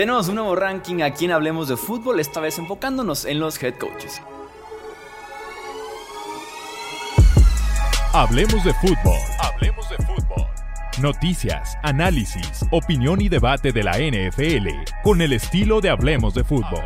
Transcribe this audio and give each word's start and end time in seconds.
Tenemos 0.00 0.30
un 0.30 0.36
nuevo 0.36 0.56
ranking 0.56 1.02
aquí 1.02 1.26
en 1.26 1.32
Hablemos 1.32 1.68
de 1.68 1.76
Fútbol, 1.76 2.20
esta 2.20 2.40
vez 2.40 2.58
enfocándonos 2.58 3.26
en 3.26 3.38
los 3.38 3.62
head 3.62 3.74
coaches. 3.74 4.22
Hablemos 8.14 8.64
de 8.64 8.72
fútbol. 8.72 9.18
Hablemos 9.38 9.90
de 9.90 9.96
fútbol. 9.98 10.46
Noticias, 11.02 11.76
análisis, 11.82 12.64
opinión 12.70 13.20
y 13.20 13.28
debate 13.28 13.72
de 13.72 13.82
la 13.82 13.98
NFL 13.98 14.68
con 15.02 15.20
el 15.20 15.34
estilo 15.34 15.82
de 15.82 15.90
Hablemos 15.90 16.32
de 16.32 16.44
fútbol. 16.44 16.80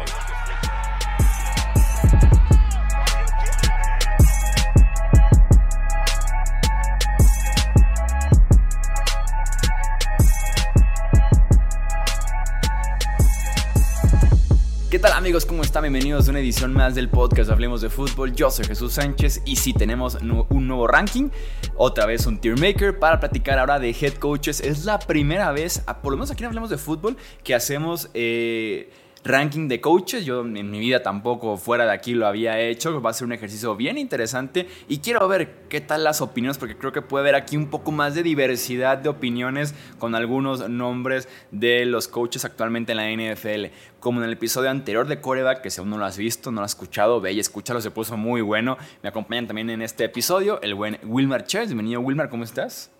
Bienvenidos 15.85 16.29
a 16.29 16.31
una 16.31 16.41
edición 16.41 16.73
más 16.73 16.95
del 16.95 17.11
podcast 17.11 17.51
Hablemos 17.51 17.83
de 17.83 17.91
Fútbol. 17.91 18.35
Yo 18.35 18.51
soy 18.51 18.65
Jesús 18.65 18.95
Sánchez 18.95 19.43
y 19.45 19.57
sí 19.57 19.75
tenemos 19.75 20.15
un 20.15 20.67
nuevo 20.67 20.87
ranking, 20.87 21.29
otra 21.77 22.07
vez 22.07 22.25
un 22.25 22.39
tier 22.39 22.59
maker 22.59 22.99
para 22.99 23.21
platicar 23.21 23.59
ahora 23.59 23.79
de 23.79 23.91
head 23.91 24.15
coaches. 24.15 24.63
Es 24.63 24.87
la 24.87 24.99
primera 24.99 25.53
vez, 25.53 25.85
por 26.03 26.13
lo 26.13 26.17
menos 26.17 26.31
aquí 26.31 26.43
en 26.43 26.47
Hablemos 26.47 26.71
de 26.71 26.79
Fútbol, 26.79 27.19
que 27.43 27.55
hacemos... 27.55 28.09
Eh, 28.15 28.91
ranking 29.25 29.69
de 29.69 29.81
coaches. 29.81 30.25
Yo 30.25 30.43
en 30.43 30.71
mi 30.71 30.79
vida 30.79 31.03
tampoco 31.03 31.57
fuera 31.57 31.87
de 31.87 31.93
aquí 31.93 32.15
lo 32.15 32.27
había 32.27 32.61
hecho. 32.61 33.01
Va 33.01 33.11
a 33.11 33.15
ser 33.15 33.27
un 33.27 33.33
ejercicio 33.33 33.75
bien 33.75 33.99
interesante 33.99 34.69
y 34.89 34.99
quiero 34.99 35.27
ver 35.27 35.67
qué 35.69 35.81
tal 35.81 36.05
las 36.05 36.21
opiniones 36.21 36.59
porque 36.59 36.77
creo 36.77 36.93
que 36.93 37.03
puede 37.03 37.23
haber 37.23 37.35
aquí 37.35 37.57
un 37.57 37.69
poco 37.69 37.91
más 37.91 38.15
de 38.15 38.23
diversidad 38.23 38.99
de 38.99 39.09
opiniones 39.09 39.75
con 39.99 40.15
algunos 40.15 40.69
nombres 40.69 41.29
de 41.51 41.87
los 41.87 42.07
coaches 42.07 42.45
actualmente 42.45 42.93
en 42.93 42.99
la 42.99 43.35
NFL. 43.35 43.73
Como 43.99 44.21
en 44.21 44.27
el 44.27 44.35
episodio 44.35 44.71
anterior 44.71 45.09
de 45.09 45.21
Coreback, 45.21 45.63
que 45.63 45.71
si 45.71 45.81
aún 45.81 45.89
no 45.89 45.97
lo 45.97 46.05
has 46.05 46.19
visto, 46.19 46.53
no 46.53 46.61
lo 46.61 46.67
has 46.67 46.73
escuchado, 46.73 47.21
ve 47.21 47.33
y 47.33 47.41
escúchalo, 47.41 47.81
se 47.81 47.91
puso 47.91 48.19
muy 48.19 48.43
bueno. 48.43 48.77
Me 49.03 49.09
acompañan 49.09 49.47
también 49.47 49.71
en 49.71 49.81
este 49.81 50.05
episodio 50.05 50.61
el 50.61 50.75
buen 50.75 50.99
Wilmar 51.03 51.45
Chess. 51.45 51.69
Bienvenido 51.69 52.01
Wilmar, 52.01 52.29
¿cómo 52.29 52.45
estás? 52.45 52.94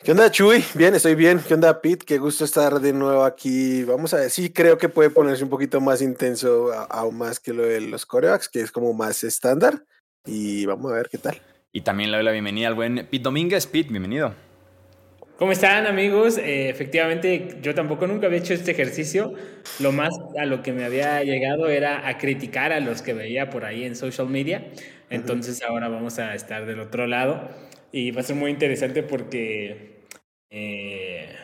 ¿Qué 0.00 0.12
onda, 0.12 0.30
Chuy? 0.30 0.64
Bien, 0.74 0.94
estoy 0.94 1.16
bien. 1.16 1.40
¿Qué 1.46 1.54
onda, 1.54 1.82
Pete? 1.82 2.06
Qué 2.06 2.18
gusto 2.18 2.44
estar 2.44 2.78
de 2.80 2.92
nuevo 2.92 3.24
aquí. 3.24 3.82
Vamos 3.82 4.14
a 4.14 4.18
ver, 4.18 4.30
sí, 4.30 4.50
creo 4.50 4.78
que 4.78 4.88
puede 4.88 5.10
ponerse 5.10 5.42
un 5.42 5.50
poquito 5.50 5.80
más 5.80 6.00
intenso, 6.00 6.72
aún 6.88 7.18
más 7.18 7.40
que 7.40 7.52
lo 7.52 7.64
de 7.64 7.80
los 7.80 8.06
corebacks, 8.06 8.48
que 8.48 8.60
es 8.60 8.70
como 8.70 8.94
más 8.94 9.24
estándar. 9.24 9.82
Y 10.24 10.66
vamos 10.66 10.92
a 10.92 10.94
ver 10.94 11.08
qué 11.10 11.18
tal. 11.18 11.40
Y 11.72 11.80
también 11.80 12.12
le 12.12 12.18
doy 12.18 12.24
la 12.24 12.30
bienvenida 12.30 12.68
al 12.68 12.74
buen 12.74 13.08
Pete 13.10 13.18
Domínguez. 13.24 13.66
Pete, 13.66 13.90
bienvenido. 13.90 14.32
¿Cómo 15.36 15.50
están, 15.50 15.86
amigos? 15.86 16.38
Eh, 16.38 16.68
efectivamente, 16.68 17.58
yo 17.60 17.74
tampoco 17.74 18.06
nunca 18.06 18.28
había 18.28 18.38
hecho 18.38 18.54
este 18.54 18.70
ejercicio. 18.70 19.34
Lo 19.80 19.90
más 19.90 20.10
a 20.38 20.46
lo 20.46 20.62
que 20.62 20.72
me 20.72 20.84
había 20.84 21.24
llegado 21.24 21.68
era 21.68 22.06
a 22.08 22.18
criticar 22.18 22.72
a 22.72 22.78
los 22.78 23.02
que 23.02 23.14
veía 23.14 23.50
por 23.50 23.64
ahí 23.64 23.82
en 23.82 23.96
social 23.96 24.28
media. 24.28 24.70
Entonces, 25.10 25.60
ahora 25.62 25.88
vamos 25.88 26.20
a 26.20 26.36
estar 26.36 26.66
del 26.66 26.78
otro 26.78 27.08
lado 27.08 27.48
y 27.92 28.10
va 28.10 28.20
a 28.20 28.24
ser 28.24 28.36
muy 28.36 28.50
interesante 28.50 29.02
porque 29.02 29.87
eh, 30.50 31.34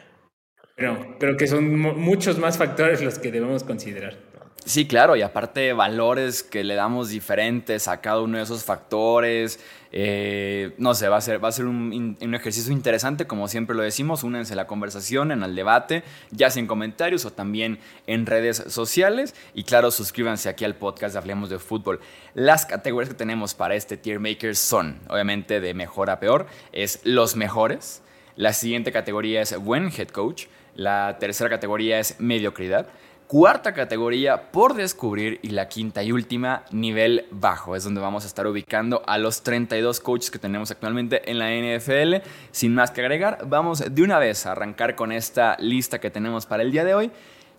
creo 0.77 1.37
que 1.37 1.47
son 1.47 1.79
muchos 1.79 2.39
más 2.39 2.59
factores 2.59 3.03
los 3.03 3.19
que 3.19 3.31
debemos 3.31 3.65
considerar. 3.65 4.35
Sí, 4.67 4.87
claro, 4.89 5.15
y 5.15 5.21
aparte 5.21 5.75
valores 5.75 6.43
que 6.43 6.65
le 6.65 6.75
damos 6.75 7.11
diferentes 7.11 7.87
a 7.87 8.01
cada 8.01 8.23
uno 8.23 8.39
de 8.39 8.45
esos 8.45 8.65
factores. 8.65 9.61
Eh, 9.93 10.75
no 10.79 10.95
sé, 10.95 11.09
va 11.09 11.19
a 11.19 11.21
ser, 11.21 11.45
va 11.45 11.49
a 11.49 11.53
ser 11.53 11.67
un, 11.67 12.17
un, 12.19 12.35
ejercicio 12.35 12.73
interesante, 12.73 13.27
como 13.27 13.47
siempre 13.49 13.77
lo 13.77 13.83
decimos. 13.83 14.25
Únense 14.25 14.55
a 14.55 14.57
la 14.57 14.67
conversación, 14.67 15.33
en 15.33 15.43
el 15.43 15.55
debate, 15.55 16.03
ya 16.31 16.49
sea 16.49 16.61
en 16.61 16.67
comentarios 16.67 17.27
o 17.27 17.31
también 17.31 17.79
en 18.07 18.25
redes 18.25 18.57
sociales. 18.69 19.35
Y 19.53 19.64
claro, 19.64 19.91
suscríbanse 19.91 20.48
aquí 20.48 20.64
al 20.64 20.77
podcast 20.77 21.13
de 21.13 21.19
Hablemos 21.19 21.51
de 21.51 21.59
Fútbol. 21.59 22.01
Las 22.33 22.64
categorías 22.64 23.11
que 23.11 23.19
tenemos 23.19 23.53
para 23.53 23.75
este 23.75 23.98
Tier 23.98 24.19
Maker 24.19 24.57
son, 24.57 24.98
obviamente, 25.11 25.61
de 25.61 25.75
mejor 25.75 26.09
a 26.09 26.20
peor, 26.20 26.47
es 26.73 27.01
los 27.05 27.37
mejores. 27.37 28.03
La 28.36 28.52
siguiente 28.52 28.92
categoría 28.92 29.40
es 29.40 29.56
buen 29.56 29.90
head 29.96 30.08
coach. 30.08 30.46
La 30.74 31.18
tercera 31.18 31.50
categoría 31.50 31.98
es 31.98 32.18
mediocridad 32.18 32.89
cuarta 33.27 33.72
categoría 33.72 34.52
por 34.52 34.74
descubrir 34.74 35.40
y 35.42 35.48
la 35.48 35.68
quinta 35.68 36.02
y 36.02 36.12
última 36.12 36.64
nivel 36.70 37.27
bajo. 37.30 37.74
Es 37.74 37.84
donde 37.84 38.00
vamos 38.00 38.24
a 38.24 38.27
estar 38.27 38.46
ubicando 38.46 39.02
a 39.06 39.18
los 39.18 39.42
32 39.42 40.00
coaches 40.00 40.30
que 40.30 40.39
tenemos 40.39 40.70
actualmente 40.70 41.30
en 41.30 41.39
la 41.39 41.50
NFL. 41.50 42.27
Sin 42.50 42.74
más 42.74 42.90
que 42.90 43.00
agregar, 43.00 43.39
vamos 43.46 43.83
de 43.92 44.02
una 44.02 44.18
vez 44.18 44.46
a 44.46 44.52
arrancar 44.52 44.95
con 44.95 45.12
esta 45.12 45.56
lista 45.58 46.01
que 46.01 46.11
tenemos 46.11 46.46
para 46.46 46.62
el 46.62 46.70
día 46.70 46.84
de 46.84 46.95
hoy. 46.95 47.11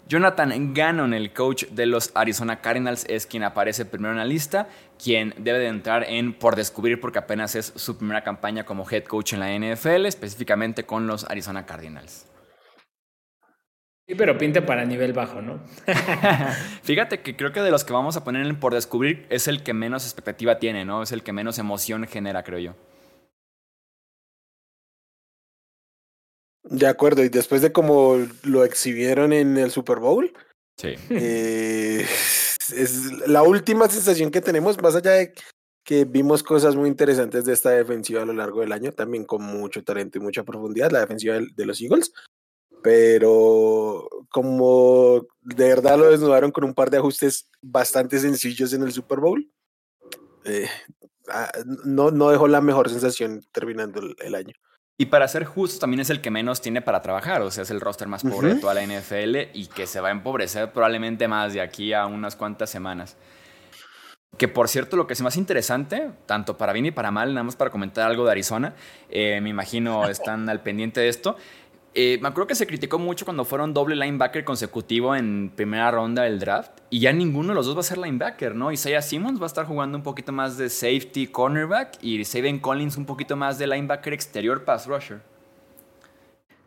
Jonathan 0.07 0.73
Gannon, 0.75 1.15
el 1.15 1.33
coach 1.33 1.65
de 1.71 1.87
los 1.87 2.11
Arizona 2.13 2.61
Cardinals, 2.61 3.05
es 3.09 3.25
quien 3.25 3.43
aparece 3.43 3.85
primero 3.85 4.11
en 4.11 4.19
la 4.19 4.25
lista, 4.25 4.67
quien 5.03 5.33
debe 5.37 5.57
de 5.57 5.67
entrar 5.67 6.03
en 6.07 6.33
por 6.33 6.55
descubrir 6.55 6.99
porque 6.99 7.17
apenas 7.17 7.55
es 7.55 7.73
su 7.75 7.97
primera 7.97 8.23
campaña 8.23 8.65
como 8.65 8.87
head 8.89 9.05
coach 9.05 9.33
en 9.33 9.39
la 9.39 9.51
NFL, 9.57 10.05
específicamente 10.05 10.83
con 10.83 11.07
los 11.07 11.27
Arizona 11.29 11.65
Cardinals. 11.65 12.27
Sí, 14.07 14.13
pero 14.13 14.37
pinta 14.37 14.63
para 14.63 14.85
nivel 14.85 15.13
bajo, 15.13 15.41
¿no? 15.41 15.59
Fíjate 16.83 17.21
que 17.21 17.35
creo 17.35 17.51
que 17.51 17.61
de 17.61 17.71
los 17.71 17.83
que 17.83 17.93
vamos 17.93 18.15
a 18.15 18.23
poner 18.23 18.59
por 18.59 18.75
descubrir 18.75 19.25
es 19.31 19.47
el 19.47 19.63
que 19.63 19.73
menos 19.73 20.03
expectativa 20.03 20.59
tiene, 20.59 20.85
¿no? 20.85 21.01
Es 21.01 21.11
el 21.11 21.23
que 21.23 21.33
menos 21.33 21.57
emoción 21.57 22.05
genera, 22.05 22.43
creo 22.43 22.59
yo. 22.59 22.75
De 26.69 26.87
acuerdo, 26.87 27.23
y 27.23 27.29
después 27.29 27.61
de 27.61 27.71
cómo 27.71 28.17
lo 28.43 28.63
exhibieron 28.63 29.33
en 29.33 29.57
el 29.57 29.71
Super 29.71 29.99
Bowl, 29.99 30.33
sí. 30.77 30.95
Eh, 31.09 32.05
es 32.75 33.11
la 33.27 33.43
última 33.43 33.87
sensación 33.87 34.31
que 34.31 34.41
tenemos, 34.41 34.81
más 34.81 34.95
allá 34.95 35.11
de 35.11 35.33
que 35.83 36.05
vimos 36.05 36.41
cosas 36.41 36.75
muy 36.75 36.89
interesantes 36.89 37.45
de 37.45 37.53
esta 37.53 37.69
defensiva 37.69 38.23
a 38.23 38.25
lo 38.25 38.33
largo 38.33 38.61
del 38.61 38.71
año, 38.71 38.91
también 38.91 39.23
con 39.23 39.43
mucho 39.43 39.83
talento 39.83 40.17
y 40.17 40.21
mucha 40.21 40.43
profundidad, 40.43 40.89
la 40.91 41.01
defensiva 41.01 41.35
de 41.35 41.65
los 41.65 41.79
Eagles 41.79 42.11
pero 42.85 44.07
como 44.29 45.25
de 45.41 45.67
verdad 45.69 45.97
lo 45.97 46.11
desnudaron 46.11 46.51
con 46.51 46.65
un 46.65 46.75
par 46.75 46.91
de 46.91 46.97
ajustes 46.97 47.49
bastante 47.59 48.19
sencillos 48.19 48.73
en 48.73 48.83
el 48.83 48.91
Super 48.91 49.19
Bowl, 49.19 49.49
eh, 50.43 50.69
ah, 51.29 51.51
no, 51.83 52.11
no 52.11 52.29
dejó 52.29 52.47
la 52.47 52.61
mejor 52.61 52.91
sensación 52.91 53.41
terminando 53.51 54.01
el, 54.19 54.35
año. 54.35 54.53
Y 54.97 55.07
para 55.07 55.27
ser 55.27 55.43
justo, 55.43 55.79
también 55.79 55.99
es 55.99 56.09
el 56.09 56.21
que 56.21 56.31
menos 56.31 56.61
tiene 56.61 56.81
para 56.81 57.01
trabajar, 57.01 57.41
o 57.41 57.51
sea, 57.51 57.63
es 57.63 57.71
el 57.71 57.81
roster 57.81 58.07
más 58.07 58.23
pobre 58.23 58.53
de 58.53 58.61
toda 58.61 58.73
la 58.73 58.81
NFL 58.81 59.51
y 59.53 59.67
que 59.67 59.87
se 59.87 59.99
va 59.99 60.07
a 60.07 60.11
empobrecer 60.11 60.71
probablemente 60.71 61.27
más 61.27 61.53
de 61.53 61.59
aquí 61.59 61.91
a 61.91 62.05
unas 62.05 62.37
cuantas 62.37 62.69
semanas. 62.69 63.17
Que 64.37 64.47
por 64.47 64.69
cierto, 64.69 64.95
lo 64.95 65.05
que 65.05 65.13
es 65.13 65.21
más 65.21 65.35
interesante, 65.35 66.11
tanto 66.25 66.57
para 66.57 66.71
bien 66.71 66.85
y 66.85 66.91
para 66.91 67.11
mal, 67.11 67.33
nada 67.33 67.43
más 67.43 67.57
para 67.57 67.71
comentar 67.71 68.09
algo 68.09 68.25
de 68.25 68.31
Arizona, 68.31 68.73
eh, 69.09 69.39
me 69.41 69.49
imagino 69.49 70.05
están 70.09 70.47
al 70.47 70.61
pendiente 70.61 71.01
de 71.01 71.09
esto, 71.09 71.35
eh, 71.97 72.19
me 72.21 72.27
acuerdo 72.27 72.47
que 72.47 72.55
se 72.55 72.67
criticó 72.67 72.99
mucho 72.99 73.23
cuando 73.23 73.45
fueron 73.45 73.73
doble 73.73 73.95
linebacker 73.95 74.43
consecutivo 74.43 75.15
en 75.15 75.49
primera 75.55 75.89
ronda 75.91 76.23
del 76.23 76.39
draft. 76.39 76.81
Y 76.89 76.99
ya 76.99 77.13
ninguno 77.13 77.49
de 77.49 77.55
los 77.55 77.67
dos 77.67 77.77
va 77.77 77.79
a 77.79 77.83
ser 77.83 77.97
linebacker, 77.97 78.53
¿no? 78.53 78.69
Isaiah 78.69 79.01
Simmons 79.01 79.39
va 79.39 79.45
a 79.45 79.47
estar 79.47 79.65
jugando 79.65 79.97
un 79.97 80.03
poquito 80.03 80.33
más 80.33 80.57
de 80.57 80.69
safety 80.69 81.27
cornerback 81.27 81.97
y 82.01 82.25
Saban 82.25 82.59
Collins 82.59 82.97
un 82.97 83.05
poquito 83.05 83.37
más 83.37 83.57
de 83.57 83.67
linebacker 83.67 84.11
exterior 84.11 84.65
pass 84.65 84.87
rusher. 84.87 85.19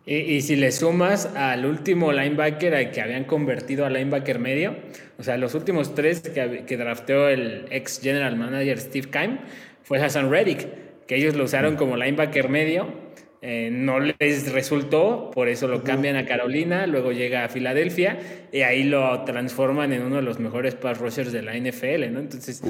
Y, 0.06 0.41
si 0.41 0.56
le 0.56 0.72
sumas 0.72 1.27
al 1.27 1.67
último 1.67 2.11
linebacker 2.12 2.75
al 2.75 2.91
que 2.91 3.03
habían 3.03 3.25
convertido 3.25 3.84
a 3.84 3.91
linebacker 3.91 4.38
medio, 4.38 4.75
o 5.19 5.22
sea, 5.22 5.37
los 5.37 5.55
últimos 5.55 5.94
tres 5.94 6.22
que, 6.22 6.65
que 6.67 6.77
drafteó 6.78 7.28
el 7.28 7.67
ex 7.71 8.00
general 8.00 8.34
manager 8.37 8.81
Steve 8.81 9.11
Keim, 9.11 9.37
fue 9.83 10.03
Hassan 10.03 10.31
Reddick, 10.31 10.67
que 11.06 11.17
ellos 11.17 11.34
lo 11.34 11.44
usaron 11.44 11.77
como 11.77 11.99
linebacker 11.99 12.49
medio 12.49 13.07
eh, 13.40 13.70
no 13.70 14.00
les 14.00 14.52
resultó, 14.52 15.31
por 15.32 15.49
eso 15.49 15.69
lo 15.69 15.85
cambian 15.85 16.17
a 16.17 16.26
Carolina, 16.26 16.88
luego 16.88 17.12
llega 17.12 17.44
a 17.44 17.49
Filadelfia 17.49 18.19
y 18.50 18.62
ahí 18.62 18.82
lo 18.82 19.23
transforman 19.23 19.93
en 19.93 20.02
uno 20.02 20.17
de 20.17 20.23
los 20.23 20.40
mejores 20.40 20.75
pass 20.75 20.99
rushers 20.99 21.31
de 21.31 21.43
la 21.43 21.56
NFL, 21.56 22.12
¿no? 22.12 22.19
Entonces, 22.19 22.61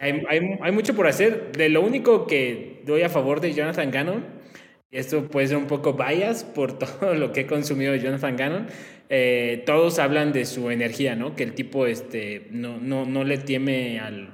hay, 0.00 0.22
hay, 0.28 0.72
mucho 0.72 0.94
por 0.96 1.06
hacer. 1.06 1.52
De 1.52 1.68
lo 1.68 1.82
único 1.82 2.26
que 2.26 2.82
doy 2.84 3.02
a 3.02 3.08
favor 3.08 3.40
de 3.40 3.54
Jonathan 3.54 3.92
Gannon, 3.92 4.24
esto 4.90 5.28
puede 5.28 5.46
ser 5.46 5.56
un 5.56 5.68
poco 5.68 5.92
bias 5.94 6.42
por 6.42 6.78
todo 6.78 7.14
lo 7.14 7.32
que 7.32 7.42
he 7.42 7.46
consumido 7.46 7.92
de 7.92 8.00
Jonathan 8.00 8.36
Gannon, 8.36 8.66
eh, 9.10 9.62
todos 9.66 10.00
hablan 10.00 10.32
de 10.32 10.46
su 10.46 10.70
energía, 10.70 11.14
¿no? 11.14 11.36
Que 11.36 11.44
el 11.44 11.54
tipo 11.54 11.86
este, 11.86 12.48
no, 12.50 12.78
no, 12.78 13.06
no 13.06 13.22
le 13.22 13.38
teme 13.38 14.00
al, 14.00 14.32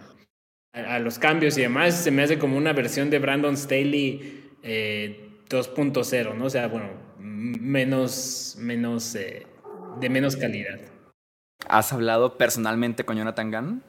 a, 0.73 0.99
los 0.99 1.19
cambios 1.19 1.59
y 1.59 1.61
demás. 1.61 2.03
Se 2.03 2.11
me 2.11 2.23
hace 2.23 2.39
como 2.39 2.57
una 2.57 2.73
versión 2.73 3.11
de 3.11 3.19
Brandon 3.19 3.57
Staley. 3.57 4.41
Eh, 4.63 5.24
2.0, 5.49 6.35
¿no? 6.35 6.45
O 6.47 6.51
sea, 6.51 6.69
bueno, 6.69 6.91
menos, 7.19 8.57
menos, 8.59 9.15
eh, 9.15 9.47
de 10.01 10.09
menos 10.09 10.37
calidad. 10.37 10.79
¿Has 11.69 11.93
hablado 11.93 12.37
personalmente 12.37 13.05
con 13.05 13.17
Jonathan 13.17 13.51
Gannon? 13.51 13.83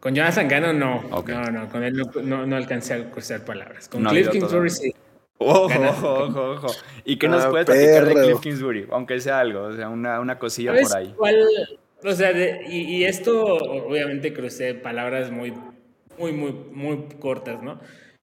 Con 0.00 0.14
Jonathan 0.14 0.48
Gannon 0.48 0.78
no. 0.78 1.02
No, 1.26 1.44
no, 1.50 1.68
con 1.68 1.84
él 1.84 1.94
no, 2.22 2.46
no, 2.46 2.56
alcancé 2.56 2.94
a 2.94 3.10
cruzar 3.10 3.44
palabras. 3.44 3.88
Con 3.88 4.04
Cliff 4.04 4.30
Kingsbury 4.30 4.70
sí. 4.70 4.94
Ojo, 5.38 5.80
ojo, 5.80 6.50
ojo, 6.52 6.66
¿Y 7.04 7.16
qué 7.18 7.28
nos 7.28 7.44
ah, 7.44 7.50
puedes 7.50 7.66
platicar 7.66 8.06
de 8.06 8.14
Cliff 8.14 8.40
Kingsbury? 8.40 8.86
Aunque 8.90 9.20
sea 9.20 9.40
algo, 9.40 9.62
o 9.62 9.72
sea, 9.72 9.88
una, 9.88 10.20
una 10.20 10.38
cosilla 10.38 10.72
por 10.72 10.96
ahí. 10.96 11.14
O 12.04 12.12
sea, 12.12 12.32
y, 12.68 13.04
esto, 13.04 13.56
obviamente 13.56 14.32
crucé 14.32 14.74
palabras 14.74 15.30
muy, 15.30 15.52
muy, 16.18 16.32
muy, 16.32 16.52
muy 16.52 17.08
cortas, 17.20 17.62
¿no? 17.62 17.80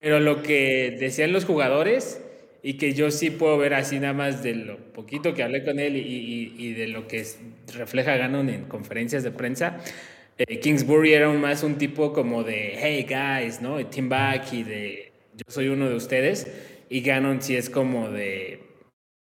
Pero 0.02 0.18
lo 0.18 0.42
que 0.42 0.96
decían 0.98 1.32
los 1.32 1.44
jugadores 1.44 2.20
y 2.60 2.74
que 2.74 2.92
yo 2.92 3.12
sí 3.12 3.30
puedo 3.30 3.56
ver 3.56 3.72
así 3.72 4.00
nada 4.00 4.12
más 4.12 4.42
de 4.42 4.56
lo 4.56 4.76
poquito 4.92 5.32
que 5.32 5.44
hablé 5.44 5.64
con 5.64 5.78
él 5.78 5.96
y, 5.96 6.54
y, 6.58 6.72
de 6.74 6.88
lo 6.88 7.06
que 7.06 7.24
refleja 7.72 8.16
Gannon 8.16 8.48
en 8.48 8.64
conferencias 8.64 9.22
de 9.22 9.30
prensa, 9.30 9.78
eh, 10.38 10.58
Kingsbury 10.58 11.12
era 11.12 11.28
más 11.28 11.62
un 11.62 11.78
tipo 11.78 12.12
como 12.12 12.42
de, 12.42 12.76
hey 12.78 13.06
guys, 13.08 13.62
¿no? 13.62 13.84
Team 13.86 14.08
back 14.08 14.52
y 14.52 14.64
de, 14.64 15.12
yo 15.36 15.44
soy 15.46 15.68
uno 15.68 15.88
de 15.88 15.94
ustedes. 15.94 16.48
Y 16.88 17.02
Gannon 17.02 17.40
sí 17.40 17.54
es 17.56 17.70
como 17.70 18.10
de, 18.10 18.60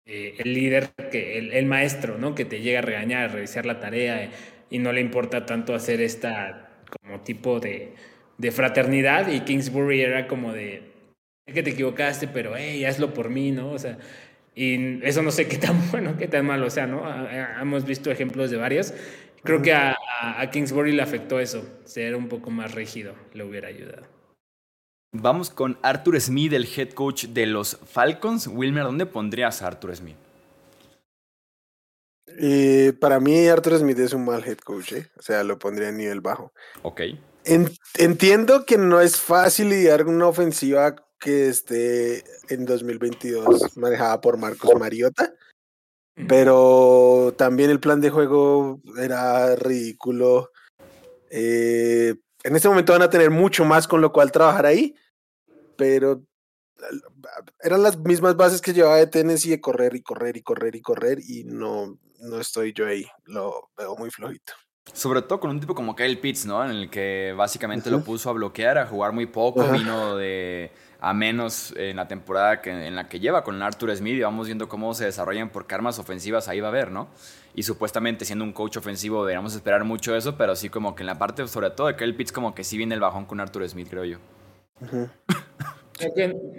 eh, 0.06 0.34
el 0.38 0.54
líder, 0.54 0.88
que, 1.12 1.38
el, 1.38 1.66
maestro, 1.66 2.16
¿no? 2.16 2.34
Que 2.34 2.46
te 2.46 2.60
llega 2.62 2.78
a 2.78 2.82
regañar, 2.82 3.24
a 3.24 3.28
revisar 3.28 3.66
la 3.66 3.80
tarea 3.80 4.30
y 4.70 4.78
no 4.78 4.92
le 4.92 5.02
importa 5.02 5.44
tanto 5.44 5.74
hacer 5.74 6.00
esta 6.00 6.70
como 7.02 7.20
tipo 7.20 7.60
de, 7.60 7.92
de 8.40 8.50
fraternidad. 8.50 9.28
Y 9.28 9.40
Kingsbury 9.40 10.00
era 10.00 10.26
como 10.26 10.52
de, 10.52 10.82
que 11.46 11.62
te 11.62 11.70
equivocaste, 11.70 12.26
pero 12.28 12.56
hey, 12.56 12.84
hazlo 12.84 13.12
por 13.12 13.28
mí, 13.28 13.50
¿no? 13.50 13.70
O 13.70 13.78
sea, 13.78 13.98
y 14.54 15.04
eso 15.04 15.22
no 15.22 15.30
sé 15.30 15.46
qué 15.46 15.58
tan 15.58 15.90
bueno, 15.90 16.16
qué 16.16 16.26
tan 16.26 16.46
malo, 16.46 16.66
o 16.66 16.70
sea, 16.70 16.86
¿no? 16.86 17.02
Hemos 17.60 17.84
visto 17.84 18.10
ejemplos 18.10 18.50
de 18.50 18.56
varios. 18.56 18.94
Creo 19.42 19.62
que 19.62 19.72
a, 19.72 19.96
a 20.20 20.50
Kingsbury 20.50 20.92
le 20.92 21.02
afectó 21.02 21.40
eso, 21.40 21.66
ser 21.84 22.14
un 22.14 22.28
poco 22.28 22.50
más 22.50 22.74
rígido, 22.74 23.14
le 23.32 23.44
hubiera 23.44 23.68
ayudado. 23.68 24.06
Vamos 25.12 25.50
con 25.50 25.78
Arthur 25.82 26.20
Smith, 26.20 26.52
el 26.52 26.68
head 26.76 26.90
coach 26.90 27.24
de 27.24 27.46
los 27.46 27.78
Falcons. 27.84 28.46
Wilmer, 28.46 28.84
¿dónde 28.84 29.06
pondrías 29.06 29.60
a 29.62 29.68
Arthur 29.68 29.96
Smith? 29.96 30.16
Eh, 32.38 32.92
para 33.00 33.18
mí, 33.18 33.48
Arthur 33.48 33.78
Smith 33.78 33.98
es 33.98 34.12
un 34.12 34.24
mal 34.24 34.44
head 34.46 34.58
coach, 34.58 34.92
¿eh? 34.92 35.08
o 35.18 35.22
sea, 35.22 35.42
lo 35.42 35.58
pondría 35.58 35.88
a 35.88 35.92
nivel 35.92 36.20
bajo. 36.20 36.52
Ok. 36.82 37.00
Entiendo 37.44 38.64
que 38.64 38.78
no 38.78 39.00
es 39.00 39.16
fácil 39.16 39.70
lidiar 39.70 40.04
con 40.04 40.14
una 40.14 40.28
ofensiva 40.28 40.96
que 41.18 41.48
esté 41.48 42.24
en 42.48 42.64
2022 42.64 43.76
manejada 43.76 44.20
por 44.20 44.38
Marcos 44.38 44.70
Mariota, 44.78 45.34
pero 46.28 47.34
también 47.36 47.70
el 47.70 47.80
plan 47.80 48.00
de 48.00 48.10
juego 48.10 48.80
era 48.98 49.54
ridículo. 49.56 50.50
Eh, 51.30 52.14
en 52.42 52.56
este 52.56 52.68
momento 52.68 52.92
van 52.92 53.02
a 53.02 53.10
tener 53.10 53.30
mucho 53.30 53.64
más 53.64 53.86
con 53.86 54.00
lo 54.00 54.12
cual 54.12 54.32
trabajar 54.32 54.66
ahí, 54.66 54.94
pero 55.76 56.22
eran 57.60 57.82
las 57.82 57.98
mismas 57.98 58.36
bases 58.36 58.60
que 58.60 58.72
llevaba 58.72 58.96
de 58.96 59.06
Tennessee 59.06 59.50
de 59.50 59.60
correr 59.60 59.94
y 59.94 60.02
correr 60.02 60.36
y 60.36 60.42
correr 60.42 60.74
y 60.74 60.80
correr 60.80 61.18
y 61.20 61.44
no, 61.44 61.98
no 62.20 62.40
estoy 62.40 62.72
yo 62.72 62.86
ahí, 62.86 63.06
lo 63.24 63.70
veo 63.76 63.96
muy 63.96 64.10
flojito. 64.10 64.54
Sobre 64.92 65.22
todo 65.22 65.40
con 65.40 65.50
un 65.50 65.60
tipo 65.60 65.74
como 65.74 65.94
Kyle 65.94 66.18
Pitts, 66.18 66.46
¿no? 66.46 66.64
En 66.64 66.70
el 66.70 66.90
que 66.90 67.34
básicamente 67.36 67.90
lo 67.90 68.02
puso 68.02 68.30
a 68.30 68.32
bloquear, 68.32 68.78
a 68.78 68.86
jugar 68.86 69.12
muy 69.12 69.26
poco, 69.26 69.64
vino 69.70 70.16
de 70.16 70.70
a 71.00 71.14
menos 71.14 71.72
en 71.76 71.96
la 71.96 72.06
temporada 72.06 72.60
que, 72.60 72.70
en 72.70 72.94
la 72.94 73.08
que 73.08 73.20
lleva 73.20 73.42
con 73.42 73.60
Arthur 73.62 73.96
Smith 73.96 74.16
y 74.16 74.20
vamos 74.20 74.46
viendo 74.46 74.68
cómo 74.68 74.92
se 74.92 75.06
desarrollan 75.06 75.48
porque 75.48 75.74
armas 75.74 75.98
ofensivas 75.98 76.46
ahí 76.48 76.60
va 76.60 76.68
a 76.68 76.70
haber, 76.70 76.90
¿no? 76.90 77.08
Y 77.54 77.62
supuestamente 77.62 78.24
siendo 78.24 78.44
un 78.44 78.52
coach 78.52 78.76
ofensivo 78.76 79.22
deberíamos 79.22 79.54
esperar 79.54 79.84
mucho 79.84 80.14
eso, 80.14 80.36
pero 80.36 80.54
sí 80.54 80.68
como 80.68 80.94
que 80.94 81.02
en 81.02 81.06
la 81.06 81.18
parte 81.18 81.46
sobre 81.48 81.70
todo 81.70 81.86
de 81.86 81.96
Kyle 81.96 82.14
Pitts 82.14 82.32
como 82.32 82.54
que 82.54 82.64
sí 82.64 82.76
viene 82.76 82.94
el 82.94 83.00
bajón 83.00 83.24
con 83.24 83.40
Arthur 83.40 83.68
Smith, 83.68 83.88
creo 83.88 84.04
yo. 84.04 84.18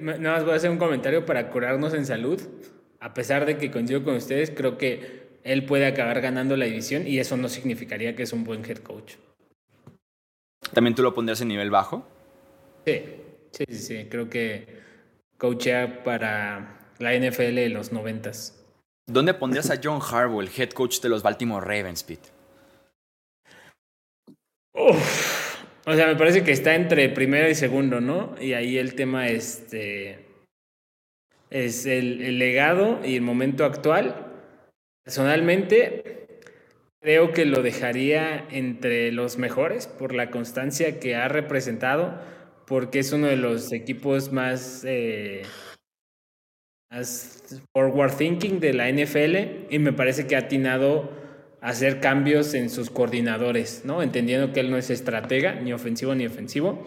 nada 0.01 0.38
más 0.38 0.44
voy 0.44 0.54
a 0.54 0.56
hacer 0.56 0.72
un 0.72 0.77
comentario 0.77 1.25
para 1.25 1.50
curarnos 1.50 1.94
en 1.94 2.06
salud. 2.06 2.42
A 3.00 3.13
pesar 3.13 3.45
de 3.45 3.57
que 3.57 3.72
coincido 3.72 4.04
con 4.04 4.16
ustedes, 4.16 4.51
creo 4.51 4.77
que 4.77 5.31
él 5.44 5.66
puede 5.66 5.86
acabar 5.86 6.22
ganando 6.22 6.58
la 6.58 6.66
división 6.66 7.08
y 7.08 7.20
eso 7.20 7.38
no 7.38 7.50
significaría 7.50 8.16
que 8.16 8.24
es 8.24 8.34
un 8.34 8.44
buen 8.44 8.64
head 8.66 8.78
coach. 8.78 9.16
¿También 10.74 10.96
tú 10.96 11.04
lo 11.04 11.14
pondrías 11.14 11.42
en 11.42 11.50
nivel 11.50 11.70
bajo? 11.70 12.08
Sí, 12.86 13.02
sí, 13.52 13.64
sí, 13.68 13.78
sí. 13.78 14.06
Creo 14.10 14.30
que 14.30 14.82
coachea 15.38 16.04
para 16.04 16.92
la 17.00 17.14
NFL 17.14 17.58
en 17.58 17.74
los 17.74 17.92
noventas. 17.92 18.64
¿Dónde 19.08 19.34
pondrías 19.34 19.70
a 19.70 19.80
John 19.84 20.00
Harbaugh, 20.02 20.42
el 20.42 20.50
head 20.56 20.70
coach 20.70 21.02
de 21.02 21.10
los 21.10 21.24
Baltimore 21.24 21.66
Ravens, 21.66 22.04
Pete? 22.04 22.30
O 24.74 25.96
sea, 25.96 26.08
me 26.08 26.16
parece 26.16 26.44
que 26.44 26.52
está 26.52 26.76
entre 26.76 27.10
primero 27.10 27.50
y 27.50 27.56
segundo, 27.56 28.00
¿no? 28.00 28.36
Y 28.40 28.54
ahí 28.54 28.78
el 28.78 28.96
tema 28.96 29.28
este, 29.28 30.20
es 31.50 31.86
el, 31.86 32.40
legado 32.40 33.00
y 33.04 33.16
el 33.16 33.22
momento 33.22 33.66
actual. 33.66 34.31
Personalmente, 35.03 36.27
creo 37.01 37.31
que 37.31 37.45
lo 37.45 37.62
dejaría 37.62 38.48
entre 38.51 39.12
los 39.12 39.38
mejores 39.38 39.88
por 39.88 40.13
la 40.13 40.30
constancia 40.30 41.00
que 41.00 41.15
ha 41.15 41.27
representado, 41.27 42.19
porque 42.68 43.00
es 43.00 43.12
uno 43.12 43.27
de 43.27 43.38
los 43.38 43.71
equipos 43.71 44.31
más... 44.31 44.83
Eh, 44.86 45.44
forward 47.74 48.18
thinking 48.18 48.59
de 48.59 48.74
la 48.74 48.92
NFL 48.92 49.74
y 49.74 49.80
me 49.80 49.94
parece 49.94 50.27
que 50.27 50.36
ha 50.36 50.39
atinado 50.39 51.09
a 51.62 51.69
hacer 51.69 52.00
cambios 52.00 52.53
en 52.53 52.69
sus 52.69 52.89
coordinadores, 52.89 53.83
¿no? 53.86 54.03
Entendiendo 54.03 54.51
que 54.51 54.59
él 54.59 54.71
no 54.71 54.77
es 54.77 54.89
estratega, 54.89 55.56
ni 55.56 55.71
ofensivo 55.74 56.15
ni 56.15 56.25
ofensivo. 56.25 56.83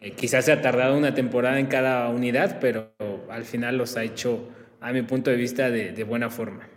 Eh, 0.00 0.12
quizás 0.12 0.44
se 0.44 0.52
ha 0.52 0.60
tardado 0.60 0.96
una 0.96 1.14
temporada 1.14 1.58
en 1.58 1.66
cada 1.66 2.08
unidad, 2.08 2.58
pero 2.60 2.92
al 3.30 3.44
final 3.44 3.78
los 3.78 3.96
ha 3.96 4.04
hecho, 4.04 4.48
a 4.80 4.92
mi 4.92 5.02
punto 5.02 5.30
de 5.30 5.36
vista, 5.36 5.70
de, 5.70 6.04
buena 6.04 6.28
forma. 6.28 6.68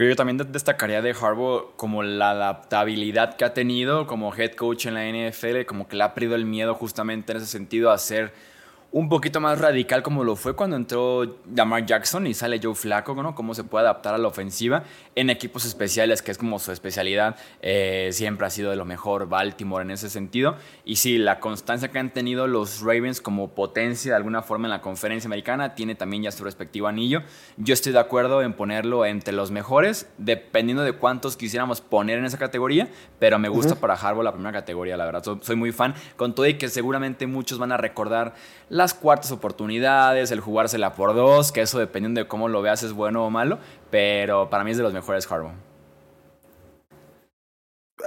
Creo 0.00 0.12
yo 0.12 0.16
también 0.16 0.38
destacaría 0.50 1.02
de 1.02 1.10
Harbaugh 1.10 1.76
como 1.76 2.02
la 2.02 2.30
adaptabilidad 2.30 3.36
que 3.36 3.44
ha 3.44 3.52
tenido 3.52 4.06
como 4.06 4.34
head 4.34 4.52
coach 4.52 4.86
en 4.86 4.94
la 4.94 5.04
NFL, 5.04 5.66
como 5.66 5.88
que 5.88 5.96
le 5.96 6.04
ha 6.04 6.14
perdido 6.14 6.36
el 6.36 6.46
miedo 6.46 6.74
justamente 6.74 7.32
en 7.32 7.36
ese 7.36 7.46
sentido 7.46 7.90
a 7.90 7.96
hacer 7.96 8.32
un 8.92 9.08
poquito 9.08 9.40
más 9.40 9.60
radical 9.60 10.02
como 10.02 10.24
lo 10.24 10.34
fue 10.34 10.56
cuando 10.56 10.74
entró 10.76 11.38
Lamar 11.54 11.86
Jackson 11.86 12.26
y 12.26 12.34
sale 12.34 12.58
Joe 12.60 12.74
Flaco, 12.74 13.14
¿no? 13.22 13.36
Cómo 13.36 13.54
se 13.54 13.62
puede 13.62 13.84
adaptar 13.84 14.14
a 14.14 14.18
la 14.18 14.26
ofensiva 14.26 14.82
en 15.14 15.30
equipos 15.30 15.64
especiales, 15.64 16.22
que 16.22 16.32
es 16.32 16.38
como 16.38 16.58
su 16.58 16.72
especialidad. 16.72 17.36
Eh, 17.62 18.10
siempre 18.12 18.46
ha 18.46 18.50
sido 18.50 18.70
de 18.70 18.76
lo 18.76 18.84
mejor 18.84 19.28
Baltimore 19.28 19.84
en 19.84 19.92
ese 19.92 20.10
sentido. 20.10 20.56
Y 20.84 20.96
sí, 20.96 21.18
la 21.18 21.38
constancia 21.38 21.90
que 21.90 22.00
han 22.00 22.12
tenido 22.12 22.48
los 22.48 22.80
Ravens 22.80 23.20
como 23.20 23.50
potencia 23.50 24.10
de 24.10 24.16
alguna 24.16 24.42
forma 24.42 24.66
en 24.66 24.70
la 24.70 24.80
conferencia 24.80 25.28
americana 25.28 25.76
tiene 25.76 25.94
también 25.94 26.24
ya 26.24 26.32
su 26.32 26.42
respectivo 26.42 26.88
anillo. 26.88 27.22
Yo 27.58 27.74
estoy 27.74 27.92
de 27.92 28.00
acuerdo 28.00 28.42
en 28.42 28.54
ponerlo 28.54 29.06
entre 29.06 29.32
los 29.32 29.52
mejores, 29.52 30.08
dependiendo 30.18 30.82
de 30.82 30.94
cuántos 30.94 31.36
quisiéramos 31.36 31.80
poner 31.80 32.18
en 32.18 32.24
esa 32.24 32.38
categoría, 32.38 32.88
pero 33.20 33.38
me 33.38 33.48
gusta 33.48 33.76
para 33.76 33.94
Harbaugh 33.94 34.24
la 34.24 34.32
primera 34.32 34.52
categoría, 34.52 34.96
la 34.96 35.04
verdad. 35.04 35.22
Soy 35.42 35.56
muy 35.56 35.70
fan, 35.70 35.94
con 36.16 36.34
todo 36.34 36.46
y 36.46 36.54
que 36.54 36.68
seguramente 36.68 37.28
muchos 37.28 37.58
van 37.58 37.70
a 37.70 37.76
recordar 37.76 38.34
las 38.80 38.94
cuartas 38.94 39.30
oportunidades, 39.30 40.30
el 40.30 40.40
jugársela 40.40 40.94
por 40.94 41.14
dos, 41.14 41.52
que 41.52 41.60
eso 41.60 41.78
dependiendo 41.78 42.20
de 42.20 42.26
cómo 42.26 42.48
lo 42.48 42.62
veas 42.62 42.82
es 42.82 42.92
bueno 42.94 43.26
o 43.26 43.30
malo, 43.30 43.58
pero 43.90 44.48
para 44.48 44.64
mí 44.64 44.70
es 44.70 44.78
de 44.78 44.82
los 44.82 44.94
mejores 44.94 45.30
Harbaugh. 45.30 45.52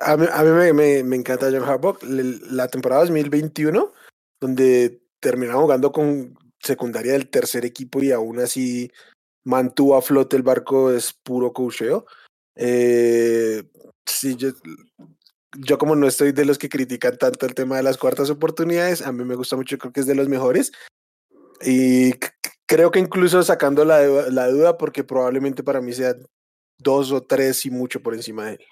A 0.02 0.18
mí, 0.18 0.74
me, 0.74 1.16
encanta 1.16 1.52
John 1.52 1.64
Harbaugh. 1.64 2.00
La 2.02 2.68
temporada 2.68 3.02
2021, 3.02 3.92
donde 4.42 5.00
terminaba 5.20 5.62
jugando 5.62 5.92
con 5.92 6.36
secundaria 6.60 7.14
del 7.14 7.30
tercer 7.30 7.66
equipo 7.66 8.02
y 8.02 8.12
aún 8.12 8.40
así 8.40 8.92
mantuvo 9.46 9.96
a 9.96 10.02
flote 10.02 10.36
el 10.36 10.44
barco, 10.44 10.92
es 10.92 11.14
puro 11.14 11.54
cocheo. 11.54 12.08
Eh, 12.56 13.64
sí, 14.06 14.36
yo, 14.36 14.50
yo 15.56 15.78
como 15.78 15.96
no 15.96 16.08
estoy 16.08 16.32
de 16.32 16.46
los 16.46 16.58
que 16.58 16.70
critican 16.70 17.18
tanto 17.18 17.46
el 17.46 17.54
tema 17.54 17.78
de 17.78 17.84
las 17.84 17.98
cuartas 17.98 18.30
oportunidades, 18.30 19.02
a 19.02 19.12
mí 19.12 19.24
me 19.24 19.36
gusta 19.36 19.56
mucho, 19.56 19.78
creo 19.78 19.94
que 19.94 20.00
es 20.00 20.08
de 20.08 20.16
los 20.16 20.30
mejores. 20.30 20.72
Y 21.62 22.14
creo 22.66 22.92
que 22.92 23.00
incluso 23.00 23.42
sacando 23.44 23.86
la, 23.86 24.02
la 24.02 24.48
duda, 24.48 24.78
porque 24.78 25.04
probablemente 25.04 25.64
para 25.64 25.82
mí 25.82 25.94
sea 25.94 26.16
dos 26.78 27.12
o 27.12 27.22
tres 27.22 27.66
y 27.66 27.72
mucho 27.72 28.02
por 28.02 28.14
encima 28.14 28.46
de 28.46 28.54
él. 28.54 28.66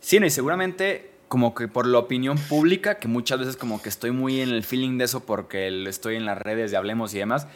Sí, 0.00 0.18
no, 0.20 0.26
y 0.26 0.30
seguramente 0.30 1.10
como 1.28 1.54
que 1.54 1.66
por 1.68 1.86
la 1.86 1.98
opinión 1.98 2.38
pública, 2.38 2.98
que 2.98 3.08
muchas 3.08 3.38
veces 3.38 3.56
como 3.56 3.82
que 3.82 3.88
estoy 3.88 4.10
muy 4.10 4.40
en 4.40 4.50
el 4.50 4.62
feeling 4.62 4.98
de 4.98 5.04
eso 5.04 5.20
porque 5.20 5.66
estoy 5.88 6.16
en 6.16 6.26
las 6.26 6.38
redes 6.38 6.70
de 6.70 6.76
Hablemos 6.76 7.14
y 7.14 7.18
demás, 7.18 7.48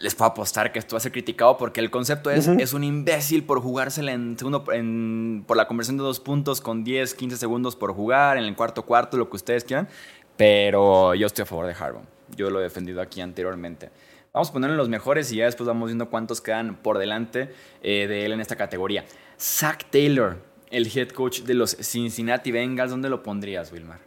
les 0.00 0.14
puedo 0.14 0.30
apostar 0.30 0.72
que 0.72 0.78
esto 0.78 0.94
va 0.94 0.98
a 0.98 1.00
ser 1.00 1.12
criticado 1.12 1.56
porque 1.56 1.80
el 1.80 1.90
concepto 1.90 2.30
es, 2.30 2.48
es 2.48 2.72
un 2.72 2.84
imbécil 2.84 3.44
por 3.44 3.60
jugársela 3.60 4.12
en 4.12 4.38
segundo, 4.38 4.64
en, 4.72 5.44
por 5.46 5.56
la 5.56 5.66
conversión 5.66 5.96
de 5.96 6.02
dos 6.02 6.20
puntos 6.20 6.60
con 6.60 6.84
10, 6.84 7.14
15 7.14 7.36
segundos 7.36 7.76
por 7.76 7.94
jugar, 7.94 8.36
en 8.36 8.44
el 8.44 8.54
cuarto 8.54 8.82
cuarto, 8.82 9.16
lo 9.16 9.30
que 9.30 9.36
ustedes 9.36 9.64
quieran. 9.64 9.88
Pero 10.36 11.14
yo 11.14 11.26
estoy 11.26 11.44
a 11.44 11.46
favor 11.46 11.66
de 11.66 11.72
Harbaugh. 11.72 12.04
Yo 12.36 12.50
lo 12.50 12.60
he 12.60 12.62
defendido 12.62 13.00
aquí 13.00 13.20
anteriormente. 13.20 13.90
Vamos 14.34 14.50
a 14.50 14.52
ponerle 14.52 14.76
los 14.76 14.90
mejores 14.90 15.32
y 15.32 15.36
ya 15.36 15.46
después 15.46 15.66
vamos 15.66 15.86
viendo 15.86 16.10
cuántos 16.10 16.42
quedan 16.42 16.76
por 16.76 16.98
delante 16.98 17.54
eh, 17.82 18.06
de 18.06 18.26
él 18.26 18.32
en 18.32 18.40
esta 18.40 18.56
categoría. 18.56 19.06
Zach 19.40 19.86
Taylor, 19.90 20.36
el 20.70 20.90
head 20.94 21.08
coach 21.08 21.40
de 21.40 21.54
los 21.54 21.70
Cincinnati 21.70 22.52
Bengals, 22.52 22.90
¿dónde 22.90 23.08
lo 23.08 23.22
pondrías, 23.22 23.72
Wilmar? 23.72 24.05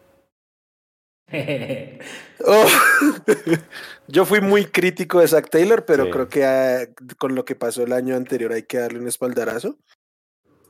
Oh, 2.46 2.68
yo 4.08 4.26
fui 4.26 4.42
muy 4.42 4.66
crítico 4.66 5.20
de 5.20 5.28
Zach 5.28 5.50
Taylor, 5.50 5.86
pero 5.86 6.10
creo 6.10 6.28
que 6.28 6.46
ah, 6.46 6.88
con 7.18 7.36
lo 7.36 7.46
que 7.46 7.56
pasó 7.56 7.84
el 7.84 7.94
año 7.94 8.16
anterior 8.16 8.54
hay 8.54 8.64
que 8.64 8.78
darle 8.78 9.00
un 9.00 9.08
espaldarazo. 9.08 9.78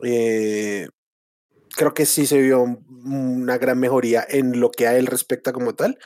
Eh, 0.04 0.88
creo 1.76 1.94
que 1.94 2.06
sí 2.06 2.26
se 2.26 2.42
vio 2.42 2.64
una 2.64 3.58
gran 3.58 3.80
mejoría 3.80 4.26
en 4.28 4.60
lo 4.60 4.72
que 4.72 4.88
a 4.88 4.98
él 4.98 5.08
respecta 5.08 5.54
como 5.54 5.76
tal. 5.76 5.98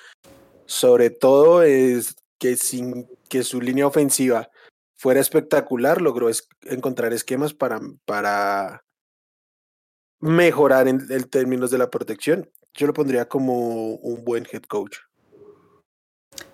Sobre 0.66 1.10
todo 1.10 1.64
es 1.64 2.16
que 2.38 2.58
sin 2.58 3.08
que 3.30 3.44
su 3.44 3.62
línea 3.62 3.88
ofensiva 3.88 4.50
fuera 4.96 5.20
espectacular, 5.20 6.02
logró 6.02 6.30
encontrar 6.62 7.12
esquemas 7.14 7.54
para, 7.54 7.82
para 8.06 8.86
mejorar 10.20 10.88
en, 10.88 11.02
en 11.10 11.24
términos 11.26 11.72
de 11.72 11.78
la 11.78 11.90
protección. 11.90 12.50
Yo 12.74 12.88
lo 12.88 12.94
pondría 12.94 13.28
como 13.28 13.96
un 13.96 14.24
buen 14.24 14.48
head 14.52 14.64
coach. 14.64 14.98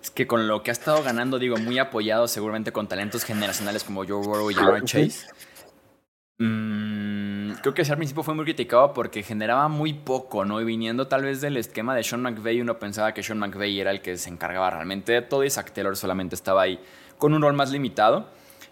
Es 0.02 0.10
que 0.10 0.26
con 0.26 0.46
lo 0.46 0.62
que 0.62 0.70
ha 0.70 0.72
estado 0.72 1.02
ganando, 1.02 1.38
digo, 1.38 1.56
muy 1.56 1.78
apoyado 1.78 2.28
seguramente 2.28 2.72
con 2.72 2.88
talentos 2.88 3.24
generacionales 3.24 3.84
como 3.84 4.04
Joe 4.04 4.24
Burrow 4.24 4.50
y 4.50 4.54
Jamar 4.54 4.84
Chase. 4.84 5.26
Mm, 6.38 7.52
creo 7.60 7.74
que 7.74 7.82
ese 7.82 7.92
al 7.92 7.98
principio 7.98 8.22
fue 8.22 8.34
muy 8.34 8.44
criticado 8.44 8.94
porque 8.94 9.22
generaba 9.22 9.68
muy 9.68 9.92
poco, 9.92 10.44
¿no? 10.44 10.60
Y 10.60 10.64
viniendo 10.64 11.06
tal 11.06 11.22
vez 11.22 11.40
del 11.40 11.56
esquema 11.56 11.94
de 11.94 12.02
Sean 12.02 12.22
McVay, 12.22 12.60
uno 12.60 12.78
pensaba 12.78 13.12
que 13.12 13.22
Sean 13.22 13.38
McVay 13.38 13.80
era 13.80 13.90
el 13.90 14.00
que 14.00 14.16
se 14.16 14.30
encargaba 14.30 14.70
realmente 14.70 15.12
de 15.12 15.22
todo 15.22 15.44
y 15.44 15.50
Zach 15.50 15.70
Taylor 15.72 15.96
solamente 15.96 16.34
estaba 16.34 16.62
ahí 16.62 16.80
con 17.18 17.34
un 17.34 17.42
rol 17.42 17.54
más 17.54 17.70
limitado. 17.70 18.28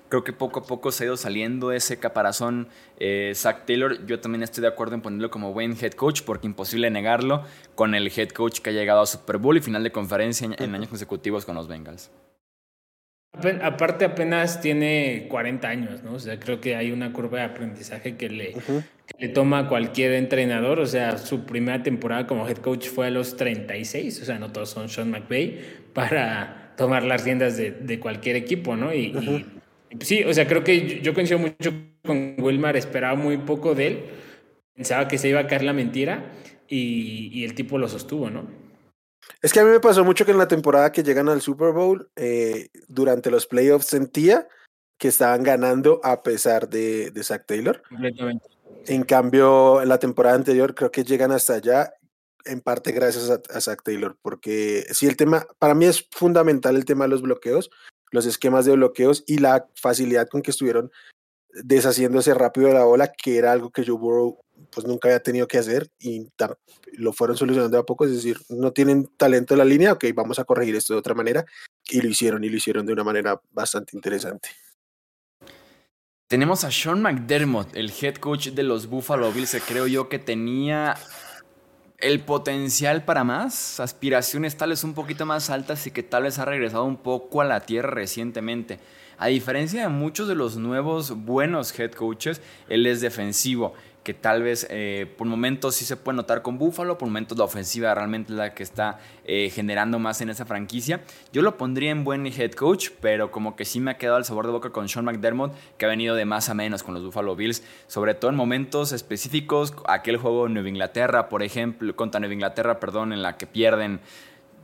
Creo 0.08 0.24
que 0.24 0.32
poco 0.32 0.60
a 0.60 0.62
poco 0.64 0.90
se 0.90 1.04
ha 1.04 1.06
ido 1.06 1.16
saliendo 1.18 1.70
ese 1.70 1.98
caparazón 1.98 2.68
eh, 2.98 3.32
Zach 3.34 3.66
Taylor. 3.66 4.06
Yo 4.06 4.20
también 4.20 4.42
estoy 4.42 4.62
de 4.62 4.68
acuerdo 4.68 4.94
en 4.94 5.02
ponerlo 5.02 5.30
como 5.30 5.52
buen 5.52 5.76
head 5.78 5.92
coach 5.92 6.22
porque 6.22 6.46
imposible 6.46 6.90
negarlo 6.90 7.44
con 7.74 7.94
el 7.94 8.10
head 8.14 8.30
coach 8.30 8.60
que 8.60 8.70
ha 8.70 8.72
llegado 8.72 9.02
a 9.02 9.06
Super 9.06 9.36
Bowl 9.36 9.56
y 9.56 9.60
final 9.60 9.82
de 9.82 9.92
conferencia 9.92 10.48
en, 10.58 10.74
años 10.74 10.88
consecutivos 10.88 11.44
con 11.44 11.56
los 11.56 11.68
Bengals. 11.68 12.10
Aparte 13.62 14.06
apenas 14.06 14.62
tiene 14.62 15.26
40 15.28 15.68
años, 15.68 16.02
¿no? 16.02 16.14
O 16.14 16.18
sea, 16.18 16.40
creo 16.40 16.60
que 16.60 16.74
hay 16.74 16.90
una 16.90 17.12
curva 17.12 17.38
de 17.38 17.44
aprendizaje 17.44 18.16
que 18.16 18.30
le, 18.30 18.54
le 19.18 19.28
toma 19.28 19.60
a 19.60 19.68
cualquier 19.68 20.14
entrenador. 20.14 20.80
O 20.80 20.86
sea, 20.86 21.18
su 21.18 21.44
primera 21.44 21.82
temporada 21.82 22.26
como 22.26 22.48
head 22.48 22.56
coach 22.56 22.88
fue 22.88 23.08
a 23.08 23.10
los 23.10 23.36
36, 23.36 24.22
o 24.22 24.24
sea, 24.24 24.38
no 24.38 24.50
todos 24.50 24.70
son 24.70 24.88
Sean 24.88 25.10
McVay, 25.10 25.60
para 25.92 26.72
tomar 26.78 27.04
las 27.04 27.24
riendas 27.24 27.58
de, 27.58 27.72
de 27.72 28.00
cualquier 28.00 28.36
equipo, 28.36 28.74
¿no? 28.74 28.94
Y, 28.94 29.08
y 29.08 29.57
Sí, 30.00 30.22
o 30.24 30.34
sea, 30.34 30.46
creo 30.46 30.64
que 30.64 31.00
yo 31.00 31.14
coincido 31.14 31.38
mucho 31.38 31.72
con 32.04 32.36
Wilmar, 32.38 32.76
esperaba 32.76 33.14
muy 33.14 33.38
poco 33.38 33.74
de 33.74 33.86
él, 33.86 34.04
pensaba 34.74 35.08
que 35.08 35.18
se 35.18 35.28
iba 35.28 35.40
a 35.40 35.46
caer 35.46 35.62
la 35.62 35.72
mentira 35.72 36.32
y, 36.68 37.44
el 37.44 37.54
tipo 37.54 37.78
lo 37.78 37.88
sostuvo, 37.88 38.30
¿no? 38.30 38.46
Es 39.42 39.52
que 39.52 39.60
a 39.60 39.64
mí 39.64 39.70
me 39.70 39.80
pasó 39.80 40.04
mucho 40.04 40.24
que 40.24 40.32
en 40.32 40.38
la 40.38 40.48
temporada 40.48 40.92
que 40.92 41.02
llegan 41.02 41.28
al 41.28 41.40
Super 41.40 41.72
Bowl, 41.72 42.10
eh, 42.16 42.68
durante 42.86 43.30
los 43.30 43.46
playoffs 43.46 43.86
sentía 43.86 44.48
que 44.98 45.08
estaban 45.08 45.42
ganando 45.42 46.00
a 46.02 46.22
pesar 46.22 46.68
de, 46.68 47.10
de 47.10 47.22
Zach 47.22 47.44
Taylor. 47.46 47.82
Completamente. 47.88 48.46
En 48.86 49.04
cambio, 49.04 49.82
en 49.82 49.88
la 49.88 49.98
temporada 49.98 50.36
anterior 50.36 50.74
creo 50.74 50.90
que 50.90 51.04
llegan 51.04 51.30
hasta 51.30 51.54
allá 51.54 51.92
en 52.44 52.60
parte 52.60 52.92
gracias 52.92 53.30
a, 53.30 53.40
a 53.54 53.60
Zach 53.60 53.82
Taylor, 53.82 54.16
porque 54.22 54.86
sí, 54.92 55.06
el 55.06 55.16
tema, 55.16 55.46
para 55.58 55.74
mí 55.74 55.84
es 55.84 56.08
fundamental 56.10 56.76
el 56.76 56.84
tema 56.84 57.04
de 57.04 57.10
los 57.10 57.22
bloqueos, 57.22 57.70
los 58.10 58.26
esquemas 58.26 58.64
de 58.64 58.72
bloqueos 58.72 59.24
y 59.26 59.38
la 59.38 59.68
facilidad 59.74 60.28
con 60.28 60.42
que 60.42 60.50
estuvieron 60.50 60.90
deshaciéndose 61.50 62.34
rápido 62.34 62.68
de 62.68 62.74
la 62.74 62.84
bola, 62.84 63.12
que 63.12 63.38
era 63.38 63.52
algo 63.52 63.70
que 63.70 63.84
Joe 63.84 63.96
Burrow 63.96 64.38
pues 64.70 64.86
nunca 64.86 65.08
había 65.08 65.22
tenido 65.22 65.46
que 65.46 65.58
hacer 65.58 65.90
y 65.98 66.28
lo 66.92 67.12
fueron 67.12 67.36
solucionando 67.36 67.78
a 67.78 67.86
poco, 67.86 68.04
es 68.04 68.12
decir, 68.12 68.38
no 68.48 68.72
tienen 68.72 69.08
talento 69.16 69.54
en 69.54 69.58
la 69.58 69.64
línea, 69.64 69.92
ok, 69.92 70.04
vamos 70.14 70.38
a 70.38 70.44
corregir 70.44 70.74
esto 70.76 70.94
de 70.94 70.98
otra 70.98 71.14
manera 71.14 71.44
y 71.88 72.00
lo 72.00 72.08
hicieron 72.08 72.44
y 72.44 72.48
lo 72.48 72.56
hicieron 72.56 72.84
de 72.84 72.92
una 72.92 73.04
manera 73.04 73.40
bastante 73.50 73.96
interesante. 73.96 74.50
Tenemos 76.28 76.64
a 76.64 76.70
Sean 76.70 77.00
McDermott, 77.00 77.74
el 77.74 77.90
head 77.90 78.16
coach 78.16 78.48
de 78.48 78.62
los 78.62 78.88
Buffalo 78.88 79.32
Bills, 79.32 79.52
que 79.52 79.60
creo 79.60 79.86
yo 79.86 80.10
que 80.10 80.18
tenía 80.18 80.94
el 81.98 82.20
potencial 82.20 83.04
para 83.04 83.24
más, 83.24 83.80
aspiraciones 83.80 84.56
tal 84.56 84.70
vez 84.70 84.84
un 84.84 84.94
poquito 84.94 85.26
más 85.26 85.50
altas 85.50 85.86
y 85.86 85.90
que 85.90 86.04
tal 86.04 86.22
vez 86.22 86.38
ha 86.38 86.44
regresado 86.44 86.84
un 86.84 86.96
poco 86.96 87.40
a 87.40 87.44
la 87.44 87.60
tierra 87.60 87.90
recientemente. 87.90 88.78
A 89.18 89.26
diferencia 89.26 89.82
de 89.82 89.88
muchos 89.88 90.28
de 90.28 90.36
los 90.36 90.56
nuevos 90.56 91.10
buenos 91.10 91.76
head 91.76 91.90
coaches, 91.90 92.40
él 92.68 92.86
es 92.86 93.00
defensivo 93.00 93.74
que 94.08 94.14
tal 94.14 94.42
vez 94.42 94.66
eh, 94.70 95.06
por 95.18 95.26
momentos 95.26 95.74
sí 95.74 95.84
se 95.84 95.98
puede 95.98 96.16
notar 96.16 96.40
con 96.40 96.56
Buffalo, 96.56 96.96
por 96.96 97.08
momentos 97.08 97.36
la 97.36 97.44
ofensiva 97.44 97.94
realmente 97.94 98.32
es 98.32 98.38
la 98.38 98.54
que 98.54 98.62
está 98.62 99.00
eh, 99.26 99.50
generando 99.50 99.98
más 99.98 100.22
en 100.22 100.30
esa 100.30 100.46
franquicia. 100.46 101.02
Yo 101.30 101.42
lo 101.42 101.58
pondría 101.58 101.90
en 101.90 102.04
buen 102.04 102.24
head 102.26 102.52
coach, 102.52 102.88
pero 103.02 103.30
como 103.30 103.54
que 103.54 103.66
sí 103.66 103.80
me 103.80 103.90
ha 103.90 103.98
quedado 103.98 104.16
el 104.16 104.24
sabor 104.24 104.46
de 104.46 104.52
boca 104.52 104.70
con 104.70 104.88
Sean 104.88 105.04
McDermott, 105.04 105.52
que 105.76 105.84
ha 105.84 105.88
venido 105.90 106.14
de 106.14 106.24
más 106.24 106.48
a 106.48 106.54
menos 106.54 106.82
con 106.82 106.94
los 106.94 107.04
Buffalo 107.04 107.36
Bills, 107.36 107.62
sobre 107.86 108.14
todo 108.14 108.30
en 108.30 108.38
momentos 108.38 108.92
específicos, 108.92 109.74
aquel 109.86 110.16
juego 110.16 110.46
en 110.46 110.54
Nueva 110.54 110.70
Inglaterra, 110.70 111.28
por 111.28 111.42
ejemplo, 111.42 111.94
contra 111.94 112.18
Nueva 112.18 112.32
Inglaterra, 112.32 112.80
perdón, 112.80 113.12
en 113.12 113.20
la 113.20 113.36
que 113.36 113.46
pierden 113.46 114.00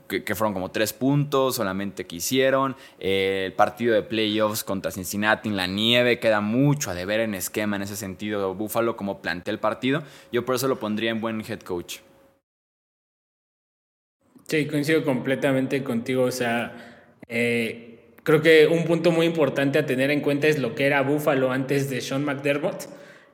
que, 0.09 0.35
fueron 0.35 0.53
como 0.53 0.71
tres 0.71 0.93
puntos 0.93 1.57
solamente 1.57 2.07
que 2.07 2.17
hicieron. 2.17 2.77
Eh, 2.99 3.45
el 3.47 3.53
partido 3.53 3.95
de 3.95 4.03
playoffs 4.03 4.65
contra 4.65 4.91
Cincinnati 4.91 5.49
en 5.49 5.57
la 5.57 5.67
nieve 5.67 6.19
queda 6.19 6.41
mucho 6.41 6.91
a 6.91 6.95
deber 6.95 7.21
en 7.21 7.35
esquema 7.35 7.77
en 7.77 7.83
ese 7.83 7.97
sentido. 7.97 8.55
Buffalo 8.55 8.97
como 8.97 9.21
plantea 9.21 9.53
el 9.53 9.61
partido. 9.61 10.03
Yo 10.33 10.45
por 10.45 10.55
eso 10.55 10.69
lo 10.69 10.79
pondría 10.79 11.11
en 11.11 11.21
buen 11.21 11.41
head 11.41 11.61
coach. 11.61 11.99
Sí, 14.47 14.67
coincido 14.67 15.05
completamente 15.05 15.83
contigo. 15.83 16.25
O 16.25 16.31
sea, 16.31 17.17
eh, 17.29 18.15
creo 18.23 18.43
que 18.43 18.67
un 18.67 18.85
punto 18.85 19.11
muy 19.11 19.27
importante 19.27 19.79
a 19.79 19.87
tener 19.87 20.11
en 20.11 20.21
cuenta 20.21 20.49
es 20.49 20.59
lo 20.59 20.75
que 20.75 20.87
era 20.87 21.03
Buffalo 21.03 21.51
antes 21.51 21.89
de 21.89 22.01
Sean 22.01 22.25
McDermott 22.25 22.89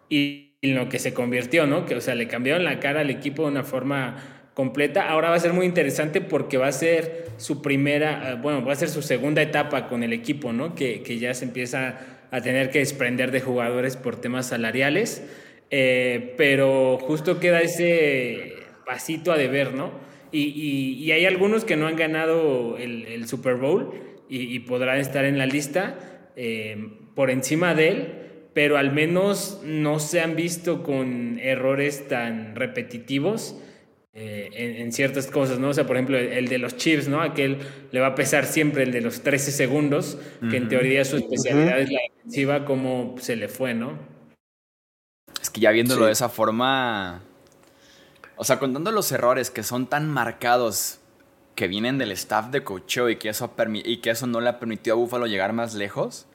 y 0.09 0.51
lo 0.63 0.89
que 0.89 0.99
se 0.99 1.15
convirtió, 1.15 1.67
¿no? 1.67 1.87
Que, 1.87 1.97
o 1.97 2.01
sea, 2.01 2.15
le 2.15 2.29
cambiaron 2.29 2.65
la 2.65 2.81
cara 2.81 3.01
al 3.01 3.11
equipo 3.11 3.43
de 3.43 3.49
una 3.49 3.65
forma 3.65 4.40
completa. 4.55 5.09
Ahora 5.09 5.31
va 5.31 5.37
a 5.37 5.41
ser 5.41 5.53
muy 5.53 5.67
interesante 5.67 6.21
porque 6.21 6.57
va 6.57 6.69
a 6.69 6.73
ser 6.73 7.27
su 7.37 7.63
primera, 7.63 8.33
eh, 8.33 8.39
bueno, 8.41 8.65
va 8.65 8.73
a 8.73 8.77
ser 8.77 8.89
su 8.89 9.03
segunda 9.03 9.43
etapa 9.43 9.89
con 9.89 10.03
el 10.03 10.13
equipo, 10.13 10.53
¿no? 10.53 10.75
Que, 10.75 11.03
que 11.03 11.19
ya 11.19 11.35
se 11.35 11.45
empieza 11.45 11.99
a 12.31 12.41
tener 12.41 12.71
que 12.71 12.79
desprender 12.79 13.31
de 13.31 13.41
jugadores 13.41 13.97
por 13.97 14.21
temas 14.21 14.47
salariales. 14.49 15.23
Eh, 15.71 16.35
pero 16.37 16.99
justo 16.99 17.39
queda 17.39 17.61
ese 17.61 18.55
pasito 18.85 19.33
a 19.33 19.37
deber, 19.37 19.73
¿no? 19.75 19.93
Y, 20.33 20.97
y, 20.99 21.11
hay 21.11 21.27
algunos 21.27 21.65
que 21.65 21.77
no 21.77 21.89
han 21.89 21.97
ganado 21.97 22.77
el, 22.77 23.27
Super 23.27 23.57
Bowl 23.57 23.93
y, 24.29 24.61
podrán 24.61 24.99
estar 24.99 25.25
en 25.25 25.39
la 25.39 25.47
lista 25.47 25.99
eh, 26.37 26.77
por 27.17 27.31
encima 27.31 27.75
de 27.75 27.89
él, 27.89 28.09
pero 28.55 28.79
al 28.79 28.93
menos 28.93 29.61
no 29.65 29.99
se 29.99 30.21
han 30.21 30.37
visto 30.37 30.85
con 30.85 31.41
errores 31.41 32.07
tan 32.07 32.55
repetitivos 32.55 33.61
eh, 34.13 34.77
en, 34.79 34.93
ciertas 34.93 35.29
cosas, 35.29 35.61
¿no? 35.61 35.69
O 35.69 35.75
sea, 35.75 35.87
por 35.87 35.97
ejemplo, 35.97 36.19
el, 36.19 36.49
de 36.49 36.59
los 36.59 36.77
chips, 36.77 37.07
¿no? 37.07 37.23
Aquel 37.23 37.59
le 37.93 38.01
va 38.01 38.09
a 38.09 38.15
pesar 38.17 38.45
siempre 38.45 38.83
el 38.83 38.91
de 38.91 39.01
los 39.01 39.23
13 39.23 39.53
segundos, 39.53 40.19
que 40.51 40.57
en 40.57 40.69
teoría 40.69 41.05
su 41.05 41.17
especialidad 41.17 41.79
es 41.81 41.93
la 41.93 42.01
defensiva, 42.13 42.65
como 42.65 43.15
se 43.21 43.37
le 43.37 43.47
fue, 43.47 43.73
¿no? 43.73 43.99
Es 45.41 45.49
que 45.49 45.61
ya 45.61 45.71
viéndolo 45.71 46.07
de 46.07 46.13
esa 46.13 46.29
forma, 46.29 47.23
o 48.35 48.43
sea, 48.43 48.59
contando 48.59 48.91
los 48.91 49.13
errores 49.13 49.51
que 49.51 49.63
son 49.63 49.87
tan 49.87 50.09
marcados 50.11 50.99
que 51.55 51.69
vienen 51.69 51.99
del 51.99 52.11
staff 52.13 52.51
de 52.51 52.65
coacheo 52.65 53.11
y 53.11 53.17
que 53.17 53.29
eso, 53.29 53.55
y 53.75 53.99
que 53.99 54.11
eso 54.11 54.27
no 54.27 54.41
le 54.41 54.49
ha 54.49 54.59
permitido 54.59 54.97
a 54.97 54.99
Buffalo 54.99 55.27
llegar 55.27 55.53
más 55.53 55.75
lejos, 55.75 56.27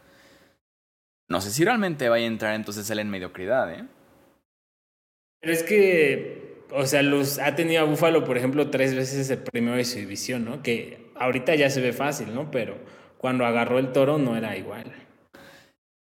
no 1.27 1.41
sé 1.41 1.51
si 1.51 1.65
realmente 1.65 2.07
vaya 2.07 2.23
a 2.23 2.27
entrar 2.27 2.55
entonces 2.55 2.89
él 2.89 2.99
en 2.99 3.09
mediocridad, 3.09 3.73
¿eh? 3.73 3.85
Pero 5.41 5.53
es 5.53 5.63
que 5.63 6.44
o 6.71 6.85
sea, 6.85 7.01
los, 7.01 7.39
ha 7.39 7.55
tenido 7.55 7.81
a 7.81 7.85
Búfalo, 7.85 8.23
por 8.23 8.37
ejemplo, 8.37 8.69
tres 8.69 8.95
veces 8.95 9.29
el 9.29 9.39
premio 9.39 9.73
de 9.73 9.85
su 9.85 9.97
división, 9.97 10.45
¿no? 10.45 10.61
Que 10.63 11.09
ahorita 11.15 11.55
ya 11.55 11.69
se 11.69 11.81
ve 11.81 11.93
fácil, 11.93 12.33
¿no? 12.33 12.51
Pero 12.51 12.75
cuando 13.17 13.45
agarró 13.45 13.79
el 13.79 13.91
toro 13.91 14.17
no 14.17 14.35
era 14.35 14.57
igual. 14.57 14.91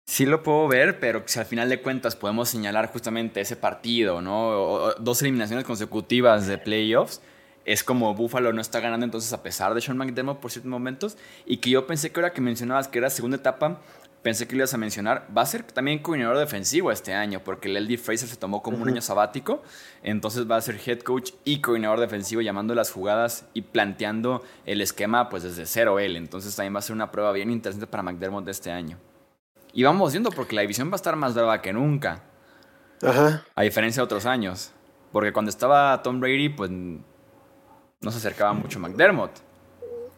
Sí 0.07 0.25
lo 0.25 0.43
puedo 0.43 0.69
ver, 0.69 1.01
pero 1.01 1.25
si 1.27 1.39
al 1.39 1.47
final 1.47 1.69
de 1.69 1.83
cuentas 1.83 2.15
podemos 2.15 2.49
señalar 2.49 2.87
justamente 2.93 3.41
ese 3.41 3.57
partido, 3.57 4.23
¿no? 4.23 4.93
dos 5.01 5.21
eliminaciones 5.23 5.65
consecutivas 5.65 6.47
de 6.47 6.59
playoffs, 6.59 7.21
es 7.65 7.83
como 7.83 8.15
Buffalo 8.15 8.53
no 8.53 8.61
está 8.61 8.79
ganando 8.79 9.05
entonces 9.05 9.33
a 9.33 9.43
pesar 9.43 9.75
de 9.75 9.81
Sean 9.81 9.97
McDermott 9.97 10.39
por 10.39 10.53
ciertos 10.53 10.71
momentos, 10.71 11.19
y 11.45 11.57
que 11.57 11.71
yo 11.71 11.89
pensé 11.89 12.13
que 12.13 12.21
ahora 12.21 12.33
que 12.33 12.41
mencionabas 12.41 12.87
que 12.87 12.99
era 12.99 13.11
segunda 13.11 13.37
etapa, 13.37 13.81
pensé 14.27 14.49
que 14.49 14.57
lo 14.57 14.63
ibas 14.63 14.75
a 14.75 14.77
mencionar, 14.77 15.29
va 15.37 15.43
a 15.43 15.47
ser 15.47 15.63
también 15.63 16.01
coordinador 16.01 16.37
defensivo 16.37 16.91
este 16.91 17.15
año, 17.15 17.43
porque 17.45 17.69
el 17.69 17.77
LD 17.85 17.97
Fraser 17.97 18.29
se 18.29 18.35
tomó 18.35 18.61
como 18.61 18.79
un 18.79 18.89
año 18.89 19.01
sabático, 19.01 19.63
entonces 20.03 20.51
va 20.51 20.57
a 20.57 20.61
ser 20.61 20.81
head 20.85 20.99
coach 20.99 21.31
y 21.45 21.61
coordinador 21.61 22.01
defensivo 22.01 22.41
llamando 22.41 22.75
las 22.75 22.91
jugadas 22.91 23.47
y 23.55 23.63
planteando 23.63 24.43
el 24.65 24.81
esquema 24.81 25.29
pues 25.29 25.45
desde 25.45 25.65
cero 25.65 26.01
él, 26.01 26.17
entonces 26.17 26.57
también 26.57 26.75
va 26.75 26.81
a 26.81 26.83
ser 26.83 26.97
una 26.97 27.13
prueba 27.13 27.31
bien 27.31 27.53
interesante 27.53 27.87
para 27.87 28.03
McDermott 28.03 28.45
de 28.45 28.51
este 28.51 28.73
año. 28.73 28.99
Y 29.73 29.85
vamos 29.85 30.11
viendo 30.11 30.31
porque 30.31 30.57
la 30.57 30.63
división 30.63 30.89
va 30.89 30.95
a 30.95 30.97
estar 30.97 31.15
más 31.15 31.33
brava 31.33 31.63
que 31.63 31.73
nunca. 31.73 32.25
Ajá. 33.05 33.45
A 33.55 33.63
diferencia 33.63 34.01
de 34.01 34.07
otros 34.07 34.27
años. 34.27 34.73
Porque 35.13 35.33
cuando 35.33 35.51
estaba 35.51 36.03
Tom 36.03 36.19
Brady, 36.19 36.49
pues 36.49 36.69
no 36.73 38.11
se 38.11 38.19
acercaba 38.19 38.55
mucho 38.55 38.81
McDermott. 38.81 39.31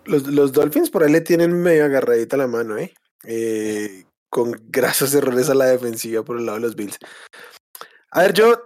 Los, 0.06 0.26
los 0.28 0.50
Dolphins 0.52 0.88
por 0.88 1.02
ahí 1.02 1.12
le 1.12 1.20
tienen 1.20 1.52
medio 1.52 1.84
agarradita 1.84 2.38
la 2.38 2.46
mano, 2.46 2.78
¿eh? 2.78 2.94
¿Eh? 3.24 4.04
Con 4.30 4.52
grasos 4.68 5.14
errores 5.14 5.48
a 5.48 5.54
la 5.54 5.66
defensiva 5.66 6.22
por 6.22 6.38
el 6.38 6.46
lado 6.46 6.58
de 6.58 6.62
los 6.62 6.76
Bills. 6.76 6.98
A 8.10 8.22
ver, 8.22 8.32
yo 8.34 8.60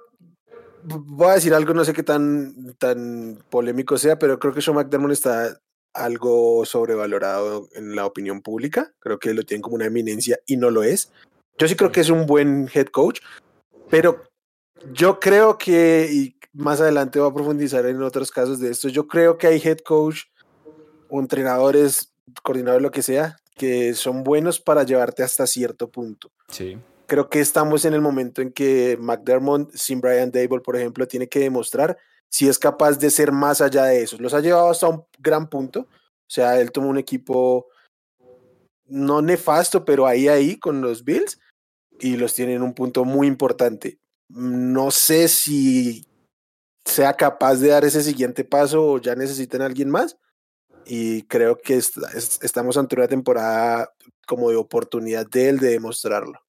voy 0.82 1.28
a 1.28 1.34
decir 1.34 1.54
algo, 1.54 1.74
no 1.74 1.84
sé 1.84 1.92
qué 1.92 2.02
tan, 2.02 2.74
tan 2.78 3.38
polémico 3.50 3.98
sea, 3.98 4.18
pero 4.18 4.38
creo 4.38 4.52
que 4.52 4.62
Sean 4.62 4.76
McDermott 4.76 5.12
está 5.12 5.60
algo 5.94 6.64
sobrevalorado 6.64 7.68
en 7.72 7.94
la 7.94 8.06
opinión 8.06 8.42
pública. 8.42 8.92
Creo 8.98 9.18
que 9.18 9.34
lo 9.34 9.44
tienen 9.44 9.62
como 9.62 9.76
una 9.76 9.86
eminencia 9.86 10.38
y 10.46 10.56
no 10.56 10.70
lo 10.70 10.82
es. 10.82 11.12
Yo 11.58 11.68
sí 11.68 11.76
creo 11.76 11.92
que 11.92 12.00
es 12.00 12.10
un 12.10 12.26
buen 12.26 12.68
head 12.72 12.86
coach, 12.86 13.20
pero 13.90 14.22
yo 14.92 15.20
creo 15.20 15.58
que, 15.58 16.08
y 16.10 16.36
más 16.52 16.80
adelante 16.80 17.20
voy 17.20 17.30
a 17.30 17.34
profundizar 17.34 17.86
en 17.86 18.02
otros 18.02 18.30
casos 18.30 18.58
de 18.58 18.70
esto, 18.70 18.88
yo 18.88 19.06
creo 19.06 19.38
que 19.38 19.46
hay 19.46 19.60
head 19.62 19.78
coach 19.78 20.24
entrenadores, 21.10 22.12
coordinadores, 22.42 22.82
lo 22.82 22.90
que 22.90 23.02
sea, 23.02 23.36
que 23.54 23.94
son 23.94 24.24
buenos 24.24 24.60
para 24.60 24.82
llevarte 24.84 25.22
hasta 25.22 25.46
cierto 25.46 25.90
punto. 25.90 26.30
Sí. 26.48 26.78
Creo 27.06 27.28
que 27.28 27.40
estamos 27.40 27.84
en 27.84 27.94
el 27.94 28.00
momento 28.00 28.42
en 28.42 28.52
que 28.52 28.96
McDermott, 29.00 29.72
sin 29.74 30.00
Brian 30.00 30.30
Dable, 30.30 30.60
por 30.60 30.76
ejemplo, 30.76 31.06
tiene 31.06 31.28
que 31.28 31.40
demostrar 31.40 31.98
si 32.28 32.48
es 32.48 32.58
capaz 32.58 32.98
de 32.98 33.10
ser 33.10 33.30
más 33.32 33.60
allá 33.60 33.84
de 33.84 34.02
eso. 34.02 34.16
Los 34.18 34.32
ha 34.32 34.40
llevado 34.40 34.70
hasta 34.70 34.88
un 34.88 35.04
gran 35.18 35.48
punto. 35.48 35.80
O 35.80 36.34
sea, 36.34 36.58
él 36.58 36.72
tomó 36.72 36.88
un 36.88 36.98
equipo 36.98 37.66
no 38.86 39.20
nefasto, 39.20 39.84
pero 39.84 40.06
ahí, 40.06 40.28
ahí 40.28 40.58
con 40.58 40.80
los 40.80 41.04
Bills 41.04 41.38
y 42.00 42.16
los 42.16 42.34
tiene 42.34 42.54
en 42.54 42.62
un 42.62 42.74
punto 42.74 43.04
muy 43.04 43.26
importante. 43.26 43.98
No 44.28 44.90
sé 44.90 45.28
si 45.28 46.06
sea 46.84 47.14
capaz 47.14 47.56
de 47.56 47.68
dar 47.68 47.84
ese 47.84 48.02
siguiente 48.02 48.44
paso 48.44 48.84
o 48.84 48.98
ya 48.98 49.14
necesiten 49.14 49.62
a 49.62 49.66
alguien 49.66 49.90
más. 49.90 50.16
Y 50.86 51.22
creo 51.24 51.58
que 51.58 51.76
estamos 51.76 52.76
ante 52.76 52.96
una 52.96 53.08
temporada 53.08 53.92
como 54.26 54.50
de 54.50 54.56
oportunidad 54.56 55.26
de 55.26 55.48
él 55.48 55.58
de 55.58 55.70
demostrarlo. 55.70 56.40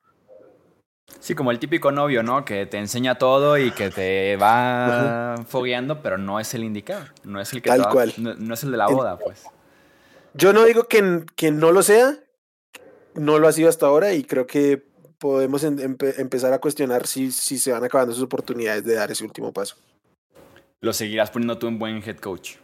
Sí, 1.20 1.36
como 1.36 1.52
el 1.52 1.60
típico 1.60 1.92
novio, 1.92 2.24
¿no? 2.24 2.44
Que 2.44 2.66
te 2.66 2.78
enseña 2.78 3.16
todo 3.16 3.58
y 3.58 3.72
que 3.72 3.90
te 3.90 4.36
va 4.36 5.36
fogueando, 5.48 6.02
pero 6.02 6.18
no 6.18 6.40
es 6.40 6.54
el 6.54 6.64
indicado. 6.64 7.06
No 7.24 7.40
es 7.40 7.54
el 7.54 7.62
que 7.62 7.70
Tal 7.70 7.88
cual. 7.90 8.14
No, 8.18 8.54
es 8.54 8.64
el 8.64 8.72
de 8.72 8.78
la 8.78 8.88
boda, 8.88 9.18
pues. 9.18 9.44
Yo 10.34 10.52
no 10.52 10.66
digo 10.66 10.86
que, 10.86 11.24
que, 11.36 11.52
no 11.52 11.72
lo 11.72 11.84
sea, 11.84 12.18
no 13.14 13.38
lo 13.38 13.48
ha 13.48 13.52
sido 13.52 13.70
hasta 13.70 13.86
ahora 13.86 14.14
y 14.14 14.24
creo 14.24 14.48
que 14.48 14.84
podemos 15.20 15.64
empezar 15.64 16.52
a 16.54 16.60
cuestionar 16.60 17.06
si, 17.06 17.32
si 17.32 17.58
se 17.58 17.72
van 17.72 17.84
acabando 17.84 18.14
sus 18.14 18.24
oportunidades 18.24 18.84
de 18.84 18.96
dar 18.96 19.12
ese 19.12 19.24
último 19.24 19.54
paso. 19.54 19.78
¿Lo 20.82 20.92
seguirás 20.92 21.32
poniendo 21.32 21.58
tú 21.58 21.68
en 21.68 21.80
buen 21.80 22.04
head 22.04 22.18
coach? 22.18 22.56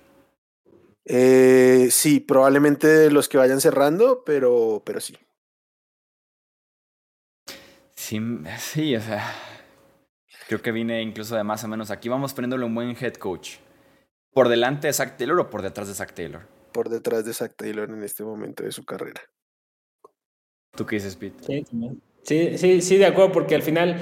Eh, 1.12 1.88
sí, 1.90 2.20
probablemente 2.20 3.10
los 3.10 3.28
que 3.28 3.40
vayan 3.40 3.60
cerrando, 3.60 4.24
pero, 4.24 4.84
pero 4.86 5.00
sí. 5.00 5.18
Sí, 7.96 8.96
o 8.96 9.02
sea, 9.02 9.24
creo 10.48 10.62
que 10.62 10.72
vine 10.72 11.02
incluso 11.02 11.36
de 11.36 11.44
más 11.44 11.64
o 11.64 11.68
menos 11.68 11.92
aquí. 11.92 12.10
Vamos 12.10 12.34
poniéndole 12.34 12.66
un 12.66 12.74
buen 12.74 12.96
head 13.00 13.14
coach. 13.16 13.58
¿Por 14.34 14.50
delante 14.50 14.88
de 14.88 14.94
Zach 14.94 15.18
Taylor 15.18 15.40
o 15.40 15.50
por 15.50 15.64
detrás 15.64 15.88
de 15.88 15.96
Zach 15.96 16.14
Taylor? 16.14 16.48
Por 16.72 16.90
detrás 16.90 17.26
de 17.26 17.34
Zach 17.34 17.54
Taylor 17.56 17.90
en 17.90 18.04
este 18.04 18.24
momento 18.24 18.64
de 18.64 18.72
su 18.72 18.86
carrera. 18.86 19.22
¿Tú 20.76 20.86
qué 20.86 20.98
dices, 20.98 21.16
Pete? 21.16 21.66
Sí, 22.24 22.58
sí, 22.58 22.82
sí, 22.82 22.98
de 22.98 23.06
acuerdo, 23.08 23.32
porque 23.32 23.56
al 23.56 23.64
final, 23.64 24.02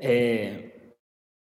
eh, 0.00 0.69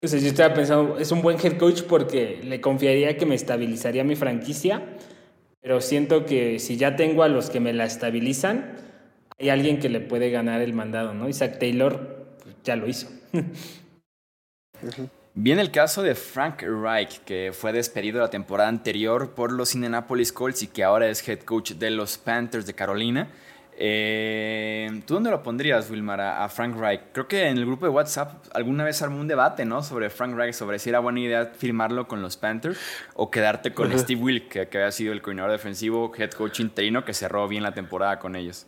yo 0.01 0.17
estaba 0.17 0.55
pensando, 0.55 0.99
es 0.99 1.11
un 1.11 1.23
buen 1.23 1.39
head 1.45 1.59
coach 1.59 1.83
porque 1.83 2.41
le 2.43 2.61
confiaría 2.61 3.17
que 3.17 3.27
me 3.27 3.35
estabilizaría 3.35 4.05
mi 4.05 4.15
franquicia, 4.15 4.83
pero 5.61 5.81
siento 5.81 6.25
que 6.25 6.61
si 6.61 6.77
ya 6.77 6.95
tengo 6.95 7.25
a 7.25 7.29
los 7.29 7.51
que 7.51 7.59
me 7.59 7.73
la 7.73 7.85
estabilizan, 7.85 8.77
hay 9.39 9.49
alguien 9.49 9.81
que 9.81 9.89
le 9.89 10.01
puede 10.01 10.31
ganar 10.31 10.61
el 10.61 10.73
mandado, 10.73 11.15
¿no? 11.15 11.29
Isaac 11.29 11.59
Taylor 11.59 12.27
pues, 12.43 12.55
ya 12.63 12.77
lo 12.77 12.89
hizo. 12.89 13.09
Viene 15.35 15.63
el 15.63 15.71
caso 15.71 16.03
de 16.03 16.15
Frank 16.15 16.63
Reich, 16.63 17.21
que 17.25 17.53
fue 17.53 17.73
despedido 17.73 18.21
la 18.21 18.31
temporada 18.31 18.69
anterior 18.69 19.35
por 19.35 19.53
los 19.53 19.75
Indianapolis 19.75 20.33
Colts 20.33 20.63
y 20.63 20.67
que 20.69 20.85
ahora 20.85 21.09
es 21.09 21.29
head 21.29 21.41
coach 21.41 21.73
de 21.73 21.91
los 21.91 22.19
Panthers 22.19 22.67
de 22.67 22.75
Carolina. 22.75 23.29
Eh, 23.81 25.03
¿Tú 25.07 25.15
dónde 25.15 25.31
lo 25.31 25.41
pondrías, 25.41 25.89
Wilmar, 25.89 26.21
a, 26.21 26.49
Frank 26.49 26.77
Reich? 26.77 27.01
Creo 27.13 27.29
que 27.29 27.47
en 27.47 27.59
el 27.59 27.65
grupo 27.65 27.87
de 27.87 27.93
WhatsApp 27.93 28.45
alguna 28.53 28.83
vez 28.83 29.01
armó 29.03 29.21
un 29.21 29.29
debate, 29.29 29.65
¿no? 29.65 29.85
Sobre 29.85 30.11
Frank 30.11 30.35
Reich, 30.35 30.55
sobre 30.55 30.81
si 30.81 30.89
era 30.89 30.99
buena 30.99 31.21
idea 31.21 31.47
firmarlo 31.47 32.09
con 32.09 32.21
los 32.21 32.37
Panthers 32.37 32.77
o 33.15 33.31
quedarte 33.31 33.73
con 33.73 33.97
Steve 33.97 34.21
Wilk, 34.21 34.49
que, 34.49 34.69
que, 34.69 34.79
había 34.79 34.91
sido 34.91 35.13
el 35.13 35.23
coordinador 35.23 35.53
defensivo, 35.53 36.13
head 36.19 36.33
coach 36.33 36.59
interino, 36.59 37.05
que 37.05 37.15
cerró 37.15 37.47
bien 37.47 37.63
la 37.63 37.73
temporada 37.73 38.19
con 38.19 38.35
ellos. 38.35 38.67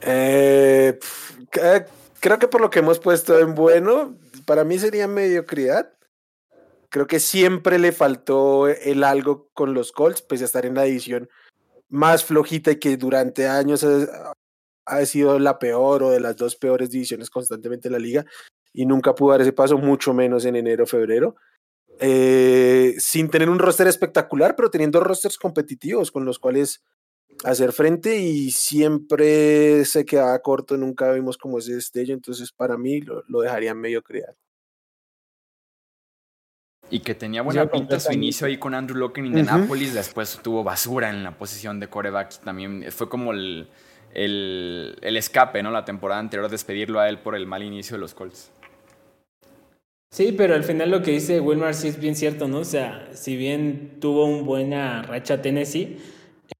Eh, 0.00 0.98
eh, 1.52 1.86
creo 2.18 2.38
que 2.40 2.48
por 2.48 2.60
lo 2.60 2.70
que 2.70 2.80
hemos 2.80 2.98
puesto 2.98 3.38
en 3.38 3.54
bueno, 3.54 4.16
para 4.44 4.64
mí 4.64 4.76
sería 4.80 5.06
mediocridad. 5.06 5.92
Creo 6.88 7.06
que 7.06 7.20
siempre 7.20 7.78
le 7.78 7.92
faltó 7.92 8.66
el 8.66 9.04
algo 9.04 9.50
con 9.54 9.72
los 9.72 9.92
Colts, 9.92 10.20
pese 10.20 10.42
a 10.42 10.46
estar 10.46 10.66
en 10.66 10.74
la 10.74 10.84
edición 10.84 11.30
más 11.92 12.24
flojita 12.24 12.72
y 12.72 12.76
que 12.76 12.96
durante 12.96 13.46
años 13.46 13.84
ha, 14.86 15.06
sido 15.06 15.38
la 15.38 15.58
peor 15.58 16.02
o 16.02 16.10
de 16.10 16.20
las 16.20 16.36
dos 16.36 16.56
peores 16.56 16.90
divisiones 16.90 17.28
constantemente 17.28 17.88
en 17.88 17.92
la 17.92 17.98
liga 17.98 18.24
y 18.72 18.86
nunca 18.86 19.14
pudo 19.14 19.32
dar 19.32 19.42
ese 19.42 19.52
paso, 19.52 19.76
mucho 19.76 20.14
menos 20.14 20.46
en 20.46 20.56
enero, 20.56 20.86
febrero. 20.86 21.36
Eh, 22.00 22.94
sin 22.98 23.28
tener 23.28 23.50
un 23.50 23.58
roster 23.58 23.86
espectacular, 23.86 24.56
pero 24.56 24.70
teniendo 24.70 25.00
rosters 25.00 25.36
competitivos 25.36 26.10
con 26.10 26.24
los 26.24 26.38
cuales 26.38 26.82
hacer 27.44 27.72
frente 27.72 28.16
y 28.16 28.50
siempre 28.50 29.84
se 29.84 30.06
quedaba 30.06 30.38
corto, 30.40 30.78
nunca 30.78 31.12
vimos 31.12 31.36
como 31.36 31.58
ese 31.58 31.74
destello, 31.74 32.14
entonces 32.14 32.52
para 32.52 32.78
mí 32.78 33.02
lo, 33.02 33.22
lo 33.28 33.42
dejaría 33.42 33.74
medio 33.74 34.02
crear. 34.02 34.34
Y 36.92 37.00
que 37.00 37.14
tenía 37.14 37.40
buena 37.40 37.70
pinta 37.70 37.98
su 37.98 38.12
inicio 38.12 38.46
ahí 38.46 38.58
con 38.58 38.74
Andrew 38.74 38.98
Locke 38.98 39.16
en 39.16 39.26
Indianapolis, 39.26 39.94
después 39.94 40.38
tuvo 40.42 40.62
basura 40.62 41.08
en 41.08 41.24
la 41.24 41.30
posición 41.38 41.80
de 41.80 41.88
coreback, 41.88 42.40
también 42.40 42.84
fue 42.90 43.08
como 43.08 43.32
el, 43.32 43.66
el, 44.12 44.98
el, 45.00 45.16
escape, 45.16 45.62
¿no? 45.62 45.70
La 45.70 45.86
temporada 45.86 46.20
anterior, 46.20 46.50
despedirlo 46.50 47.00
a 47.00 47.08
él 47.08 47.18
por 47.18 47.34
el 47.34 47.46
mal 47.46 47.62
inicio 47.62 47.96
de 47.96 48.00
los 48.00 48.12
Colts. 48.12 48.50
Sí, 50.10 50.34
pero 50.36 50.54
al 50.54 50.64
final 50.64 50.90
lo 50.90 51.00
que 51.00 51.12
dice 51.12 51.40
Wilmar 51.40 51.72
sí 51.72 51.88
es 51.88 51.98
bien 51.98 52.14
cierto, 52.14 52.46
¿no? 52.46 52.58
O 52.58 52.64
sea, 52.66 53.08
si 53.14 53.38
bien 53.38 53.96
tuvo 53.98 54.26
una 54.26 54.42
buena 54.42 55.02
racha 55.02 55.40
Tennessee, 55.40 55.96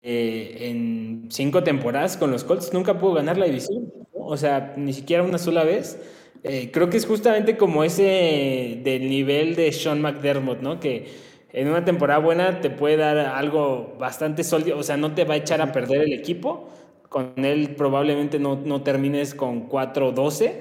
eh, 0.01 0.71
en 0.71 1.27
cinco 1.29 1.63
temporadas 1.63 2.17
con 2.17 2.31
los 2.31 2.43
Colts 2.45 2.73
nunca 2.73 2.99
pudo 2.99 3.13
ganar 3.13 3.37
la 3.37 3.45
división, 3.45 3.93
o 4.15 4.39
sea, 4.39 4.73
ni 4.79 4.95
siquiera 4.95 5.23
una 5.25 5.37
sola 5.37 5.65
vez. 5.65 5.99
Eh, 6.45 6.71
creo 6.73 6.91
que 6.91 6.97
es 6.97 7.07
justamente 7.07 7.57
como 7.57 7.85
ese 7.85 8.81
del 8.83 9.09
nivel 9.09 9.55
de 9.55 9.71
Sean 9.73 10.01
McDermott, 10.01 10.61
¿no? 10.61 10.81
Que 10.81 11.07
en 11.53 11.69
una 11.69 11.85
temporada 11.85 12.19
buena 12.19 12.61
te 12.61 12.71
puede 12.71 12.97
dar 12.97 13.19
algo 13.19 13.95
bastante 13.99 14.43
sólido, 14.43 14.79
o 14.79 14.83
sea, 14.83 14.97
no 14.97 15.15
te 15.15 15.25
va 15.25 15.35
a 15.35 15.37
echar 15.37 15.61
a 15.61 15.71
perder 15.71 16.03
el 16.03 16.13
equipo. 16.13 16.69
Con 17.09 17.45
él 17.45 17.75
probablemente 17.77 18.39
no, 18.39 18.57
no 18.57 18.83
termines 18.83 19.35
con 19.35 19.69
4-12, 19.69 20.55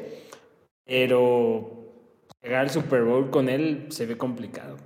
pero 0.85 1.81
llegar 2.43 2.61
al 2.61 2.69
Super 2.69 3.03
Bowl 3.03 3.29
con 3.29 3.47
él 3.47 3.85
se 3.89 4.05
ve 4.05 4.17
complicado. 4.17 4.77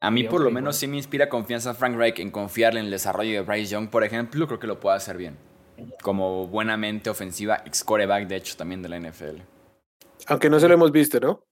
A 0.00 0.10
mí 0.10 0.24
por 0.24 0.40
lo 0.40 0.50
menos 0.50 0.76
sí 0.76 0.86
me 0.86 0.96
inspira 0.96 1.28
confianza 1.28 1.74
Frank 1.74 1.96
Reich 1.96 2.18
en 2.20 2.30
confiarle 2.30 2.80
en 2.80 2.86
el 2.86 2.92
desarrollo 2.92 3.32
de 3.32 3.40
Bryce 3.40 3.72
Young, 3.72 3.88
por 3.88 4.04
ejemplo, 4.04 4.46
creo 4.46 4.58
que 4.60 4.66
lo 4.66 4.80
puede 4.80 4.96
hacer 4.96 5.16
bien. 5.16 5.36
Como 6.02 6.46
buenamente 6.48 7.08
ofensiva, 7.08 7.62
ex 7.64 7.84
coreback 7.84 8.26
de 8.26 8.36
hecho 8.36 8.56
también 8.56 8.82
de 8.82 8.88
la 8.88 8.98
NFL. 8.98 9.40
Aunque 10.28 10.50
no 10.50 10.60
se 10.60 10.68
lo 10.68 10.74
hemos 10.74 10.92
visto, 10.92 11.18
¿no? 11.20 11.44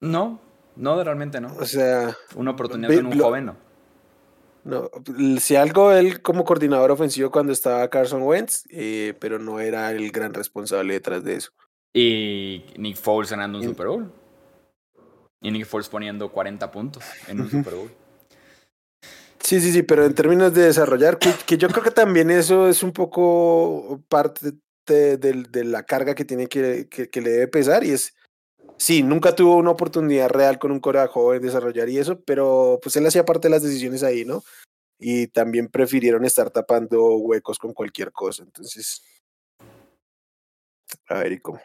No, 0.00 0.40
no, 0.76 1.02
realmente 1.02 1.40
no. 1.40 1.54
O 1.56 1.64
sea... 1.64 2.16
Una 2.34 2.52
oportunidad 2.52 2.94
con 2.94 3.06
un 3.06 3.18
joven, 3.18 3.46
¿no? 3.46 3.56
No, 4.64 4.90
si 5.40 5.56
algo 5.56 5.92
él 5.92 6.22
como 6.22 6.44
coordinador 6.44 6.92
ofensivo 6.92 7.32
cuando 7.32 7.52
estaba 7.52 7.88
Carson 7.90 8.22
Wentz, 8.22 8.62
eh, 8.70 9.14
pero 9.18 9.40
no 9.40 9.58
era 9.58 9.90
el 9.90 10.12
gran 10.12 10.32
responsable 10.32 10.94
detrás 10.94 11.24
de 11.24 11.34
eso. 11.34 11.50
Y 11.92 12.64
Nick 12.76 12.96
Foles 12.96 13.30
ganando 13.30 13.58
un 13.58 13.64
Super 13.64 13.88
Bowl. 13.88 14.12
Y 15.40 15.50
Nick 15.50 15.66
Foles 15.66 15.88
poniendo 15.88 16.30
40 16.30 16.70
puntos 16.70 17.02
en 17.26 17.40
un 17.40 17.50
Super 17.50 17.74
Bowl. 17.74 17.90
Sí, 19.40 19.60
sí, 19.60 19.72
sí, 19.72 19.82
pero 19.82 20.04
en 20.04 20.14
términos 20.14 20.54
de 20.54 20.62
desarrollar, 20.62 21.18
que, 21.18 21.58
yo 21.58 21.68
creo 21.68 21.82
que 21.82 21.90
también 21.90 22.30
eso 22.30 22.68
es 22.68 22.84
un 22.84 22.92
poco 22.92 24.00
parte 24.08 24.52
de, 24.86 25.64
la 25.64 25.84
carga 25.84 26.14
que 26.14 26.24
tiene 26.24 26.46
que, 26.46 26.88
que, 26.88 27.20
le 27.20 27.30
debe 27.30 27.48
pesar 27.48 27.84
y 27.84 27.90
es, 27.90 28.14
sí, 28.76 29.02
nunca 29.02 29.34
tuvo 29.34 29.56
una 29.56 29.70
oportunidad 29.70 30.28
real 30.28 30.58
con 30.58 30.72
un 30.72 30.80
Corea 30.80 31.06
joven 31.06 31.42
desarrollar 31.42 31.88
y 31.88 31.98
eso, 31.98 32.20
pero 32.22 32.78
pues 32.82 32.96
él 32.96 33.06
hacía 33.06 33.24
parte 33.24 33.48
de 33.48 33.52
las 33.52 33.62
decisiones 33.62 34.02
ahí, 34.02 34.24
¿no? 34.24 34.42
Y 34.98 35.28
también 35.28 35.68
prefirieron 35.68 36.24
estar 36.24 36.50
tapando 36.50 37.16
huecos 37.16 37.58
con 37.58 37.72
cualquier 37.72 38.12
cosa, 38.12 38.42
entonces, 38.42 39.02
a 41.08 41.18
ver, 41.18 41.32
¿y 41.32 41.40
cómo? 41.40 41.60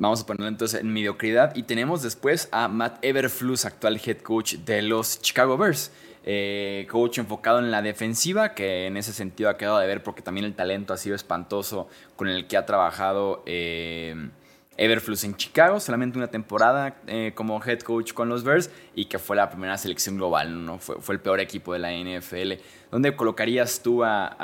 Vamos 0.00 0.22
a 0.22 0.26
ponerlo 0.26 0.48
entonces 0.48 0.80
en 0.80 0.90
mediocridad. 0.90 1.54
Y 1.54 1.64
tenemos 1.64 2.02
después 2.02 2.48
a 2.52 2.68
Matt 2.68 3.04
Everflus, 3.04 3.66
actual 3.66 4.00
head 4.02 4.22
coach 4.22 4.54
de 4.54 4.80
los 4.80 5.20
Chicago 5.20 5.58
Bears. 5.58 5.90
Eh, 6.22 6.86
coach 6.90 7.18
enfocado 7.18 7.60
en 7.60 7.70
la 7.70 7.80
defensiva, 7.80 8.54
que 8.54 8.86
en 8.86 8.98
ese 8.98 9.12
sentido 9.12 9.48
ha 9.48 9.56
quedado 9.56 9.78
de 9.78 9.86
ver 9.86 10.02
porque 10.02 10.20
también 10.20 10.44
el 10.44 10.54
talento 10.54 10.92
ha 10.92 10.98
sido 10.98 11.16
espantoso 11.16 11.88
con 12.14 12.28
el 12.28 12.46
que 12.46 12.58
ha 12.58 12.66
trabajado 12.66 13.42
eh, 13.46 14.28
Everflux 14.76 15.24
en 15.24 15.34
Chicago, 15.36 15.80
solamente 15.80 16.18
una 16.18 16.28
temporada 16.28 16.96
eh, 17.06 17.32
como 17.34 17.62
head 17.64 17.80
coach 17.80 18.12
con 18.12 18.28
los 18.28 18.44
Bears 18.44 18.70
y 18.94 19.06
que 19.06 19.18
fue 19.18 19.34
la 19.34 19.48
primera 19.48 19.78
selección 19.78 20.16
global, 20.16 20.64
¿no? 20.64 20.78
fue, 20.78 21.00
fue 21.00 21.14
el 21.14 21.20
peor 21.22 21.40
equipo 21.40 21.72
de 21.72 21.78
la 21.78 21.90
NFL. 21.90 22.52
¿Dónde 22.90 23.16
colocarías 23.16 23.82
tú 23.82 24.04
a, 24.04 24.36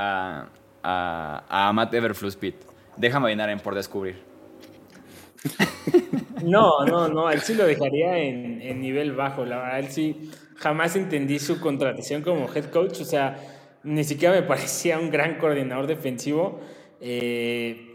a, 0.83 1.45
a, 1.49 1.73
Matt 1.75 1.93
Everflux, 1.93 2.37
Pete? 2.37 2.67
Déjame 2.97 3.27
adivinar 3.27 3.63
por 3.63 3.75
descubrir. 3.75 4.23
No, 6.43 6.85
no, 6.85 7.09
no, 7.09 7.31
él 7.31 7.41
sí 7.41 7.55
lo 7.55 7.65
dejaría 7.65 8.19
en, 8.19 8.61
en, 8.61 8.81
nivel 8.81 9.13
bajo. 9.13 9.45
La 9.47 9.57
verdad, 9.57 9.79
él 9.81 9.89
sí 9.89 10.31
jamás 10.57 10.97
entendí 10.97 11.39
su 11.39 11.61
contratación 11.61 12.23
como 12.23 12.49
head 12.53 12.67
coach. 12.67 13.01
O 13.01 13.05
sea, 13.05 13.39
ni 13.83 14.05
siquiera 14.05 14.35
me 14.35 14.43
parecía 14.47 14.99
un 14.99 15.11
gran 15.11 15.39
coordinador 15.39 15.87
defensivo. 15.87 16.61
Eh, 17.01 17.95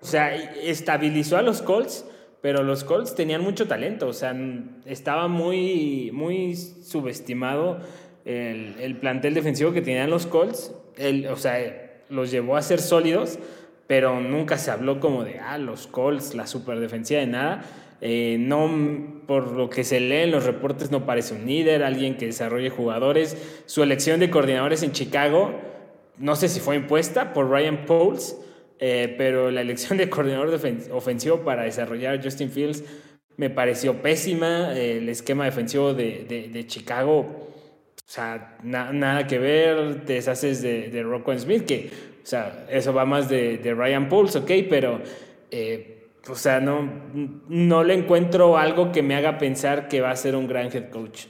o 0.00 0.06
sea, 0.06 0.34
estabilizó 0.34 1.36
a 1.36 1.42
los 1.42 1.62
Colts, 1.62 2.06
pero 2.40 2.62
los 2.62 2.84
Colts 2.84 3.14
tenían 3.14 3.42
mucho 3.42 3.68
talento. 3.68 4.08
O 4.08 4.12
sea, 4.12 4.34
estaba 4.86 5.28
muy, 5.28 6.10
muy 6.12 6.56
subestimado 6.56 7.80
el, 8.24 8.76
el 8.80 8.96
plantel 8.96 9.34
defensivo 9.34 9.72
que 9.72 9.82
tenían 9.82 10.10
los 10.10 10.26
Colts. 10.26 10.74
O 11.30 11.36
sea, 11.36 12.02
los 12.08 12.30
llevó 12.30 12.56
a 12.56 12.62
ser 12.62 12.80
sólidos 12.80 13.38
pero 13.90 14.20
nunca 14.20 14.56
se 14.56 14.70
habló 14.70 15.00
como 15.00 15.24
de, 15.24 15.40
ah, 15.40 15.58
los 15.58 15.88
Colts, 15.88 16.36
la 16.36 16.46
superdefensiva 16.46 17.18
de 17.18 17.26
nada. 17.26 17.64
Eh, 18.00 18.36
no, 18.38 19.22
por 19.26 19.52
lo 19.52 19.68
que 19.68 19.84
se 19.84 20.00
lee 20.00 20.22
en 20.22 20.30
los 20.30 20.44
reportes, 20.44 20.90
no 20.90 21.04
parece 21.04 21.34
un 21.34 21.46
líder, 21.46 21.82
alguien 21.82 22.16
que 22.16 22.26
desarrolle 22.26 22.70
jugadores. 22.70 23.36
Su 23.66 23.82
elección 23.82 24.20
de 24.20 24.30
coordinadores 24.30 24.82
en 24.82 24.92
Chicago, 24.92 25.52
no 26.18 26.36
sé 26.36 26.48
si 26.48 26.60
fue 26.60 26.76
impuesta 26.76 27.32
por 27.32 27.50
Ryan 27.50 27.84
Pauls, 27.86 28.36
eh, 28.78 29.14
pero 29.18 29.50
la 29.50 29.60
elección 29.60 29.98
de 29.98 30.08
coordinador 30.08 30.58
ofensivo 30.92 31.40
para 31.40 31.64
desarrollar 31.64 32.22
Justin 32.22 32.50
Fields 32.50 32.84
me 33.36 33.50
pareció 33.50 34.00
pésima. 34.02 34.72
el 34.74 35.08
esquema 35.08 35.44
defensivo 35.44 35.94
de, 35.94 36.64
Chicago, 36.66 37.20
o 37.20 38.12
sea, 38.12 38.58
nada 38.62 39.26
que 39.26 39.38
ver. 39.38 40.04
Te 40.04 40.14
deshaces 40.14 40.62
de, 40.62 40.88
de 40.88 41.38
Smith, 41.38 41.64
que 41.64 41.90
o 42.22 42.26
sea, 42.26 42.66
eso 42.70 42.92
va 42.92 43.04
más 43.04 43.28
de, 43.28 43.58
de 43.58 43.74
Ryan 43.74 44.08
Pauls, 44.08 44.36
ok, 44.36 44.50
pero, 44.68 45.00
eh, 45.50 45.99
o 46.28 46.34
sea, 46.34 46.60
no, 46.60 46.88
no 47.48 47.84
le 47.84 47.94
encuentro 47.94 48.58
algo 48.58 48.92
que 48.92 49.02
me 49.02 49.14
haga 49.14 49.38
pensar 49.38 49.88
que 49.88 50.00
va 50.00 50.10
a 50.10 50.16
ser 50.16 50.36
un 50.36 50.46
gran 50.46 50.66
head 50.66 50.90
coach. 50.90 51.26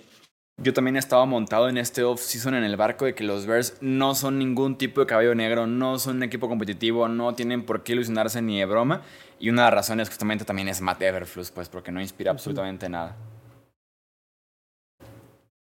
Yo 0.63 0.75
también 0.75 0.97
estaba 0.97 1.25
montado 1.25 1.71
en 1.71 1.79
este 1.79 2.05
off-season 2.05 2.55
en 2.55 2.65
el 2.65 2.77
barco 2.77 3.07
de 3.07 3.15
que 3.15 3.25
los 3.25 3.47
Bears 3.47 3.79
no 3.81 4.15
son 4.15 4.39
ningún 4.39 4.77
tipo 4.77 5.01
de 5.01 5.07
caballo 5.07 5.35
negro, 5.35 5.67
no 5.67 5.99
son 5.99 6.17
un 6.17 6.23
equipo 6.25 6.49
competitivo, 6.49 7.09
no 7.09 7.35
tienen 7.35 7.65
por 7.65 7.83
qué 7.83 7.95
ilusionarse 7.95 8.43
ni 8.43 8.59
de 8.59 8.67
broma. 8.67 9.01
Y 9.39 9.49
una 9.49 9.63
de 9.63 9.67
las 9.69 9.75
razones 9.75 10.09
justamente 10.11 10.45
también 10.45 10.69
es 10.69 10.83
Matt 10.83 11.01
Everflux, 11.01 11.51
pues, 11.51 11.71
porque 11.71 11.91
no 11.91 12.01
inspira 12.03 12.31
absolutamente 12.31 12.91
nada. 12.91 13.17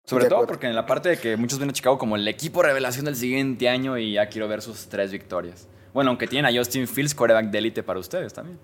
Sobre 0.04 0.26
todo 0.26 0.46
porque 0.46 0.68
en 0.68 0.76
la 0.76 0.86
parte 0.86 1.08
de 1.08 1.18
que 1.18 1.38
muchos 1.38 1.58
ven 1.58 1.70
a 1.70 1.74
Chicago 1.74 1.98
como 1.98 2.18
el 2.18 2.28
equipo 2.28 2.62
revelación 2.62 3.06
del 3.06 3.16
siguiente 3.16 3.70
año 3.70 3.98
y 3.98 4.14
ya 4.14 4.28
quiero 4.28 4.50
ver 4.50 4.62
sus 4.62 4.90
tres 4.90 5.10
victorias. 5.10 5.70
Bueno, 5.94 6.10
aunque 6.10 6.28
tienen 6.28 6.54
a 6.54 6.58
Justin 6.58 6.86
Fields, 6.86 7.16
coreback 7.16 7.46
de 7.46 7.58
élite 7.60 7.82
para 7.82 7.98
ustedes 7.98 8.34
también. 8.34 8.60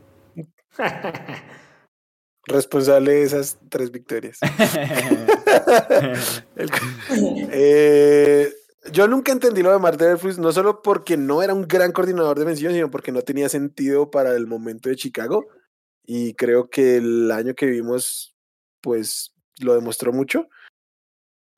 Responsable 2.48 3.12
de 3.12 3.24
esas 3.24 3.58
tres 3.70 3.92
victorias. 3.92 4.40
Eh, 7.50 8.52
yo 8.92 9.08
nunca 9.08 9.32
entendí 9.32 9.62
lo 9.62 9.72
de 9.72 9.80
Martin 9.80 10.18
Fields, 10.18 10.40
no 10.40 10.52
solo 10.52 10.82
porque 10.82 11.18
no 11.18 11.42
era 11.42 11.54
un 11.54 11.68
gran 11.68 11.92
coordinador 11.92 12.40
defensivo, 12.40 12.72
sino 12.72 12.92
porque 12.92 13.12
no 13.12 13.22
tenía 13.22 13.50
sentido 13.50 14.10
para 14.12 14.36
el 14.36 14.48
momento 14.48 14.90
de 14.90 14.96
Chicago. 14.96 15.48
Y 16.06 16.34
creo 16.36 16.70
que 16.70 16.98
el 16.98 17.32
año 17.32 17.54
que 17.54 17.66
vimos, 17.66 18.36
pues 18.82 19.34
lo 19.60 19.76
demostró 19.76 20.14
mucho. 20.14 20.48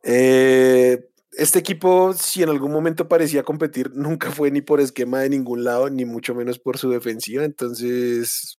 Eh, 0.04 1.10
este 1.32 1.60
equipo, 1.60 2.14
si 2.14 2.42
en 2.42 2.50
algún 2.50 2.72
momento 2.72 3.08
parecía 3.08 3.44
competir, 3.44 3.92
nunca 3.94 4.32
fue 4.32 4.50
ni 4.50 4.62
por 4.62 4.80
esquema 4.82 5.20
de 5.20 5.30
ningún 5.30 5.64
lado, 5.64 5.90
ni 5.90 6.06
mucho 6.06 6.34
menos 6.34 6.58
por 6.58 6.78
su 6.78 6.90
defensiva. 6.90 7.44
Entonces, 7.44 8.59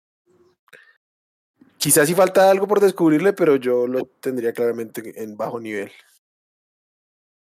quizás 1.80 2.06
sí 2.06 2.14
falta 2.14 2.50
algo 2.50 2.68
por 2.68 2.78
descubrirle, 2.78 3.32
pero 3.32 3.56
yo 3.56 3.86
lo 3.86 4.04
tendría 4.04 4.52
claramente 4.52 5.20
en 5.20 5.36
bajo 5.36 5.58
nivel. 5.58 5.90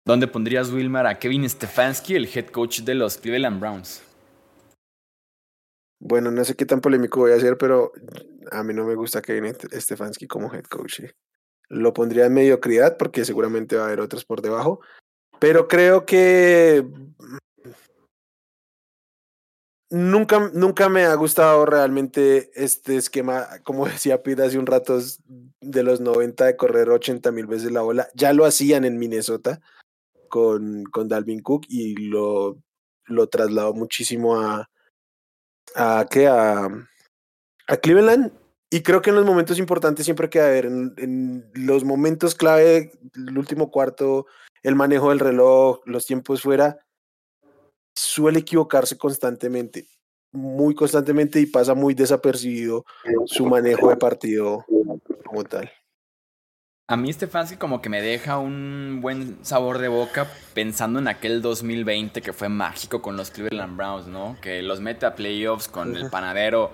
¿Dónde 0.06 0.28
pondrías, 0.28 0.70
Wilmar, 0.70 1.06
a 1.06 1.18
Kevin 1.18 1.48
Stefanski, 1.48 2.14
el 2.14 2.26
head 2.32 2.46
coach 2.46 2.80
de 2.80 2.94
los 2.94 3.18
Cleveland 3.18 3.60
Browns? 3.60 4.02
Bueno, 5.98 6.30
no 6.30 6.44
sé 6.44 6.54
qué 6.56 6.64
tan 6.64 6.80
polémico 6.80 7.20
voy 7.20 7.32
a 7.32 7.36
hacer, 7.36 7.58
pero 7.58 7.92
a 8.50 8.62
mí 8.62 8.72
no 8.72 8.86
me 8.86 8.94
gusta 8.94 9.20
Kevin 9.20 9.54
Stefanski 9.54 10.26
como 10.26 10.52
head 10.54 10.64
coach. 10.64 11.02
lo 11.68 11.92
pondría 11.92 12.26
en 12.26 12.34
mediocridad 12.34 12.96
porque 12.96 13.24
seguramente 13.24 13.76
va 13.76 13.82
a 13.82 13.86
haber 13.86 14.00
otros 14.00 14.24
por 14.24 14.40
debajo. 14.40 14.80
Pero 15.38 15.68
creo 15.68 16.06
que 16.06 16.86
nunca, 19.90 20.50
nunca 20.54 20.88
me 20.88 21.04
ha 21.04 21.14
gustado 21.14 21.66
realmente 21.66 22.50
este 22.54 22.96
esquema, 22.96 23.46
como 23.64 23.86
decía 23.86 24.22
Pete 24.22 24.42
hace 24.42 24.58
un 24.58 24.66
rato, 24.66 24.98
de 25.60 25.82
los 25.82 26.00
90 26.00 26.46
de 26.46 26.56
correr 26.56 26.88
80 26.88 27.30
mil 27.32 27.46
veces 27.46 27.72
la 27.72 27.82
bola. 27.82 28.08
Ya 28.14 28.32
lo 28.32 28.44
hacían 28.44 28.84
en 28.84 28.98
Minnesota 28.98 29.60
con, 30.28 30.84
con 30.84 31.08
Dalvin 31.08 31.42
Cook 31.42 31.66
y 31.68 31.96
lo, 31.96 32.58
lo 33.06 33.28
trasladó 33.28 33.74
muchísimo 33.74 34.40
a, 34.40 34.70
a, 35.74 36.06
¿qué? 36.10 36.28
a, 36.28 36.68
a 37.66 37.76
Cleveland 37.76 38.32
y 38.70 38.82
creo 38.82 39.02
que 39.02 39.10
en 39.10 39.16
los 39.16 39.26
momentos 39.26 39.58
importantes 39.58 40.04
siempre 40.04 40.30
que 40.30 40.40
haber, 40.40 40.66
en, 40.66 40.94
en, 40.96 41.50
los 41.54 41.84
momentos 41.84 42.36
clave, 42.36 42.92
el 43.16 43.36
último 43.36 43.70
cuarto, 43.70 44.26
el 44.62 44.76
manejo 44.76 45.10
del 45.10 45.18
reloj, 45.18 45.80
los 45.86 46.06
tiempos 46.06 46.42
fuera, 46.42 46.78
suele 47.94 48.40
equivocarse 48.40 48.96
constantemente, 48.96 49.86
muy 50.32 50.74
constantemente 50.74 51.40
y 51.40 51.46
pasa 51.46 51.74
muy 51.74 51.94
desapercibido 51.94 52.84
su 53.26 53.46
manejo 53.46 53.90
de 53.90 53.96
partido 53.96 54.64
como 55.24 55.44
tal. 55.44 55.70
A 56.90 56.96
mí 56.96 57.12
Stefanski 57.12 57.56
como 57.56 57.80
que 57.80 57.88
me 57.88 58.02
deja 58.02 58.38
un 58.38 58.98
buen 59.00 59.38
sabor 59.44 59.78
de 59.78 59.86
boca 59.86 60.26
pensando 60.54 60.98
en 60.98 61.06
aquel 61.06 61.40
2020 61.40 62.20
que 62.20 62.32
fue 62.32 62.48
mágico 62.48 63.00
con 63.00 63.16
los 63.16 63.30
Cleveland 63.30 63.76
Browns, 63.76 64.08
¿no? 64.08 64.36
Que 64.42 64.60
los 64.60 64.80
mete 64.80 65.06
a 65.06 65.14
playoffs 65.14 65.68
con 65.68 65.96
el 65.96 66.10
panadero 66.10 66.72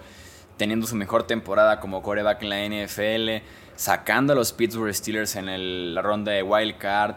teniendo 0.56 0.86
su 0.86 0.96
mejor 0.96 1.26
temporada 1.26 1.80
como 1.80 2.02
coreback 2.02 2.42
en 2.42 2.48
la 2.48 2.86
NFL, 2.86 3.44
sacando 3.74 4.32
a 4.32 4.36
los 4.36 4.54
Pittsburgh 4.54 4.94
Steelers 4.94 5.36
en 5.36 5.94
la 5.94 6.00
ronda 6.00 6.32
de 6.32 6.42
wild 6.42 6.78
card. 6.78 7.16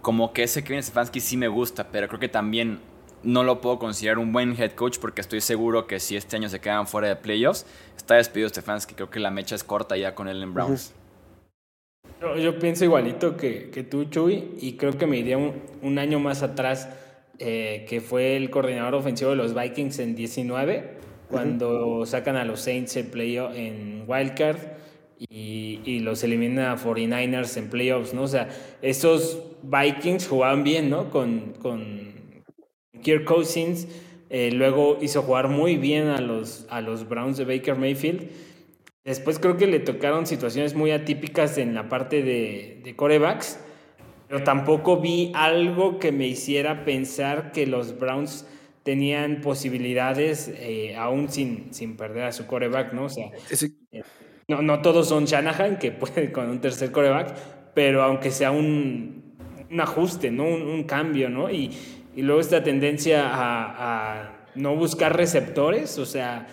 Como 0.00 0.32
que 0.32 0.44
ese 0.44 0.62
Kevin 0.62 0.84
Stefanski 0.84 1.18
sí 1.18 1.36
me 1.36 1.48
gusta, 1.48 1.88
pero 1.90 2.06
creo 2.06 2.20
que 2.20 2.28
también 2.28 2.80
no 3.26 3.42
lo 3.42 3.60
puedo 3.60 3.78
considerar 3.78 4.18
un 4.18 4.32
buen 4.32 4.58
head 4.58 4.72
coach 4.72 4.98
porque 4.98 5.20
estoy 5.20 5.40
seguro 5.40 5.86
que 5.86 6.00
si 6.00 6.16
este 6.16 6.36
año 6.36 6.48
se 6.48 6.60
quedan 6.60 6.86
fuera 6.86 7.08
de 7.08 7.16
playoffs, 7.16 7.66
está 7.96 8.14
despedido 8.14 8.48
Stefanski. 8.48 8.94
Creo 8.94 9.10
que 9.10 9.20
la 9.20 9.30
mecha 9.30 9.56
es 9.56 9.64
corta 9.64 9.96
ya 9.96 10.14
con 10.14 10.28
él 10.28 10.42
en 10.42 10.54
Browns. 10.54 10.94
Yo, 12.20 12.58
pienso 12.58 12.84
igualito 12.84 13.36
que, 13.36 13.70
que, 13.70 13.82
tú, 13.82 14.04
Chuy, 14.04 14.52
y 14.60 14.74
creo 14.74 14.96
que 14.96 15.06
me 15.06 15.18
iría 15.18 15.36
un, 15.36 15.98
año 15.98 16.18
más 16.18 16.42
atrás, 16.42 16.88
eh, 17.38 17.84
que 17.88 18.00
fue 18.00 18.36
el 18.36 18.48
coordinador 18.48 18.94
ofensivo 18.94 19.30
de 19.30 19.36
los 19.36 19.54
Vikings 19.54 19.98
en 19.98 20.14
19 20.14 20.96
cuando 21.28 22.06
sacan 22.06 22.36
a 22.36 22.44
los 22.44 22.60
Saints 22.60 22.96
en, 22.96 23.10
play 23.10 23.36
en 23.36 24.04
Wildcard 24.06 24.58
y, 25.18 25.80
y, 25.84 25.98
los 25.98 26.22
elimina 26.22 26.72
a 26.72 26.76
49ers 26.76 27.56
en 27.56 27.68
playoffs, 27.68 28.14
¿no? 28.14 28.22
O 28.22 28.28
sea, 28.28 28.48
esos 28.80 29.42
Vikings 29.62 30.28
jugaban 30.28 30.62
bien, 30.62 30.88
¿no? 30.88 31.10
Con, 31.10 31.54
con 31.60 32.15
Kirk 33.02 33.24
Cousins, 33.24 33.88
eh, 34.30 34.50
luego 34.52 34.98
hizo 35.00 35.22
jugar 35.22 35.48
muy 35.48 35.76
bien 35.76 36.08
a 36.08 36.20
los, 36.20 36.66
a 36.70 36.80
los 36.80 37.08
Browns 37.08 37.36
de 37.36 37.44
Baker 37.44 37.76
Mayfield. 37.76 38.28
Después 39.04 39.38
creo 39.38 39.56
que 39.56 39.66
le 39.66 39.78
tocaron 39.78 40.26
situaciones 40.26 40.74
muy 40.74 40.90
atípicas 40.90 41.58
en 41.58 41.74
la 41.74 41.88
parte 41.88 42.22
de, 42.22 42.80
de 42.82 42.96
corebacks, 42.96 43.60
pero 44.28 44.42
tampoco 44.42 45.00
vi 45.00 45.30
algo 45.34 45.98
que 45.98 46.10
me 46.10 46.26
hiciera 46.26 46.84
pensar 46.84 47.52
que 47.52 47.66
los 47.66 47.98
Browns 47.98 48.46
tenían 48.86 49.40
posibilidades 49.40 50.46
eh, 50.46 50.94
aún 50.96 51.28
sin, 51.28 51.74
sin 51.74 51.96
perder 51.96 52.22
a 52.22 52.32
su 52.32 52.46
coreback, 52.46 52.92
¿no? 52.92 53.06
O 53.06 53.08
sea, 53.08 53.26
eh, 53.92 54.02
no, 54.46 54.62
no 54.62 54.80
todos 54.80 55.08
son 55.08 55.24
Shanahan, 55.24 55.80
que 55.80 55.90
puede 55.90 56.30
con 56.32 56.48
un 56.48 56.60
tercer 56.60 56.92
coreback, 56.92 57.34
pero 57.74 58.04
aunque 58.04 58.30
sea 58.30 58.52
un, 58.52 59.34
un 59.68 59.80
ajuste, 59.80 60.30
¿no? 60.30 60.44
Un, 60.44 60.84
cambio, 60.84 61.28
¿no? 61.28 61.50
Y, 61.50 61.72
y, 62.16 62.22
luego 62.22 62.40
esta 62.40 62.64
tendencia 62.64 63.28
a, 63.28 64.22
a, 64.22 64.46
no 64.56 64.74
buscar 64.74 65.16
receptores, 65.16 65.98
o 65.98 66.06
sea, 66.06 66.46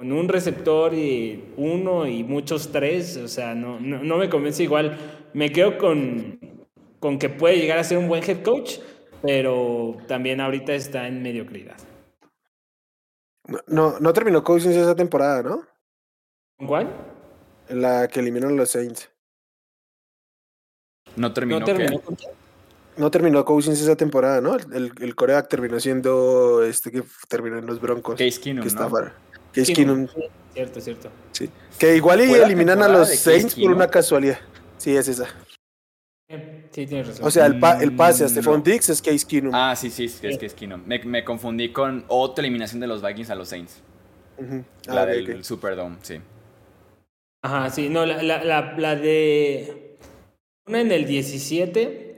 con 0.00 0.12
un 0.12 0.28
receptor 0.28 0.94
y 0.94 1.52
uno 1.58 2.06
y 2.06 2.24
muchos 2.24 2.72
tres, 2.72 3.18
o 3.18 3.28
sea, 3.28 3.54
no, 3.54 3.78
no, 3.78 4.16
me 4.16 4.30
convence 4.30 4.62
igual. 4.62 4.96
Me 5.34 5.52
quedo 5.52 5.76
con, 5.76 6.40
con 6.98 7.18
que 7.18 7.28
puede 7.28 7.58
llegar 7.58 7.78
a 7.78 7.84
ser 7.84 7.98
un 7.98 8.08
buen 8.08 8.24
head 8.24 8.42
coach, 8.42 8.78
pero 9.20 9.98
también 10.08 10.40
ahorita 10.40 10.72
está 10.72 11.06
en 11.06 11.22
mediocridad. 11.22 11.76
No, 13.66 13.98
no, 14.00 14.12
terminó 14.14 14.42
Cousins 14.42 14.74
esa 14.74 14.96
temporada, 14.96 15.42
¿no? 15.42 15.66
¿Con 16.56 16.66
cuál? 16.66 16.96
La 17.68 18.08
que 18.08 18.20
eliminaron 18.20 18.56
los 18.56 18.70
Saints. 18.70 19.10
No 21.16 21.30
terminó. 21.34 21.60
¿No 21.60 21.66
terminó 21.66 22.00
con 22.00 22.16
No 23.00 23.10
terminó 23.10 23.42
Cousins 23.46 23.80
esa 23.80 23.96
temporada, 23.96 24.42
¿no? 24.42 24.56
El, 24.56 24.92
el 25.00 25.14
coreback 25.14 25.48
terminó 25.48 25.80
siendo 25.80 26.62
este 26.62 26.90
que 26.90 27.02
terminó 27.28 27.56
en 27.56 27.64
los 27.64 27.80
Broncos. 27.80 28.18
Case 28.18 28.38
Keenum, 28.38 28.62
que 28.62 28.74
¿no? 28.74 28.90
Que 29.54 29.60
es 29.62 29.70
Keenum. 29.70 30.06
Cierto, 30.52 30.80
cierto. 30.82 31.08
Sí. 31.32 31.48
Que 31.78 31.96
igual 31.96 32.20
y 32.20 32.30
eliminan 32.34 32.82
a 32.82 32.88
los 32.88 33.08
Saints 33.08 33.54
por 33.54 33.72
una 33.72 33.88
casualidad. 33.88 34.38
Sí, 34.76 34.94
es 34.94 35.08
esa. 35.08 35.28
Sí, 36.28 36.86
tienes 36.86 37.08
razón. 37.08 37.26
O 37.26 37.30
sea, 37.30 37.46
el, 37.46 37.58
el 37.80 37.96
pase 37.96 38.24
a 38.24 38.26
mm, 38.26 38.30
Stephon 38.30 38.62
Diggs 38.62 38.90
es 38.90 39.00
Case 39.00 39.26
Keenum. 39.26 39.54
Ah, 39.54 39.74
sí, 39.74 39.88
sí, 39.88 40.04
es 40.04 40.20
Case 40.20 40.54
Keenum. 40.54 40.82
Me, 40.84 40.98
me, 41.02 41.24
confundí 41.24 41.72
con 41.72 42.04
otra 42.08 42.44
eliminación 42.44 42.80
de 42.80 42.86
los 42.86 43.02
Vikings 43.02 43.30
a 43.30 43.34
los 43.34 43.48
Saints. 43.48 43.82
la 44.86 45.02
ah, 45.02 45.06
del 45.06 45.42
Superdome, 45.42 45.96
sí. 46.02 46.20
Ajá, 47.42 47.70
sí, 47.70 47.88
no, 47.88 48.04
la, 48.04 48.22
la, 48.22 48.74
la, 48.76 48.96
de. 48.96 49.96
Una 50.66 50.82
en 50.82 50.92
el 50.92 51.06
17 51.06 52.09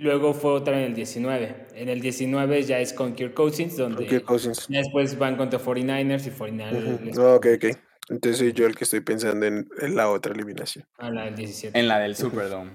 Luego 0.00 0.32
fue 0.32 0.52
otra 0.52 0.78
en 0.78 0.84
el 0.84 0.94
19. 0.94 1.66
En 1.74 1.88
el 1.88 2.00
19 2.00 2.62
ya 2.62 2.78
es 2.78 2.92
con 2.92 3.14
Kirk 3.14 3.34
Cousins, 3.34 3.76
donde 3.76 4.06
Kirk 4.06 4.24
Cousins. 4.24 4.66
después 4.68 5.18
van 5.18 5.36
contra 5.36 5.58
49ers 5.58 6.26
y 6.26 6.30
49ers. 6.30 7.18
Ok, 7.18 7.46
ok. 7.56 7.78
Entonces 8.08 8.38
soy 8.38 8.52
yo 8.52 8.66
el 8.66 8.76
que 8.76 8.84
estoy 8.84 9.00
pensando 9.00 9.44
en, 9.44 9.68
la 9.80 10.08
otra 10.08 10.32
eliminación. 10.32 10.86
Ah, 10.98 11.10
la 11.10 11.24
del 11.24 11.34
17. 11.34 11.78
En 11.78 11.88
la 11.88 11.98
del 11.98 12.14
Superdome. 12.14 12.70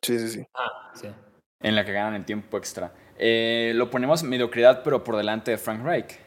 Sí, 0.00 0.18
sí, 0.18 0.28
sí. 0.28 0.46
Ah, 0.54 0.90
sí. 0.94 1.08
En 1.60 1.76
la 1.76 1.84
que 1.84 1.92
ganan 1.92 2.14
el 2.14 2.24
tiempo 2.24 2.56
extra. 2.56 2.94
Eh, 3.18 3.72
lo 3.74 3.90
ponemos 3.90 4.22
mediocridad, 4.22 4.82
pero 4.82 5.04
por 5.04 5.16
delante 5.16 5.50
de 5.50 5.58
Frank 5.58 5.84
Reich. 5.84 6.18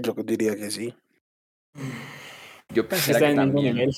Yo 0.00 0.14
diría 0.24 0.54
que 0.54 0.70
sí. 0.70 0.94
Yo 2.72 2.88
pensé 2.88 3.14
que 3.14 3.34
también. 3.34 3.90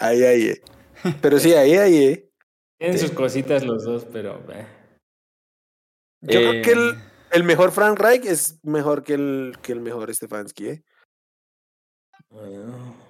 ahí, 0.00 0.22
ahí. 0.24 0.54
Eh. 1.04 1.14
Pero 1.20 1.38
sí, 1.38 1.52
ahí, 1.52 1.74
ahí, 1.76 2.04
eh. 2.04 2.30
Tienen 2.78 2.98
sus 2.98 3.10
cositas 3.10 3.64
los 3.64 3.84
dos, 3.84 4.06
pero. 4.10 4.42
Eh. 4.50 4.66
Yo 6.22 6.40
creo 6.40 6.62
que 6.62 6.72
el, 6.72 6.94
el, 7.32 7.44
mejor 7.44 7.72
Frank 7.72 7.98
Reich 7.98 8.24
es 8.24 8.58
mejor 8.62 9.02
que 9.02 9.14
el, 9.14 9.56
que 9.62 9.72
el 9.72 9.80
mejor 9.80 10.14
Stefanski, 10.14 10.68
¿eh? 10.68 10.82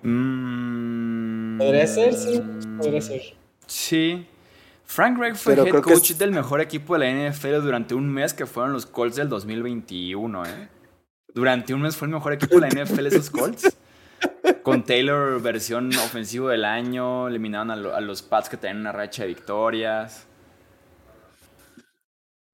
Mm. 0.02 1.58
Podría 1.58 1.86
ser, 1.86 2.14
sí. 2.14 2.42
Podría 2.78 3.00
ser. 3.00 3.22
Sí. 3.66 4.26
Frank 4.84 5.18
Reich 5.18 5.36
fue 5.36 5.54
head 5.54 5.82
coach 5.82 6.12
del 6.12 6.30
mejor 6.30 6.60
equipo 6.60 6.98
de 6.98 7.00
la 7.00 7.30
NFL 7.30 7.62
durante 7.62 7.94
un 7.94 8.12
mes 8.12 8.34
que 8.34 8.46
fueron 8.46 8.72
los 8.72 8.86
Colts 8.86 9.16
del 9.16 9.28
2021, 9.28 10.44
¿eh? 10.44 10.68
Durante 11.32 11.74
un 11.74 11.82
mes 11.82 11.96
fue 11.96 12.06
el 12.06 12.14
mejor 12.14 12.34
equipo 12.34 12.60
de 12.60 12.68
la 12.68 12.84
NFL 12.84 13.06
esos 13.06 13.30
Colts. 13.30 13.76
Con 14.62 14.84
Taylor, 14.84 15.40
versión 15.42 15.94
ofensivo 15.94 16.48
del 16.48 16.64
año, 16.64 17.28
eliminaron 17.28 17.70
a, 17.70 18.00
los 18.00 18.22
Pats 18.22 18.48
que 18.48 18.56
tenían 18.56 18.80
una 18.80 18.92
racha 18.92 19.22
de 19.22 19.28
victorias. 19.28 20.26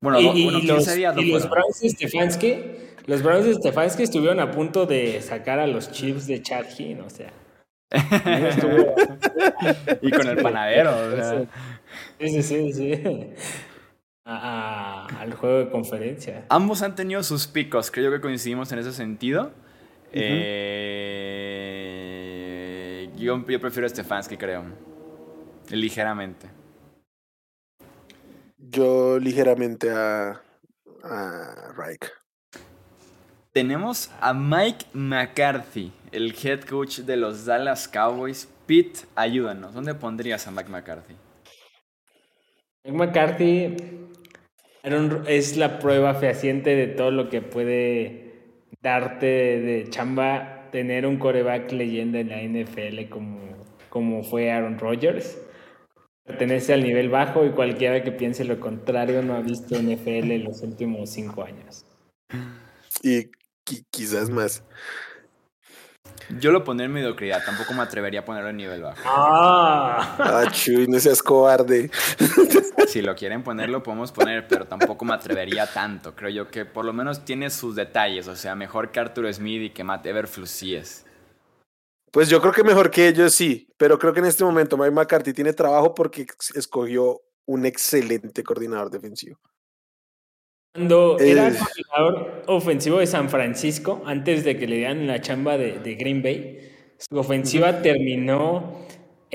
Bueno, 0.01 0.21
y, 0.21 0.51
los, 0.51 0.67
Browns 0.67 0.87
de 1.81 1.91
Stefanski, 1.91 2.57
los 3.07 3.23
Browns 3.23 3.45
de 3.45 3.55
Stefanski 3.55 4.03
estuvieron 4.03 4.41
a 4.41 4.51
punto 4.51 4.87
de 4.87 5.21
sacar 5.21 5.59
a 5.59 5.67
los 5.67 5.93
Chiefs 5.93 6.27
de 6.27 6.43
Chad 6.43 6.65
Hinn, 6.79 7.03
o 7.03 7.11
sea. 7.11 7.31
y 10.01 10.11
con 10.11 10.29
el 10.29 10.39
panadero, 10.39 10.91
o 10.91 11.17
sea. 11.17 11.45
Sí, 12.19 12.43
sí, 12.43 12.73
sí, 12.73 13.03
al 14.25 15.35
juego 15.35 15.59
de 15.59 15.71
conferencia. 15.71 16.45
Ambos 16.49 16.83
han 16.83 16.95
tenido 16.95 17.23
sus 17.23 17.47
picos, 17.47 17.91
creo 17.91 18.11
que 18.11 18.21
coincidimos 18.21 18.71
en 18.73 18.79
ese 18.79 18.93
sentido. 18.93 19.53
eh, 20.13 21.60
yo, 23.21 23.47
yo, 23.47 23.61
prefiero 23.61 23.87
a 23.87 23.89
Stefanski, 23.89 24.37
creo. 24.37 24.65
Ligeramente. 25.71 26.49
Yo 28.59 29.19
ligeramente 29.19 29.91
a, 29.91 30.41
a 31.03 31.73
Reich. 31.77 32.11
Tenemos 33.53 34.11
a 34.21 34.33
Mike 34.33 34.87
McCarthy, 34.93 35.93
el 36.13 36.35
head 36.43 36.63
coach 36.63 37.01
de 37.01 37.17
los 37.17 37.45
Dallas 37.47 37.89
Cowboys. 37.89 38.49
Pete, 38.67 39.01
ayúdanos. 39.17 39.75
¿Dónde 39.75 39.95
pondrías 39.95 40.47
a 40.47 40.51
Mike 40.51 40.71
McCarthy? 40.71 41.17
Mike 42.85 42.97
McCarthy 42.97 43.77
es 45.27 45.57
la 45.57 45.79
prueba 45.79 46.15
fehaciente 46.15 46.75
de 46.75 46.87
todo 46.87 47.11
lo 47.11 47.29
que 47.29 47.43
puede 47.43 48.61
darte 48.81 49.27
de 49.27 49.87
chamba 49.91 50.60
tener 50.71 51.07
un 51.07 51.19
coreback 51.19 51.73
leyenda 51.73 52.21
en 52.21 52.29
la 52.29 52.43
NFL 52.43 53.09
como, 53.09 53.41
como 53.89 54.23
fue 54.23 54.51
Aaron 54.51 54.79
Rodgers. 54.79 55.39
Pertenece 56.25 56.73
al 56.73 56.83
nivel 56.83 57.09
bajo 57.09 57.45
y 57.45 57.51
cualquiera 57.51 58.03
que 58.03 58.13
piense 58.13 58.45
lo 58.45 58.61
contrario 58.61 59.23
no 59.23 59.35
ha 59.35 59.41
visto 59.41 59.81
NFL 59.81 60.31
en 60.31 60.45
los 60.45 60.63
últimos 60.63 61.11
cinco 61.11 61.43
años. 61.43 61.85
Y 63.03 63.31
quizás 63.91 64.31
más. 64.31 64.65
Yo 66.39 66.53
lo 66.53 66.63
pondré 66.63 66.87
en 66.87 66.93
mediocridad, 66.93 67.45
tampoco 67.45 67.73
me 67.75 67.83
atrevería 67.83 68.21
a 68.21 68.25
ponerlo 68.25 68.51
en 68.51 68.57
nivel 68.57 68.83
bajo. 68.83 69.01
Ah, 69.05 70.17
ah 70.19 70.51
chuy, 70.51 70.87
no 70.87 70.99
seas 70.99 71.23
cobarde. 71.23 71.91
Si 72.87 73.03
lo 73.03 73.15
quieren 73.15 73.43
poner, 73.43 73.69
lo 73.69 73.83
podemos 73.83 74.11
poner, 74.11 74.49
pero 74.49 74.67
tampoco 74.67 75.05
me 75.05 75.15
atrevería 75.15 75.67
tanto. 75.67 76.15
Creo 76.15 76.31
yo 76.31 76.51
que 76.51 76.65
por 76.65 76.85
lo 76.85 76.93
menos 76.93 77.25
tiene 77.25 77.51
sus 77.51 77.77
detalles, 77.77 78.27
o 78.27 78.35
sea, 78.35 78.55
mejor 78.55 78.91
que 78.91 79.01
Arthur 79.01 79.33
Smith 79.33 79.63
y 79.63 79.71
que 79.71 79.85
Matt 79.85 80.07
sí 80.45 80.75
es. 80.75 81.07
Pues 82.11 82.29
yo 82.29 82.41
creo 82.41 82.53
que 82.53 82.65
mejor 82.65 82.91
que 82.91 83.07
ellos 83.07 83.33
sí, 83.33 83.69
pero 83.77 83.99
creo 83.99 84.13
que 84.13 84.19
en 84.19 84.27
este 84.27 84.43
momento 84.43 84.77
Mike 84.77 84.91
McCarthy 84.91 85.33
tiene 85.33 85.53
trabajo 85.53 85.95
porque 85.95 86.27
escogió 86.55 87.21
un 87.47 87.65
excelente 87.67 88.43
coordinador 88.43 88.91
defensivo. 88.91 89.39
Cuando 90.73 91.19
era 91.19 91.51
coordinador 91.51 92.45
ofensivo 92.47 93.01
de 93.01 93.07
San 93.09 93.29
Francisco, 93.29 94.05
antes 94.07 94.45
de 94.45 94.57
que 94.57 94.69
le 94.69 94.77
dieran 94.77 95.09
la 95.09 95.21
chamba 95.21 95.59
de, 95.59 95.95
Green 95.97 96.23
Bay, 96.23 96.61
su 96.97 97.19
ofensiva 97.19 97.83
terminó 97.83 98.87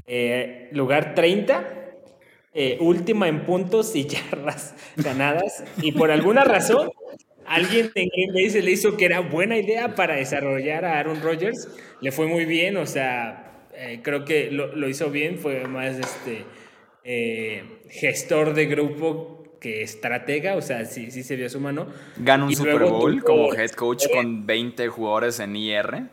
eh, 0.07 0.69
lugar 0.71 1.13
30, 1.13 1.91
eh, 2.53 2.77
última 2.79 3.27
en 3.27 3.45
puntos 3.45 3.97
y 3.97 4.05
yardas 4.31 4.75
ganadas, 4.95 5.65
y 5.81 5.91
por 5.91 6.09
alguna 6.09 6.45
razón 6.45 6.89
alguien 7.45 7.91
en 7.95 8.07
Green 8.07 8.33
Bay 8.33 8.49
se 8.49 8.61
le 8.61 8.71
hizo 8.71 8.95
que 8.95 9.03
era 9.03 9.19
buena 9.19 9.57
idea 9.57 9.93
para 9.93 10.15
desarrollar 10.15 10.85
a 10.85 10.99
Aaron 10.99 11.21
Rodgers, 11.21 11.67
le 11.99 12.13
fue 12.13 12.27
muy 12.27 12.45
bien, 12.45 12.77
o 12.77 12.85
sea, 12.85 13.67
eh, 13.75 13.99
creo 14.01 14.23
que 14.23 14.51
lo, 14.51 14.73
lo, 14.73 14.87
hizo 14.87 15.09
bien, 15.09 15.37
fue 15.37 15.67
más 15.67 15.97
este 15.99 16.45
gestor 17.89 18.53
de 18.53 18.67
grupo 18.67 19.34
que 19.59 19.81
estratega, 19.81 20.55
o 20.55 20.61
sea, 20.61 20.85
sí, 20.85 21.11
sí 21.11 21.23
se 21.23 21.35
vio 21.35 21.49
su 21.49 21.59
mano. 21.59 21.87
Gana 22.17 22.45
un 22.45 22.55
Super 22.55 22.83
Bowl 22.83 23.23
como 23.23 23.53
head 23.53 23.71
coach 23.71 24.05
con 24.11 24.45
20 24.45 24.87
jugadores 24.87 25.39
en 25.39 25.55
IR. 25.55 26.03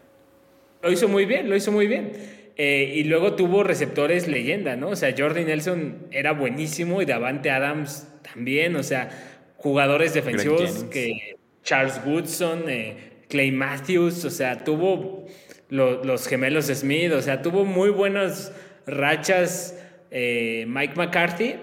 Lo 0.82 0.90
hizo 0.90 1.08
muy 1.08 1.24
bien, 1.24 1.48
lo 1.48 1.56
hizo 1.56 1.70
muy 1.70 1.86
bien. 1.86 2.12
Eh, 2.56 2.92
y 2.96 3.04
luego 3.04 3.34
tuvo 3.34 3.62
receptores 3.62 4.28
leyenda, 4.28 4.76
¿no? 4.76 4.88
O 4.88 4.96
sea, 4.96 5.14
Jordi 5.16 5.44
Nelson 5.44 6.08
era 6.10 6.32
buenísimo 6.32 7.00
y 7.00 7.06
Davante 7.06 7.50
Adams 7.50 8.08
también, 8.22 8.76
o 8.76 8.82
sea, 8.82 9.10
jugadores 9.56 10.12
defensivos 10.12 10.84
que 10.84 11.36
Charles 11.62 12.00
Woodson, 12.04 12.68
eh, 12.68 13.24
Clay 13.28 13.52
Matthews, 13.52 14.24
o 14.24 14.30
sea, 14.30 14.64
tuvo 14.64 15.26
los 15.70 16.28
gemelos 16.28 16.66
Smith, 16.66 17.12
o 17.12 17.22
sea, 17.22 17.40
tuvo 17.40 17.64
muy 17.64 17.88
buenas 17.88 18.52
rachas 18.86 19.78
eh, 20.10 20.66
Mike 20.68 20.94
McCarthy 20.96 21.54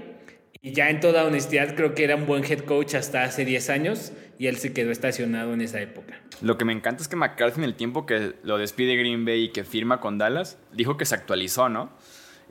y 0.62 0.74
ya 0.74 0.89
en 0.89 1.00
toda 1.00 1.26
honestidad 1.26 1.76
creo 1.76 1.95
que 1.95 2.04
era 2.04 2.15
un 2.15 2.26
buen 2.26 2.43
head 2.43 2.60
coach 2.60 2.95
hasta 2.95 3.24
hace 3.24 3.45
10 3.45 3.69
años 3.69 4.12
y 4.38 4.48
él 4.48 4.58
se 4.58 4.74
quedó 4.74 4.91
estacionado 4.91 5.54
en 5.54 5.62
esa 5.62 5.82
época. 5.82 6.22
Lo 6.41 6.58
que 6.58 6.65
me 6.65 6.74
encanta 6.74 7.02
es 7.02 7.08
que 7.08 7.15
McCarthy 7.15 7.60
en 7.60 7.63
el 7.65 7.76
tiempo 7.76 8.06
que 8.06 8.34
lo 8.43 8.58
despide 8.58 8.95
Green 8.95 9.26
Bay 9.26 9.45
y 9.45 9.50
que 9.50 9.63
firma 9.63 10.00
con 10.00 10.17
Dallas, 10.17 10.58
dijo 10.74 10.98
que 10.98 11.06
se 11.06 11.15
actualizó, 11.15 11.69
¿no? 11.69 11.91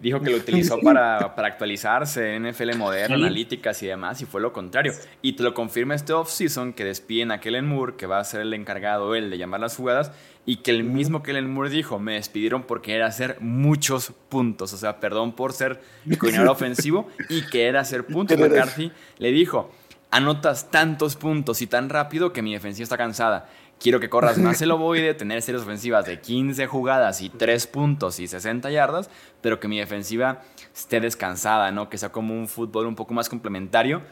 Dijo 0.01 0.21
que 0.21 0.31
lo 0.31 0.37
utilizó 0.39 0.79
para, 0.81 1.35
para 1.35 1.49
actualizarse, 1.49 2.39
NFL 2.39 2.77
moderno, 2.77 3.17
analíticas 3.17 3.83
y 3.83 3.87
demás, 3.87 4.21
y 4.23 4.27
fue 4.27 4.41
lo 4.41 4.53
contrario. 4.53 4.93
Y 5.23 5.35
te 5.35 5.43
lo 5.43 5.55
confirma 5.55 5.95
este 5.95 6.13
offseason 6.13 6.73
que 6.73 6.85
despiden 6.85 7.33
a 7.33 7.41
Kellen 7.41 7.67
Moore, 7.67 7.95
que 7.97 8.07
va 8.07 8.19
a 8.19 8.25
ser 8.25 8.43
el 8.43 8.55
encargado 8.55 9.15
él 9.15 9.31
de 9.31 9.39
llamar 9.39 9.61
las 9.61 9.77
jugadas, 9.77 10.13
y 10.47 10.57
que 10.57 10.71
el 10.71 10.83
mismo 10.83 11.23
Kellen 11.23 11.51
Moore 11.51 11.69
dijo, 11.69 11.99
me 11.99 12.15
despidieron 12.15 12.63
porque 12.63 12.95
era 12.95 13.07
hacer 13.07 13.37
muchos 13.41 14.13
puntos, 14.29 14.73
o 14.73 14.79
sea, 14.79 14.99
perdón 14.99 15.33
por 15.33 15.53
ser 15.53 15.81
coordinador 16.19 16.51
ofensivo, 16.53 17.09
y 17.29 17.43
que 17.47 17.67
era 17.67 17.81
hacer 17.81 18.07
puntos. 18.07 18.39
McCarthy 18.39 18.91
le 19.19 19.31
dijo, 19.31 19.71
anotas 20.11 20.71
tantos 20.71 21.17
puntos 21.17 21.61
y 21.63 21.67
tan 21.67 21.89
rápido 21.89 22.33
que 22.33 22.43
mi 22.43 22.53
defensiva 22.53 22.85
está 22.85 22.97
cansada. 22.97 23.49
Quiero 23.81 24.01
que 24.01 24.09
corras 24.09 24.39
más 24.39 24.61
el 24.63 24.71
ovoide, 24.71 25.15
tener 25.15 25.43
series 25.43 25.63
ofensivas 25.63 26.05
de 26.07 26.21
15 26.21 26.67
jugadas 26.67 27.21
y 27.23 27.31
3 27.31 27.67
puntos 27.69 28.19
y 28.21 28.27
60 28.27 28.71
yardas, 28.71 29.11
pero 29.41 29.61
que 29.61 29.69
mi 29.69 29.79
defensiva 29.79 30.43
esté 30.75 31.01
descansada, 31.01 31.71
¿no? 31.71 31.89
Que 31.89 31.99
sea 31.99 32.11
como 32.11 32.35
un 32.35 32.49
fútbol 32.49 32.87
un 32.87 32.97
poco 32.97 33.15
más 33.15 33.29
complementario. 33.29 34.03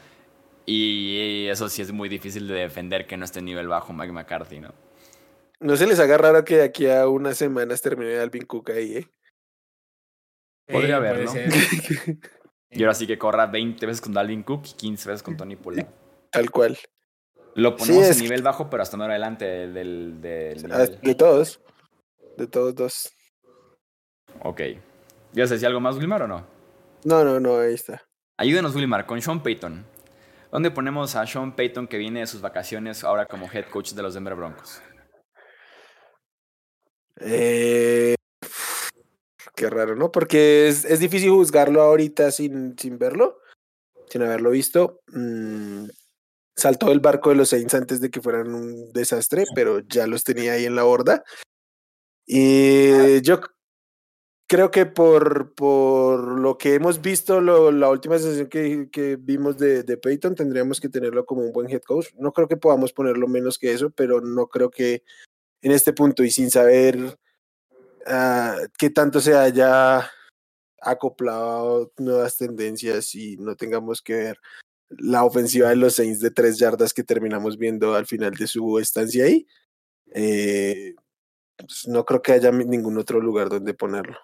Y 0.64 1.46
eso 1.46 1.68
sí 1.68 1.82
es 1.82 1.92
muy 1.92 2.08
difícil 2.08 2.48
de 2.48 2.54
defender 2.54 3.06
que 3.06 3.16
no 3.16 3.24
esté 3.24 3.38
en 3.38 3.44
nivel 3.44 3.68
bajo 3.68 3.92
Mike 3.92 4.12
McCarthy, 4.12 4.60
¿no? 4.60 4.74
No 5.60 5.76
se 5.76 5.86
les 5.86 5.98
haga 6.00 6.18
raro 6.18 6.44
que 6.44 6.56
de 6.56 6.64
aquí 6.64 6.88
a 6.88 7.08
unas 7.08 7.38
semanas 7.38 7.80
termine 7.80 8.18
Alvin 8.18 8.44
Cook 8.44 8.70
ahí, 8.70 8.96
¿eh? 8.96 9.08
Podría 10.66 10.96
haber, 10.96 11.24
¿no? 11.24 11.32
y 12.70 12.82
ahora 12.82 12.94
sí 12.94 13.06
que 13.06 13.16
corra 13.16 13.46
20 13.46 13.86
veces 13.86 14.00
con 14.00 14.12
Dalvin 14.12 14.42
Cook 14.42 14.64
y 14.66 14.72
15 14.74 15.08
veces 15.08 15.22
con 15.22 15.36
Tony 15.36 15.56
Pollard. 15.56 15.88
Tal 16.30 16.50
cual. 16.50 16.76
Lo 17.56 17.74
ponemos 17.74 18.10
en 18.10 18.18
nivel 18.18 18.42
bajo, 18.42 18.68
pero 18.68 18.82
hasta 18.82 18.98
no 18.98 19.04
adelante 19.04 19.46
del, 19.46 20.20
De 20.20 21.14
todos. 21.16 21.58
De 22.36 22.46
todos 22.46 22.74
dos. 22.74 23.12
Ok. 24.42 24.60
¿Ya 25.32 25.46
sé 25.46 25.58
si 25.58 25.64
algo 25.64 25.80
más, 25.80 25.96
Wilmar, 25.96 26.22
o 26.22 26.28
no? 26.28 26.46
No, 27.04 27.24
no, 27.24 27.40
no, 27.40 27.58
ahí 27.58 27.72
está. 27.72 28.06
Ayúdenos, 28.36 28.74
Wilmar, 28.74 29.06
con 29.06 29.22
Sean 29.22 29.42
Payton. 29.42 29.86
¿Dónde 30.52 30.70
ponemos 30.70 31.16
a 31.16 31.26
Sean 31.26 31.56
Payton 31.56 31.88
que 31.88 31.96
viene 31.96 32.20
de 32.20 32.26
sus 32.26 32.42
vacaciones 32.42 33.02
ahora 33.04 33.24
como 33.24 33.50
head 33.50 33.64
coach 33.70 33.92
de 33.92 34.02
los 34.02 34.12
Denver 34.12 34.34
Broncos? 34.34 34.82
Eh, 37.20 38.16
qué 39.54 39.70
raro, 39.70 39.96
¿no? 39.96 40.12
Porque 40.12 40.68
es, 40.68 40.84
es 40.84 41.00
difícil 41.00 41.30
juzgarlo 41.30 41.80
ahorita 41.80 42.30
sin, 42.30 42.78
sin 42.78 42.98
verlo, 42.98 43.38
sin 44.10 44.20
haberlo 44.20 44.50
visto. 44.50 45.00
Mm, 45.06 45.86
saltó 46.56 46.90
el 46.90 47.00
barco 47.00 47.30
de 47.30 47.36
los 47.36 47.50
Saints 47.50 47.74
antes 47.74 48.00
de 48.00 48.10
que 48.10 48.22
fueran 48.22 48.54
un 48.54 48.92
desastre, 48.92 49.44
pero 49.54 49.80
ya 49.80 50.06
los 50.06 50.24
tenía 50.24 50.52
ahí 50.52 50.64
en 50.64 50.74
la 50.74 50.84
borda. 50.84 51.24
Y 52.26 53.20
yo 53.22 53.40
creo 54.48 54.70
que 54.70 54.86
por, 54.86 55.54
por 55.54 56.40
lo 56.40 56.56
que 56.58 56.74
hemos 56.74 57.00
visto, 57.00 57.40
la 57.40 57.90
última 57.90 58.18
sesión 58.18 58.48
que, 58.48 58.88
que 58.90 59.16
vimos 59.16 59.58
de, 59.58 59.82
de, 59.82 59.96
Peyton, 59.96 60.34
tendríamos 60.34 60.80
que 60.80 60.88
tenerlo 60.88 61.24
como 61.26 61.42
un 61.42 61.52
buen 61.52 61.70
head 61.70 61.82
coach. 61.82 62.08
No 62.18 62.32
creo 62.32 62.48
que 62.48 62.56
podamos 62.56 62.92
ponerlo 62.92 63.28
menos 63.28 63.58
que 63.58 63.72
eso, 63.72 63.90
pero 63.90 64.20
no 64.20 64.48
creo 64.48 64.70
que 64.70 65.02
en 65.62 65.72
este 65.72 65.92
punto 65.92 66.24
y 66.24 66.30
sin 66.30 66.50
saber 66.50 66.96
uh, 68.06 68.66
qué 68.78 68.90
tanto 68.90 69.20
se 69.20 69.34
haya 69.34 70.10
acoplado 70.80 71.92
nuevas 71.98 72.36
tendencias 72.36 73.14
y 73.14 73.36
no 73.38 73.56
tengamos 73.56 74.02
que 74.02 74.14
ver 74.14 74.40
la 74.90 75.24
ofensiva 75.24 75.68
de 75.68 75.76
los 75.76 75.94
Saints 75.94 76.20
de 76.20 76.30
tres 76.30 76.58
yardas 76.58 76.94
que 76.94 77.02
terminamos 77.02 77.58
viendo 77.58 77.94
al 77.94 78.06
final 78.06 78.32
de 78.32 78.46
su 78.46 78.78
estancia 78.78 79.24
ahí. 79.24 79.46
Eh, 80.14 80.94
pues 81.56 81.88
no 81.88 82.04
creo 82.04 82.22
que 82.22 82.32
haya 82.32 82.50
ningún 82.52 82.98
otro 82.98 83.20
lugar 83.20 83.48
donde 83.48 83.74
ponerlo. 83.74 84.18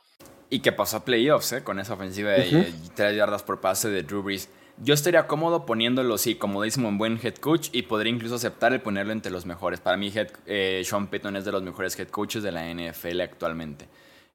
Y 0.51 0.61
que 0.61 0.72
pasó 0.72 0.98
a 0.98 1.05
playoffs 1.05 1.53
¿eh? 1.53 1.64
con 1.64 1.79
esa 1.79 1.94
ofensiva 1.94 2.33
de 2.33 2.72
tres 2.94 3.16
yardas 3.16 3.42
por 3.42 3.61
pase 3.61 3.88
de 3.88 4.03
Drew 4.03 4.22
Brees. 4.22 4.48
Yo 4.79 4.94
estaría 4.94 5.27
cómodo 5.27 5.64
poniéndolo, 5.66 6.18
sí, 6.18 6.35
comodísimo 6.35 6.88
en 6.88 6.98
buen 6.98 7.20
head 7.22 7.37
coach 7.37 7.68
y 7.72 7.83
podría 7.83 8.12
incluso 8.12 8.35
aceptar 8.35 8.72
el 8.72 8.81
ponerlo 8.81 9.12
entre 9.12 9.31
los 9.31 9.46
mejores. 9.46 9.81
Para 9.81 9.96
mí, 9.96 10.11
head, 10.14 10.29
eh, 10.46 10.83
Sean 10.85 11.09
Payton 11.09 11.37
es 11.37 11.44
de 11.44 11.53
los 11.53 11.62
mejores 11.62 11.98
head 11.98 12.09
coaches 12.09 12.42
de 12.42 12.53
la 12.53 12.68
NFL 12.68 13.20
actualmente. 13.20 13.87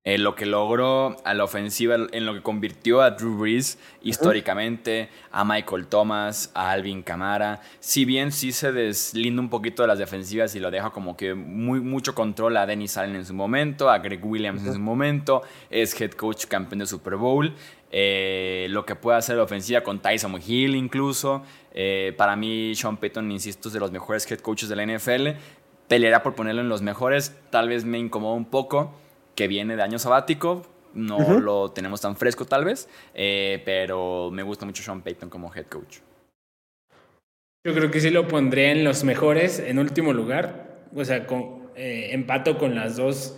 Eh, 0.08 0.18
lo 0.18 0.36
que 0.36 0.46
logró 0.46 1.18
a 1.26 1.34
la 1.34 1.44
ofensiva, 1.44 1.98
en 2.14 2.26
lo 2.26 2.34
que 2.34 2.42
convirtió 2.42 3.02
a 3.02 3.12
Drew 3.12 3.40
Brees 3.40 3.78
históricamente, 4.02 5.10
a 5.32 5.44
Michael 5.44 5.88
Thomas, 5.88 6.50
a 6.54 6.72
Alvin 6.72 7.04
Kamara. 7.04 7.60
Si 7.82 8.06
bien 8.06 8.32
sí 8.32 8.54
se 8.54 8.72
deslinda 8.72 9.42
un 9.42 9.50
poquito 9.50 9.82
de 9.82 9.90
las 9.90 10.00
defensivas 10.00 10.56
y 10.56 10.62
lo 10.62 10.72
deja 10.72 10.92
como 10.92 11.18
que 11.18 11.34
muy, 11.34 11.82
mucho 11.82 12.16
control 12.16 12.56
a 12.56 12.66
Dennis 12.66 12.96
Allen 12.96 13.18
en 13.18 13.26
su 13.26 13.34
momento, 13.34 13.90
a 13.90 13.98
Greg 13.98 14.24
Williams 14.24 14.66
en 14.66 14.76
su 14.76 14.80
momento, 14.80 15.42
es 15.70 16.00
head 16.00 16.12
coach 16.12 16.46
campeón 16.46 16.80
de 16.80 16.86
Super 16.86 17.18
Bowl. 17.18 17.54
Eh, 17.92 18.68
lo 18.70 18.86
que 18.86 18.96
puede 18.96 19.18
hacer 19.18 19.36
la 19.36 19.44
ofensiva 19.44 19.82
con 19.82 20.00
Tyson 20.00 20.40
Hill 20.42 20.76
incluso. 20.76 21.44
Eh, 21.74 22.14
para 22.16 22.38
mí, 22.38 22.74
Sean 22.76 22.96
Payton, 22.96 23.30
insisto, 23.30 23.68
es 23.68 23.74
de 23.74 23.82
los 23.82 23.92
mejores 23.92 24.26
head 24.32 24.40
coaches 24.40 24.70
de 24.70 24.78
la 24.78 24.86
NFL. 24.86 25.32
Peleará 25.90 26.24
por 26.24 26.34
ponerlo 26.34 26.62
en 26.62 26.70
los 26.70 26.82
mejores. 26.82 27.36
Tal 27.50 27.68
vez 27.68 27.84
me 27.84 28.00
incomoda 28.00 28.36
un 28.36 28.46
poco 28.46 28.94
que 29.38 29.48
viene 29.48 29.78
de 29.78 29.84
año 29.84 30.00
sabático. 30.00 30.66
No 30.94 31.40
lo 31.40 31.72
tenemos 31.72 32.02
tan 32.02 32.18
fresco 32.18 32.46
tal 32.46 32.66
vez, 32.66 32.90
eh, 33.14 33.62
pero 33.64 34.32
me 34.32 34.42
gusta 34.42 34.66
mucho 34.66 34.82
Sean 34.82 35.02
Payton 35.02 35.30
como 35.30 35.54
head 35.54 35.68
coach. 35.68 36.00
Yo 37.64 37.76
creo 37.76 37.92
que 37.92 38.00
sí 38.00 38.10
lo 38.10 38.28
pondría 38.28 38.72
en 38.72 38.84
los 38.84 39.04
mejores, 39.04 39.60
en 39.60 39.78
último 39.78 40.12
lugar. 40.12 40.88
O 40.96 41.06
sea, 41.06 41.28
con, 41.28 41.70
eh, 41.76 42.10
empato 42.14 42.58
con 42.58 42.74
las 42.74 42.96
dos 42.96 43.38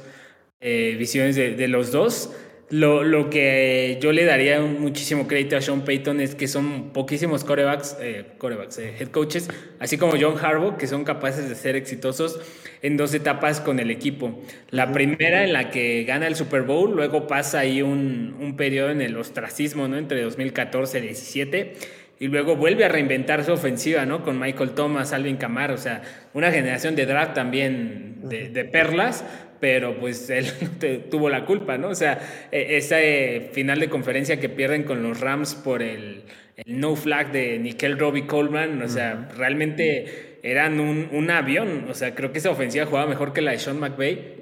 eh, 0.61 0.95
visiones 0.97 1.35
de, 1.35 1.55
de, 1.55 1.67
los 1.67 1.91
dos. 1.91 2.33
Lo, 2.71 3.03
lo, 3.03 3.31
que 3.31 3.97
yo 3.99 4.11
le 4.11 4.25
daría 4.25 4.61
muchísimo 4.61 5.27
crédito 5.27 5.57
a 5.57 5.61
Sean 5.61 5.83
Payton 5.83 6.21
es 6.21 6.35
que 6.35 6.47
son 6.47 6.91
poquísimos 6.93 7.43
corebacks, 7.43 7.97
eh, 7.99 8.25
corebacks 8.37 8.77
eh, 8.77 8.93
head 8.99 9.07
coaches, 9.07 9.49
así 9.79 9.97
como 9.97 10.13
John 10.21 10.37
Harbaugh, 10.37 10.77
que 10.77 10.85
son 10.85 11.03
capaces 11.03 11.49
de 11.49 11.55
ser 11.55 11.75
exitosos 11.75 12.39
en 12.83 12.95
dos 12.95 13.13
etapas 13.15 13.59
con 13.59 13.79
el 13.79 13.89
equipo. 13.89 14.39
La 14.69 14.91
primera 14.91 15.43
en 15.43 15.53
la 15.53 15.71
que 15.71 16.03
gana 16.03 16.27
el 16.27 16.35
Super 16.35 16.61
Bowl, 16.61 16.95
luego 16.95 17.25
pasa 17.25 17.59
ahí 17.59 17.81
un, 17.81 18.35
un 18.39 18.55
periodo 18.55 18.91
en 18.91 19.01
el 19.01 19.17
ostracismo, 19.17 19.87
¿no? 19.87 19.97
Entre 19.97 20.21
2014 20.21 20.99
y 20.99 21.01
2017 21.01 21.73
y 22.19 22.27
luego 22.27 22.55
vuelve 22.55 22.83
a 22.83 22.89
reinventar 22.89 23.45
su 23.45 23.53
ofensiva, 23.53 24.05
¿no? 24.05 24.23
Con 24.23 24.37
Michael 24.39 24.71
Thomas, 24.71 25.13
Alvin 25.13 25.37
Kamara, 25.37 25.73
o 25.73 25.77
sea, 25.77 26.01
una 26.33 26.51
generación 26.51 26.95
de 26.95 27.05
draft 27.05 27.33
también 27.33 28.17
de, 28.23 28.49
de 28.49 28.65
perlas, 28.65 29.23
pero 29.59 29.99
pues 29.99 30.29
él 30.29 30.47
tuvo 31.11 31.29
la 31.29 31.45
culpa, 31.45 31.77
¿no? 31.77 31.89
O 31.89 31.95
sea, 31.95 32.47
e, 32.51 32.77
ese 32.77 33.49
final 33.53 33.79
de 33.79 33.89
conferencia 33.89 34.39
que 34.39 34.49
pierden 34.49 34.83
con 34.83 35.03
los 35.03 35.19
Rams 35.19 35.55
por 35.55 35.81
el, 35.81 36.23
no 36.65 36.95
flag 36.95 37.31
de 37.31 37.59
Nickel 37.59 37.97
Robbie 37.97 38.27
Coleman, 38.27 38.81
o 38.81 38.87
sea, 38.87 39.29
realmente 39.37 40.39
eran 40.43 40.79
un, 40.79 41.09
un, 41.11 41.29
avión, 41.31 41.85
o 41.89 41.93
sea, 41.93 42.15
creo 42.15 42.31
que 42.31 42.39
esa 42.39 42.51
ofensiva 42.51 42.85
jugaba 42.85 43.07
mejor 43.07 43.33
que 43.33 43.41
la 43.41 43.51
de 43.51 43.59
Sean 43.59 43.79
McVay. 43.79 44.39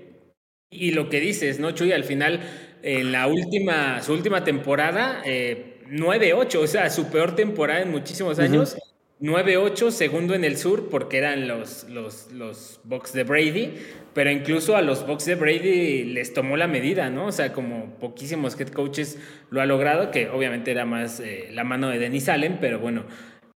Y 0.69 0.91
lo 0.91 1.09
que 1.09 1.19
dices, 1.19 1.59
¿no, 1.59 1.71
Chuy? 1.71 1.93
Al 1.93 2.03
final, 2.03 2.41
en 2.83 3.11
la 3.11 3.27
última, 3.27 4.01
su 4.01 4.13
última 4.13 4.43
temporada, 4.43 5.21
eh, 5.25 5.77
9-8, 5.89 6.55
o 6.59 6.67
sea, 6.67 6.89
su 6.89 7.09
peor 7.09 7.35
temporada 7.35 7.81
en 7.81 7.91
muchísimos 7.91 8.37
años. 8.39 8.77
9-8, 9.19 9.91
segundo 9.91 10.35
en 10.35 10.43
el 10.43 10.57
sur, 10.57 10.89
porque 10.89 11.17
eran 11.17 11.47
los, 11.47 11.85
los, 11.85 12.31
los 12.31 12.79
Bucks 12.83 13.13
de 13.13 13.23
Brady, 13.23 13.73
pero 14.17 14.31
incluso 14.31 14.75
a 14.75 14.81
los 14.81 15.05
Bucks 15.05 15.25
de 15.25 15.35
Brady 15.35 16.03
les 16.05 16.33
tomó 16.33 16.57
la 16.57 16.67
medida, 16.67 17.11
¿no? 17.11 17.27
O 17.27 17.31
sea, 17.31 17.53
como 17.53 17.99
poquísimos 17.99 18.59
head 18.59 18.69
coaches 18.69 19.19
lo 19.51 19.61
ha 19.61 19.67
logrado, 19.67 20.09
que 20.09 20.27
obviamente 20.29 20.71
era 20.71 20.85
más 20.85 21.19
eh, 21.19 21.49
la 21.51 21.63
mano 21.63 21.89
de 21.89 21.99
Dennis 21.99 22.27
Allen, 22.27 22.57
pero 22.59 22.79
bueno, 22.79 23.05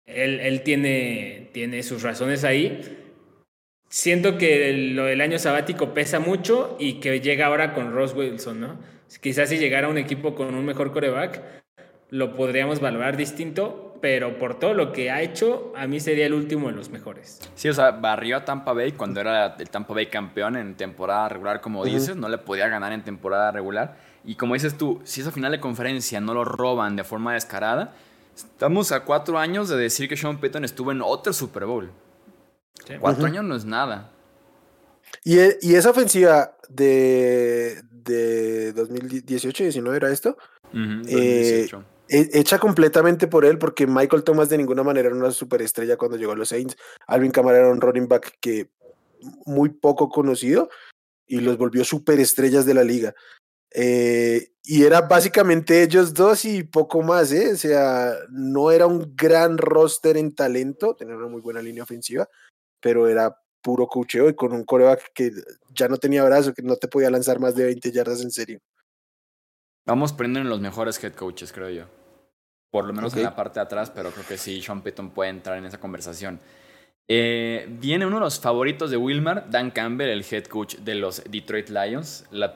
él, 0.06 0.42
él 0.42 0.62
tiene, 0.64 1.48
tiene 1.54 1.82
sus 1.82 2.04
razones 2.04 2.44
ahí. 2.44 2.82
Siento 3.88 4.38
que 4.38 4.74
lo 4.74 5.06
del 5.06 5.22
año 5.22 5.40
sabático 5.40 5.94
pesa 5.94 6.20
mucho 6.20 6.76
y 6.78 6.96
que 6.96 7.22
llega 7.22 7.46
ahora 7.46 7.74
con 7.74 7.94
Ross 7.94 8.14
Wilson, 8.14 8.60
¿no? 8.60 8.80
Quizás 9.22 9.48
si 9.48 9.60
llegara 9.60 9.88
un 9.88 9.98
equipo 9.98 10.36
con 10.36 10.56
un 10.56 10.66
mejor 10.66 10.92
coreback, 10.92 11.42
lo 12.10 12.36
podríamos 12.36 12.82
valorar 12.82 13.16
distinto, 13.16 13.89
pero 14.02 14.38
por 14.38 14.60
todo 14.60 14.74
lo 14.74 14.92
que 14.92 15.12
ha 15.12 15.22
hecho, 15.22 15.74
a 15.76 15.88
mí 15.88 16.00
sería 16.00 16.26
el 16.26 16.34
último 16.34 16.68
de 16.68 16.74
los 16.76 16.90
mejores. 16.90 17.40
Sí, 17.56 17.70
o 17.70 17.74
sea, 17.74 17.92
barrió 17.92 18.38
a 18.38 18.46
Tampa 18.46 18.74
Bay 18.74 18.94
cuando 18.94 19.20
era 19.20 19.56
el 19.58 19.70
Tampa 19.70 19.94
Bay 19.94 20.08
campeón 20.08 20.56
en 20.56 20.76
temporada 20.76 21.30
regular, 21.30 21.62
como 21.62 21.84
dices, 21.86 22.16
no 22.16 22.30
le 22.30 22.38
podía 22.38 22.68
ganar 22.68 22.94
en 22.94 23.04
temporada 23.04 23.52
regular. 23.52 23.98
Y 24.24 24.36
como 24.36 24.54
dices 24.54 24.78
tú, 24.78 25.02
si 25.04 25.22
esa 25.22 25.32
final 25.32 25.52
de 25.52 25.60
conferencia 25.60 26.20
no 26.22 26.34
lo 26.34 26.46
roban 26.46 26.96
de 26.96 27.04
forma 27.04 27.34
descarada, 27.34 27.94
estamos 28.36 28.92
a 28.92 29.04
cuatro 29.04 29.38
años 29.38 29.70
de 29.70 29.78
decir 29.78 30.08
que 30.08 30.16
Sean 30.18 30.40
Payton 30.40 30.66
estuvo 30.66 30.92
en 30.92 31.02
otro 31.02 31.34
Super 31.34 31.66
Bowl. 31.66 31.92
Cuatro 33.00 33.26
años 33.26 33.44
no 33.44 33.56
es 33.56 33.66
nada. 33.66 34.12
Y, 35.24 35.40
e, 35.40 35.58
y 35.62 35.76
esa 35.76 35.90
ofensiva 35.90 36.56
de, 36.70 37.82
de 37.92 38.74
2018-19 38.76 39.96
era 39.96 40.12
esto. 40.12 40.38
eh, 41.08 41.70
hecha 42.10 42.58
completamente 42.58 43.28
por 43.28 43.46
él, 43.46 43.58
porque 43.60 43.86
Michael 43.86 44.24
Thomas 44.24 44.50
de 44.50 44.58
ninguna 44.58 44.84
manera 44.84 45.08
era 45.08 45.16
una 45.16 45.32
superestrella 45.32 45.96
cuando 45.96 46.18
llegó 46.18 46.32
a 46.32 46.36
los 46.36 46.50
Saints. 46.50 46.76
Alvin 47.08 47.32
Kamara 47.32 47.60
era 47.60 47.70
un 47.70 47.82
running 47.82 48.08
back 48.08 48.38
que 48.42 48.72
muy 49.46 49.70
poco 49.70 50.10
conocido 50.10 50.70
y 51.28 51.40
los 51.40 51.58
volvió 51.58 51.84
superestrellas 51.84 52.66
de 52.66 52.74
la 52.74 52.84
liga. 52.84 53.14
Eh, 53.72 54.54
y 54.64 54.84
era 54.84 55.02
básicamente 55.02 55.84
ellos 55.84 56.16
dos 56.16 56.46
y 56.46 56.64
poco 56.64 57.04
más, 57.04 57.32
¿eh? 57.32 57.54
O 57.54 57.58
sea, 57.58 58.16
no 58.30 58.72
era 58.72 58.88
un 58.88 59.14
gran 59.16 59.60
roster 59.60 60.18
en 60.18 60.34
talento, 60.34 60.96
tenía 60.96 61.16
una 61.16 61.28
muy 61.28 61.42
buena 61.42 61.62
línea 61.62 61.84
ofensiva, 61.84 62.28
pero 62.80 63.08
era 63.08 63.38
puro 63.62 63.86
cocheo 63.86 64.30
y 64.30 64.36
con 64.36 64.54
un 64.54 64.64
coreback 64.64 65.12
que 65.14 65.32
ya 65.76 65.88
no 65.88 65.98
tenía 65.98 66.24
brazo, 66.24 66.54
que 66.54 66.64
no 66.64 66.78
te 66.78 66.88
podía 66.88 67.12
lanzar 67.12 67.40
más 67.40 67.54
de 67.54 67.66
20 67.66 67.92
yardas 67.92 68.22
en 68.22 68.32
serio. 68.32 68.60
Vamos 69.86 70.14
poniendo 70.14 70.40
en 70.40 70.50
los 70.50 70.62
mejores 70.62 71.04
head 71.04 71.14
coaches, 71.14 71.52
creo 71.52 71.70
yo 71.70 71.99
por 72.72 72.86
lo 72.86 72.94
menos 72.94 73.16
en 73.16 73.24
la 73.24 73.36
parte 73.36 73.60
de 73.60 73.64
atrás, 73.64 73.92
pero 73.94 74.12
creo 74.12 74.26
que 74.26 74.38
sí, 74.38 74.62
Sean 74.62 74.82
Payton 74.82 75.10
puede 75.12 75.30
entrar 75.30 75.58
en 75.58 75.66
esa 75.66 75.80
conversación. 75.80 76.40
Eh, 77.12 77.66
viene 77.68 78.06
uno 78.06 78.18
de 78.18 78.22
los 78.22 78.40
favoritos 78.40 78.92
de 78.92 78.98
Wilmar, 78.98 79.50
Dan 79.50 79.72
Campbell, 79.72 80.10
el 80.10 80.24
head 80.30 80.44
coach 80.44 80.76
de 80.76 80.94
los 80.94 81.24
Detroit 81.28 81.70
Lions. 81.70 82.26
La, 82.30 82.54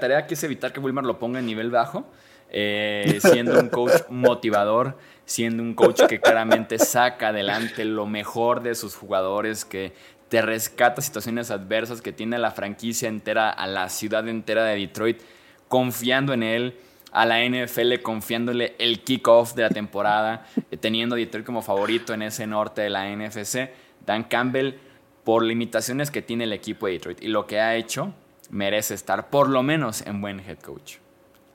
tarea 0.00 0.18
aquí 0.18 0.34
es 0.34 0.42
evitar 0.42 0.72
que 0.72 0.80
Wilmar 0.80 1.04
lo 1.04 1.20
ponga 1.20 1.38
en 1.38 1.46
nivel 1.46 1.70
bajo, 1.70 2.04
eh, 2.50 3.18
siendo 3.22 3.60
un 3.60 3.68
coach 3.68 3.92
motivador, 4.08 4.98
siendo 5.24 5.62
un 5.62 5.74
coach 5.74 6.02
que 6.08 6.20
claramente 6.20 6.80
saca 6.80 7.28
adelante 7.28 7.84
lo 7.84 8.06
mejor 8.06 8.64
de 8.64 8.74
sus 8.74 8.96
jugadores, 8.96 9.64
que 9.64 9.92
te 10.28 10.42
rescata 10.42 11.00
situaciones 11.00 11.52
adversas, 11.52 12.02
que 12.02 12.10
tiene 12.10 12.34
a 12.34 12.40
la 12.40 12.50
franquicia 12.50 13.08
entera, 13.08 13.50
a 13.50 13.68
la 13.68 13.88
ciudad 13.90 14.26
entera 14.28 14.64
de 14.64 14.76
Detroit 14.76 15.20
confiando 15.68 16.32
en 16.32 16.42
él, 16.42 16.76
a 17.14 17.24
la 17.26 17.44
NFL 17.48 18.02
confiándole 18.02 18.74
el 18.78 19.04
kickoff 19.04 19.54
de 19.54 19.62
la 19.62 19.70
temporada, 19.70 20.46
eh, 20.70 20.76
teniendo 20.76 21.14
a 21.14 21.18
Detroit 21.18 21.46
como 21.46 21.62
favorito 21.62 22.12
en 22.12 22.22
ese 22.22 22.46
norte 22.46 22.82
de 22.82 22.90
la 22.90 23.08
NFC. 23.08 23.70
Dan 24.04 24.24
Campbell, 24.24 24.74
por 25.22 25.44
limitaciones 25.44 26.10
que 26.10 26.22
tiene 26.22 26.44
el 26.44 26.52
equipo 26.52 26.86
de 26.86 26.94
Detroit 26.94 27.22
y 27.22 27.28
lo 27.28 27.46
que 27.46 27.60
ha 27.60 27.76
hecho, 27.76 28.12
merece 28.50 28.94
estar 28.94 29.30
por 29.30 29.48
lo 29.48 29.62
menos 29.62 30.02
en 30.02 30.20
buen 30.20 30.40
head 30.40 30.58
coach. 30.58 30.96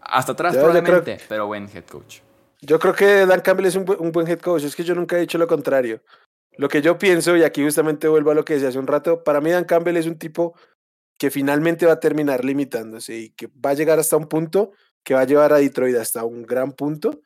Hasta 0.02 0.32
atrás 0.32 0.56
probablemente, 0.56 1.20
pero 1.28 1.48
buen 1.48 1.70
head 1.72 1.84
coach. 1.84 2.22
Yo 2.62 2.80
creo 2.80 2.94
que 2.94 3.26
Dan 3.26 3.42
Campbell 3.42 3.66
es 3.66 3.76
un, 3.76 3.86
un, 4.00 4.12
buen 4.14 4.28
head 4.28 4.40
coach, 4.40 4.64
es 4.64 4.76
que 4.76 4.84
yo 4.84 4.96
nunca 4.96 5.18
he 5.18 5.22
dicho 5.22 5.38
lo 5.38 5.48
contrario. 5.48 6.02
Lo 6.58 6.70
que 6.70 6.82
yo 6.82 6.98
pienso, 6.98 7.36
y 7.36 7.44
aquí 7.44 7.64
justamente 7.64 8.08
vuelvo 8.08 8.32
a 8.32 8.34
lo 8.34 8.46
que 8.46 8.54
decía 8.54 8.70
hace 8.70 8.80
un 8.80 8.88
rato, 8.88 9.24
para 9.26 9.42
mí 9.42 9.52
Dan 9.52 9.66
Campbell 9.66 9.98
es 9.98 10.08
un 10.08 10.18
tipo 10.18 10.56
que 11.18 11.30
finalmente 11.30 11.86
va 11.86 11.94
a 11.94 12.00
terminar 12.00 12.46
limitándose 12.46 13.18
y 13.18 13.30
que 13.32 13.48
va 13.48 13.72
a 13.72 13.74
llegar 13.74 14.00
hasta 14.00 14.16
un 14.16 14.28
punto 14.28 14.72
que 15.04 15.14
va 15.14 15.22
a 15.22 15.26
llevar 15.26 15.54
a 15.54 15.58
Detroit 15.58 15.96
hasta 15.96 16.24
un 16.24 16.44
gran 16.44 16.72
punto, 16.74 17.22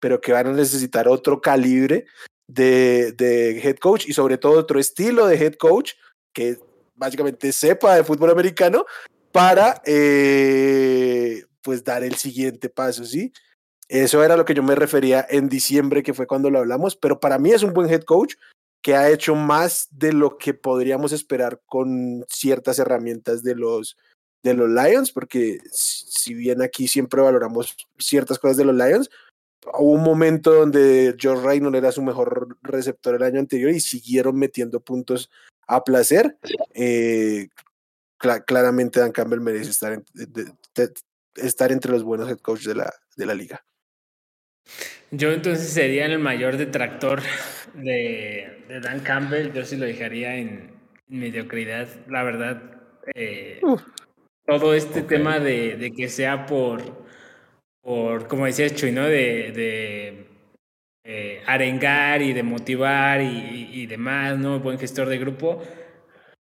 pero 0.00 0.20
que 0.20 0.32
van 0.32 0.48
a 0.48 0.52
necesitar 0.52 1.08
otro 1.08 1.40
calibre 1.40 2.06
de, 2.46 3.12
de 3.12 3.60
head 3.60 3.76
coach 3.76 4.06
y 4.08 4.12
sobre 4.12 4.38
todo 4.38 4.58
otro 4.58 4.78
estilo 4.80 5.26
de 5.26 5.36
head 5.36 5.54
coach 5.54 5.92
que 6.32 6.58
básicamente 6.94 7.52
sepa 7.52 7.94
de 7.94 8.04
fútbol 8.04 8.30
americano 8.30 8.84
para 9.32 9.80
eh, 9.84 11.44
pues 11.62 11.84
dar 11.84 12.02
el 12.02 12.16
siguiente 12.16 12.68
paso, 12.68 13.04
¿sí? 13.04 13.32
Eso 13.88 14.22
era 14.22 14.36
lo 14.36 14.44
que 14.44 14.54
yo 14.54 14.62
me 14.62 14.74
refería 14.74 15.26
en 15.30 15.48
diciembre, 15.48 16.02
que 16.02 16.12
fue 16.12 16.26
cuando 16.26 16.50
lo 16.50 16.58
hablamos, 16.58 16.96
pero 16.96 17.20
para 17.20 17.38
mí 17.38 17.52
es 17.52 17.62
un 17.62 17.72
buen 17.72 17.88
head 17.90 18.02
coach 18.02 18.34
que 18.82 18.94
ha 18.94 19.10
hecho 19.10 19.34
más 19.34 19.88
de 19.90 20.12
lo 20.12 20.38
que 20.38 20.54
podríamos 20.54 21.12
esperar 21.12 21.62
con 21.66 22.24
ciertas 22.28 22.78
herramientas 22.78 23.42
de 23.42 23.54
los, 23.54 23.96
de 24.42 24.54
los 24.54 24.68
Lions, 24.68 25.12
porque 25.12 25.60
si 25.72 26.34
bien 26.34 26.62
aquí 26.62 26.88
siempre 26.88 27.20
valoramos 27.20 27.76
ciertas 27.98 28.38
cosas 28.38 28.56
de 28.56 28.64
los 28.64 28.74
Lions, 28.74 29.10
hubo 29.74 29.92
un 29.92 30.02
momento 30.02 30.52
donde 30.52 31.14
George 31.18 31.44
Reynolds 31.46 31.78
era 31.78 31.92
su 31.92 32.02
mejor 32.02 32.56
receptor 32.62 33.14
el 33.14 33.22
año 33.22 33.40
anterior 33.40 33.70
y 33.70 33.80
siguieron 33.80 34.36
metiendo 34.36 34.80
puntos 34.80 35.30
a 35.66 35.84
placer. 35.84 36.38
Eh, 36.74 37.48
claramente 38.46 39.00
Dan 39.00 39.12
Campbell 39.12 39.40
merece 39.40 39.70
estar, 39.70 40.02
estar 41.36 41.72
entre 41.72 41.92
los 41.92 42.02
buenos 42.02 42.28
head 42.28 42.38
coaches 42.38 42.66
de 42.66 42.74
la, 42.74 42.92
de 43.16 43.26
la 43.26 43.34
liga. 43.34 43.64
Yo 45.10 45.32
entonces 45.32 45.70
sería 45.70 46.06
el 46.06 46.18
mayor 46.18 46.56
detractor 46.56 47.22
de, 47.74 48.64
Dan 48.82 49.00
Campbell. 49.00 49.52
Yo 49.52 49.64
sí 49.64 49.76
lo 49.76 49.86
dejaría 49.86 50.36
en 50.36 50.72
mediocridad. 51.06 51.88
La 52.08 52.22
verdad, 52.22 52.62
eh, 53.14 53.60
todo 54.48 54.72
este 54.72 55.02
tema 55.02 55.40
de, 55.40 55.92
que 55.94 56.08
sea 56.08 56.46
por, 56.46 56.80
por 57.82 58.26
como 58.28 58.46
decía 58.46 58.70
Chuy, 58.70 58.92
¿no? 58.92 59.04
De, 59.04 60.24
eh, 61.04 61.42
arengar 61.46 62.22
y 62.22 62.32
de 62.32 62.42
motivar 62.42 63.20
y, 63.20 63.70
y, 63.74 63.86
demás, 63.86 64.38
¿no? 64.38 64.58
Buen 64.60 64.78
gestor 64.78 65.08
de 65.10 65.18
grupo. 65.18 65.62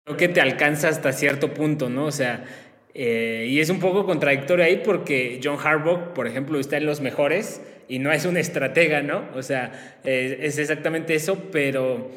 Creo 0.05 0.19
que 0.19 0.29
te 0.29 0.41
alcanza 0.43 0.89
hasta 0.89 1.13
cierto 1.13 1.55
punto, 1.55 1.89
¿no? 1.89 2.05
O 2.05 2.13
sea, 2.13 2.45
eh, 2.93 3.47
y 3.49 3.59
es 3.61 3.71
un 3.71 3.81
poco 3.81 4.05
contradictorio 4.05 4.67
ahí 4.67 4.83
porque 4.85 5.41
John 5.43 5.59
Harbaugh, 5.63 6.13
por 6.13 6.27
ejemplo, 6.27 6.61
está 6.61 6.77
en 6.77 6.85
los 6.85 7.01
mejores 7.01 7.63
y 7.89 8.01
no 8.01 8.13
es 8.13 8.27
un 8.27 8.37
estratega, 8.37 9.01
¿no? 9.03 9.31
O 9.35 9.43
sea, 9.43 9.99
es 10.05 10.59
exactamente 10.59 11.15
eso, 11.15 11.51
pero 11.51 12.11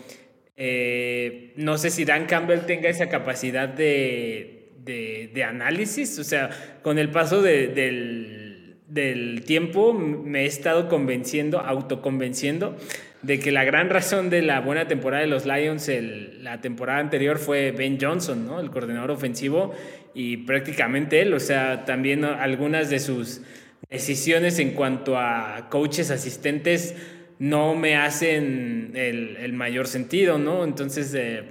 eh, 0.57 1.53
no 1.55 1.77
sé 1.77 1.91
si 1.91 2.03
Dan 2.03 2.25
Campbell 2.25 2.65
tenga 2.65 2.89
esa 2.89 3.07
capacidad 3.07 3.69
de, 3.69 4.60
de, 4.83 5.43
análisis. 5.43 6.17
O 6.19 6.23
sea, 6.23 6.49
con 6.81 6.97
el 6.99 7.09
paso 7.09 7.41
del, 7.41 8.77
del 8.87 9.43
tiempo 9.45 9.93
me 9.93 10.43
he 10.43 10.45
estado 10.45 10.89
convenciendo, 10.89 11.59
autoconvenciendo 11.59 12.77
de 13.21 13.39
que 13.39 13.51
la 13.51 13.63
gran 13.63 13.89
razón 13.89 14.29
de 14.29 14.41
la 14.41 14.61
buena 14.61 14.87
temporada 14.87 15.21
de 15.21 15.27
los 15.27 15.45
Lions 15.45 15.87
el, 15.89 16.43
la 16.43 16.59
temporada 16.59 16.99
anterior 16.99 17.37
fue 17.37 17.71
Ben 17.71 17.97
Johnson, 18.01 18.45
¿no? 18.47 18.59
El 18.59 18.71
coordinador 18.71 19.11
ofensivo 19.11 19.73
y 20.13 20.37
prácticamente 20.37 21.21
él, 21.21 21.33
o 21.33 21.39
sea, 21.39 21.85
también 21.85 22.25
algunas 22.25 22.89
de 22.89 22.99
sus 22.99 23.41
decisiones 23.89 24.57
en 24.59 24.71
cuanto 24.71 25.17
a 25.17 25.67
coaches 25.69 26.09
asistentes 26.11 26.95
no 27.37 27.75
me 27.75 27.95
hacen 27.95 28.91
el, 28.95 29.53
mayor 29.53 29.87
sentido, 29.87 30.37
¿no? 30.37 30.63
Entonces, 30.63 31.13
eh, 31.15 31.43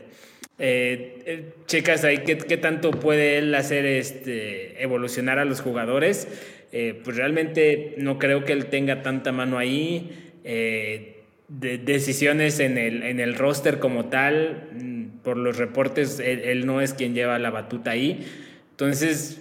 eh, 0.61 1.23
eh, 1.27 1.55
checas 1.67 2.05
ahí 2.05 2.19
qué, 2.19 2.37
tanto 2.37 2.91
puede 2.93 3.39
él 3.39 3.55
hacer 3.55 3.87
este, 3.87 4.83
evolucionar 4.83 5.39
a 5.39 5.45
los 5.45 5.61
jugadores. 5.61 6.29
pues 6.71 7.17
realmente 7.17 7.95
no 7.99 8.19
creo 8.19 8.45
que 8.45 8.53
él 8.53 8.67
tenga 8.67 9.03
tanta 9.03 9.33
mano 9.33 9.59
ahí. 9.59 10.33
De 10.45 11.79
decisiones 11.79 12.61
en 12.61 12.79
el, 12.79 13.03
en 13.03 13.19
el 13.19 13.35
roster 13.35 13.81
como 13.81 14.05
tal, 14.05 14.69
mm, 14.73 15.23
por 15.25 15.37
los 15.37 15.57
reportes, 15.57 16.21
él 16.21 16.65
no 16.65 16.81
es 16.81 16.95
quien 16.95 17.15
lleva 17.15 17.39
la 17.41 17.51
batuta 17.51 17.91
ahí. 17.91 18.25
Entonces, 18.71 19.41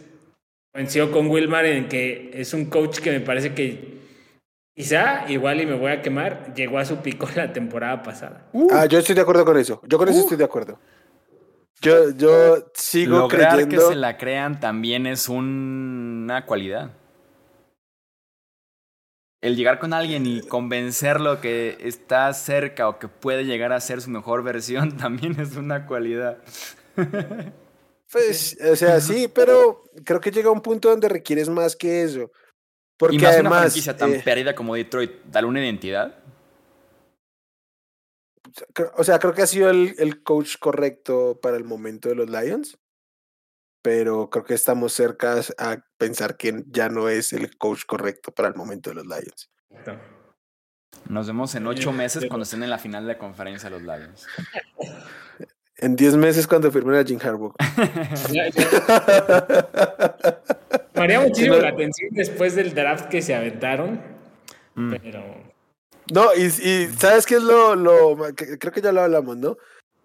coincido 0.74 1.12
con 1.12 1.28
Wilmar 1.28 1.66
en 1.66 1.88
que 1.88 2.32
es 2.34 2.54
un 2.54 2.66
coach 2.66 3.00
que 3.00 3.12
me 3.12 3.20
parece 3.20 3.54
que 3.54 4.00
quizá, 4.76 5.30
igual 5.30 5.60
y 5.60 5.66
me 5.66 5.76
voy 5.76 5.92
a 5.92 6.02
quemar, 6.02 6.54
llegó 6.54 6.80
a 6.80 6.86
su 6.86 6.98
pico 6.98 7.28
la 7.36 7.52
temporada 7.52 8.02
pasada. 8.02 8.48
ah, 8.72 8.86
yo 8.86 9.00
estoy 9.00 9.16
de 9.16 9.22
acuerdo 9.22 9.44
con 9.46 9.58
eso. 9.58 9.82
Yo 9.88 9.98
con 9.98 10.08
eso 10.08 10.20
estoy 10.20 10.38
de 10.38 10.46
acuerdo. 10.46 10.80
Yo, 11.82 12.12
yo 12.12 12.72
sigo 12.74 13.20
Lograr 13.20 13.54
creyendo... 13.54 13.78
que 13.78 13.94
se 13.94 13.96
la 13.96 14.18
crean 14.18 14.60
también 14.60 15.08
es 15.08 15.30
una 15.30 16.46
cualidad. 16.46 16.92
El 19.42 19.56
llegar 19.56 19.80
con 19.80 19.94
alguien 19.94 20.26
y 20.26 20.42
convencerlo 20.42 21.40
que 21.40 21.78
está 21.82 22.34
cerca 22.34 22.90
o 22.90 23.00
que 23.00 23.08
puede 23.08 23.46
llegar 23.46 23.72
a 23.72 23.80
ser 23.80 24.02
su 24.02 24.10
mejor 24.10 24.44
versión 24.44 24.98
también 24.98 25.40
es 25.40 25.56
una 25.56 25.86
cualidad. 25.86 26.38
Pues, 28.12 28.58
o 28.62 28.76
sea, 28.76 29.00
sí, 29.00 29.28
pero 29.34 29.84
creo 30.04 30.20
que 30.20 30.32
llega 30.32 30.52
un 30.52 30.62
punto 30.62 30.90
donde 30.90 31.08
requieres 31.08 31.48
más 31.48 31.76
que 31.76 32.04
eso. 32.04 32.32
Porque 32.98 33.16
y 33.16 33.20
más 33.20 33.34
además, 33.34 33.52
una 33.52 33.62
franquicia 33.62 33.96
tan 33.96 34.14
eh, 34.14 34.22
perdida 34.26 34.54
como 34.54 34.76
Detroit, 34.76 35.24
¿dale 35.26 35.48
una 35.48 35.64
identidad? 35.64 36.19
O 38.98 39.04
sea, 39.04 39.20
creo 39.20 39.34
que 39.34 39.42
ha 39.42 39.48
sido 39.48 39.70
el, 39.70 39.96
el, 39.98 40.24
coach 40.24 40.58
correcto 40.60 41.40
para 41.42 41.58
el 41.58 41.64
momento 41.64 42.10
de 42.10 42.16
los 42.16 42.30
Lions, 42.30 42.78
pero 43.82 44.30
creo 44.30 44.44
que 44.44 44.54
estamos 44.54 44.94
cerca 44.94 45.42
a 45.58 45.84
pensar 45.98 46.38
que 46.38 46.64
ya 46.68 46.90
no 46.90 47.10
es 47.10 47.34
el 47.34 47.58
coach 47.58 47.86
correcto 47.86 48.32
para 48.32 48.50
el 48.50 48.56
momento 48.56 48.90
de 48.90 48.98
los 48.98 49.06
Lions. 49.06 49.50
Nos 51.08 51.28
vemos 51.28 51.56
en 51.56 51.68
ocho 51.68 51.92
meses 51.92 52.26
cuando 52.28 52.44
estén 52.44 52.64
en 52.64 52.70
la 52.70 52.78
final 52.78 53.08
de 53.08 53.18
conferencia 53.18 53.70
los 53.70 53.82
Lions. 53.82 54.28
En 55.82 55.96
10 55.96 56.18
meses 56.18 56.46
cuando 56.46 56.70
firmen 56.72 56.96
a 56.96 57.06
Jim 57.06 57.20
Harbaugh. 57.22 57.54
Me 60.94 61.02
haría 61.02 61.22
muchísimo 61.22 61.56
la 61.56 61.70
atención 61.70 62.10
después 62.12 62.54
del 62.56 62.74
draft 62.74 63.08
que 63.08 63.22
se 63.22 63.34
aventaron. 63.34 64.02
Mm. 64.76 64.96
Pero. 65.02 65.49
No, 66.12 66.34
y, 66.34 66.50
¿sabes 66.98 67.26
qué 67.26 67.36
es 67.36 67.44
lo, 67.44 67.76
lo, 67.76 68.18
Creo 68.36 68.74
que 68.74 68.82
ya 68.82 68.92
lo 68.92 69.02
hablamos, 69.02 69.38
¿no? 69.38 69.58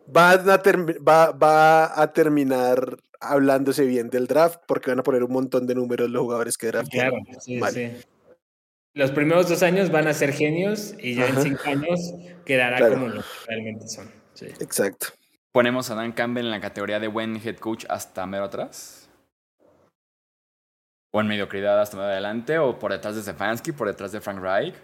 Van 0.07 0.49
a 0.51 0.61
va, 1.01 1.33
va 1.33 2.01
a 2.01 2.13
terminar 2.13 2.99
hablándose 3.21 3.87
bien 3.87 4.11
del 4.11 4.27
draft 4.27 4.61
porque 4.67 4.91
van 4.91 5.01
a 5.01 5.03
poner 5.03 5.25
un 5.25 5.33
montón 5.33 5.67
de 5.67 5.75
números 5.75 6.11
los 6.11 6.23
jugadores 6.23 6.59
que 6.59 6.67
draftean. 6.67 7.11
Claro, 7.11 7.41
sí, 7.41 7.61
sí. 7.73 7.93
Los 8.93 9.11
primeros 9.11 9.49
dos 9.49 9.63
años 9.63 9.91
van 9.91 10.07
a 10.07 10.15
ser 10.15 10.33
genios 10.33 10.95
y 11.01 11.17
ya 11.17 11.27
en 11.27 11.43
cinco 11.43 11.63
años 11.67 12.15
quedará 12.45 12.89
como 12.89 13.09
lo 13.09 13.23
que 13.23 13.29
realmente 13.49 13.89
son. 13.89 14.09
Exacto. 14.61 15.09
¿Ponemos 15.53 15.91
a 15.91 15.95
Dan 15.95 16.13
Campbell 16.13 16.45
en 16.45 16.51
la 16.51 16.61
categoría 16.61 17.01
de 17.01 17.09
buen 17.09 17.37
head 17.37 17.57
coach 17.57 17.87
hasta 17.89 18.27
mero 18.27 18.45
atrás? 18.45 19.09
¿O 21.13 21.21
en 21.21 21.29
mediocridad 21.29 21.81
hasta 21.81 21.97
medio 21.97 22.11
adelante? 22.11 22.59
¿O 22.59 22.79
por 22.79 22.93
detrás 22.93 23.17
de 23.17 23.23
Stefanski, 23.23 23.73
por 23.73 23.89
detrás 23.89 24.13
de 24.13 24.21
Frank 24.21 24.41
Reich? 24.41 24.75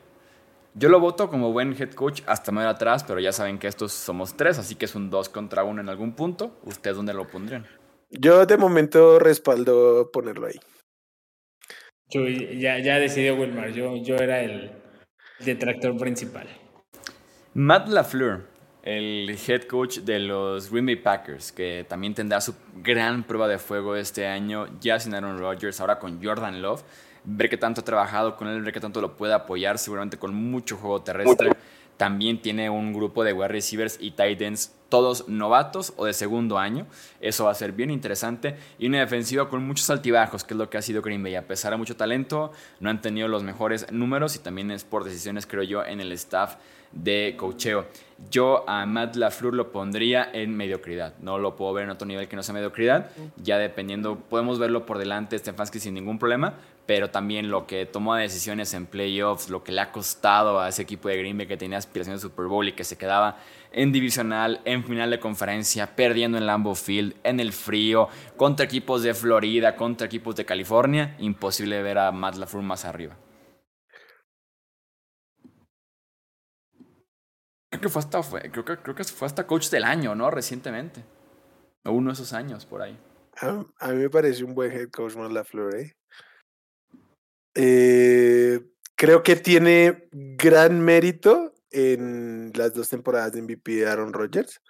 Yo 0.75 0.89
lo 0.89 1.01
voto 1.01 1.29
como 1.29 1.53
buen 1.53 1.75
head 1.79 1.93
coach 1.93 2.23
hasta 2.27 2.53
medio 2.53 2.69
atrás, 2.69 3.05
pero 3.05 3.21
ya 3.21 3.33
saben 3.33 3.59
que 3.59 3.67
estos 3.67 3.93
somos 3.93 4.37
tres, 4.37 4.59
así 4.59 4.77
que 4.77 4.85
es 4.85 4.95
un 4.95 5.11
dos 5.11 5.29
contra 5.29 5.65
uno 5.65 5.81
en 5.81 5.89
algún 5.89 6.15
punto. 6.15 6.59
¿Ustedes 6.65 6.97
dónde 6.97 7.13
lo 7.13 7.27
pondrían? 7.27 7.67
Yo 8.11 8.47
de 8.47 8.57
momento 8.57 9.19
respaldo 9.19 10.11
ponerlo 10.13 10.47
ahí. 10.47 10.61
Yo 12.09 12.27
ya, 12.27 12.79
ya 12.79 12.99
decidió 12.99 13.37
Wilmar, 13.37 13.71
yo, 13.73 13.97
yo 13.97 14.17
era 14.17 14.41
el 14.43 14.73
detractor 15.41 15.97
principal. 15.97 16.49
Matt 17.55 17.89
LaFleur 17.89 18.51
el 18.83 19.37
head 19.47 19.63
coach 19.65 19.99
de 19.99 20.19
los 20.19 20.71
Green 20.71 20.87
Bay 20.87 20.97
Packers, 20.97 21.53
que 21.53 21.85
también 21.89 22.15
tendrá 22.15 22.41
su 22.41 22.55
gran 22.77 23.25
prueba 23.25 23.49
de 23.49 23.59
fuego 23.59 23.95
este 23.97 24.27
año, 24.27 24.69
ya 24.81 24.99
sin 24.99 25.15
Aaron 25.15 25.39
Rodgers, 25.39 25.81
ahora 25.81 25.99
con 25.99 26.23
Jordan 26.23 26.63
Love. 26.63 26.83
Ver 27.25 27.49
qué 27.49 27.57
tanto 27.57 27.81
ha 27.81 27.85
trabajado 27.85 28.37
con 28.37 28.49
él, 28.49 28.63
ver 28.63 28.73
qué 28.73 28.81
tanto 28.81 29.01
lo 29.01 29.17
puede 29.17 29.35
apoyar, 29.35 29.79
seguramente 29.79 30.19
con 30.19 30.35
mucho 30.35 30.77
juego 30.77 31.03
terrestre. 31.03 31.51
También 31.97 32.41
tiene 32.41 32.71
un 32.71 32.95
grupo 32.95 33.25
de 33.25 33.35
wide 33.35 33.49
receivers 33.49 33.99
y 34.01 34.13
tight 34.13 34.41
ends, 34.41 34.75
todos 34.89 35.29
novatos 35.29 35.93
o 35.99 36.07
de 36.07 36.15
segundo 36.15 36.59
año. 36.59 36.87
Eso 37.21 37.45
va 37.45 37.51
a 37.51 37.55
ser 37.55 37.73
bien 37.73 37.91
interesante. 37.91 38.57
Y 38.79 38.87
una 38.87 39.01
defensiva 39.01 39.51
con 39.51 39.63
muchos 39.67 39.91
altibajos, 39.91 40.43
que 40.43 40.55
es 40.55 40.59
lo 40.59 40.71
que 40.71 40.79
ha 40.79 40.83
sido 40.83 41.03
Green 41.03 41.23
Bay. 41.23 41.35
A 41.37 41.47
pesar 41.47 41.73
de 41.73 41.77
mucho 41.77 41.97
talento, 41.97 42.53
no 42.81 42.89
han 42.89 43.03
tenido 43.03 43.29
los 43.29 43.43
mejores 43.43 43.93
números 43.93 44.35
y 44.35 44.39
también 44.39 44.71
es 44.71 44.85
por 44.85 45.05
decisiones, 45.05 45.47
creo 45.47 45.63
yo, 45.63 45.85
en 45.85 46.01
el 46.01 46.13
staff 46.13 46.57
de 46.93 47.35
cocheo. 47.37 47.87
Yo 48.31 48.69
a 48.69 48.85
Matt 48.85 49.17
LaFleur 49.17 49.55
lo 49.55 49.73
pondría 49.73 50.29
en 50.33 50.55
mediocridad. 50.55 51.15
No 51.21 51.39
lo 51.39 51.57
puedo 51.57 51.73
ver 51.73 51.85
en 51.85 51.91
otro 51.91 52.07
nivel 52.07 52.29
que 52.29 52.37
no 52.37 52.43
sea 52.43 52.55
mediocridad. 52.55 53.11
Ya 53.43 53.59
dependiendo, 53.59 54.17
podemos 54.17 54.59
verlo 54.59 54.85
por 54.85 54.99
delante 54.99 55.39
Stefanski 55.39 55.81
sin 55.81 55.95
ningún 55.95 56.19
problema, 56.19 56.55
pero 56.85 57.11
también 57.11 57.51
lo 57.51 57.67
que 57.67 57.87
tomó 57.87 58.15
decisiones 58.15 58.75
en 58.75 58.87
playoffs, 58.87 59.49
lo 59.49 59.65
que 59.65 59.73
le 59.73 59.81
ha 59.81 59.91
costado 59.91 60.61
a 60.61 60.69
ese 60.69 60.83
equipo 60.83 61.09
de 61.09 61.17
Green 61.17 61.39
Bay 61.39 61.47
que 61.47 61.57
tenía 61.57 61.79
aspiraciones 61.79 62.21
de 62.21 62.29
Super 62.29 62.47
Bowl 62.47 62.69
y 62.69 62.73
que 62.73 62.85
se 62.85 62.99
quedaba 62.99 63.39
en 63.73 63.93
divisional, 63.93 64.61
en 64.65 64.85
final 64.85 65.11
de 65.11 65.21
conferencia, 65.21 65.95
perdiendo 65.95 66.37
en 66.37 66.47
Lambeau 66.47 66.75
Field, 66.75 67.15
en 67.23 67.41
el 67.41 67.53
frío, 67.53 68.09
contra 68.37 68.67
equipos 68.67 69.03
de 69.03 69.15
Florida, 69.15 69.77
contra 69.77 70.07
equipos 70.07 70.37
de 70.37 70.45
California, 70.45 71.15
imposible 71.21 71.83
ver 71.83 71.99
a 71.99 72.13
Matt 72.13 72.37
LaFleur 72.37 72.65
más 72.65 72.85
arriba. 72.85 73.17
Creo 77.81 77.89
que 77.89 77.93
fue 77.95 78.01
hasta, 78.01 78.23
fue, 78.23 78.43
creo 78.51 78.63
que, 78.63 78.77
creo 78.77 78.95
que 78.95 79.05
fue 79.05 79.25
hasta 79.25 79.47
coach 79.47 79.71
del 79.71 79.85
año, 79.85 80.15
¿no? 80.15 80.31
Recientemente. 80.31 81.03
O 81.85 81.93
uno 81.93 82.11
de 82.11 82.15
esos 82.15 82.35
años, 82.35 82.67
por 82.67 82.83
ahí. 82.83 82.99
A, 83.41 83.89
mí 83.89 84.03
me 84.03 84.11
parece 84.11 84.45
un 84.45 84.55
buen 84.55 84.71
head 84.71 84.91
coach 84.91 85.17
más 85.17 85.33
la 85.33 85.47
¿eh? 85.79 85.95
¿eh? 87.55 88.61
creo 88.95 89.23
que 89.23 89.37
tiene 89.37 90.09
gran 90.13 90.79
mérito 90.83 91.55
en 91.71 92.53
las 92.55 92.75
dos 92.75 92.91
temporadas 92.91 93.33
de 93.33 93.41
MVP 93.41 93.77
de 93.77 93.87
Aaron 93.87 94.13
Rodgers 94.13 94.61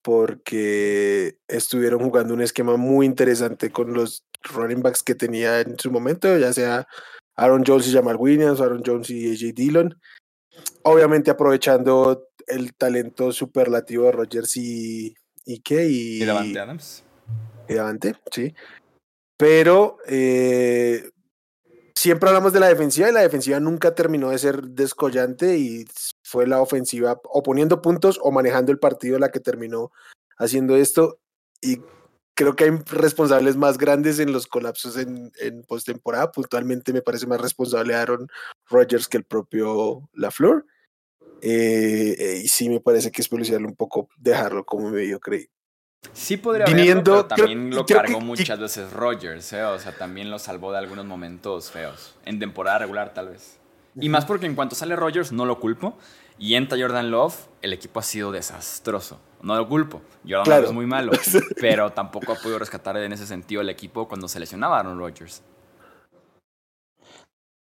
porque 0.00 1.38
estuvieron 1.48 2.04
jugando 2.04 2.34
un 2.34 2.42
esquema 2.42 2.76
muy 2.76 3.04
interesante 3.04 3.72
con 3.72 3.94
los 3.94 4.24
running 4.42 4.82
backs 4.82 5.02
que 5.02 5.16
tenía 5.16 5.60
en 5.60 5.76
su 5.76 5.90
momento, 5.90 6.38
ya 6.38 6.52
sea 6.52 6.86
Aaron 7.36 7.64
Jones 7.66 7.88
y 7.88 7.92
Jamal 7.92 8.16
Williams, 8.16 8.60
Aaron 8.60 8.82
Jones 8.84 9.10
y 9.10 9.32
AJ 9.32 9.54
Dillon, 9.54 10.00
obviamente 10.82 11.30
aprovechando 11.30 12.28
el 12.46 12.74
talento 12.74 13.32
superlativo 13.32 14.06
de 14.06 14.12
Rogers 14.12 14.56
y, 14.56 15.14
y 15.44 15.60
qué 15.60 15.86
y, 15.86 16.24
Davante 16.24 16.58
Adams. 16.58 17.04
y 17.68 17.74
Davante 17.74 18.16
sí. 18.30 18.54
Pero 19.36 19.98
eh, 20.06 21.10
siempre 21.94 22.28
hablamos 22.28 22.52
de 22.52 22.60
la 22.60 22.68
defensiva 22.68 23.08
y 23.08 23.12
la 23.12 23.20
defensiva 23.20 23.60
nunca 23.60 23.94
terminó 23.94 24.30
de 24.30 24.38
ser 24.38 24.62
descollante 24.62 25.58
y 25.58 25.84
fue 26.22 26.46
la 26.46 26.60
ofensiva 26.60 27.20
o 27.24 27.42
poniendo 27.42 27.82
puntos 27.82 28.18
o 28.22 28.30
manejando 28.30 28.72
el 28.72 28.78
partido 28.78 29.18
la 29.18 29.30
que 29.30 29.40
terminó 29.40 29.90
haciendo 30.38 30.76
esto. 30.76 31.18
Y 31.60 31.80
creo 32.34 32.56
que 32.56 32.64
hay 32.64 32.70
responsables 32.90 33.56
más 33.56 33.78
grandes 33.78 34.18
en 34.18 34.32
los 34.32 34.46
colapsos 34.46 34.96
en, 34.96 35.32
en 35.40 35.62
postemporada. 35.62 36.32
Puntualmente 36.32 36.92
me 36.92 37.02
parece 37.02 37.26
más 37.26 37.40
responsable 37.40 37.94
Aaron 37.94 38.28
Rodgers 38.68 39.08
que 39.08 39.18
el 39.18 39.24
propio 39.24 40.08
LaFleur. 40.14 40.64
Eh, 41.44 42.14
eh, 42.18 42.40
y 42.44 42.48
sí 42.48 42.68
me 42.68 42.80
parece 42.80 43.10
que 43.10 43.20
es 43.20 43.28
policial 43.28 43.66
un 43.66 43.74
poco 43.74 44.08
dejarlo 44.16 44.64
como 44.64 44.90
medio 44.90 45.18
creí. 45.18 45.48
Sí 46.12 46.36
podría 46.36 46.66
Viniendo, 46.66 47.26
pero 47.26 47.26
también 47.26 47.70
lo 47.70 47.84
cargó 47.86 48.20
muchas 48.20 48.58
veces 48.58 48.92
Rodgers, 48.92 49.52
¿eh? 49.52 49.62
o 49.62 49.78
sea, 49.78 49.92
también 49.96 50.30
lo 50.30 50.38
salvó 50.38 50.72
de 50.72 50.78
algunos 50.78 51.04
momentos 51.04 51.70
feos, 51.70 52.14
en 52.24 52.38
temporada 52.38 52.78
regular 52.78 53.14
tal 53.14 53.28
vez. 53.30 53.58
Y 53.94 54.08
más 54.08 54.24
porque 54.24 54.46
en 54.46 54.54
cuanto 54.54 54.74
sale 54.74 54.96
Rodgers 54.96 55.32
no 55.32 55.46
lo 55.46 55.60
culpo, 55.60 55.98
y 56.38 56.54
entra 56.54 56.78
Jordan 56.78 57.10
Love, 57.10 57.48
el 57.62 57.72
equipo 57.72 58.00
ha 58.00 58.02
sido 58.02 58.32
desastroso. 58.32 59.20
No 59.42 59.56
lo 59.56 59.68
culpo. 59.68 60.02
Jordan 60.28 60.60
Love 60.60 60.68
es 60.68 60.72
muy 60.72 60.86
malo. 60.86 61.12
pero 61.60 61.90
tampoco 61.90 62.32
ha 62.32 62.36
podido 62.36 62.58
rescatar 62.58 62.96
en 62.96 63.12
ese 63.12 63.26
sentido 63.26 63.60
el 63.60 63.68
equipo 63.68 64.08
cuando 64.08 64.28
se 64.28 64.40
lesionaba 64.40 64.78
Aaron 64.78 64.98
Rodgers. 64.98 65.42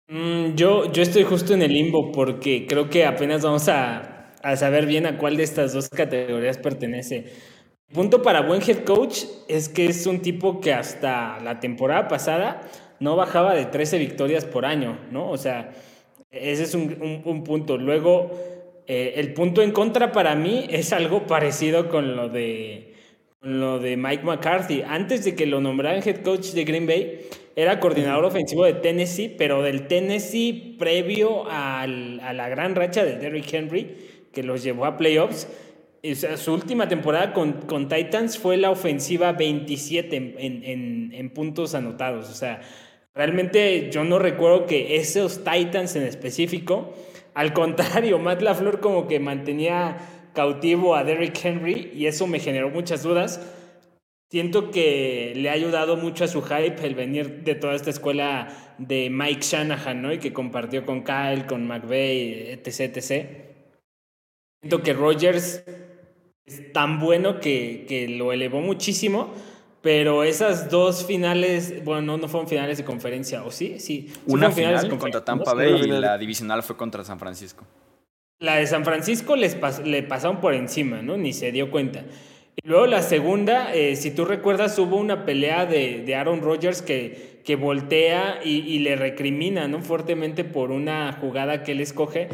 Mm, 0.09 0.55
yo, 0.55 0.91
yo 0.91 1.03
estoy 1.03 1.25
justo 1.25 1.53
en 1.53 1.63
el 1.63 1.73
limbo 1.73 2.11
porque 2.13 2.67
creo 2.67 2.89
que 2.89 3.05
apenas 3.05 3.43
vamos 3.43 3.69
a, 3.69 4.33
a 4.43 4.57
saber 4.57 4.87
bien 4.87 5.07
a 5.07 5.19
cuál 5.19 5.37
de 5.37 5.43
estas 5.43 5.75
dos 5.75 5.89
categorías 5.89 6.59
pertenece. 6.59 7.33
punto 7.93 8.23
para 8.23 8.41
buen 8.41 8.63
head 8.63 8.85
coach 8.85 9.25
es 9.49 9.69
que 9.69 9.87
es 9.87 10.07
un 10.07 10.21
tipo 10.21 10.61
que 10.61 10.73
hasta 10.73 11.39
la 11.41 11.61
temporada 11.61 12.09
pasada 12.09 12.63
no 13.01 13.17
bajaba 13.17 13.55
de 13.55 13.67
13 13.67 13.99
victorias 13.99 14.45
por 14.45 14.65
año, 14.65 14.99
¿no? 15.11 15.31
O 15.31 15.37
sea, 15.37 15.73
ese 16.31 16.64
es 16.64 16.74
un, 16.74 17.43
punto. 17.45 17.79
Luego, 17.79 18.31
eh, 18.87 19.14
el 19.16 19.33
punto 19.33 19.62
en 19.62 19.72
contra 19.72 20.12
para 20.12 20.35
mí 20.35 20.66
es 20.70 20.93
algo 20.93 21.26
parecido 21.26 21.89
con 21.89 22.16
lo 22.16 22.29
de, 22.29 22.95
lo 23.41 23.79
de 23.79 23.97
Mike 23.97 24.24
McCarthy. 24.24 24.83
Antes 24.87 25.24
de 25.24 25.35
que 25.35 25.47
lo 25.47 25.61
nombraran 25.61 26.07
head 26.07 26.22
coach 26.22 26.49
de 26.53 26.64
Green 26.64 26.87
Bay, 26.87 27.20
era 27.57 27.81
coordinador 27.81 28.24
ofensivo 28.24 28.64
de 28.64 28.74
Tennessee, 28.74 29.35
pero 29.37 29.62
del 29.62 29.89
Tennessee 29.89 30.76
previo 30.79 31.45
a 31.49 31.87
la 31.87 32.49
gran 32.49 32.74
racha 32.74 33.05
de 33.05 33.16
Derrick 33.16 33.53
Henry, 33.53 33.97
que 34.33 34.43
los 34.43 34.62
llevó 34.62 34.85
a 34.85 34.97
playoffs. 34.97 35.49
su 36.37 36.53
última 36.53 36.89
temporada 36.89 37.33
con, 37.33 37.55
con, 37.62 37.89
Titans 37.89 38.39
fue 38.39 38.59
la 38.59 38.70
ofensiva 38.70 39.33
27 39.33 40.14
en, 40.16 40.35
en, 40.39 41.12
en 41.12 41.31
puntos 41.31 41.74
anotados. 41.74 42.31
O 42.31 42.35
sea, 42.35 42.61
Realmente 43.19 43.91
yo 43.91 44.05
no 44.05 44.21
recuerdo 44.21 44.66
que 44.66 44.95
esos 44.95 45.43
Titans 45.43 45.97
en 45.97 46.05
específico, 46.05 46.95
al 47.35 47.53
contrario, 47.53 48.16
Matt 48.21 48.43
LaFleur 48.43 48.79
como 48.79 49.09
que 49.09 49.19
mantenía 49.19 49.97
cautivo 50.35 50.95
a 50.95 51.03
Derrick 51.03 51.45
Henry 51.45 51.91
y 51.93 52.07
eso 52.07 52.29
me 52.29 52.39
generó 52.39 52.71
muchas 52.71 53.03
dudas. 53.03 53.41
Siento 54.31 54.71
que 54.71 55.33
le 55.35 55.51
ha 55.51 55.55
ayudado 55.55 55.97
mucho 55.97 56.23
a 56.23 56.29
su 56.29 56.43
hype 56.43 56.87
el 56.87 56.95
venir 56.95 57.43
de 57.43 57.57
toda 57.57 57.75
esta 57.75 57.91
escuela 57.91 58.77
de 58.79 59.11
Mike 59.11 59.41
Shanahan, 59.43 60.01
¿no? 60.01 60.12
Y 60.12 60.19
que 60.19 60.33
compartió 60.33 60.87
con 60.87 61.03
Kyle, 61.03 61.45
con 61.49 61.66
McVeigh, 61.66 62.53
etc, 62.53 62.97
etc. 62.97 63.27
Siento 64.62 64.83
que 64.85 64.93
Rogers 64.93 65.64
es 66.47 66.73
tan 66.73 67.01
bueno 67.01 67.41
que, 67.41 67.85
que 67.89 68.07
lo 68.07 68.33
elevó 68.33 68.61
muchísimo, 68.61 69.35
pero 69.89 70.22
esas 70.22 70.68
dos 70.68 71.07
finales, 71.07 71.82
bueno, 71.82 72.18
no, 72.18 72.28
fueron 72.28 72.47
finales 72.47 72.76
de 72.76 72.84
conferencia, 72.84 73.43
¿o 73.43 73.51
sí? 73.51 73.80
Sí. 73.80 74.12
Una 74.26 74.51
final 74.51 74.86
contra 74.99 75.24
Tampa 75.24 75.55
Bay 75.55 75.80
y 75.80 75.86
la 75.86 76.18
divisional 76.18 76.62
fue 76.62 76.76
contra 76.76 77.03
San 77.05 77.18
Francisco. 77.18 77.64
La 78.39 78.57
de 78.57 78.66
San 78.66 78.84
Francisco 78.84 79.34
les 79.34 79.57
le 79.86 80.03
pasaron 80.03 80.43
por 80.43 80.53
encima, 80.53 81.01
¿no? 81.01 81.16
Ni 81.16 81.32
se 81.32 81.53
dio 81.53 81.70
cuenta. 81.70 82.05
Y 82.62 82.68
luego 82.68 82.86
la 82.86 83.01
segunda, 83.01 83.72
eh, 83.72 83.97
si 83.97 84.11
tú 84.11 84.26
recuerdas, 84.26 84.78
hubo 84.78 84.97
una 84.97 85.24
pelea 85.24 85.64
de, 85.64 86.03
de 86.05 86.14
Aaron 86.14 86.43
Rodgers 86.43 86.82
que, 86.82 87.41
que 87.43 87.57
voltea 87.57 88.41
y, 88.45 88.80
le 88.80 88.95
recrimina, 88.95 89.68
¿no? 89.68 89.80
Fuertemente 89.80 90.45
por 90.45 90.70
una 90.70 91.14
jugada 91.14 91.62
que 91.62 91.72
él 91.72 91.80
escoge. 91.80 92.28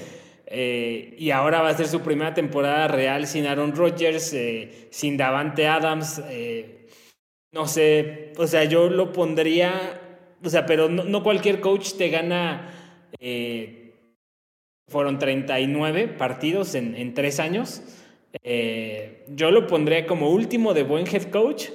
Eh, 0.48 1.14
y 1.18 1.30
ahora 1.30 1.62
va 1.62 1.68
a 1.68 1.76
ser 1.76 1.86
su 1.86 2.00
primera 2.00 2.34
temporada 2.34 2.88
real 2.88 3.28
sin 3.28 3.46
Aaron 3.46 3.76
Rodgers, 3.76 4.32
eh, 4.32 4.88
sin 4.90 5.16
Davante 5.16 5.68
Adams. 5.68 6.20
No 7.54 7.68
sé, 7.68 8.32
o 8.36 8.48
sea, 8.48 8.64
yo 8.64 8.90
lo 8.90 9.12
pondría, 9.12 10.00
o 10.42 10.50
sea, 10.50 10.66
pero 10.66 10.88
no, 10.88 11.22
cualquier 11.22 11.60
coach 11.60 11.92
te 11.92 12.08
gana, 12.08 12.68
eh, 13.20 13.94
fueron 14.90 15.20
39 15.20 16.08
partidos 16.08 16.74
en, 16.74 16.96
en 16.96 17.14
tres 17.14 17.38
años. 17.38 17.82
Eh, 18.42 19.24
yo 19.28 19.52
lo 19.52 19.68
pondría 19.68 20.04
como 20.04 20.30
último 20.30 20.74
de 20.74 20.82
buen 20.82 21.06
head 21.06 21.30
coach 21.30 21.68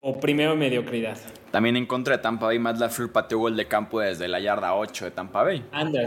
o 0.00 0.20
primero 0.20 0.54
mediocridad. 0.54 1.18
También 1.50 1.76
en 1.76 1.86
contra 1.86 2.16
de 2.16 2.22
Tampa 2.22 2.46
Bay, 2.46 2.58
Matt 2.58 2.78
LaFleur 2.78 3.10
pateó 3.10 3.38
gol 3.38 3.56
de 3.56 3.66
campo 3.66 4.00
desde 4.00 4.28
la 4.28 4.38
yarda 4.38 4.74
8 4.74 5.06
de 5.06 5.10
Tampa 5.10 5.42
Bay. 5.42 5.64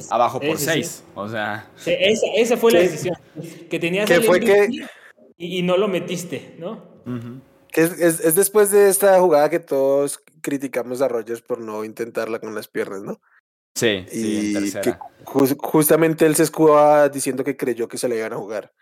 Abajo 0.09 0.39
por 0.39 0.57
6, 0.57 1.03
o 1.15 1.27
sea... 1.27 1.67
esa, 1.85 2.57
fue 2.57 2.71
la 2.71 2.79
decisión, 2.79 3.17
que 3.69 3.79
tenías... 3.79 4.07
Que 4.07 4.21
fue 4.21 4.39
que... 4.39 4.85
Y, 5.35 5.61
no 5.63 5.77
lo 5.77 5.87
metiste, 5.87 6.55
¿no? 6.57 6.83
Es, 7.77 7.99
es, 7.99 8.33
después 8.33 8.71
de 8.71 8.89
esta 8.89 9.19
jugada 9.19 9.51
que 9.51 9.59
todos 9.59 10.23
criticamos 10.41 11.03
a 11.03 11.07
Rogers 11.07 11.43
por 11.43 11.59
no 11.59 11.83
intentarla 11.83 12.39
con 12.39 12.55
las 12.55 12.67
piernas, 12.67 13.03
¿no? 13.03 13.21
Sí, 13.75 14.03
sí, 14.09 14.47
en 14.47 14.53
tercera. 14.53 14.99
justamente 15.23 16.25
él 16.25 16.35
se 16.35 16.41
escudaba 16.41 17.07
diciendo 17.09 17.43
que 17.43 17.55
creyó 17.55 17.87
que 17.87 17.99
se 17.99 18.09
le 18.09 18.17
iban 18.17 18.33
a 18.33 18.37
jugar. 18.37 18.73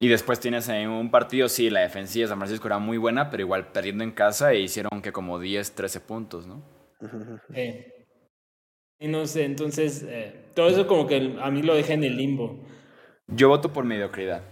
Y 0.00 0.08
después 0.08 0.40
tienes 0.40 0.68
ahí 0.68 0.84
un 0.84 1.12
partido, 1.12 1.48
sí, 1.48 1.70
la 1.70 1.82
defensiva 1.82 2.24
de 2.24 2.28
San 2.30 2.38
Francisco 2.38 2.66
era 2.66 2.80
muy 2.80 2.98
buena, 2.98 3.30
pero 3.30 3.44
igual 3.44 3.70
perdiendo 3.70 4.02
en 4.02 4.10
casa 4.10 4.52
e 4.52 4.58
hicieron 4.58 5.00
que 5.00 5.12
como 5.12 5.38
10, 5.38 5.76
13 5.76 6.00
puntos, 6.00 6.48
¿no? 6.48 6.60
Y 8.98 9.06
no 9.06 9.26
sé, 9.28 9.44
entonces, 9.44 10.04
eh, 10.08 10.46
todo 10.54 10.68
eso 10.68 10.88
como 10.88 11.06
que 11.06 11.36
a 11.40 11.50
mí 11.52 11.62
lo 11.62 11.76
deja 11.76 11.92
en 11.92 12.02
el 12.02 12.16
limbo. 12.16 12.58
Yo 13.28 13.48
voto 13.48 13.72
por 13.72 13.84
mediocridad. 13.84 14.42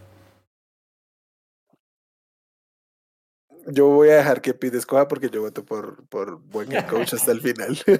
Yo 3.66 3.88
voy 3.88 4.08
a 4.10 4.16
dejar 4.16 4.40
que 4.42 4.54
Pete 4.54 4.78
escoja 4.78 5.06
porque 5.08 5.30
yo 5.30 5.42
voto 5.42 5.64
por, 5.64 6.06
por 6.08 6.40
buen 6.40 6.72
head 6.72 6.86
coach 6.88 7.14
hasta 7.14 7.32
el 7.32 7.40
final. 7.42 7.76
Yo 7.86 7.94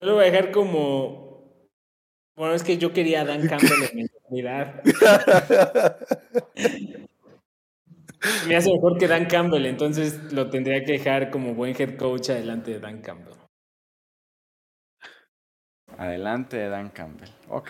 lo 0.00 0.14
voy 0.14 0.24
a 0.24 0.30
dejar 0.30 0.50
como. 0.50 1.34
Bueno, 2.36 2.54
es 2.54 2.64
que 2.64 2.78
yo 2.78 2.92
quería 2.92 3.20
a 3.22 3.24
Dan 3.24 3.46
Campbell 3.48 3.82
en 3.90 3.96
mediocridad. 3.96 4.82
Me 8.48 8.56
hace 8.56 8.72
mejor 8.72 8.98
que 8.98 9.06
Dan 9.06 9.26
Campbell, 9.26 9.66
entonces 9.66 10.32
lo 10.32 10.48
tendría 10.48 10.82
que 10.82 10.92
dejar 10.92 11.30
como 11.30 11.54
buen 11.54 11.76
head 11.78 11.96
coach 11.96 12.30
adelante 12.30 12.70
de 12.70 12.80
Dan 12.80 13.02
Campbell. 13.02 13.34
Adelante 15.98 16.56
de 16.56 16.68
Dan 16.70 16.88
Campbell. 16.88 17.28
Ok. 17.48 17.68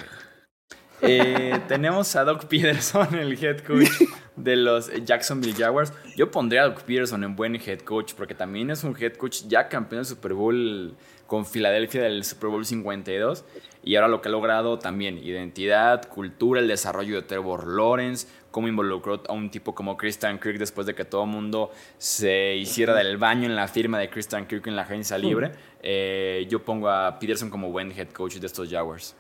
Eh, 1.03 1.61
tenemos 1.67 2.15
a 2.17 2.25
Doc 2.25 2.47
Peterson, 2.47 3.15
el 3.17 3.33
head 3.45 3.65
coach 3.65 3.91
de 4.37 4.57
los 4.57 4.91
Jacksonville 5.05 5.55
Jaguars. 5.55 5.93
Yo 6.17 6.31
pondría 6.31 6.63
a 6.63 6.69
Doc 6.69 6.83
Peterson 6.83 7.25
en 7.25 7.37
buen 7.37 7.57
head 7.57 7.81
coach 7.81 8.15
porque 8.15 8.35
también 8.35 8.71
es 8.71 8.85
un 8.85 8.97
head 9.01 9.15
coach 9.15 9.43
ya 9.47 9.69
campeón 9.69 10.01
del 10.01 10.07
Super 10.07 10.35
Bowl 10.35 10.95
con 11.27 11.47
Filadelfia 11.47 12.03
del 12.03 12.25
Super 12.25 12.51
Bowl 12.51 12.65
52 12.65 13.45
y 13.83 13.97
ahora 13.97 14.09
lo 14.09 14.21
que 14.21 14.29
ha 14.29 14.33
logrado 14.33 14.79
también 14.79 15.19
identidad, 15.19 16.09
cultura, 16.09 16.61
el 16.61 16.69
desarrollo 16.69 17.17
de 17.17 17.23
Trevor 17.23 17.67
Lawrence, 17.67 18.27
cómo 18.51 18.69
involucró 18.69 19.23
a 19.29 19.33
un 19.33 19.51
tipo 19.51 19.75
como 19.75 19.97
Christian 19.97 20.39
Kirk 20.39 20.59
después 20.59 20.87
de 20.87 20.95
que 20.95 21.05
todo 21.05 21.25
el 21.25 21.31
mundo 21.31 21.71
se 21.99 22.57
hiciera 22.57 22.95
del 22.95 23.17
baño 23.17 23.47
en 23.47 23.57
la 23.57 23.69
firma 23.69 23.99
de 23.99 24.09
Christian 24.11 24.47
Kirk 24.47 24.67
en 24.67 24.77
la 24.77 24.83
agencia 24.83 25.19
libre. 25.19 25.53
Eh, 25.83 26.47
yo 26.49 26.65
pongo 26.65 26.89
a 26.89 27.19
Peterson 27.19 27.51
como 27.51 27.71
buen 27.71 27.91
head 27.93 28.09
coach 28.11 28.37
de 28.37 28.47
estos 28.47 28.71
Jaguars. 28.71 29.17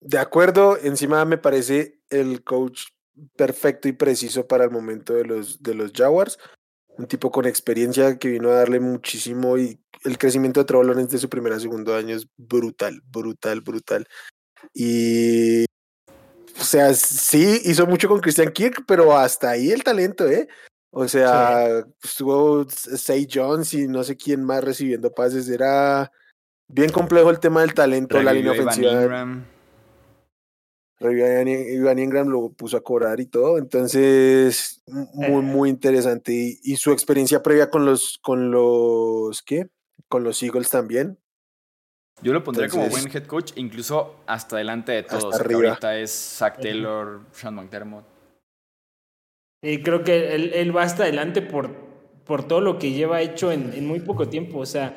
De 0.00 0.18
acuerdo, 0.18 0.78
encima 0.82 1.24
me 1.24 1.38
parece 1.38 2.00
el 2.08 2.42
coach 2.42 2.86
perfecto 3.36 3.88
y 3.88 3.92
preciso 3.92 4.46
para 4.46 4.64
el 4.64 4.70
momento 4.70 5.14
de 5.14 5.24
los, 5.24 5.62
de 5.62 5.74
los 5.74 5.92
Jaguars. 5.92 6.38
Un 6.96 7.06
tipo 7.06 7.30
con 7.30 7.46
experiencia 7.46 8.18
que 8.18 8.28
vino 8.28 8.50
a 8.50 8.56
darle 8.56 8.80
muchísimo 8.80 9.56
y 9.58 9.78
el 10.04 10.18
crecimiento 10.18 10.60
de 10.60 10.66
Trevor 10.66 10.86
Lawrence 10.86 11.12
de 11.12 11.18
su 11.18 11.28
primer 11.28 11.52
a 11.52 11.60
segundo 11.60 11.94
año 11.94 12.16
es 12.16 12.26
brutal, 12.36 13.02
brutal, 13.06 13.60
brutal. 13.60 14.06
Y 14.74 15.64
o 16.60 16.64
sea, 16.64 16.92
sí, 16.94 17.60
hizo 17.64 17.86
mucho 17.86 18.08
con 18.08 18.20
Christian 18.20 18.52
Kirk, 18.52 18.84
pero 18.86 19.16
hasta 19.16 19.50
ahí 19.50 19.70
el 19.70 19.82
talento, 19.82 20.28
¿eh? 20.28 20.46
O 20.90 21.06
sea, 21.06 21.84
estuvo 22.02 22.68
Say 22.68 23.28
Jones 23.32 23.72
y 23.74 23.86
no 23.86 24.02
sé 24.02 24.16
quién 24.16 24.44
más 24.44 24.62
recibiendo 24.62 25.12
pases. 25.12 25.48
Era 25.48 26.10
bien 26.68 26.90
complejo 26.90 27.30
el 27.30 27.38
tema 27.38 27.60
del 27.60 27.74
talento, 27.74 28.20
la 28.20 28.32
línea 28.32 28.52
ofensiva. 28.52 29.40
Ivan 31.00 31.98
Ingram 31.98 32.28
lo 32.28 32.50
puso 32.50 32.76
a 32.76 32.82
cobrar 32.82 33.20
y 33.20 33.26
todo, 33.26 33.56
entonces 33.56 34.82
muy 34.86 35.26
eh. 35.26 35.30
muy 35.30 35.70
interesante 35.70 36.58
y, 36.62 36.76
su 36.76 36.92
experiencia 36.92 37.42
previa 37.42 37.70
con 37.70 37.86
los 37.86 38.18
con 38.22 38.50
los 38.50 39.42
¿qué? 39.42 39.68
Con 40.08 40.24
los 40.24 40.42
Eagles 40.42 40.68
también. 40.70 41.18
Yo 42.22 42.34
lo 42.34 42.44
pondría 42.44 42.68
como 42.68 42.88
buen 42.88 43.08
head 43.10 43.24
coach, 43.24 43.52
incluso 43.56 44.16
hasta 44.26 44.58
delante 44.58 44.92
de 44.92 45.04
todos. 45.04 45.40
Ahorita 45.40 45.98
es 45.98 46.10
Zach 46.10 46.60
Taylor, 46.60 47.22
Sean 47.32 47.54
McDermott. 47.54 48.04
Y 49.62 49.82
creo 49.82 50.04
que 50.04 50.34
él, 50.34 50.52
él, 50.54 50.76
va 50.76 50.82
hasta 50.82 51.04
adelante 51.04 51.40
por, 51.40 51.70
por 52.24 52.46
todo 52.46 52.60
lo 52.60 52.78
que 52.78 52.92
lleva 52.92 53.22
hecho 53.22 53.52
en, 53.52 53.72
en 53.72 53.86
muy 53.86 54.00
poco 54.00 54.28
tiempo. 54.28 54.58
O 54.58 54.66
sea, 54.66 54.96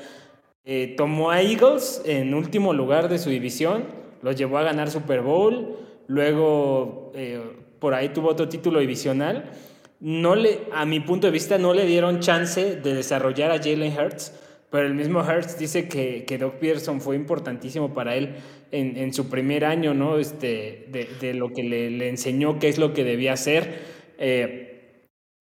eh, 0.66 0.95
tomó 0.97 1.32
a 1.32 1.41
Eagles 1.41 2.01
en 2.06 2.34
último 2.34 2.74
lugar 2.74 3.10
de 3.10 3.20
su 3.20 3.30
división, 3.30 3.86
lo 4.22 4.32
llevó 4.32 4.58
a 4.58 4.64
ganar 4.64 4.89
Super 4.89 5.22
Bowl, 5.22 5.78
luego 6.14 7.11
eh, 7.16 7.41
por 7.80 7.93
ahí 7.95 8.09
tuvo 8.09 8.30
otro 8.30 8.47
título 8.47 8.80
divisional. 8.80 9.51
No 9.99 10.36
le, 10.36 10.59
a 10.72 10.86
mi 10.86 10.99
punto 10.99 11.28
de 11.28 11.32
vista, 11.32 11.57
no 11.57 11.74
le 11.74 11.86
dieron 11.86 12.20
chance 12.20 12.76
de 12.76 12.93
desarrollar 12.93 13.51
a 13.51 13.57
Jalen 13.57 13.97
Hurts, 13.97 14.34
pero 14.70 14.86
el 14.86 14.93
mismo 14.93 15.22
Hurts 15.22 15.57
dice 15.57 15.88
que, 15.88 16.26
que 16.26 16.38
Doc 16.38 16.55
Peterson 16.55 17.01
fue 17.01 17.16
importantísimo 17.16 17.93
para 17.93 18.16
él 18.16 18.36
en, 18.72 18.97
en 18.97 19.14
su 19.14 19.30
primer 19.30 19.66
año, 19.66 19.93
¿no? 19.93 20.18
Este, 20.18 20.88
de, 21.20 21.34
lo 21.34 21.49
que 21.49 21.64
le, 21.64 21.89
le, 21.89 22.09
enseñó 22.09 22.59
qué 22.59 22.68
es 22.70 22.78
lo 22.78 22.93
que 22.93 23.03
debía 23.03 23.34
hacer. 23.34 23.80
Eh, 24.18 24.70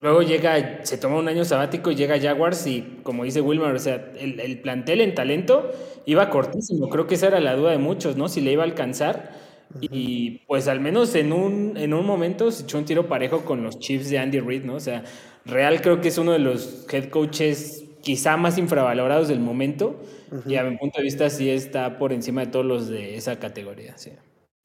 Luego 0.03 0.21
llega, 0.21 0.83
se 0.83 0.97
toma 0.97 1.15
un 1.15 1.29
año 1.29 1.45
sabático 1.45 1.89
y 1.89 1.95
llega 1.95 2.19
Jaguars 2.19 2.67
y 2.67 2.99
como 3.03 3.23
dice 3.23 3.39
Wilmer, 3.39 3.73
o 3.73 3.79
sea, 3.79 4.11
el, 4.19 4.37
el, 4.41 4.59
plantel 4.59 4.99
en 4.99 5.15
talento 5.15 5.71
iba 6.05 6.29
cortísimo. 6.29 6.89
Creo 6.89 7.07
que 7.07 7.15
esa 7.15 7.27
era 7.27 7.39
la 7.39 7.55
duda 7.55 7.71
de 7.71 7.77
muchos, 7.77 8.17
¿no? 8.17 8.27
Si 8.27 8.41
le 8.41 8.51
iba 8.51 8.63
a 8.63 8.65
alcanzar. 8.65 9.42
Y 9.81 10.39
pues 10.45 10.67
al 10.67 10.79
menos 10.79 11.15
en 11.15 11.33
un, 11.33 11.77
en 11.77 11.93
un 11.93 12.05
momento 12.05 12.51
se 12.51 12.63
echó 12.63 12.77
un 12.77 12.85
tiro 12.85 13.07
parejo 13.07 13.43
con 13.43 13.63
los 13.63 13.79
Chiefs 13.79 14.09
de 14.09 14.19
Andy 14.19 14.39
Reid, 14.39 14.63
¿no? 14.63 14.75
O 14.75 14.79
sea, 14.79 15.03
Real 15.45 15.81
creo 15.81 15.99
que 15.99 16.09
es 16.09 16.17
uno 16.17 16.31
de 16.31 16.39
los 16.39 16.85
head 16.91 17.09
coaches 17.09 17.83
quizá 18.01 18.37
más 18.37 18.57
infravalorados 18.57 19.27
del 19.27 19.39
momento 19.39 19.99
y 20.45 20.55
a 20.55 20.63
mi 20.63 20.77
punto 20.77 20.99
de 20.99 21.03
vista 21.03 21.29
sí 21.29 21.49
está 21.49 21.97
por 21.97 22.11
encima 22.11 22.41
de 22.41 22.51
todos 22.51 22.65
los 22.65 22.87
de 22.87 23.15
esa 23.15 23.39
categoría, 23.39 23.97
sí. 23.97 24.11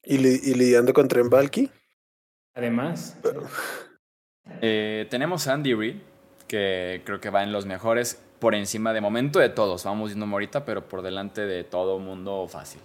¿Y, 0.03 0.17
li 0.17 0.39
y 0.43 0.53
lidiando 0.53 0.93
con 0.93 1.07
Trent 1.07 1.29
Balky? 1.29 1.69
Además. 2.53 3.17
Eh, 4.61 5.05
tenemos 5.09 5.47
a 5.47 5.53
Andy 5.53 5.73
Reid, 5.73 5.95
que 6.47 7.01
creo 7.05 7.19
que 7.19 7.29
va 7.29 7.43
en 7.43 7.51
los 7.51 7.65
mejores 7.65 8.21
por 8.39 8.55
encima 8.55 8.93
de 8.93 9.01
momento 9.01 9.39
de 9.39 9.49
todos. 9.49 9.83
Vamos 9.83 10.09
viendo 10.09 10.25
ahorita, 10.25 10.65
pero 10.65 10.87
por 10.87 11.01
delante 11.01 11.45
de 11.45 11.63
todo 11.63 11.99
mundo 11.99 12.47
fácil. 12.47 12.81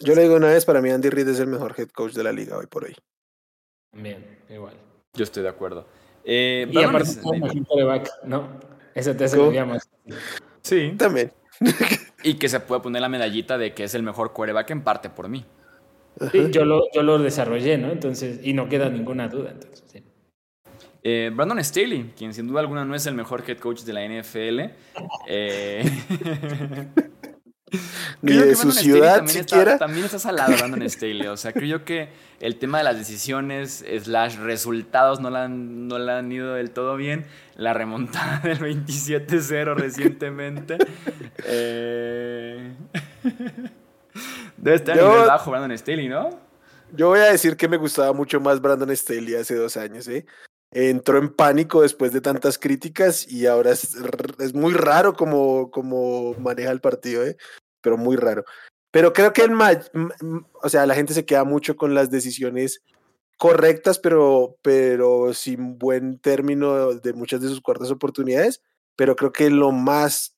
Yo 0.00 0.14
le 0.14 0.22
digo 0.22 0.36
una 0.36 0.48
vez, 0.48 0.64
para 0.64 0.80
mí 0.80 0.90
Andy 0.90 1.10
Reid 1.10 1.28
es 1.28 1.40
el 1.40 1.48
mejor 1.48 1.74
head 1.76 1.88
coach 1.88 2.12
de 2.12 2.22
la 2.22 2.32
liga 2.32 2.56
hoy 2.56 2.66
por 2.66 2.84
hoy. 2.84 2.94
Bien, 3.92 4.38
igual. 4.48 4.74
Yo 5.14 5.24
estoy 5.24 5.42
de 5.42 5.48
acuerdo. 5.48 5.86
Eh, 6.24 6.68
y 6.70 6.82
aparte 6.82 7.10
es 7.10 7.20
un 7.24 7.64
quarterback, 7.64 8.10
¿no? 8.24 8.60
Eso 8.94 9.14
te 9.16 9.24
hace 9.24 9.64
más. 9.64 9.88
Sí. 10.62 10.94
También. 10.98 11.32
y 12.22 12.34
que 12.34 12.48
se 12.48 12.60
puede 12.60 12.80
poner 12.80 13.02
la 13.02 13.08
medallita 13.08 13.58
de 13.58 13.72
que 13.74 13.84
es 13.84 13.94
el 13.94 14.02
mejor 14.02 14.32
quarterback 14.32 14.70
en 14.70 14.82
parte 14.82 15.10
por 15.10 15.28
mí. 15.28 15.44
Sí, 16.32 16.50
yo 16.50 16.64
lo, 16.64 16.82
yo 16.92 17.02
lo 17.02 17.18
desarrollé, 17.18 17.78
¿no? 17.78 17.90
Entonces, 17.90 18.40
y 18.42 18.52
no 18.52 18.68
queda 18.68 18.88
ninguna 18.88 19.28
duda. 19.28 19.50
Entonces, 19.52 19.84
sí. 19.86 20.02
eh, 21.02 21.30
Brandon 21.32 21.62
Staley, 21.62 22.12
quien 22.16 22.34
sin 22.34 22.48
duda 22.48 22.60
alguna 22.60 22.84
no 22.84 22.94
es 22.94 23.06
el 23.06 23.14
mejor 23.14 23.44
head 23.46 23.58
coach 23.58 23.82
de 23.82 23.92
la 23.92 24.04
NFL. 24.04 24.60
Eh, 25.28 25.84
Ni 28.22 28.32
de 28.32 28.54
su 28.54 28.72
ciudad 28.72 29.16
también 29.16 29.44
siquiera. 29.44 29.72
Está, 29.72 29.86
también 29.86 30.04
está 30.04 30.18
salado 30.18 30.52
Brandon 30.56 30.88
Staley. 30.88 31.26
O 31.26 31.36
sea, 31.36 31.52
creo 31.52 31.84
que 31.84 32.08
el 32.40 32.56
tema 32.56 32.78
de 32.78 32.84
las 32.84 32.98
decisiones, 32.98 33.84
slash 34.02 34.36
resultados, 34.36 35.20
no 35.20 35.30
la, 35.30 35.44
han, 35.44 35.88
no 35.88 35.98
la 35.98 36.18
han 36.18 36.30
ido 36.30 36.54
del 36.54 36.70
todo 36.70 36.96
bien. 36.96 37.26
La 37.56 37.74
remontada 37.74 38.40
del 38.44 38.58
27-0 38.58 39.74
recientemente. 39.74 40.78
eh... 41.44 42.72
Debe 44.56 44.76
estar 44.76 44.96
yo, 44.96 45.06
a 45.06 45.12
nivel 45.12 45.26
bajo 45.28 45.50
Brandon 45.50 45.78
Staley, 45.78 46.08
¿no? 46.08 46.30
Yo 46.92 47.08
voy 47.08 47.20
a 47.20 47.30
decir 47.30 47.56
que 47.56 47.68
me 47.68 47.76
gustaba 47.76 48.12
mucho 48.12 48.40
más 48.40 48.60
Brandon 48.60 48.94
Staley 48.96 49.34
hace 49.34 49.54
dos 49.54 49.76
años, 49.76 50.08
¿eh? 50.08 50.26
Entró 50.70 51.18
en 51.18 51.34
pánico 51.34 51.82
después 51.82 52.12
de 52.12 52.20
tantas 52.20 52.58
críticas 52.58 53.26
y 53.30 53.46
ahora 53.46 53.70
es, 53.70 53.96
es 54.38 54.54
muy 54.54 54.74
raro 54.74 55.14
como, 55.14 55.70
como 55.70 56.34
maneja 56.34 56.70
el 56.70 56.80
partido, 56.80 57.24
¿eh? 57.24 57.36
Pero 57.80 57.96
muy 57.96 58.16
raro. 58.16 58.44
Pero 58.90 59.12
creo 59.12 59.32
que 59.32 59.42
el 59.42 59.52
o 59.52 60.68
sea, 60.68 60.86
la 60.86 60.94
gente 60.94 61.14
se 61.14 61.24
queda 61.24 61.44
mucho 61.44 61.76
con 61.76 61.94
las 61.94 62.10
decisiones 62.10 62.82
correctas, 63.38 63.98
pero, 63.98 64.58
pero 64.62 65.32
sin 65.32 65.78
buen 65.78 66.18
término 66.18 66.94
de 66.94 67.12
muchas 67.12 67.40
de 67.40 67.48
sus 67.48 67.60
cuartas 67.60 67.90
oportunidades. 67.90 68.62
Pero 68.96 69.16
creo 69.16 69.32
que 69.32 69.48
lo 69.48 69.72
más 69.72 70.36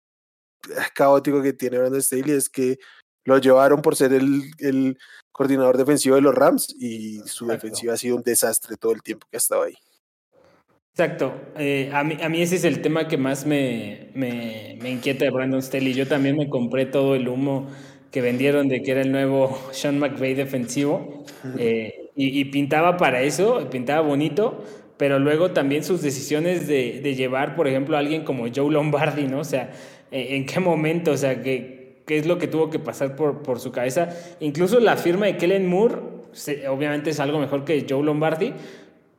caótico 0.94 1.42
que 1.42 1.54
tiene 1.54 1.78
Brandon 1.78 2.02
Staley 2.02 2.32
es 2.32 2.48
que 2.48 2.78
lo 3.24 3.38
llevaron 3.38 3.82
por 3.82 3.96
ser 3.96 4.12
el, 4.12 4.42
el 4.58 4.98
coordinador 5.32 5.76
defensivo 5.76 6.16
de 6.16 6.22
los 6.22 6.34
Rams 6.34 6.74
y 6.78 7.18
su 7.20 7.44
Exacto. 7.44 7.52
defensiva 7.52 7.94
ha 7.94 7.96
sido 7.96 8.16
un 8.16 8.22
desastre 8.22 8.76
todo 8.76 8.92
el 8.92 9.02
tiempo 9.02 9.26
que 9.30 9.36
ha 9.36 9.38
estado 9.38 9.62
ahí. 9.62 9.74
Exacto. 10.92 11.32
Eh, 11.56 11.90
a, 11.92 12.04
mí, 12.04 12.16
a 12.22 12.28
mí 12.28 12.42
ese 12.42 12.56
es 12.56 12.64
el 12.64 12.82
tema 12.82 13.08
que 13.08 13.16
más 13.16 13.46
me, 13.46 14.10
me, 14.14 14.76
me 14.82 14.90
inquieta 14.90 15.24
de 15.24 15.30
Brandon 15.30 15.62
Staley. 15.62 15.94
Yo 15.94 16.06
también 16.06 16.36
me 16.36 16.48
compré 16.48 16.86
todo 16.86 17.14
el 17.14 17.28
humo 17.28 17.68
que 18.10 18.20
vendieron 18.20 18.68
de 18.68 18.82
que 18.82 18.90
era 18.90 19.00
el 19.00 19.12
nuevo 19.12 19.58
Sean 19.72 19.98
McVay 19.98 20.34
defensivo 20.34 21.24
eh, 21.58 22.10
y, 22.16 22.40
y, 22.40 22.44
pintaba 22.46 22.96
para 22.96 23.22
eso, 23.22 23.70
pintaba 23.70 24.00
bonito, 24.00 24.64
pero 24.96 25.18
luego 25.18 25.52
también 25.52 25.84
sus 25.84 26.02
decisiones 26.02 26.66
de, 26.66 27.00
de, 27.02 27.14
llevar, 27.14 27.54
por 27.56 27.68
ejemplo, 27.68 27.96
a 27.96 28.00
alguien 28.00 28.24
como 28.24 28.46
Joe 28.54 28.70
Lombardi, 28.70 29.26
¿no? 29.26 29.40
O 29.40 29.44
sea, 29.44 29.70
¿en 30.10 30.44
qué 30.44 30.60
momento? 30.60 31.12
O 31.12 31.16
sea, 31.16 31.40
que 31.40 31.80
qué 32.10 32.18
es 32.18 32.26
lo 32.26 32.38
que 32.38 32.48
tuvo 32.48 32.70
que 32.70 32.80
pasar 32.80 33.14
por, 33.14 33.42
por 33.42 33.60
su 33.60 33.70
cabeza. 33.70 34.08
Incluso 34.40 34.80
la 34.80 34.96
firma 34.96 35.26
de 35.26 35.36
Kellen 35.36 35.68
Moore, 35.68 35.94
se, 36.32 36.66
obviamente 36.66 37.10
es 37.10 37.20
algo 37.20 37.38
mejor 37.38 37.64
que 37.64 37.86
Joe 37.88 38.02
Lombardi, 38.02 38.52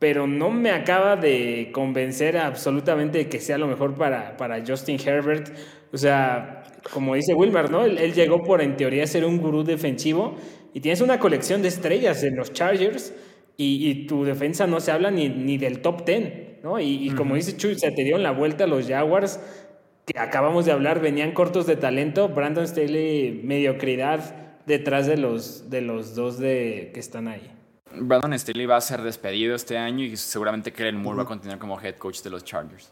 pero 0.02 0.26
no 0.26 0.50
me 0.50 0.72
acaba 0.72 1.16
de 1.16 1.70
convencer 1.72 2.36
absolutamente 2.36 3.20
de 3.20 3.30
que 3.30 3.40
sea 3.40 3.60
lo 3.60 3.68
mejor 3.68 3.94
para, 3.94 4.36
para 4.36 4.66
Justin 4.66 4.98
Herbert. 5.00 5.54
O 5.94 5.98
sea, 6.00 6.64
como 6.92 7.14
dice 7.14 7.36
Wilmer, 7.36 7.70
¿no? 7.70 7.86
Él, 7.86 8.12
llegó 8.12 8.42
por 8.42 8.64
en 8.64 8.76
teoría 8.78 9.04
a 9.04 9.08
ser 9.08 9.26
un 9.26 9.38
gurú 9.38 9.64
defensivo 9.64 10.38
y 10.74 10.80
tienes 10.80 11.02
una 11.02 11.20
colección 11.20 11.62
de 11.62 11.68
estrellas 11.68 12.24
en 12.24 12.36
los 12.36 12.52
Chargers 12.52 13.14
y, 13.58 14.08
tu 14.08 14.26
defensa 14.26 14.66
no 14.66 14.80
se 14.80 14.92
habla 14.92 15.12
ni, 15.12 15.30
ni 15.30 15.60
del 15.60 15.82
top 15.84 16.04
10, 16.04 16.64
¿no? 16.64 16.80
Y, 16.80 17.12
como 17.12 17.36
dice 17.36 17.56
Chuy, 17.56 17.76
se 17.78 17.92
te 17.92 18.04
dieron 18.04 18.24
la 18.24 18.32
vuelta 18.32 18.66
los 18.66 18.88
Jaguars 18.88 19.40
que 20.08 20.18
acabamos 20.18 20.66
de 20.66 20.72
hablar, 20.72 21.00
venían 21.00 21.32
cortos 21.32 21.68
de 21.68 21.76
talento, 21.76 22.28
Brandon 22.28 22.68
Staley 22.68 23.40
mediocridad 23.44 24.58
detrás 24.66 25.06
de 25.06 25.18
los, 25.18 25.70
de 25.70 25.82
los 25.82 26.16
dos 26.16 26.40
de, 26.40 26.90
que 26.92 27.00
están 27.00 27.28
ahí. 27.28 27.61
Brandon 27.96 28.38
Staley 28.38 28.66
va 28.66 28.78
a 28.78 28.82
ser 28.82 29.02
despedido 29.02 29.56
este 29.56 29.78
año 29.78 30.04
y 30.04 30.16
seguramente 30.18 30.72
Kellen 30.72 30.98
Moore 30.98 31.18
va 31.18 31.24
a 31.24 31.28
continuar 31.28 31.60
como 31.60 31.80
head 31.80 31.96
coach 31.98 32.22
de 32.22 32.30
los 32.30 32.44
Chargers. 32.44 32.92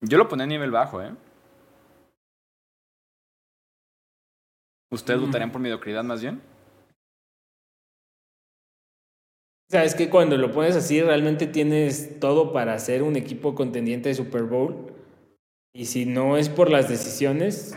Yo 0.00 0.16
lo 0.16 0.28
pondré 0.28 0.44
a 0.44 0.46
nivel 0.46 0.70
bajo, 0.70 1.02
¿eh? 1.02 1.12
¿Ustedes 4.90 5.20
votarían 5.20 5.52
por 5.52 5.60
mediocridad 5.60 6.02
más 6.02 6.22
bien? 6.22 6.40
Sabes 9.70 9.94
que 9.94 10.08
cuando 10.08 10.38
lo 10.38 10.50
pones 10.50 10.76
así, 10.76 11.02
realmente 11.02 11.46
tienes 11.46 12.18
todo 12.20 12.54
para 12.54 12.78
ser 12.78 13.02
un 13.02 13.16
equipo 13.16 13.54
contendiente 13.54 14.08
de 14.08 14.14
Super 14.14 14.44
Bowl. 14.44 14.94
Y 15.74 15.84
si 15.84 16.06
no 16.06 16.38
es 16.38 16.48
por 16.48 16.70
las 16.70 16.88
decisiones. 16.88 17.76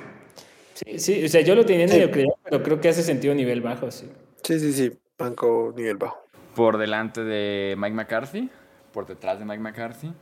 Sí, 0.74 1.00
sí, 1.00 1.26
o 1.26 1.28
sea, 1.28 1.42
yo 1.42 1.54
lo 1.54 1.66
tenía 1.66 1.84
en 1.84 1.90
mediocridad, 1.90 2.34
pero 2.44 2.64
creo 2.64 2.80
que 2.80 2.88
hace 2.88 3.04
sentido 3.04 3.34
a 3.34 3.36
nivel 3.36 3.60
bajo, 3.60 3.92
sí. 3.92 4.10
Sí, 4.42 4.60
sí, 4.60 4.72
sí. 4.72 4.92
Banco 5.22 5.74
nivel 5.76 5.98
bajo. 5.98 6.26
¿Por 6.56 6.78
delante 6.78 7.24
de 7.24 7.76
Mike 7.78 7.96
McCarthy? 7.96 8.50
¿Por 8.92 9.06
detrás 9.06 9.40
de 9.40 9.46
Mike 9.46 9.62
McCarthy? 9.62 10.14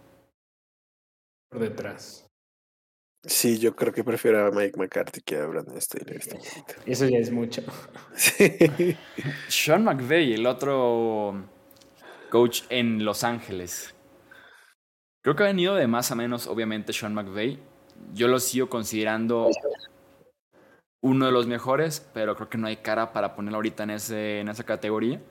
Por 1.49 1.59
detrás. 1.59 2.29
Sí, 3.23 3.59
yo 3.59 3.75
creo 3.75 3.91
que 3.91 4.03
prefiero 4.03 4.47
a 4.47 4.51
Mike 4.51 4.79
McCarthy 4.79 5.21
que 5.21 5.37
a 5.37 5.45
Brandon 5.45 5.79
Staley 5.81 6.15
este 6.15 6.39
Eso 6.85 7.05
ya 7.07 7.17
es 7.17 7.31
mucho. 7.31 7.61
Sí. 8.15 8.95
Sean 9.47 9.83
McVay, 9.83 10.33
el 10.33 10.45
otro 10.45 11.43
coach 12.29 12.63
en 12.69 13.03
Los 13.03 13.23
Ángeles. 13.23 13.93
Creo 15.21 15.35
que 15.35 15.43
ha 15.43 15.47
venido 15.47 15.75
de 15.75 15.87
más 15.87 16.11
a 16.11 16.15
menos, 16.15 16.47
obviamente, 16.47 16.93
Sean 16.93 17.13
McVay. 17.13 17.59
Yo 18.13 18.27
lo 18.29 18.39
sigo 18.39 18.69
considerando 18.69 19.49
uno 21.01 21.25
de 21.25 21.31
los 21.31 21.47
mejores, 21.47 22.07
pero 22.13 22.35
creo 22.35 22.49
que 22.49 22.57
no 22.57 22.67
hay 22.67 22.77
cara 22.77 23.13
para 23.13 23.35
ponerlo 23.35 23.57
ahorita 23.57 23.83
en, 23.83 23.91
en 23.91 24.49
esa 24.49 24.63
categoría. 24.63 25.21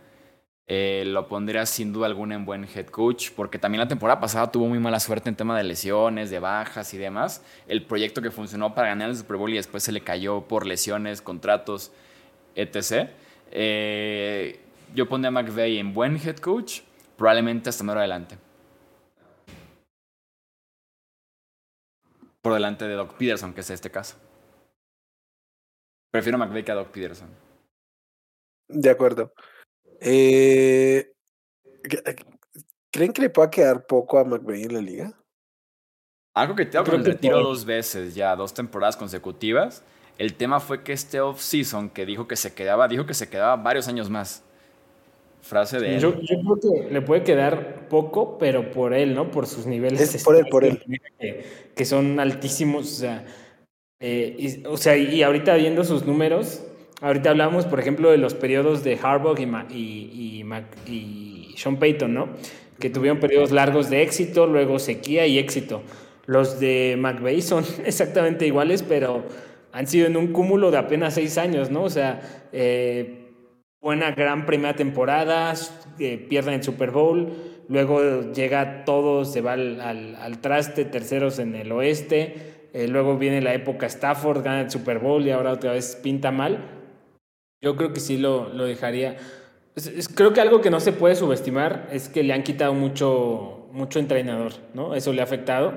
Eh, 0.70 1.04
lo 1.06 1.28
pondría 1.28 1.64
sin 1.64 1.94
duda 1.94 2.06
alguna 2.06 2.34
en 2.34 2.44
buen 2.44 2.64
head 2.64 2.86
coach, 2.88 3.30
porque 3.34 3.58
también 3.58 3.80
la 3.80 3.88
temporada 3.88 4.20
pasada 4.20 4.52
tuvo 4.52 4.68
muy 4.68 4.78
mala 4.78 5.00
suerte 5.00 5.30
en 5.30 5.34
tema 5.34 5.56
de 5.56 5.64
lesiones, 5.64 6.30
de 6.30 6.40
bajas 6.40 6.92
y 6.92 6.98
demás. 6.98 7.42
El 7.66 7.84
proyecto 7.86 8.20
que 8.20 8.30
funcionó 8.30 8.74
para 8.74 8.88
ganar 8.88 9.08
el 9.08 9.16
Super 9.16 9.38
Bowl 9.38 9.50
y 9.50 9.56
después 9.56 9.82
se 9.82 9.92
le 9.92 10.02
cayó 10.02 10.42
por 10.42 10.66
lesiones, 10.66 11.22
contratos, 11.22 11.90
etc. 12.54 13.08
Eh, 13.50 14.60
yo 14.94 15.08
pondría 15.08 15.28
a 15.28 15.42
McVeigh 15.42 15.78
en 15.78 15.94
buen 15.94 16.16
head 16.16 16.36
coach, 16.36 16.80
probablemente 17.16 17.70
hasta 17.70 17.84
más 17.84 17.96
adelante. 17.96 18.36
Por 22.42 22.52
delante 22.52 22.86
de 22.86 22.94
Doc 22.94 23.14
Peterson, 23.14 23.54
que 23.54 23.60
es 23.62 23.70
este 23.70 23.90
caso. 23.90 24.16
Prefiero 26.10 26.36
a 26.36 26.46
McVeigh 26.46 26.64
que 26.64 26.72
a 26.72 26.74
Doc 26.74 26.88
Peterson. 26.88 27.28
De 28.68 28.90
acuerdo. 28.90 29.32
Eh, 30.00 31.12
¿Creen 32.90 33.12
que 33.12 33.22
le 33.22 33.30
pueda 33.30 33.50
quedar 33.50 33.86
poco 33.86 34.18
a 34.18 34.24
McVeigh 34.24 34.64
en 34.64 34.74
la 34.74 34.80
liga? 34.80 35.18
Algo 36.34 36.54
que 36.54 36.66
te 36.66 36.78
con 36.78 36.94
el 36.94 37.04
retiro 37.04 37.42
dos 37.42 37.64
veces 37.64 38.14
ya, 38.14 38.36
dos 38.36 38.54
temporadas 38.54 38.96
consecutivas. 38.96 39.82
El 40.18 40.34
tema 40.34 40.60
fue 40.60 40.82
que 40.82 40.92
este 40.92 41.20
off-season 41.20 41.90
que 41.90 42.06
dijo 42.06 42.26
que 42.28 42.36
se 42.36 42.54
quedaba, 42.54 42.88
dijo 42.88 43.06
que 43.06 43.14
se 43.14 43.28
quedaba 43.28 43.56
varios 43.56 43.88
años 43.88 44.08
más. 44.10 44.44
Frase 45.40 45.78
de 45.78 45.94
él. 45.94 46.00
Yo, 46.00 46.14
creo 46.14 46.58
que 46.60 46.92
le 46.92 47.00
puede 47.00 47.22
quedar 47.22 47.88
poco, 47.88 48.38
pero 48.38 48.70
por 48.70 48.92
él, 48.92 49.14
¿no? 49.14 49.30
Por 49.30 49.46
sus 49.46 49.66
niveles. 49.66 50.14
Es 50.14 50.24
por 50.24 50.36
él, 50.36 50.46
por 50.50 50.64
él. 50.64 50.82
Que, 51.74 51.84
son 51.84 52.18
altísimos. 52.18 52.92
O 52.92 52.96
sea, 52.96 53.24
eh, 54.00 54.36
y, 54.38 54.66
o 54.66 54.76
sea, 54.76 54.96
y 54.96 55.22
ahorita 55.22 55.54
viendo 55.54 55.84
sus 55.84 56.04
números, 56.04 56.62
Ahorita 57.00 57.30
hablamos, 57.30 57.64
por 57.64 57.78
ejemplo, 57.78 58.10
de 58.10 58.18
los 58.18 58.34
periodos 58.34 58.82
de 58.82 58.98
Harbaugh 59.00 59.38
y, 59.38 60.44
y, 60.86 61.54
Sean 61.56 61.76
Payton, 61.76 62.12
¿no? 62.12 62.28
Que 62.80 62.90
tuvieron 62.90 63.20
periodos 63.20 63.52
largos 63.52 63.88
de 63.88 64.02
éxito, 64.02 64.46
luego 64.48 64.80
sequía 64.80 65.26
y 65.26 65.38
éxito. 65.38 65.82
Los 66.26 66.58
de 66.58 66.96
McVeigh 66.98 67.40
son 67.40 67.64
exactamente 67.84 68.46
iguales, 68.46 68.82
pero 68.82 69.24
han 69.72 69.86
sido 69.86 70.08
en 70.08 70.16
un 70.16 70.32
cúmulo 70.32 70.72
de 70.72 70.78
apenas 70.78 71.14
seis 71.14 71.38
años, 71.38 71.70
¿no? 71.70 71.84
O 71.84 71.90
sea, 71.90 72.48
eh, 72.52 73.30
buena 73.80 74.10
gran 74.10 74.44
primera 74.44 74.74
temporada, 74.74 75.54
eh, 76.00 76.26
pierden 76.28 76.54
el 76.54 76.62
Super 76.64 76.90
Bowl, 76.90 77.32
luego 77.68 78.32
llega 78.32 78.84
todo, 78.84 79.24
se 79.24 79.40
va 79.40 79.52
al, 79.52 80.38
traste, 80.40 80.84
terceros 80.84 81.38
en 81.38 81.54
el 81.54 81.70
oeste, 81.70 82.57
eh, 82.72 82.88
luego 82.88 83.16
viene 83.18 83.40
la 83.40 83.54
época 83.54 83.86
Stafford, 83.86 84.42
gana 84.42 84.62
el 84.62 84.70
Super 84.70 84.98
Bowl 84.98 85.24
y 85.26 85.30
ahora 85.30 85.52
otra 85.52 85.72
vez 85.72 85.96
pinta 85.96 86.30
mal. 86.30 86.78
Yo 87.62 87.76
creo 87.76 87.92
que 87.92 88.00
sí 88.00 88.18
lo, 88.18 88.52
lo 88.52 88.64
dejaría. 88.64 89.16
creo 90.14 90.32
que 90.32 90.40
algo 90.40 90.60
que 90.60 90.70
no 90.70 90.80
se 90.80 90.92
puede 90.92 91.14
subestimar 91.16 91.88
es 91.90 92.08
que 92.08 92.22
le 92.22 92.32
han 92.32 92.42
quitado 92.42 92.74
mucho, 92.74 93.68
mucho 93.72 93.98
entrenador, 93.98 94.52
¿no? 94.74 94.94
Eso 94.94 95.12
le 95.12 95.20
ha 95.20 95.24
afectado. 95.24 95.72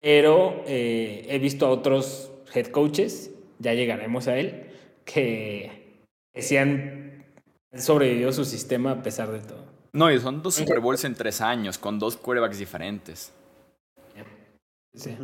Pero 0.00 0.62
eh, 0.66 1.26
he 1.28 1.38
visto 1.38 1.66
a 1.66 1.70
otros 1.70 2.30
head 2.54 2.66
coaches, 2.66 3.30
ya 3.58 3.72
llegaremos 3.74 4.28
a 4.28 4.36
él, 4.36 4.66
que, 5.04 5.98
que 6.32 6.58
han 6.58 7.24
sobrevivido 7.74 8.32
su 8.32 8.44
sistema 8.44 8.92
a 8.92 9.02
pesar 9.02 9.30
de 9.30 9.40
todo. 9.40 9.64
No, 9.92 10.10
y 10.10 10.18
son 10.18 10.42
dos 10.42 10.54
Super 10.54 10.80
Bowls 10.80 11.04
en 11.04 11.14
tres 11.14 11.40
años, 11.40 11.78
con 11.78 11.98
dos 11.98 12.16
quarterbacks 12.16 12.58
diferentes. 12.58 13.32
Sí. 14.94 15.16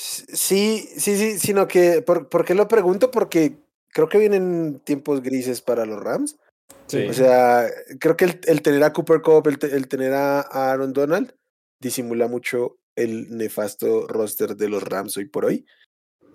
Sí, 0.00 0.88
sí, 0.96 1.18
sí, 1.18 1.38
sino 1.38 1.68
que, 1.68 2.00
¿por, 2.00 2.30
¿por 2.30 2.46
qué 2.46 2.54
lo 2.54 2.66
pregunto? 2.68 3.10
Porque 3.10 3.58
creo 3.92 4.08
que 4.08 4.16
vienen 4.16 4.80
tiempos 4.82 5.20
grises 5.20 5.60
para 5.60 5.84
los 5.84 6.02
Rams. 6.02 6.38
O 6.86 7.12
sea, 7.12 7.68
creo 8.00 8.16
que 8.16 8.40
el, 8.46 8.62
tener 8.62 8.82
a 8.82 8.94
Cooper 8.94 9.20
Cup, 9.20 9.46
el, 9.46 9.88
tener 9.88 10.14
a, 10.14 10.40
Aaron 10.40 10.94
Donald, 10.94 11.34
disimula 11.78 12.28
mucho 12.28 12.78
el 12.96 13.36
nefasto 13.36 14.06
roster 14.08 14.56
de 14.56 14.70
los 14.70 14.82
Rams 14.82 15.18
hoy 15.18 15.26
por 15.26 15.44
hoy. 15.44 15.66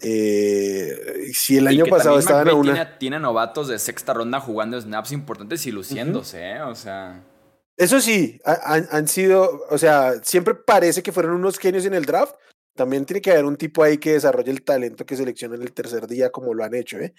Eh, 0.02 1.32
si 1.34 1.58
el 1.58 1.68
año 1.68 1.86
pasado 1.88 2.20
estaban 2.20 2.48
a 2.48 2.54
una. 2.54 3.00
Tiene, 3.00 3.20
novatos 3.20 3.68
de 3.68 3.80
sexta 3.80 4.14
ronda 4.14 4.40
jugando 4.40 4.80
snaps 4.80 5.12
importantes 5.12 5.66
y 5.66 5.72
luciéndose, 5.72 6.52
¿eh? 6.52 6.62
O 6.62 6.76
sea. 6.76 7.24
Eso 7.78 8.00
sí, 8.00 8.40
han, 8.46 8.88
han, 8.92 9.08
sido, 9.08 9.66
o 9.70 9.78
sea, 9.78 10.14
siempre 10.24 10.54
parece 10.54 11.02
que 11.02 11.12
fueron 11.12 11.34
unos 11.34 11.58
genios 11.58 11.86
en 11.86 11.96
el 11.96 12.06
draft. 12.06 12.36
También 12.76 13.06
tiene 13.06 13.22
que 13.22 13.32
haber 13.32 13.46
un 13.46 13.56
tipo 13.56 13.84
ahí 13.84 13.98
que 13.98 14.14
desarrolle 14.14 14.52
el 14.52 14.64
talento 14.64 15.06
que 15.06 15.16
selecciona 15.16 15.56
en 15.56 15.62
el 15.62 15.74
tercer 15.74 16.08
día, 16.08 16.30
como 16.30 16.54
lo 16.54 16.64
han 16.64 16.76
hecho, 16.76 17.00
¿eh? 17.00 17.14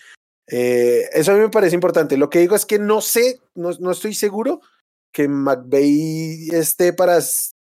Eh, 0.48 1.08
eso 1.12 1.32
a 1.32 1.34
mí 1.34 1.40
me 1.40 1.48
parece 1.48 1.74
importante. 1.74 2.16
Lo 2.16 2.30
que 2.30 2.38
digo 2.38 2.54
es 2.54 2.66
que 2.66 2.78
no 2.78 3.00
sé, 3.00 3.40
no, 3.54 3.70
no 3.80 3.90
estoy 3.90 4.14
seguro 4.14 4.60
que 5.12 5.28
McVeigh 5.28 6.50
esté 6.52 6.92
para, 6.92 7.18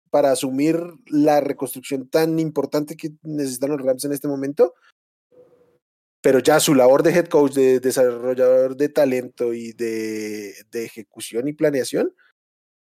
para 0.09 0.31
asumir 0.31 0.81
la 1.05 1.39
reconstrucción 1.39 2.09
tan 2.09 2.39
importante 2.39 2.97
que 2.97 3.11
necesitan 3.21 3.69
los 3.71 3.81
Rams 3.81 4.05
en 4.05 4.13
este 4.13 4.27
momento. 4.27 4.73
Pero 6.21 6.39
ya 6.39 6.59
su 6.59 6.73
labor 6.73 7.03
de 7.03 7.11
head 7.11 7.27
coach, 7.27 7.53
de 7.53 7.79
desarrollador 7.79 8.75
de 8.75 8.89
talento 8.89 9.53
y 9.53 9.73
de, 9.73 10.53
de 10.71 10.85
ejecución 10.85 11.47
y 11.47 11.53
planeación, 11.53 12.15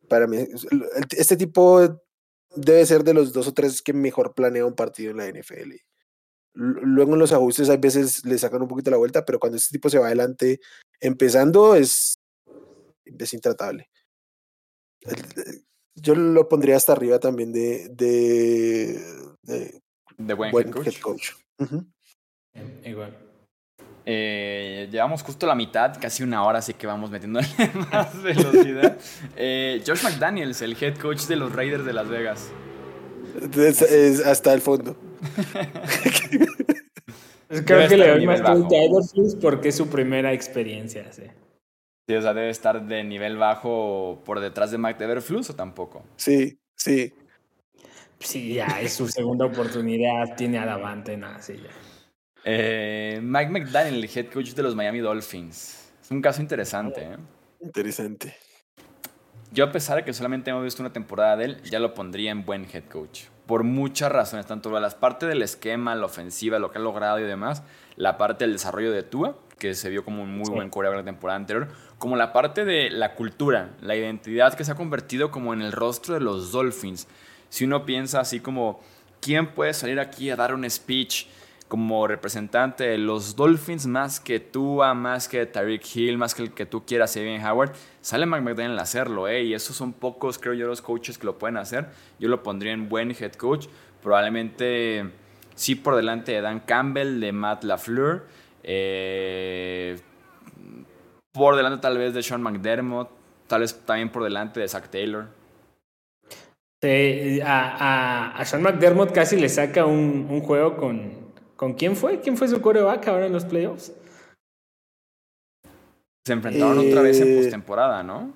para 0.08 0.26
mí, 0.26 0.46
este 1.16 1.36
tipo 1.36 2.00
debe 2.54 2.84
ser 2.86 3.04
de 3.04 3.14
los 3.14 3.32
dos 3.32 3.48
o 3.48 3.54
tres 3.54 3.82
que 3.82 3.92
mejor 3.92 4.34
planea 4.34 4.66
un 4.66 4.74
partido 4.74 5.10
en 5.10 5.16
la 5.18 5.28
NFL. 5.28 5.74
Luego 6.54 7.12
en 7.14 7.18
los 7.20 7.32
ajustes 7.32 7.70
a 7.70 7.76
veces 7.76 8.24
le 8.24 8.36
sacan 8.38 8.62
un 8.62 8.68
poquito 8.68 8.90
la 8.90 8.96
vuelta, 8.96 9.24
pero 9.24 9.38
cuando 9.38 9.56
este 9.56 9.72
tipo 9.72 9.88
se 9.88 9.98
va 9.98 10.06
adelante 10.06 10.60
empezando 11.00 11.76
es, 11.76 12.18
es 13.04 13.34
intratable. 13.34 13.88
Yo 15.94 16.14
lo 16.14 16.48
pondría 16.48 16.76
hasta 16.76 16.92
arriba 16.92 17.18
también 17.20 17.52
de, 17.52 17.88
de, 17.90 19.00
de, 20.18 20.34
buen, 20.34 20.68
head 20.84 21.00
coach. 21.00 21.32
Igual. 22.84 23.29
Eh, 24.06 24.88
llevamos 24.90 25.22
justo 25.22 25.46
la 25.46 25.54
mitad, 25.54 25.98
casi 26.00 26.22
una 26.22 26.44
hora, 26.44 26.58
así 26.58 26.74
que 26.74 26.86
vamos 26.86 27.10
metiendo 27.10 27.40
más 27.92 28.22
velocidad. 28.22 28.96
eh, 29.36 29.82
Josh 29.86 30.02
McDaniels, 30.02 30.62
el 30.62 30.76
head 30.80 30.96
coach 30.96 31.26
de 31.26 31.36
los 31.36 31.52
Raiders 31.52 31.84
de 31.84 31.92
Las 31.92 32.08
Vegas. 32.08 32.50
Es, 33.56 34.26
hasta 34.26 34.52
el 34.52 34.60
fondo. 34.60 34.96
Creo 37.64 37.88
que 37.88 37.96
le 37.96 38.08
doy 38.08 38.26
más 38.26 38.42
punto 38.42 38.74
a 38.74 38.78
Everflux 38.78 39.36
porque 39.40 39.70
es 39.70 39.76
su 39.76 39.88
primera 39.88 40.32
experiencia. 40.32 41.12
Sí. 41.12 41.24
sí. 42.08 42.14
o 42.14 42.22
sea, 42.22 42.32
debe 42.32 42.50
estar 42.50 42.86
de 42.86 43.04
nivel 43.04 43.36
bajo 43.36 44.22
por 44.24 44.40
detrás 44.40 44.70
de 44.70 44.78
Mike 44.78 45.02
Everflux 45.02 45.50
o 45.50 45.54
tampoco. 45.54 46.04
Sí, 46.16 46.58
sí. 46.76 47.12
Sí, 48.20 48.54
ya 48.54 48.66
es 48.80 48.92
su 48.92 49.08
segunda 49.08 49.46
oportunidad, 49.46 50.36
tiene 50.36 50.58
a 50.58 50.66
Davante, 50.66 51.16
nada, 51.16 51.40
sí, 51.40 51.54
ya. 51.56 51.70
Eh, 52.44 53.20
Mike 53.22 53.50
McDaniel, 53.50 53.94
el 53.96 54.04
head 54.04 54.32
coach 54.32 54.50
de 54.52 54.62
los 54.62 54.74
Miami 54.74 55.00
Dolphins. 55.00 55.92
Es 56.02 56.10
un 56.10 56.22
caso 56.22 56.40
interesante. 56.40 57.02
¿eh? 57.02 57.16
Interesante. 57.60 58.36
Yo 59.52 59.64
a 59.64 59.72
pesar 59.72 59.96
de 59.96 60.04
que 60.04 60.12
solamente 60.12 60.50
hemos 60.50 60.62
visto 60.62 60.82
una 60.82 60.92
temporada 60.92 61.36
de 61.36 61.44
él, 61.44 61.62
ya 61.64 61.80
lo 61.80 61.92
pondría 61.92 62.30
en 62.30 62.44
buen 62.44 62.66
head 62.72 62.84
coach. 62.84 63.24
Por 63.46 63.64
muchas 63.64 64.12
razones, 64.12 64.46
tanto 64.46 64.70
las 64.78 64.94
partes 64.94 65.28
del 65.28 65.42
esquema, 65.42 65.94
la 65.96 66.06
ofensiva, 66.06 66.60
lo 66.60 66.70
que 66.70 66.78
ha 66.78 66.80
logrado 66.80 67.18
y 67.18 67.24
demás, 67.24 67.64
la 67.96 68.16
parte 68.16 68.44
del 68.44 68.52
desarrollo 68.52 68.92
de 68.92 69.02
Tua, 69.02 69.36
que 69.58 69.74
se 69.74 69.90
vio 69.90 70.04
como 70.04 70.22
un 70.22 70.38
muy 70.38 70.48
buen 70.48 70.70
coreback 70.70 70.98
la 70.98 71.04
temporada 71.04 71.36
anterior, 71.36 71.68
como 71.98 72.16
la 72.16 72.32
parte 72.32 72.64
de 72.64 72.90
la 72.90 73.14
cultura, 73.16 73.70
la 73.82 73.96
identidad 73.96 74.54
que 74.54 74.64
se 74.64 74.70
ha 74.70 74.76
convertido 74.76 75.32
como 75.32 75.52
en 75.52 75.62
el 75.62 75.72
rostro 75.72 76.14
de 76.14 76.20
los 76.20 76.52
Dolphins. 76.52 77.08
Si 77.48 77.64
uno 77.64 77.84
piensa 77.84 78.20
así 78.20 78.38
como, 78.38 78.80
¿quién 79.20 79.52
puede 79.52 79.74
salir 79.74 79.98
aquí 79.98 80.30
a 80.30 80.36
dar 80.36 80.54
un 80.54 80.68
speech? 80.70 81.26
Como 81.70 82.08
representante 82.08 82.82
de 82.82 82.98
los 82.98 83.36
Dolphins, 83.36 83.86
más 83.86 84.18
que 84.18 84.40
tú, 84.40 84.82
más 84.96 85.28
que 85.28 85.46
Tyreek 85.46 85.84
Hill, 85.94 86.18
más 86.18 86.34
que 86.34 86.42
el 86.42 86.50
que 86.50 86.66
tú 86.66 86.84
quieras, 86.84 87.16
Evan 87.16 87.46
Howard, 87.46 87.74
sale 88.00 88.26
McDaniel 88.26 88.76
a 88.76 88.82
hacerlo, 88.82 89.28
¿eh? 89.28 89.44
Y 89.44 89.54
esos 89.54 89.76
son 89.76 89.92
pocos, 89.92 90.36
creo 90.36 90.54
yo, 90.54 90.66
los 90.66 90.82
coaches 90.82 91.16
que 91.16 91.26
lo 91.26 91.38
pueden 91.38 91.56
hacer. 91.56 91.86
Yo 92.18 92.28
lo 92.28 92.42
pondría 92.42 92.72
en 92.72 92.88
buen 92.88 93.12
head 93.12 93.34
coach. 93.34 93.68
Probablemente 94.02 95.10
sí 95.54 95.76
por 95.76 95.94
delante 95.94 96.32
de 96.32 96.40
Dan 96.40 96.58
Campbell, 96.58 97.20
de 97.20 97.30
Matt 97.30 97.62
LaFleur. 97.62 98.26
Eh, 98.64 99.96
por 101.30 101.54
delante 101.54 101.78
tal 101.82 101.98
vez 101.98 102.14
de 102.14 102.22
Sean 102.24 102.42
McDermott. 102.42 103.10
Tal 103.46 103.60
vez 103.60 103.80
también 103.86 104.08
por 104.10 104.24
delante 104.24 104.58
de 104.58 104.66
Zach 104.66 104.88
Taylor. 104.88 105.28
Sí, 106.82 107.40
a, 107.44 108.40
a, 108.40 108.44
Sean 108.44 108.62
McDermott 108.62 109.12
casi 109.12 109.36
le 109.36 109.48
saca 109.48 109.84
un, 109.84 110.26
un 110.28 110.40
juego 110.40 110.76
con, 110.76 111.19
¿Con 111.60 111.74
quién 111.74 111.94
fue? 111.94 112.20
¿Quién 112.20 112.38
fue 112.38 112.48
su 112.48 112.62
coreback 112.62 113.06
ahora 113.08 113.26
en 113.26 113.34
los 113.34 113.44
playoffs? 113.44 113.92
Se 116.24 116.32
enfrentaron 116.32 116.78
otra 116.78 117.02
vez 117.02 117.20
en 117.20 117.34
eh, 117.34 117.36
postemporada, 117.36 118.02
¿no? 118.02 118.32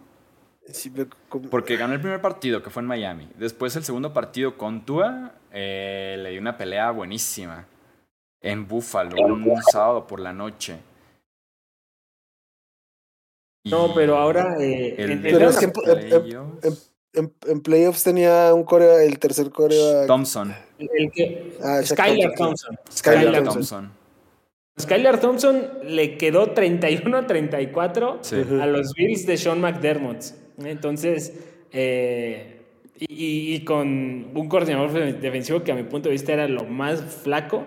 Sí, 0.66 0.93
Porque 1.51 1.79
ganó 1.79 1.95
el 1.95 2.03
primer 2.03 2.20
partido, 2.20 2.62
que 2.62 2.68
fue 2.68 2.83
en 2.83 2.87
Miami. 2.87 3.27
Después 3.39 3.75
el 3.77 3.83
segundo 3.83 4.12
partido 4.12 4.59
con 4.59 4.85
Tua, 4.85 5.33
eh, 5.51 6.18
le 6.18 6.33
dio 6.33 6.41
una 6.43 6.59
pelea 6.59 6.91
buenísima. 6.91 7.66
En 8.43 8.68
Buffalo, 8.68 9.16
un 9.16 9.62
sábado 9.72 10.07
por 10.07 10.20
la 10.20 10.35
noche. 10.35 10.77
No, 13.64 13.95
pero 13.95 14.18
ahora... 14.18 14.57
Eh, 14.61 14.97
en, 14.99 15.27
en, 17.14 17.61
playoffs 17.62 18.05
tenía 18.05 18.53
un 18.53 18.64
coreback, 18.64 19.01
el 19.01 19.18
tercer 19.18 19.51
coreback. 19.51 20.07
Thompson. 20.09 20.55
El 20.79 21.12
que, 21.12 21.53
ah, 21.62 21.83
Skylar 21.83 22.35
Thompson. 22.35 22.77
Skylar 22.91 23.45
Thompson. 23.45 23.93
Skylar 24.81 25.20
Thompson 25.20 25.68
le 25.85 26.16
quedó 26.16 26.53
31-34 26.53 28.61
a 28.61 28.66
los 28.66 28.93
Bills 28.95 29.27
de 29.27 29.37
Sean 29.37 29.61
McDermott. 29.61 30.25
Entonces, 30.64 31.33
eh, 31.72 32.55
y, 32.99 33.61
con 33.61 34.31
un 34.35 34.49
coordinador 34.49 34.93
defensivo 35.20 35.62
que 35.62 35.72
a 35.72 35.75
mi 35.75 35.85
punto 35.85 36.09
de 36.09 36.12
vista 36.12 36.33
era 36.33 36.49
lo 36.49 36.64
más 36.64 37.01
flaco. 37.22 37.64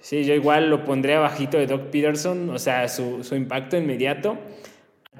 Sí, 0.00 0.24
yo 0.24 0.34
igual 0.34 0.68
lo 0.68 0.84
pondría 0.84 1.20
bajito 1.20 1.58
de 1.58 1.66
Doc 1.66 1.90
Peterson, 1.90 2.50
o 2.50 2.58
sea, 2.58 2.88
su, 2.88 3.22
su 3.22 3.34
impacto 3.34 3.76
inmediato. 3.76 4.36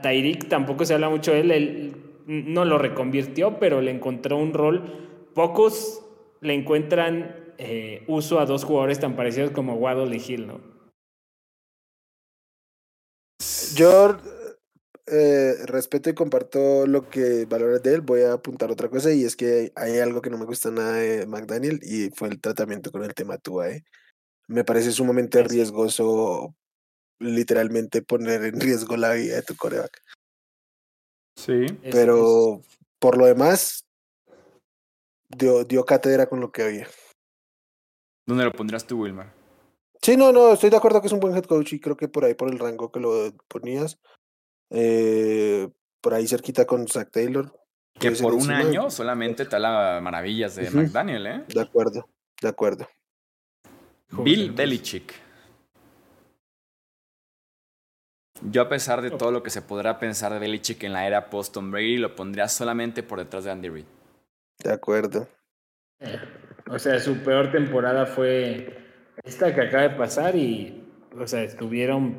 Tyreek 0.03 0.49
tampoco 0.49 0.85
se 0.85 0.95
habla 0.95 1.09
mucho 1.09 1.33
de 1.33 1.41
él, 1.41 1.51
él 1.51 1.97
no 2.27 2.65
lo 2.65 2.79
reconvirtió, 2.79 3.59
pero 3.59 3.81
le 3.81 3.91
encontró 3.91 4.37
un 4.37 4.53
rol. 4.53 4.85
Pocos 5.35 6.02
le 6.43 6.55
encuentran 6.55 7.55
eh, 7.57 8.05
uso 8.09 8.41
a 8.41 8.47
dos 8.47 8.65
jugadores 8.65 8.99
tan 9.01 9.17
parecidos 9.17 9.53
como 9.53 9.75
Waddle 9.75 10.15
y 10.15 10.21
Hill, 10.21 10.49
¿no? 10.49 10.61
Yo 13.75 14.19
eh, 15.07 15.55
respeto 15.67 16.11
y 16.11 16.15
comparto 16.15 16.87
lo 16.87 17.09
que 17.09 17.47
valores 17.47 17.83
de 17.83 17.95
él. 17.95 18.01
Voy 18.01 18.23
a 18.23 18.35
apuntar 18.35 18.71
otra 18.71 18.89
cosa 18.89 19.13
y 19.13 19.25
es 19.25 19.37
que 19.37 19.73
hay 19.77 19.99
algo 19.99 20.21
que 20.21 20.31
no 20.31 20.39
me 20.39 20.45
gusta 20.45 20.71
nada 20.71 20.95
de 20.95 21.27
McDaniel 21.27 21.81
y 21.83 22.11
fue 22.11 22.29
el 22.29 22.41
tratamiento 22.41 22.91
con 22.91 23.05
el 23.05 23.15
tema 23.15 23.39
Tua. 23.39 23.71
¿eh? 23.71 23.85
Me 24.49 24.65
parece 24.65 24.91
sumamente 24.91 25.43
riesgoso 25.45 26.55
literalmente 27.21 28.03
poner 28.03 28.45
en 28.45 28.61
riesgo 28.61 28.97
la 28.97 29.13
vida 29.13 29.37
de 29.37 29.43
tu 29.43 29.55
coreback. 29.55 30.03
Sí. 31.37 31.67
Pero 31.91 32.63
por 32.99 33.17
lo 33.17 33.27
demás, 33.27 33.87
dio, 35.37 35.65
dio 35.65 35.85
cátedra 35.85 36.27
con 36.27 36.41
lo 36.41 36.51
que 36.53 36.63
había. 36.63 36.89
¿Dónde 38.27 38.45
lo 38.45 38.53
pondrías 38.53 38.87
tú, 38.87 39.03
Wilmar? 39.03 39.33
Sí, 40.01 40.17
no, 40.17 40.33
no, 40.33 40.53
estoy 40.53 40.71
de 40.71 40.77
acuerdo 40.77 41.01
que 41.01 41.07
es 41.07 41.13
un 41.13 41.21
buen 41.21 41.37
head 41.37 41.45
coach 41.45 41.73
y 41.75 41.81
creo 41.81 41.97
que 41.97 42.09
por 42.09 42.25
ahí, 42.25 42.35
por 42.35 42.51
el 42.51 42.59
rango 42.59 42.91
que 42.91 43.01
lo 43.01 43.33
ponías, 43.49 44.01
eh, 44.71 45.69
por 46.01 46.15
ahí 46.15 46.27
cerquita 46.27 46.67
con 46.67 46.89
Zach 46.89 47.11
Taylor. 47.11 47.57
Que 47.99 48.11
por 48.13 48.35
un 48.35 48.51
año 48.51 48.91
solamente 48.91 49.45
te 49.45 49.55
habla 49.55 50.01
maravillas 50.03 50.57
de 50.57 50.71
McDaniel, 50.71 51.27
¿eh? 51.27 51.45
De 51.47 51.61
acuerdo, 51.61 52.09
de 52.41 52.49
acuerdo. 52.49 52.89
Bill 54.11 54.51
Belichick. 54.53 55.15
Yo 58.51 58.63
a 58.63 58.69
pesar 58.69 59.03
de 59.03 59.11
todo 59.13 59.31
lo 59.31 59.43
que 59.43 59.51
se 59.51 59.63
podrá 59.63 60.01
pensar 60.01 60.33
de 60.33 60.41
Belichick 60.41 60.83
en 60.83 60.95
la 60.95 61.07
era 61.07 61.31
post-Tom 61.31 61.71
Brady, 61.71 61.99
lo 61.99 62.17
pondría 62.17 62.49
solamente 62.49 63.05
por 63.05 63.21
detrás 63.21 63.45
de 63.45 63.53
Andy 63.53 63.69
Reid. 63.69 63.85
De 64.59 64.73
acuerdo. 64.73 65.29
O 66.71 66.79
sea, 66.79 66.99
su 67.01 67.17
peor 67.19 67.51
temporada 67.51 68.07
fue 68.07 68.79
esta 69.25 69.55
que 69.55 69.61
acaba 69.61 69.83
de 69.85 69.91
pasar 69.91 70.37
y, 70.37 70.85
o 71.19 71.27
sea, 71.27 71.43
estuvieron 71.43 72.17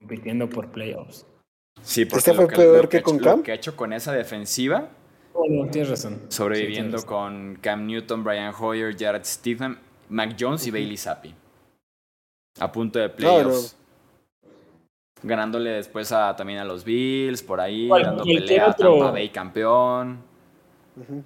compitiendo 0.00 0.48
por 0.48 0.70
playoffs. 0.70 1.26
Sí, 1.82 2.04
porque 2.04 2.30
¿Este 2.30 2.34
fue 2.34 2.48
peor 2.48 2.88
que, 2.88 3.02
con 3.02 3.18
Cam? 3.18 3.38
Lo 3.38 3.42
que 3.44 3.52
ha 3.52 3.54
hecho 3.54 3.76
con 3.76 3.92
esa 3.92 4.12
defensiva. 4.12 4.88
Oh, 5.32 5.46
tienes 5.70 5.90
razón. 5.90 6.20
Sobreviviendo 6.28 7.04
con 7.04 7.58
Cam 7.60 7.86
Newton, 7.86 8.22
Brian 8.22 8.54
Hoyer, 8.58 8.96
Jared 8.96 9.24
Stephen, 9.24 9.78
Mac 10.08 10.36
Jones 10.38 10.66
y 10.66 10.70
Bailey 10.70 10.96
Zappi. 10.96 11.34
A 12.60 12.70
punto 12.70 12.98
de 12.98 13.08
playoffs 13.08 13.76
ganándole 15.22 15.70
después 15.70 16.10
a, 16.12 16.34
también 16.36 16.58
a 16.58 16.64
los 16.64 16.84
Bills, 16.84 17.42
por 17.42 17.60
ahí, 17.60 17.88
dando 17.88 18.24
pelea 18.24 18.70
a 18.70 18.72
Tampa 18.74 19.10
Bay 19.10 19.28
campeón. 19.28 20.31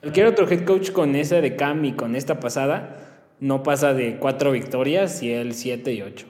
Cualquier 0.00 0.26
otro 0.26 0.48
head 0.48 0.64
coach 0.64 0.92
con 0.92 1.16
esa 1.16 1.40
de 1.40 1.56
Cam 1.56 1.84
y 1.84 1.94
con 1.94 2.14
esta 2.14 2.38
pasada 2.40 3.24
no 3.40 3.62
pasa 3.62 3.94
de 3.94 4.18
cuatro 4.18 4.52
victorias 4.52 5.22
y 5.22 5.32
él 5.32 5.54
siete 5.54 5.92
y 5.92 6.02
ocho. 6.02 6.26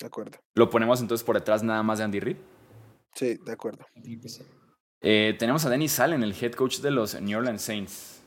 De 0.00 0.06
acuerdo. 0.06 0.38
¿Lo 0.54 0.70
ponemos 0.70 1.00
entonces 1.00 1.24
por 1.24 1.36
detrás 1.36 1.62
nada 1.62 1.82
más 1.82 1.98
de 1.98 2.04
Andy 2.04 2.20
Reid? 2.20 2.36
Sí, 3.14 3.38
de 3.44 3.52
acuerdo. 3.52 3.84
Eh, 5.00 5.34
tenemos 5.38 5.64
a 5.64 5.70
Dennis 5.70 5.98
Allen, 6.00 6.22
el 6.22 6.34
head 6.38 6.52
coach 6.52 6.80
de 6.80 6.90
los 6.90 7.20
New 7.20 7.38
Orleans 7.38 7.62
Saints. 7.62 8.22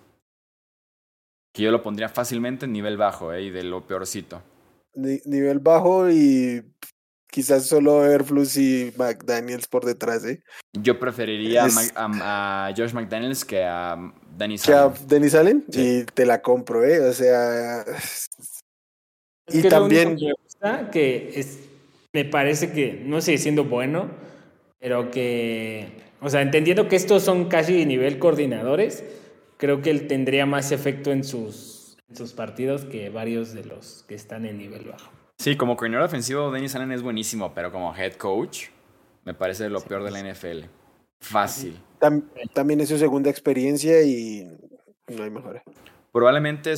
Que 1.53 1.63
yo 1.63 1.71
lo 1.71 1.83
pondría 1.83 2.09
fácilmente 2.09 2.65
en 2.65 2.71
nivel 2.71 2.97
bajo, 2.97 3.33
eh, 3.33 3.43
y 3.43 3.49
de 3.49 3.63
lo 3.63 3.85
peorcito. 3.85 4.41
nivel 4.95 5.59
bajo 5.59 6.09
y 6.09 6.63
Quizás 7.39 7.67
solo 7.67 8.03
Airflux 8.03 8.57
y 8.57 8.91
McDaniels 8.97 9.65
por 9.65 9.85
detrás, 9.85 10.25
¿eh? 10.25 10.43
Yo 10.73 10.99
preferiría 10.99 11.67
a, 11.95 12.73
Josh 12.75 12.91
McDaniels 12.91 13.45
que 13.45 13.63
a 13.63 13.95
Dennis 14.37 14.67
Allen. 14.67 14.91
¿Que 14.91 14.99
a 14.99 15.07
Dennis 15.07 15.35
Allen? 15.35 15.65
Y 15.71 16.03
te 16.03 16.25
la 16.25 16.41
compro, 16.41 16.83
¿eh? 16.83 16.99
O 16.99 17.13
sea... 17.13 17.85
y 19.47 19.61
también... 19.61 20.17
que 20.17 20.25
me 20.25 20.33
gusta, 20.33 20.91
que 20.91 21.31
es, 21.33 21.59
me 22.11 22.25
parece 22.25 22.73
que 22.73 23.01
no 23.05 23.21
sigue 23.21 23.37
siendo 23.37 23.63
bueno, 23.63 24.09
pero 24.77 25.09
que... 25.09 25.87
O 26.19 26.29
sea, 26.29 26.41
entendiendo 26.41 26.89
que 26.89 26.97
estos 26.97 27.23
son 27.23 27.47
casi 27.47 27.85
nivel 27.85 28.19
coordinadores, 28.19 29.01
creo 29.55 29.81
que 29.81 29.91
él 29.91 30.07
tendría 30.07 30.45
más 30.45 30.73
efecto 30.73 31.13
en 31.13 31.23
sus, 31.23 31.95
en 32.09 32.17
sus 32.17 32.33
partidos 32.33 32.83
que 32.83 33.09
varios 33.09 33.53
de 33.53 33.63
los 33.63 34.03
que 34.09 34.15
están 34.15 34.45
en 34.45 34.57
nivel 34.57 34.89
bajo. 34.89 35.18
Sí, 35.39 35.55
como 35.55 35.77
coordinador 35.77 36.05
ofensivo, 36.05 36.51
Dennis 36.51 36.75
Allen 36.75 36.91
es 36.91 37.01
buenísimo, 37.01 37.53
pero 37.53 37.71
como 37.71 37.95
head 37.95 38.13
coach, 38.15 38.65
me 39.23 39.33
parece 39.33 39.69
lo 39.69 39.79
peor 39.79 40.03
de 40.03 40.11
la 40.11 40.19
NFL. 40.21 40.65
Fácil. 41.21 41.79
también 42.53 42.81
es 42.81 42.89
su 42.89 42.97
segunda 42.97 43.29
experiencia 43.29 44.01
y 44.03 44.45
no 45.07 45.23
hay 45.23 45.29
mejor. 45.29 45.61
Probablemente 46.11 46.73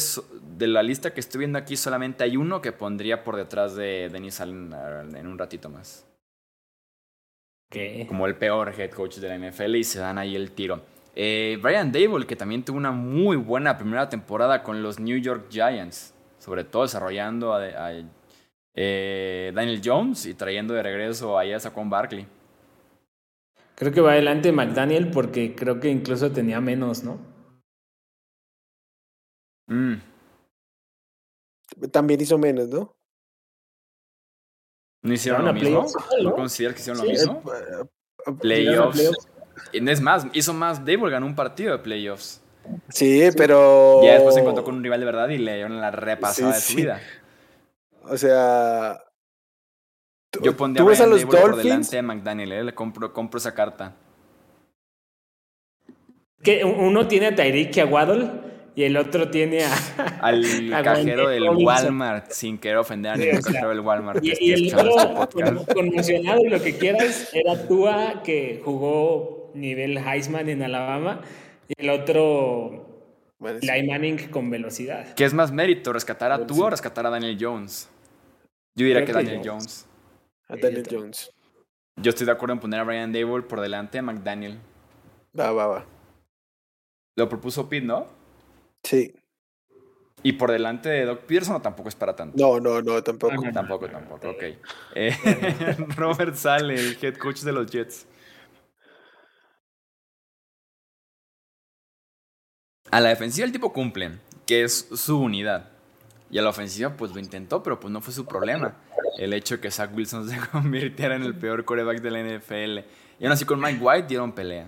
de 0.57 0.68
la 0.68 0.84
lista 0.84 1.12
que 1.12 1.22
estoy 1.22 1.39
viendo 1.39 1.57
aquí, 1.57 1.76
solamente 1.76 2.24
hay 2.24 2.38
uno 2.38 2.62
que 2.62 2.72
pondría 2.72 3.24
por 3.24 3.36
detrás 3.36 3.76
de 3.76 4.09
Dennis 4.12 4.39
Allen 4.41 4.72
en 5.16 5.26
un 5.26 5.39
ratito 5.39 5.70
más. 5.70 6.05
¿Qué? 7.72 8.05
Como 8.07 8.28
el 8.28 8.36
peor 8.36 8.76
head 8.78 8.91
coach 8.91 9.18
de 9.18 9.28
la 9.28 9.39
NFL 9.39 9.76
y 9.76 9.84
se 9.84 9.99
dan 9.99 10.20
ahí 10.20 10.36
el 10.36 10.51
tiro. 10.51 10.82
Eh, 11.16 11.57
Brian 11.59 11.91
Dable, 11.91 12.28
que 12.28 12.36
también 12.36 12.64
tuvo 12.64 12.78
una 12.78 12.91
muy 12.91 13.38
buena 13.38 13.78
primera 13.80 14.07
temporada 14.07 14.62
con 14.62 14.84
los 14.84 14.99
New 14.99 15.18
York 15.18 15.47
Giants, 15.49 16.14
sobre 16.38 16.64
todo 16.64 16.84
desarrollando 16.84 17.53
a 17.55 17.91
eh, 18.74 19.51
Daniel 19.53 19.82
Jones 19.84 20.26
y 20.26 20.34
trayendo 20.34 20.74
de 20.74 20.84
regreso 20.84 21.38
a 21.38 21.59
Saquon 21.59 21.89
Barkley. 21.89 22.28
Creo 23.76 23.91
que 23.91 24.01
va 24.01 24.11
adelante 24.11 24.51
McDaniel 24.51 25.09
porque 25.09 25.55
creo 25.55 25.80
que 25.80 25.89
incluso 25.89 26.32
tenía 26.32 26.61
menos, 26.61 27.03
¿no? 27.03 27.19
Mm. 29.67 29.95
También 31.91 32.22
hizo 32.22 32.38
menos, 32.38 32.67
¿no? 32.69 32.95
¿No 35.03 35.13
hicieron 35.13 35.45
lo 35.45 35.53
mismo? 35.53 35.88
¿No 36.22 36.36
consideras 36.36 36.76
que 36.76 36.82
hicieron 36.82 37.03
lo 37.03 37.09
mismo? 37.09 37.43
Playoffs. 38.39 39.11
Es 39.74 40.01
más, 40.01 40.28
hizo 40.34 40.53
más. 40.53 40.86
Dable 40.86 41.09
ganó 41.09 41.26
un 41.26 41.36
partido 41.36 41.72
de 41.72 41.80
playoffs. 41.80 42.41
Sí, 42.89 43.30
pero. 43.36 44.03
Ya 44.03 44.13
después 44.13 44.36
se 44.36 44.41
encontró 44.41 44.63
con 44.63 44.76
un 44.76 44.84
rival 44.84 44.99
de 44.99 45.05
verdad 45.05 45.30
y 45.30 45.38
le 45.39 45.55
dieron 45.55 45.82
la 45.82 45.89
repasada 45.89 46.53
de 46.53 46.59
su 46.61 46.76
vida. 46.76 47.01
O 48.04 48.18
sea. 48.18 49.04
Yo 50.41 50.56
pondría 50.56 50.84
a, 50.84 50.88
Brian 50.88 51.10
los 51.10 51.22
Dable 51.22 51.39
por 51.41 51.56
delante 51.58 51.95
de 51.97 52.02
McDaniel, 52.02 52.52
¿eh? 52.54 52.64
le 52.64 52.74
compro, 52.74 53.12
compro 53.12 53.38
esa 53.38 53.54
carta. 53.54 53.97
Que 56.41 56.64
uno 56.64 57.08
tiene 57.08 57.28
a 57.28 57.36
Tyreek 57.36 57.76
y 57.76 57.80
a 57.82 57.86
Waddle 57.86 58.30
y 58.76 58.84
el 58.84 58.95
otro 58.97 59.30
tiene 59.30 59.66
a. 59.66 59.74
Al 60.22 60.43
cajero 60.84 61.30
del 61.30 61.49
Walmart, 61.49 62.32
sin 62.32 62.58
querer 62.58 62.78
ofender 62.78 63.12
a 63.12 63.18
ningún 63.18 63.41
cajero 63.41 63.70
del 63.70 63.82
Walmart. 63.82 64.24
Y, 64.24 64.52
el 64.52 64.74
otro, 64.74 65.24
este 65.24 65.74
conmocionado 65.74 66.41
y 66.45 66.49
lo 66.49 66.62
que 66.62 66.78
quieras, 66.78 67.30
era 67.34 67.68
Tua 67.68 68.24
que 68.24 68.62
jugó 68.64 69.52
nivel 69.54 69.97
Heisman 69.97 70.47
en 70.49 70.64
Alabama 70.64 71.22
y 71.68 71.74
el 71.78 71.89
otro. 71.89 72.90
Bueno, 73.41 73.59
Manning 73.87 74.29
con 74.29 74.51
velocidad. 74.51 75.15
¿Qué 75.15 75.25
es 75.25 75.33
más 75.33 75.51
mérito, 75.51 75.91
rescatar 75.91 76.31
a 76.31 76.45
Tua 76.45 76.67
o 76.67 76.69
rescatar 76.69 77.07
a 77.07 77.09
Daniel 77.09 77.35
Jones? 77.41 77.89
Yo 78.75 78.85
diría 78.85 79.03
que, 79.03 79.11
Daniel 79.11 79.41
Jones. 79.43 79.87
A 80.47 80.55
Daniel 80.55 80.85
Jones. 80.87 81.33
Yo 81.95 82.11
estoy 82.11 82.27
de 82.27 82.33
acuerdo 82.33 82.53
en 82.53 82.59
poner 82.59 82.79
a 82.79 82.83
Brian 82.83 83.11
Dable 83.11 83.41
por 83.41 83.59
delante 83.59 83.97
de 83.97 84.03
McDaniel. 84.03 84.59
Va, 85.37 85.51
va, 85.53 85.65
va. 85.65 85.85
Lo 87.15 87.27
propuso 87.27 87.67
Pete, 87.67 87.87
¿no? 87.87 88.05
Sí. 88.83 89.11
¿Y 90.21 90.33
por 90.33 90.51
delante 90.51 90.89
de 90.89 91.05
Doc 91.05 91.21
Peterson 91.21 91.55
o 91.55 91.61
tampoco 91.63 91.89
es 91.89 91.95
para 91.95 92.15
tanto? 92.15 92.37
No, 92.37 92.59
no, 92.59 92.79
no, 92.83 93.01
tampoco. 93.01 93.41
tampoco, 93.51 93.89
tampoco, 93.89 94.29
ok. 94.29 94.43
Eh, 94.93 95.15
Robert 95.97 96.35
Sale, 96.35 96.75
el 96.75 96.95
head 97.01 97.15
coach 97.15 97.39
de 97.39 97.53
los 97.53 97.65
Jets. 97.71 98.05
A 102.91 102.99
la 102.99 103.09
defensiva 103.09 103.45
el 103.45 103.53
tipo 103.53 103.71
cumple, 103.71 104.11
que 104.45 104.63
es 104.63 104.89
su 104.93 105.19
unidad. 105.19 105.69
Y 106.29 106.37
a 106.37 106.41
la 106.41 106.49
ofensiva 106.49 106.95
pues 106.95 107.11
lo 107.11 107.19
intentó, 107.19 107.63
pero 107.63 107.79
pues 107.79 107.91
no 107.91 108.01
fue 108.01 108.13
su 108.13 108.25
problema. 108.25 108.75
El 109.17 109.33
hecho 109.33 109.55
de 109.55 109.61
que 109.61 109.71
Zach 109.71 109.91
Wilson 109.95 110.29
se 110.29 110.37
convirtiera 110.49 111.15
en 111.15 111.23
el 111.23 111.35
peor 111.35 111.65
coreback 111.65 112.01
de 112.01 112.11
la 112.11 112.21
NFL. 112.21 112.79
Y 113.19 113.25
aún 113.25 113.31
así 113.31 113.45
con 113.45 113.59
Mike 113.59 113.79
White 113.81 114.07
dieron 114.07 114.33
pelea. 114.33 114.67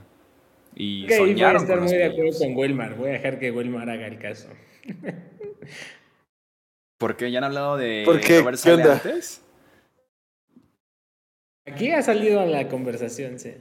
Y 0.76 1.06
okay, 1.06 1.18
soñaron 1.18 1.62
voy 1.64 1.72
a 1.72 1.74
estar 1.74 1.82
muy 1.82 1.92
de 1.94 2.06
acuerdo 2.06 2.40
con 2.40 2.56
Wilmar. 2.56 2.96
Voy 2.96 3.10
a 3.10 3.14
dejar 3.14 3.40
que 3.40 3.52
Wilmar 3.52 3.90
haga 3.90 4.08
el 4.08 4.18
caso. 4.20 4.48
¿Por 6.98 7.18
qué? 7.18 7.30
¿Ya 7.32 7.40
han 7.40 7.44
hablado 7.44 7.76
de 7.78 8.04
¿Por 8.06 8.22
qué? 8.22 8.40
Robert 8.40 8.60
¿Qué 8.64 8.72
antes? 8.72 9.42
Aquí 11.66 11.92
ha 11.92 12.02
salido 12.02 12.40
a 12.40 12.46
la 12.46 12.68
conversación, 12.70 13.40
sí. 13.40 13.54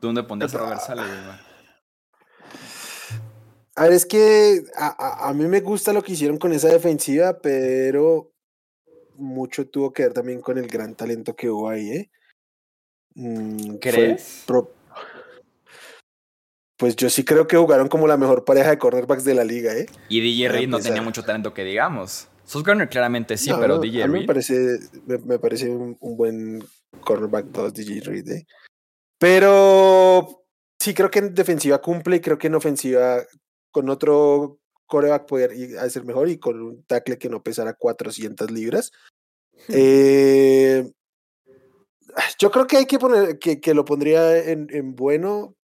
¿Dónde 0.00 0.22
pondrías 0.22 0.54
a 0.54 0.58
Robert 0.58 0.80
Sale, 0.80 1.02
A 3.76 3.84
ver, 3.84 3.92
es 3.92 4.06
que 4.06 4.64
a, 4.74 5.28
a, 5.28 5.34
mí 5.34 5.46
me 5.46 5.60
gusta 5.60 5.92
lo 5.92 6.02
que 6.02 6.12
hicieron 6.12 6.38
con 6.38 6.52
esa 6.52 6.68
defensiva, 6.68 7.38
pero 7.38 8.32
mucho 9.16 9.68
tuvo 9.68 9.92
que 9.92 10.04
ver 10.04 10.14
también 10.14 10.40
con 10.40 10.58
el 10.58 10.66
gran 10.66 10.94
talento 10.94 11.36
que 11.36 11.50
hubo 11.50 11.68
ahí, 11.68 11.90
¿eh? 11.90 12.10
Mm, 13.14 13.76
¿Crees? 13.76 14.44
Pues 16.78 16.94
yo 16.96 17.08
sí 17.08 17.24
creo 17.24 17.46
que 17.46 17.56
jugaron 17.56 17.88
como 17.88 18.06
la 18.06 18.18
mejor 18.18 18.44
pareja 18.44 18.70
de 18.70 18.78
cornerbacks 18.78 19.24
de 19.24 19.34
la 19.34 19.44
liga, 19.44 19.74
¿eh? 19.74 19.86
Y 20.08 20.20
DJ 20.20 20.48
Reed 20.48 20.68
no 20.68 20.78
tenía 20.78 21.02
mucho 21.02 21.22
talento 21.22 21.54
que 21.54 21.64
digamos. 21.64 22.28
Sos 22.44 22.62
Garner 22.62 22.88
claramente 22.88 23.36
sí, 23.36 23.50
pero 23.58 23.78
DJ 23.78 24.04
a 24.04 24.06
mí 24.06 24.20
Me 24.20 24.26
parece, 24.26 24.78
me, 25.06 25.38
parece 25.38 25.68
un, 25.68 25.96
buen 26.00 26.62
cornerback 27.00 27.50
todos 27.50 27.74
DJ 27.74 28.00
Reed, 28.00 28.28
¿eh? 28.28 28.46
Pero 29.18 30.44
sí 30.78 30.94
creo 30.94 31.10
que 31.10 31.18
en 31.20 31.34
defensiva 31.34 31.80
cumple 31.80 32.16
y 32.16 32.20
creo 32.20 32.38
que 32.38 32.46
en 32.46 32.54
ofensiva 32.54 33.22
con 33.70 33.88
otro 33.90 34.58
coreback 34.86 35.26
poder 35.26 35.78
hacer 35.78 36.04
mejor 36.04 36.28
y 36.28 36.38
con 36.38 36.60
un 36.60 36.82
tackle 36.84 37.18
que 37.18 37.28
no 37.28 37.42
pesara 37.42 37.74
400 37.74 38.50
libras. 38.50 38.92
eh, 39.68 40.92
yo 42.38 42.50
creo 42.50 42.66
que 42.66 42.78
hay 42.78 42.86
que 42.86 42.98
poner, 42.98 43.38
que, 43.38 43.60
que 43.60 43.74
lo 43.74 43.84
pondría 43.84 44.38
en, 44.38 44.68
en, 44.70 44.94
bueno. 44.94 45.54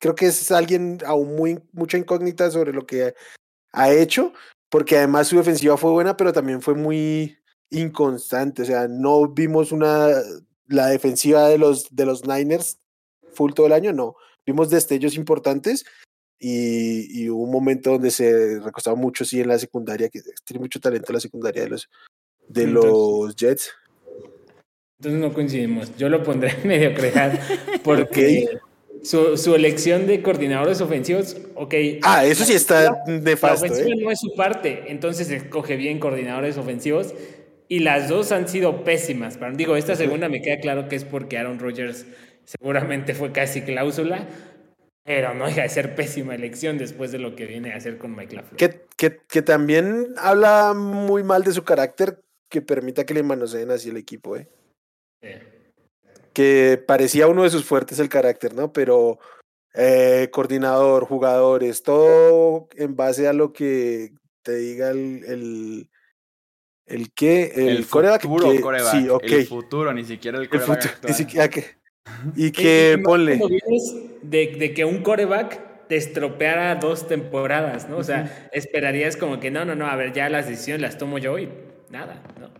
Creo 0.00 0.14
que 0.14 0.26
es 0.26 0.50
alguien 0.50 0.98
aún 1.06 1.34
muy, 1.36 1.62
mucha 1.72 1.96
incógnita 1.96 2.50
sobre 2.50 2.72
lo 2.72 2.84
que 2.86 3.14
ha 3.72 3.92
hecho, 3.92 4.32
porque 4.68 4.98
además 4.98 5.28
su 5.28 5.36
defensiva 5.36 5.76
fue 5.76 5.92
buena, 5.92 6.16
pero 6.16 6.32
también 6.32 6.60
fue 6.60 6.74
muy 6.74 7.38
inconstante. 7.70 8.62
O 8.62 8.64
sea, 8.66 8.86
no 8.86 9.28
vimos 9.28 9.72
una, 9.72 10.08
la 10.66 10.88
defensiva 10.88 11.48
de 11.48 11.58
los, 11.58 11.94
de 11.94 12.06
los 12.06 12.26
Niners 12.26 12.78
full 13.32 13.52
todo 13.52 13.66
el 13.66 13.72
año, 13.72 13.92
no. 13.92 14.16
Vimos 14.46 14.68
destellos 14.68 15.16
importantes 15.16 15.84
y, 16.46 17.22
y 17.22 17.30
hubo 17.30 17.44
un 17.44 17.50
momento 17.50 17.92
donde 17.92 18.10
se 18.10 18.60
recostaba 18.60 18.94
mucho, 18.94 19.24
sí, 19.24 19.40
en 19.40 19.48
la 19.48 19.58
secundaria, 19.58 20.10
que 20.10 20.20
tiene 20.44 20.60
mucho 20.60 20.78
talento 20.78 21.10
la 21.10 21.20
secundaria 21.20 21.62
de 21.62 21.70
los, 21.70 21.88
de 22.46 22.66
los 22.66 23.34
Jets. 23.34 23.72
Entonces 24.98 25.22
no 25.22 25.32
coincidimos. 25.32 25.96
Yo 25.96 26.10
lo 26.10 26.22
pondré 26.22 26.50
en 26.50 26.68
mediocridad 26.68 27.40
porque 27.82 28.58
su, 29.02 29.38
su, 29.38 29.54
elección 29.54 30.06
de 30.06 30.20
coordinadores 30.20 30.82
ofensivos, 30.82 31.38
ok. 31.54 31.74
Ah, 32.02 32.26
eso 32.26 32.44
sí 32.44 32.52
está 32.52 32.94
nefasto. 33.06 33.64
La 33.64 33.72
ofensiva 33.72 33.96
¿eh? 33.96 34.04
no 34.04 34.10
es 34.10 34.20
su 34.20 34.34
parte, 34.34 34.84
entonces 34.88 35.30
escoge 35.30 35.76
bien 35.76 35.98
coordinadores 35.98 36.58
ofensivos 36.58 37.14
y 37.68 37.78
las 37.78 38.10
dos 38.10 38.32
han 38.32 38.48
sido 38.48 38.84
pésimas. 38.84 39.38
Pero 39.38 39.56
digo, 39.56 39.76
esta 39.76 39.96
segunda 39.96 40.28
me 40.28 40.42
queda 40.42 40.60
claro 40.60 40.90
que 40.90 40.96
es 40.96 41.04
porque 41.04 41.38
Aaron 41.38 41.58
Rodgers 41.58 42.04
seguramente 42.44 43.14
fue 43.14 43.32
casi 43.32 43.62
cláusula, 43.62 44.28
pero 45.04 45.34
no 45.34 45.46
deja 45.46 45.62
de 45.62 45.68
ser 45.68 45.94
pésima 45.94 46.34
elección 46.34 46.78
después 46.78 47.12
de 47.12 47.18
lo 47.18 47.36
que 47.36 47.46
viene 47.46 47.72
a 47.72 47.76
hacer 47.76 47.98
con 47.98 48.16
Mike 48.16 48.36
LaFleur. 48.36 48.56
Que, 48.56 48.86
que, 48.96 49.20
que 49.28 49.42
también 49.42 50.14
habla 50.16 50.72
muy 50.74 51.22
mal 51.22 51.44
de 51.44 51.52
su 51.52 51.62
carácter 51.62 52.24
que 52.48 52.62
permita 52.62 53.04
que 53.04 53.14
le 53.14 53.22
manoseen 53.22 53.70
así 53.70 53.90
el 53.90 53.98
equipo, 53.98 54.36
¿eh? 54.36 54.48
Que 56.32 56.82
parecía 56.86 57.26
uno 57.26 57.42
de 57.42 57.50
sus 57.50 57.64
fuertes 57.64 57.98
el 57.98 58.08
carácter, 58.08 58.54
¿no? 58.54 58.72
Pero 58.72 59.18
eh, 59.74 60.28
coordinador, 60.32 61.04
jugadores, 61.04 61.82
todo 61.82 62.68
en 62.76 62.96
base 62.96 63.28
a 63.28 63.32
lo 63.32 63.52
que 63.52 64.12
te 64.42 64.56
diga 64.56 64.90
el, 64.90 65.24
el, 65.26 65.90
el 66.86 67.12
qué, 67.12 67.52
el, 67.56 67.68
el 67.68 67.84
futuro 67.84 68.16
Sí, 68.90 69.08
okay. 69.08 69.40
El 69.40 69.46
futuro, 69.46 69.92
ni 69.92 70.04
siquiera 70.04 70.38
el 70.38 70.48
coreback. 70.48 71.04
ni 71.08 71.14
siquiera 71.14 71.48
que, 71.50 71.76
y 72.36 72.50
que 72.50 73.00
ponle. 73.02 73.40
De, 74.22 74.56
de, 74.58 74.74
que 74.74 74.84
un 74.84 75.02
coreback 75.02 75.86
te 75.88 75.96
estropeara 75.96 76.74
dos 76.76 77.06
temporadas, 77.08 77.88
¿no? 77.88 77.98
O 77.98 78.04
sea, 78.04 78.48
esperarías 78.52 79.16
como 79.16 79.40
que 79.40 79.50
no, 79.50 79.64
no, 79.64 79.74
no, 79.74 79.86
a 79.86 79.96
ver, 79.96 80.12
ya 80.12 80.28
las 80.28 80.48
decisiones 80.48 80.80
las 80.80 80.98
tomo 80.98 81.18
yo 81.18 81.38
y 81.38 81.48
nada, 81.90 82.22
¿no? 82.40 82.50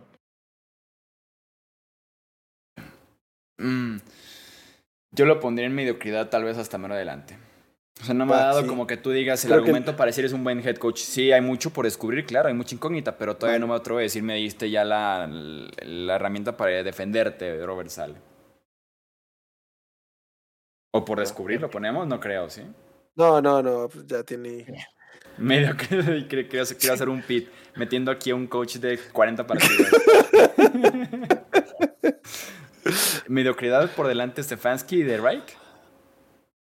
Mm, 3.57 3.99
yo 5.11 5.25
lo 5.25 5.39
pondría 5.39 5.65
en 5.65 5.73
mediocridad 5.73 6.29
tal 6.29 6.43
vez 6.43 6.57
hasta 6.57 6.77
menos 6.77 6.95
adelante. 6.95 7.37
O 8.01 8.03
sea, 8.03 8.13
no 8.13 8.25
me 8.25 8.33
ha 8.33 8.39
dado 8.39 8.67
como 8.67 8.85
que 8.85 8.97
tú 8.97 9.11
digas, 9.11 9.45
el 9.45 9.53
argumento 9.53 9.95
para 9.95 10.07
decir 10.07 10.25
es 10.25 10.33
un 10.33 10.43
buen 10.43 10.59
head 10.59 10.75
coach. 10.75 10.99
Sí, 10.99 11.31
hay 11.31 11.39
mucho 11.39 11.71
por 11.71 11.85
descubrir, 11.85 12.25
claro, 12.25 12.49
hay 12.49 12.53
mucha 12.53 12.75
incógnita, 12.75 13.17
pero 13.17 13.37
todavía 13.37 13.57
no 13.57 13.67
me 13.67 13.73
atrevo 13.73 13.99
a 13.99 14.01
decir, 14.01 14.21
me 14.21 14.35
diste 14.35 14.69
ya 14.69 14.83
la, 14.83 15.27
la 15.27 16.15
herramienta 16.15 16.57
para 16.57 16.83
defenderte, 16.83 17.65
Robert 17.65 17.89
Sale. 17.89 18.34
O 20.95 21.03
por 21.03 21.19
descubrir, 21.19 21.59
lo 21.59 21.69
ponemos, 21.69 22.07
no 22.07 22.21
creo, 22.21 22.49
¿sí? 22.49 22.61
No, 23.17 23.41
no, 23.41 23.61
no, 23.61 23.89
pues 23.89 24.07
ya 24.07 24.23
tiene... 24.23 24.65
Medio 25.37 25.75
que 25.75 26.47
quiero 26.49 26.63
hacer 26.63 27.09
un 27.09 27.21
pit, 27.21 27.49
metiendo 27.75 28.11
aquí 28.11 28.31
a 28.31 28.35
un 28.35 28.47
coach 28.47 28.77
de 28.77 28.97
40 28.97 29.45
partidos. 29.45 29.87
Mediocridad 33.27 33.93
por 33.93 34.07
delante 34.07 34.41
Stefanski 34.41 35.01
y 35.01 35.03
de 35.03 35.17
Reich. 35.17 35.57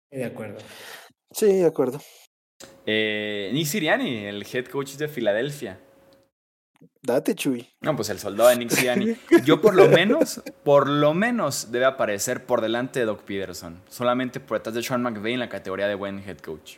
De 0.09 0.25
acuerdo. 0.25 0.57
Sí, 1.29 1.59
de 1.59 1.67
acuerdo. 1.67 2.01
Eh, 2.87 3.51
Nick 3.53 3.67
Siriani, 3.67 4.25
el 4.25 4.43
head 4.51 4.65
coach 4.65 4.93
de 4.93 5.09
Filadelfia. 5.09 5.79
Date, 7.05 7.35
Chuy. 7.35 7.67
No, 7.81 7.97
pues 7.97 8.09
el 8.09 8.19
soldado 8.19 8.49
de 8.49 8.55
Nick 8.55 8.69
Siriani. 8.69 9.17
Yo 9.43 9.59
por 9.59 9.75
lo 9.75 9.89
menos, 9.89 10.41
por 10.63 10.87
lo 10.87 11.13
menos 11.13 11.69
debe 11.69 11.83
aparecer 11.83 12.45
por 12.45 12.61
delante 12.61 13.01
de 13.01 13.05
Doc 13.05 13.23
Peterson. 13.23 13.81
Solamente 13.89 14.39
por 14.39 14.57
detrás 14.57 14.73
de 14.73 14.83
Sean 14.83 15.01
McVay 15.01 15.33
en 15.33 15.39
la 15.39 15.49
categoría 15.49 15.87
de 15.87 15.95
buen 15.95 16.19
head 16.19 16.37
coach. 16.37 16.77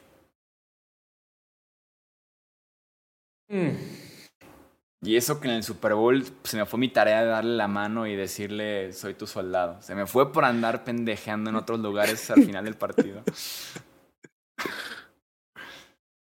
Mm. 3.49 3.69
Y 5.03 5.15
eso 5.15 5.39
que 5.39 5.47
en 5.47 5.53
el 5.53 5.63
Super 5.63 5.93
Bowl 5.93 6.25
se 6.43 6.57
me 6.57 6.65
fue 6.65 6.79
mi 6.79 6.89
tarea 6.89 7.21
de 7.21 7.27
darle 7.27 7.55
la 7.55 7.67
mano 7.67 8.07
y 8.07 8.15
decirle, 8.15 8.91
soy 8.93 9.13
tu 9.13 9.27
soldado. 9.27 9.79
Se 9.83 9.93
me 9.93 10.07
fue 10.07 10.33
por 10.33 10.43
andar 10.45 10.83
pendejeando 10.83 11.51
en 11.51 11.55
otros 11.55 11.79
lugares 11.79 12.31
al 12.31 12.43
final 12.43 12.65
del 12.65 12.75
partido. 12.75 13.21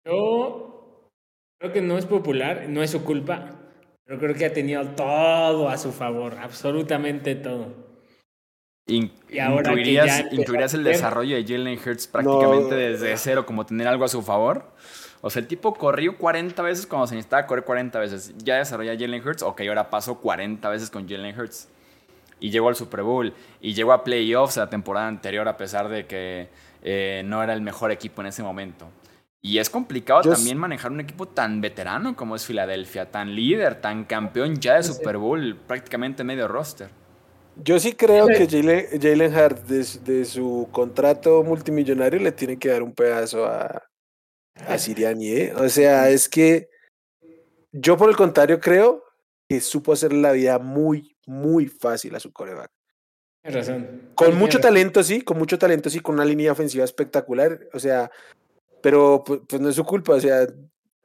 Yo 0.04 1.10
creo 1.58 1.72
que 1.72 1.80
no 1.80 1.96
es 1.96 2.04
popular, 2.04 2.66
no 2.68 2.82
es 2.82 2.90
su 2.90 3.02
culpa, 3.02 3.63
Pero 4.06 4.18
creo 4.18 4.34
que 4.34 4.44
ha 4.44 4.52
tenido 4.52 4.84
todo 4.88 5.68
a 5.68 5.78
su 5.78 5.92
favor, 5.92 6.36
absolutamente 6.40 7.34
todo. 7.34 7.84
¿Incluirías, 8.86 10.74
el 10.74 10.84
desarrollo 10.84 11.36
de 11.36 11.44
Jalen 11.44 11.78
Hurts 11.78 12.06
prácticamente 12.06 12.74
desde 12.74 13.16
cero, 13.16 13.46
como 13.46 13.64
tener 13.64 13.88
algo 13.88 14.04
a 14.04 14.08
su 14.08 14.20
favor? 14.20 14.66
O 15.22 15.30
sea, 15.30 15.40
el 15.40 15.48
tipo 15.48 15.72
corrió 15.72 16.18
40 16.18 16.62
veces 16.62 16.86
cuando 16.86 17.06
se 17.06 17.14
necesitaba 17.14 17.46
correr 17.46 17.64
40 17.64 17.98
veces. 17.98 18.34
Ya 18.36 18.56
desarrolló 18.56 18.92
Jalen 18.92 19.26
Hurts, 19.26 19.42
ok, 19.42 19.62
ahora 19.68 19.88
pasó 19.88 20.20
40 20.20 20.68
veces 20.68 20.90
con 20.90 21.08
Jalen 21.08 21.40
Hurts. 21.40 21.68
Y 22.40 22.50
llegó 22.50 22.68
al 22.68 22.76
Super 22.76 23.02
Bowl. 23.02 23.32
Y 23.62 23.72
llegó 23.72 23.94
a 23.94 24.04
playoffs 24.04 24.58
la 24.58 24.68
temporada 24.68 25.08
anterior, 25.08 25.48
a 25.48 25.56
pesar 25.56 25.88
de 25.88 26.04
que 26.04 26.50
eh, 26.82 27.22
no 27.24 27.42
era 27.42 27.54
el 27.54 27.62
mejor 27.62 27.90
equipo 27.90 28.20
en 28.20 28.26
ese 28.26 28.42
momento. 28.42 28.90
Y 29.46 29.58
es 29.58 29.68
complicado 29.68 30.22
también 30.22 30.56
manejar 30.56 30.90
un 30.90 31.00
equipo 31.00 31.28
tan 31.28 31.60
veterano 31.60 32.16
como 32.16 32.34
es 32.34 32.46
Filadelfia, 32.46 33.10
tan 33.10 33.34
líder, 33.34 33.78
tan 33.78 34.04
campeón 34.04 34.58
ya 34.58 34.76
de 34.76 34.84
Super 34.84 35.18
Bowl, 35.18 35.54
prácticamente 35.66 36.24
medio 36.24 36.48
roster. 36.48 36.88
Yo 37.62 37.78
sí 37.78 37.92
creo 37.92 38.26
que 38.26 38.46
Jalen 38.48 39.34
Hart, 39.34 39.66
de, 39.66 40.24
su 40.24 40.66
contrato 40.72 41.42
multimillonario, 41.44 42.20
le 42.20 42.32
tiene 42.32 42.58
que 42.58 42.70
dar 42.70 42.82
un 42.82 42.94
pedazo 42.94 43.44
a, 43.44 43.82
a 44.66 44.78
Siriani. 44.78 45.28
¿eh? 45.28 45.52
O 45.54 45.68
sea, 45.68 46.08
es 46.08 46.26
que 46.26 46.70
yo 47.70 47.98
por 47.98 48.08
el 48.08 48.16
contrario 48.16 48.58
creo 48.60 49.04
que 49.46 49.60
supo 49.60 49.92
hacer 49.92 50.14
la 50.14 50.32
vida 50.32 50.58
muy, 50.58 51.18
muy 51.26 51.66
fácil 51.66 52.14
a 52.14 52.20
su 52.20 52.32
coreback. 52.32 52.70
razón. 53.42 54.08
Con 54.14 54.38
mucho 54.38 54.58
talento, 54.58 55.02
sí, 55.02 55.20
con 55.20 55.36
mucho 55.36 55.58
talento, 55.58 55.90
sí, 55.90 56.00
con 56.00 56.14
una 56.14 56.24
línea 56.24 56.50
ofensiva 56.50 56.82
espectacular. 56.82 57.68
O 57.74 57.78
sea, 57.78 58.10
pero 58.84 59.24
pues, 59.26 59.40
pues, 59.48 59.62
no 59.62 59.70
es 59.70 59.76
su 59.76 59.84
culpa, 59.84 60.12
o 60.12 60.20
sea, 60.20 60.46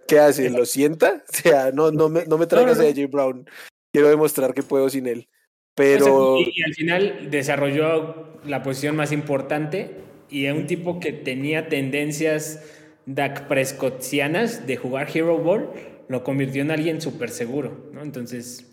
¿qué 0.06 0.20
hace? 0.20 0.50
¿Lo 0.50 0.66
sienta? 0.66 1.24
O 1.30 1.34
sea, 1.34 1.72
no, 1.72 1.92
no 1.92 2.10
me, 2.10 2.26
no 2.26 2.38
me 2.38 2.46
traigas 2.46 2.78
a 2.78 2.84
AJ 2.84 3.10
Brown. 3.10 3.50
Quiero 3.94 4.10
demostrar 4.10 4.54
que 4.54 4.64
puedo 4.64 4.90
sin 4.90 5.08
él. 5.08 5.30
Pero. 5.76 6.38
y, 6.40 6.62
al 6.62 6.74
final 6.74 7.32
desarrolló 7.32 8.38
la 8.44 8.64
posición 8.64 8.98
más 8.98 9.14
importante 9.14 9.96
y 10.30 10.48
es 10.48 10.54
un 10.54 10.68
tipo 10.68 11.00
que 11.00 11.14
tenía 11.14 11.70
tendencias 11.70 12.62
Dak 13.06 13.48
Prescottianas 13.48 14.68
de 14.68 14.76
jugar 14.76 15.08
Hero 15.14 15.38
Ball, 15.38 15.70
lo 16.10 16.22
convirtió 16.26 16.62
en 16.64 16.72
alguien 16.72 17.00
súper 17.00 17.30
seguro, 17.30 17.90
¿no? 17.94 18.02
Entonces. 18.02 18.68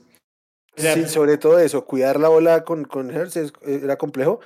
sí, 0.75 1.05
sobre 1.07 1.39
todo 1.39 1.61
eso, 1.61 1.85
cuidar 1.85 2.19
la 2.19 2.29
bola 2.29 2.65
con, 2.65 2.85
con 2.85 3.13
Hertz 3.13 3.53
era 3.63 3.97
complejo, 3.97 4.41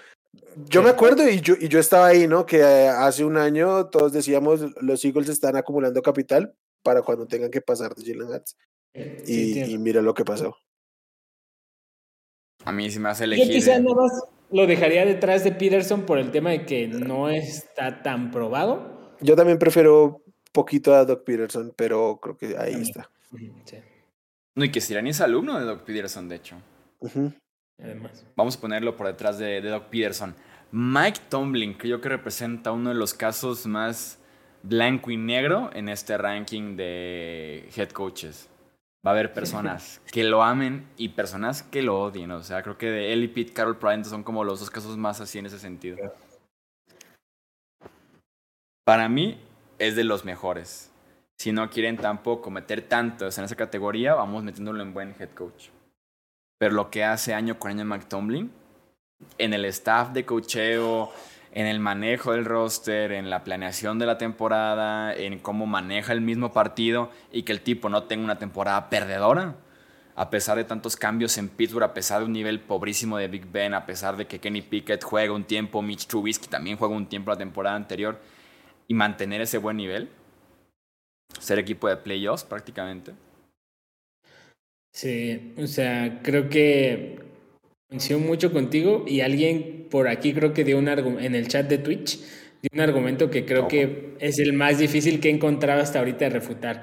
yo 0.68 0.82
me 0.82 0.90
acuerdo 0.90 1.28
y 1.28 1.40
yo, 1.40 1.54
y 1.60 1.68
yo 1.68 1.78
estaba 1.78 2.06
ahí, 2.06 2.26
¿no? 2.26 2.46
Que 2.46 2.58
eh, 2.58 2.88
hace 2.88 3.24
un 3.24 3.36
año 3.36 3.86
todos 3.86 4.12
decíamos 4.12 4.60
los 4.80 5.04
Eagles 5.04 5.28
están 5.28 5.56
acumulando 5.56 6.02
capital 6.02 6.54
para 6.82 7.02
cuando 7.02 7.26
tengan 7.26 7.50
que 7.50 7.60
pasar 7.60 7.94
de 7.94 8.04
Jalen 8.04 8.28
Hurts. 8.28 8.56
Y, 9.26 9.78
mira 9.78 10.02
lo 10.02 10.14
que 10.14 10.24
pasó. 10.24 10.56
A 12.64 12.72
mí 12.72 12.90
sí 12.90 12.98
me 12.98 13.08
hace 13.08 13.24
elegir. 13.24 13.46
Yo 13.46 13.52
quizá 13.52 13.78
no 13.78 13.94
más 13.94 14.12
lo 14.50 14.66
dejaría 14.66 15.04
detrás 15.06 15.44
de 15.44 15.52
Peterson 15.52 16.02
por 16.02 16.18
el 16.18 16.30
tema 16.30 16.50
de 16.50 16.66
que 16.66 16.88
no 16.88 17.28
está 17.28 18.02
tan 18.02 18.30
probado. 18.30 19.14
Yo 19.20 19.36
también 19.36 19.58
prefiero 19.58 20.22
poquito 20.52 20.94
a 20.94 21.04
Doc 21.04 21.24
Peterson, 21.24 21.72
pero 21.76 22.18
creo 22.20 22.36
que 22.36 22.56
ahí 22.58 22.74
está. 22.74 23.10
No, 24.54 24.64
y 24.64 24.72
que 24.72 24.80
Sirani 24.80 25.10
es 25.10 25.20
alumno 25.20 25.58
de 25.58 25.64
Doc 25.64 25.84
Peterson, 25.84 26.28
de 26.28 26.36
hecho. 26.36 26.56
Además. 27.82 28.24
Vamos 28.36 28.56
a 28.56 28.60
ponerlo 28.60 28.96
por 28.96 29.06
detrás 29.06 29.38
de, 29.38 29.60
Doc 29.60 29.86
Peterson. 29.86 30.34
Mike 30.72 31.20
Tomlin, 31.28 31.74
creo 31.74 32.00
que 32.00 32.08
representa 32.08 32.72
uno 32.72 32.90
de 32.90 32.94
los 32.94 33.14
casos 33.14 33.66
más 33.66 34.18
blanco 34.62 35.10
y 35.10 35.16
negro 35.16 35.70
en 35.72 35.88
este 35.88 36.16
ranking 36.18 36.76
de 36.76 37.68
head 37.74 37.90
coaches. 37.90 38.48
Va 39.04 39.12
a 39.12 39.14
haber 39.14 39.32
personas 39.34 40.00
que 40.12 40.24
lo 40.24 40.42
amen 40.42 40.86
y 40.96 41.10
personas 41.10 41.62
que 41.62 41.82
lo 41.82 42.00
odien. 42.00 42.30
O 42.30 42.42
sea, 42.42 42.62
creo 42.62 42.76
que 42.76 42.90
de 42.90 43.12
él 43.12 43.24
y 43.24 43.28
Pete 43.28 43.52
Carroll 43.52 43.76
probablemente 43.76 44.10
son 44.10 44.22
como 44.22 44.44
los 44.44 44.60
dos 44.60 44.70
casos 44.70 44.96
más 44.96 45.20
así 45.20 45.38
en 45.38 45.46
ese 45.46 45.58
sentido. 45.58 45.96
Para 48.84 49.08
mí 49.08 49.40
es 49.78 49.96
de 49.96 50.04
los 50.04 50.24
mejores. 50.24 50.92
Si 51.38 51.52
no 51.52 51.70
quieren 51.70 51.96
tampoco 51.96 52.50
meter 52.50 52.82
tantos 52.82 53.38
en 53.38 53.44
esa 53.44 53.56
categoría, 53.56 54.14
vamos 54.14 54.42
metiéndolo 54.42 54.82
en 54.82 54.92
buen 54.92 55.14
head 55.18 55.30
coach 55.30 55.68
pero 56.60 56.74
lo 56.74 56.90
que 56.90 57.04
hace 57.04 57.32
año 57.32 57.58
con 57.58 57.70
año 57.70 57.86
McTomlin, 57.86 58.52
en 59.38 59.54
el 59.54 59.64
staff 59.64 60.10
de 60.10 60.26
cocheo, 60.26 61.10
en 61.52 61.66
el 61.66 61.80
manejo 61.80 62.32
del 62.32 62.44
roster, 62.44 63.12
en 63.12 63.30
la 63.30 63.44
planeación 63.44 63.98
de 63.98 64.04
la 64.04 64.18
temporada, 64.18 65.14
en 65.14 65.38
cómo 65.38 65.64
maneja 65.64 66.12
el 66.12 66.20
mismo 66.20 66.52
partido 66.52 67.10
y 67.32 67.44
que 67.44 67.52
el 67.52 67.62
tipo 67.62 67.88
no 67.88 68.02
tenga 68.02 68.24
una 68.24 68.38
temporada 68.38 68.90
perdedora. 68.90 69.54
A 70.16 70.28
pesar 70.28 70.58
de 70.58 70.64
tantos 70.64 70.96
cambios 70.96 71.38
en 71.38 71.48
Pittsburgh, 71.48 71.84
a 71.84 71.94
pesar 71.94 72.18
de 72.18 72.26
un 72.26 72.34
nivel 72.34 72.60
pobrísimo 72.60 73.16
de 73.16 73.28
Big 73.28 73.50
Ben, 73.50 73.72
a 73.72 73.86
pesar 73.86 74.18
de 74.18 74.26
que 74.26 74.38
Kenny 74.38 74.60
Pickett 74.60 75.02
juega 75.02 75.32
un 75.32 75.44
tiempo, 75.44 75.80
Mitch 75.80 76.08
Trubisky 76.08 76.48
también 76.48 76.76
juega 76.76 76.94
un 76.94 77.06
tiempo 77.06 77.30
la 77.30 77.38
temporada 77.38 77.74
anterior, 77.74 78.20
y 78.86 78.92
mantener 78.92 79.40
ese 79.40 79.56
buen 79.56 79.78
nivel, 79.78 80.10
ser 81.38 81.58
equipo 81.58 81.88
de 81.88 81.96
playoffs 81.96 82.44
prácticamente. 82.44 83.14
Sí, 84.92 85.54
o 85.56 85.66
sea, 85.66 86.20
creo 86.22 86.48
que 86.48 87.20
coincido 87.88 88.18
mucho 88.18 88.52
contigo 88.52 89.04
y 89.06 89.20
alguien 89.20 89.88
por 89.90 90.08
aquí 90.08 90.32
creo 90.32 90.52
que 90.52 90.64
dio 90.64 90.78
un 90.78 90.88
argumento, 90.88 91.24
en 91.24 91.34
el 91.34 91.48
chat 91.48 91.68
de 91.68 91.78
Twitch, 91.78 92.20
dio 92.62 92.70
un 92.72 92.80
argumento 92.80 93.30
que 93.30 93.44
creo 93.44 93.68
que 93.68 94.16
es 94.20 94.38
el 94.38 94.52
más 94.52 94.78
difícil 94.78 95.20
que 95.20 95.28
he 95.28 95.32
encontrado 95.32 95.80
hasta 95.80 95.98
ahorita 95.98 96.26
de 96.26 96.30
refutar. 96.30 96.82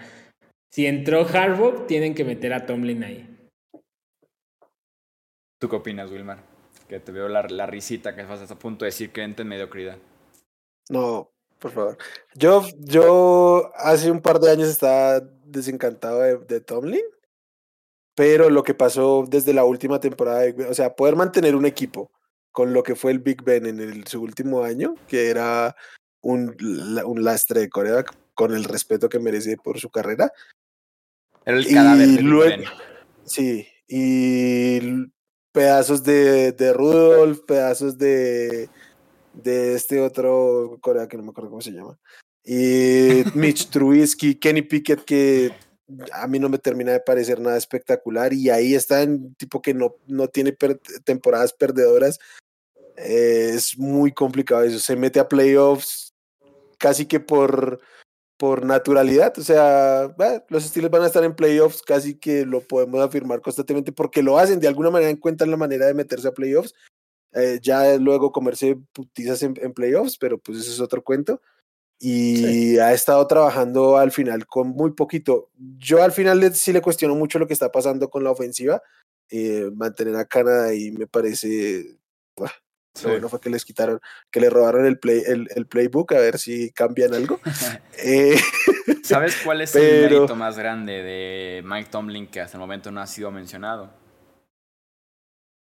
Si 0.71 0.85
entró 0.85 1.25
Harbaugh, 1.25 1.85
tienen 1.87 2.13
que 2.13 2.25
meter 2.25 2.53
a 2.53 2.65
Tomlin 2.65 3.03
ahí. 3.03 3.49
¿Tú 5.59 5.69
qué 5.69 5.75
opinas, 5.75 6.11
Wilmar? 6.11 6.43
Que 6.87 6.99
te 6.99 7.11
veo 7.11 7.27
la, 7.27 7.41
risita 7.65 8.15
que 8.15 8.23
vas 8.23 8.49
a 8.49 8.59
punto 8.59 8.85
de 8.85 8.89
decir 8.89 9.11
que 9.11 9.23
entra 9.23 9.43
en 9.43 9.49
mediocridad. 9.49 9.97
No, 10.89 11.31
por 11.59 11.71
favor. 11.71 11.97
Yo, 12.35 12.63
yo 12.79 13.71
hace 13.75 14.11
un 14.11 14.21
par 14.21 14.39
de 14.39 14.51
años 14.51 14.69
estaba 14.69 15.19
desencantado 15.45 16.21
de 16.21 16.61
Tomlin 16.61 17.01
pero 18.17 18.49
lo 18.49 18.63
que 18.63 18.73
pasó 18.73 19.25
desde 19.29 19.53
la 19.53 19.63
última 19.63 19.99
temporada, 19.99 20.43
o 20.67 20.73
sea, 20.73 20.95
poder 20.95 21.15
mantener 21.15 21.55
un 21.55 21.67
equipo 21.67 22.11
con 22.51 22.73
lo 22.73 22.81
que 22.81 22.95
fue 22.95 23.11
el 23.11 23.19
Big 23.19 23.43
Ben 23.43 23.67
en 23.67 23.79
el, 23.79 24.07
su 24.07 24.23
último 24.23 24.63
año, 24.63 24.95
que 25.07 25.29
era 25.29 25.75
un, 26.21 26.57
un 27.05 27.23
lastre 27.23 27.59
de 27.59 27.69
Corea, 27.69 28.03
con 28.33 28.55
el 28.55 28.63
respeto 28.63 29.07
que 29.07 29.19
merece 29.19 29.55
por 29.55 29.79
su 29.79 29.91
carrera. 29.91 30.31
Era 31.45 31.57
el 31.57 31.71
cadáver 31.71 32.07
de 32.07 32.21
luego, 32.23 32.63
Sí, 33.23 33.67
y 33.87 34.79
pedazos 35.51 36.03
de, 36.03 36.53
de 36.53 36.73
Rudolph, 36.73 37.41
pedazos 37.45 37.99
de, 37.99 38.67
de 39.33 39.75
este 39.75 40.01
otro 40.01 40.79
Corea 40.81 41.07
que 41.07 41.17
no 41.17 41.23
me 41.23 41.29
acuerdo 41.29 41.51
cómo 41.51 41.61
se 41.61 41.71
llama. 41.71 41.99
Y 42.43 43.21
Mitch 43.35 43.69
Trubisky, 43.69 44.39
Kenny 44.39 44.63
Pickett, 44.63 45.05
que 45.05 45.51
a 46.13 46.27
mí 46.27 46.39
no 46.39 46.49
me 46.49 46.57
termina 46.57 46.91
de 46.91 46.99
parecer 46.99 47.39
nada 47.39 47.57
espectacular 47.57 48.33
y 48.33 48.49
ahí 48.49 48.75
está 48.75 49.01
en 49.01 49.33
tipo 49.35 49.61
que 49.61 49.73
no, 49.73 49.95
no 50.07 50.27
tiene 50.27 50.55
temporadas 51.03 51.53
perdedoras. 51.53 52.19
Eh, 52.97 53.51
es 53.53 53.77
muy 53.77 54.11
complicado 54.11 54.63
eso. 54.63 54.79
Se 54.79 54.95
mete 54.95 55.19
a 55.19 55.29
playoffs 55.29 56.13
casi 56.77 57.05
que 57.05 57.19
por, 57.19 57.79
por 58.37 58.65
naturalidad. 58.65 59.37
O 59.37 59.43
sea, 59.43 60.13
los 60.49 60.65
estilos 60.65 60.91
van 60.91 61.03
a 61.03 61.07
estar 61.07 61.23
en 61.23 61.35
playoffs, 61.35 61.81
casi 61.81 62.15
que 62.15 62.45
lo 62.45 62.61
podemos 62.61 63.01
afirmar 63.01 63.41
constantemente 63.41 63.91
porque 63.91 64.23
lo 64.23 64.37
hacen. 64.37 64.59
De 64.59 64.67
alguna 64.67 64.89
manera 64.89 65.11
encuentran 65.11 65.51
la 65.51 65.57
manera 65.57 65.85
de 65.85 65.93
meterse 65.93 66.27
a 66.27 66.33
playoffs. 66.33 66.73
Eh, 67.33 67.59
ya 67.61 67.97
luego 67.97 68.31
comerse 68.31 68.77
putizas 68.93 69.43
en, 69.43 69.53
en, 69.61 69.73
playoffs, 69.73 70.17
pero 70.17 70.37
pues 70.37 70.59
eso 70.59 70.71
es 70.71 70.79
otro 70.79 71.03
cuento 71.03 71.41
y 71.99 72.77
ha 72.77 72.93
estado 72.93 73.25
trabajando 73.25 73.97
al 73.97 74.11
final 74.11 74.45
con 74.45 74.69
muy 74.69 74.91
poquito. 74.91 75.49
Yo 75.77 76.03
al 76.03 76.11
final 76.11 76.53
sí 76.53 76.71
le 76.71 76.81
cuestiono 76.81 77.15
mucho 77.15 77.39
lo 77.39 77.47
que 77.47 77.53
está 77.53 77.71
pasando 77.71 78.09
con 78.09 78.23
la 78.23 78.31
ofensiva, 78.31 78.81
eh, 79.29 79.69
mantener 79.75 80.15
a 80.15 80.25
Canadá 80.25 80.73
y 80.73 80.91
me 80.91 81.07
parece, 81.07 81.97
bueno 82.35 83.29
fue 83.29 83.39
que 83.39 83.49
les 83.49 83.65
quitaron, 83.65 83.99
que 84.31 84.39
le 84.39 84.49
robaron 84.49 84.85
el, 84.85 84.99
play, 84.99 85.21
el, 85.25 85.67
playbook 85.67 86.13
a 86.13 86.19
ver 86.19 86.39
si 86.39 86.71
cambian 86.71 87.13
algo. 87.13 87.39
Eh, 87.99 88.37
¿Sabes 89.03 89.37
cuál 89.43 89.61
es 89.61 89.75
el 89.75 90.03
mérito 90.03 90.35
más 90.35 90.55
grande 90.55 91.01
de 91.01 91.63
Mike 91.65 91.89
Tomlin 91.89 92.27
que 92.27 92.41
hasta 92.41 92.57
el 92.57 92.59
momento 92.59 92.91
no 92.91 93.01
ha 93.01 93.07
sido 93.07 93.31
mencionado? 93.31 93.91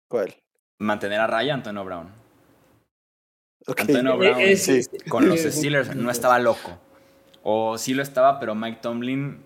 ¿Cuál? 0.07 0.35
Mantener 0.77 1.19
a 1.19 1.25
raya 1.25 1.55
Antonio 1.55 1.83
Brown. 1.83 2.20
Antonio 3.67 4.17
Brown 4.17 4.39
con 5.07 5.27
los 5.27 5.39
Steelers 5.41 5.95
no 5.95 6.09
estaba 6.11 6.39
loco. 6.39 6.77
O 7.43 7.77
sí 7.77 7.93
lo 7.93 8.03
estaba, 8.03 8.39
pero 8.39 8.55
Mike 8.55 8.79
Tomlin 8.81 9.39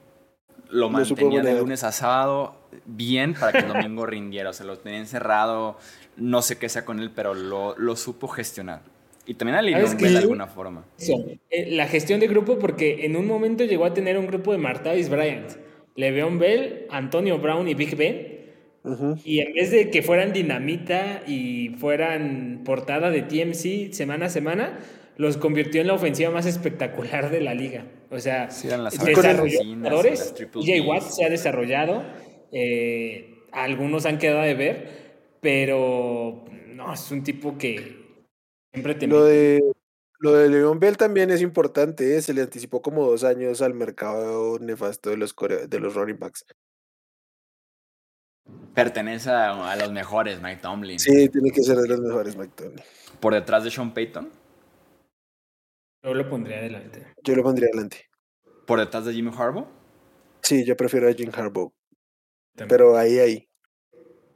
lo 0.70 0.90
mantenía 0.90 1.42
de 1.42 1.60
lunes 1.60 1.84
a 1.84 1.92
sábado 1.92 2.56
bien 2.86 3.34
para 3.34 3.52
que 3.52 3.60
el 3.60 3.68
domingo 3.68 4.06
rindiera. 4.06 4.50
O 4.50 4.54
sea, 4.54 4.66
lo 4.66 4.78
tenía 4.78 5.00
encerrado. 5.00 5.78
No 6.18 6.42
sé 6.42 6.58
qué 6.58 6.70
sea 6.70 6.86
con 6.86 7.00
él, 7.00 7.12
pero 7.14 7.34
lo, 7.34 7.78
lo 7.78 7.96
supo 7.96 8.28
gestionar. 8.28 8.82
Y 9.26 9.34
también 9.34 9.58
alivió 9.58 9.88
de 9.88 10.18
alguna 10.18 10.48
forma. 10.48 10.86
Eh, 11.00 11.72
la 11.72 11.88
gestión 11.88 12.20
de 12.20 12.28
grupo, 12.28 12.60
porque 12.60 13.06
en 13.06 13.16
un 13.16 13.26
momento 13.26 13.64
llegó 13.64 13.86
a 13.86 13.94
tener 13.94 14.18
un 14.18 14.28
grupo 14.28 14.52
de 14.52 14.60
Martavis 14.60 15.10
Bryant. 15.10 15.52
Le'Veon 15.96 16.38
Bell, 16.38 16.86
Antonio 16.90 17.40
Brown 17.40 17.68
y 17.68 17.74
Big 17.74 17.96
Ben. 17.96 18.35
Y 19.24 19.40
en 19.40 19.54
vez 19.54 19.72
de 19.72 19.90
que 19.90 20.02
fueran 20.02 20.32
dinamita 20.32 21.24
y 21.26 21.70
fueran 21.78 22.62
portada 22.64 23.10
de 23.10 23.24
TMC 23.24 23.94
semana 23.94 24.28
a 24.28 24.30
semana, 24.30 24.80
los 25.18 25.38
convirtió 25.38 25.82
en 25.82 25.88
la 25.88 25.94
ofensiva 25.94 26.30
más 26.30 26.46
espectacular 26.46 27.32
de 27.32 27.42
la 27.42 27.54
liga. 27.54 27.86
O 28.12 28.20
sea, 28.20 28.48
desarrolló 28.48 29.60
jugadores. 29.64 30.34
Jay 30.62 30.82
Watt 30.82 31.04
se 31.04 31.26
ha 31.26 31.30
desarrollado. 31.30 32.04
Eh, 32.52 33.44
algunos 33.52 34.06
han 34.06 34.18
quedado 34.18 34.42
de 34.42 34.54
ver, 34.54 34.88
pero 35.42 36.46
no, 36.68 36.94
es 36.94 37.12
un 37.12 37.24
tipo 37.24 37.58
que 37.58 37.98
siempre 38.72 38.96
te. 38.96 39.08
Lo 39.08 39.26
de, 39.26 39.62
lo 40.20 40.34
de 40.34 40.50
Leon 40.50 40.80
Bell 40.80 40.98
también 40.98 41.32
es 41.32 41.42
importante. 41.42 42.16
¿eh? 42.16 42.22
Se 42.22 42.34
le 42.34 42.42
anticipó 42.42 42.82
como 42.82 43.06
dos 43.06 43.24
años 43.24 43.62
al 43.62 43.74
mercado 43.74 44.60
nefasto 44.60 45.10
de 45.10 45.18
los, 45.18 45.36
de 45.68 45.80
los 45.80 45.96
running 45.96 46.20
backs. 46.20 46.46
Pertenece 48.74 49.30
a, 49.30 49.76
los 49.78 49.92
mejores, 49.92 50.42
Mike 50.42 50.62
Tomlin. 50.62 51.00
Sí, 51.00 51.30
tiene 51.30 51.52
que 51.52 51.64
ser 51.64 51.78
de 51.78 51.88
los 51.88 52.00
mejores, 52.00 52.36
Mike 52.36 52.54
Tomlin. 52.56 52.84
¿Por 53.20 53.34
detrás 53.34 53.64
de 53.64 53.72
Sean 53.72 53.94
Payton? 53.94 54.30
Yo 56.04 56.14
lo 56.14 56.30
pondría 56.30 56.58
adelante. 56.58 57.08
Yo 57.24 57.36
lo 57.36 57.44
pondría 57.44 57.70
adelante. 57.70 58.10
¿Por 58.68 58.80
detrás 58.80 59.06
de 59.06 59.14
Jimmy 59.14 59.32
Harbaugh? 59.36 59.68
Sí, 60.42 60.64
yo 60.66 60.76
prefiero 60.78 61.10
a 61.10 61.14
Jim 61.14 61.32
Harbaugh. 61.34 61.72
Pero 62.68 62.98
ahí, 62.98 63.18
ahí. 63.20 63.50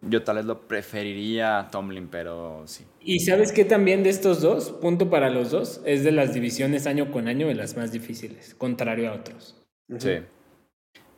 Yo 0.02 0.23
tal 0.23 0.38
vez 0.38 0.45
lo 0.45 0.68
preferiría 0.68 1.60
a 1.60 1.69
Tomlin, 1.69 2.07
pero 2.07 2.64
sí. 2.65 2.86
¿Y 3.02 3.19
sabes 3.19 3.52
qué 3.52 3.65
también 3.65 4.02
de 4.03 4.10
estos 4.10 4.41
dos, 4.41 4.72
punto 4.72 5.10
para 5.10 5.30
los 5.30 5.52
dos, 5.52 5.81
es 5.86 6.03
de 6.03 6.11
las 6.11 6.34
divisiones 6.34 6.88
año 6.88 7.11
con 7.11 7.27
año 7.27 7.48
de 7.48 7.56
las 7.56 7.76
más 7.76 7.91
difíciles, 7.91 8.56
contrario 8.56 9.11
a 9.11 9.15
otros? 9.15 9.61
Sí. 9.98 10.19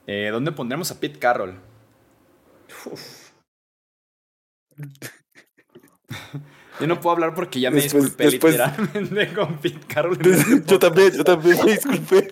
Eh, 0.07 0.29
¿Dónde 0.31 0.51
pondremos 0.51 0.89
a 0.91 0.99
Pete 0.99 1.19
Carroll? 1.19 1.59
Yo 6.79 6.87
no 6.87 6.99
puedo 6.99 7.13
hablar 7.13 7.35
porque 7.35 7.59
ya 7.59 7.69
me 7.69 7.81
disculpé 7.81 8.31
literalmente 8.31 9.33
con 9.35 9.59
Pete 9.59 9.85
Carroll. 9.87 10.17
yo 10.65 10.79
también, 10.79 11.11
yo 11.11 11.23
también 11.23 11.57
me 11.63 11.73
disculpé. 11.73 12.27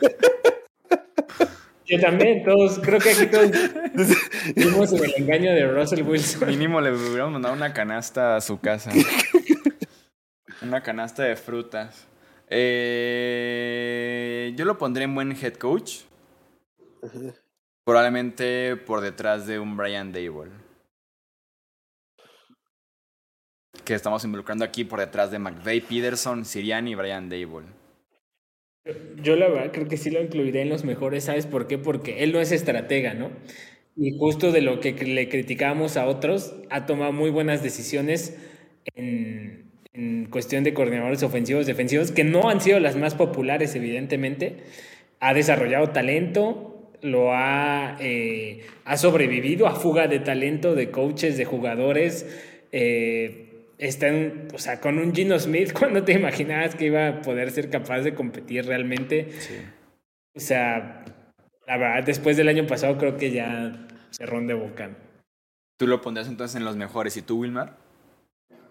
Yo 1.85 1.99
también, 1.99 2.43
todos, 2.43 2.79
creo 2.79 2.99
que 2.99 3.11
aquí 3.11 3.27
todos 3.27 3.51
vimos 4.55 4.91
en 4.93 5.05
el 5.05 5.13
engaño 5.17 5.51
de 5.51 5.67
Russell 5.67 6.03
Wilson. 6.03 6.49
Mínimo 6.49 6.81
le 6.81 6.91
hubiéramos 6.91 7.33
mandado 7.33 7.53
una 7.53 7.73
canasta 7.73 8.35
a 8.35 8.41
su 8.41 8.59
casa. 8.59 8.91
una 10.61 10.81
canasta 10.81 11.23
de 11.23 11.35
frutas. 11.35 12.07
Eh, 12.49 14.53
yo 14.55 14.65
lo 14.65 14.77
pondré 14.77 15.03
en 15.03 15.15
buen 15.15 15.31
head 15.31 15.55
coach. 15.55 16.01
Probablemente 17.89 18.75
por 18.75 19.01
detrás 19.01 19.47
de 19.47 19.57
un 19.57 19.75
Brian 19.75 20.11
Dable. 20.11 20.51
Que 23.83 23.95
estamos 23.95 24.23
involucrando 24.23 24.63
aquí 24.63 24.83
por 24.83 24.99
detrás 24.99 25.31
de 25.31 25.39
McVeigh, 25.39 25.81
Peterson, 25.81 26.45
Siriani 26.45 26.91
y 26.91 26.93
Brian 26.93 27.29
Dable. 27.29 27.65
Yo 29.23 29.35
la 29.35 29.47
verdad 29.47 29.71
creo 29.73 29.87
que 29.87 29.97
sí 29.97 30.11
lo 30.11 30.21
incluiré 30.21 30.61
en 30.61 30.69
los 30.69 30.83
mejores, 30.83 31.23
¿sabes 31.23 31.47
por 31.47 31.65
qué? 31.65 31.79
Porque 31.79 32.23
él 32.23 32.31
no 32.31 32.39
es 32.39 32.51
estratega, 32.51 33.15
¿no? 33.15 33.31
Y 33.95 34.15
justo 34.19 34.51
de 34.51 34.61
lo 34.61 34.81
que 34.81 34.91
le 34.91 35.27
criticábamos 35.27 35.97
a 35.97 36.05
otros, 36.05 36.53
ha 36.69 36.85
tomado 36.85 37.11
muy 37.11 37.31
buenas 37.31 37.63
decisiones 37.63 38.37
en, 38.93 40.27
cuestión 40.29 40.63
de 40.63 40.75
coordinadores 40.75 41.23
ofensivos, 41.23 41.65
defensivos, 41.65 42.11
que 42.11 42.23
no 42.23 42.51
han 42.51 42.61
sido 42.61 42.79
las 42.79 42.95
más 42.95 43.15
populares, 43.15 43.73
evidentemente. 43.73 44.57
Ha 45.19 45.33
desarrollado 45.33 45.89
talento, 45.89 46.68
lo 47.01 47.33
ha, 47.33 47.97
eh, 47.99 48.65
ha 48.85 48.97
sobrevivido 48.97 49.67
a 49.67 49.75
fuga 49.75 50.07
de 50.07 50.19
talento 50.19 50.75
de 50.75 50.91
coaches, 50.91 51.37
de 51.37 51.45
jugadores. 51.45 52.25
Eh, 52.71 53.67
está 53.77 54.07
o 54.53 54.57
sea, 54.57 54.79
con 54.79 54.99
un 54.99 55.13
Gino 55.13 55.39
Smith, 55.39 55.73
cuando 55.77 56.03
te 56.03 56.13
imaginabas 56.13 56.75
que 56.75 56.85
iba 56.85 57.07
a 57.07 57.21
poder 57.21 57.51
ser 57.51 57.69
capaz 57.69 58.01
de 58.01 58.13
competir 58.13 58.65
realmente? 58.65 59.31
Sí. 59.39 59.55
O 60.35 60.39
sea, 60.39 61.05
la 61.67 61.77
verdad, 61.77 62.03
después 62.03 62.37
del 62.37 62.49
año 62.49 62.67
pasado 62.67 62.97
creo 62.97 63.17
que 63.17 63.31
ya 63.31 63.87
cerró 64.11 64.41
de 64.41 64.53
boca. 64.53 64.95
¿Tú 65.77 65.87
lo 65.87 66.01
pondrías 66.01 66.27
entonces 66.27 66.55
en 66.57 66.65
los 66.65 66.75
mejores 66.75 67.15
y 67.15 67.21
tú, 67.21 67.39
Wilmar? 67.39 67.77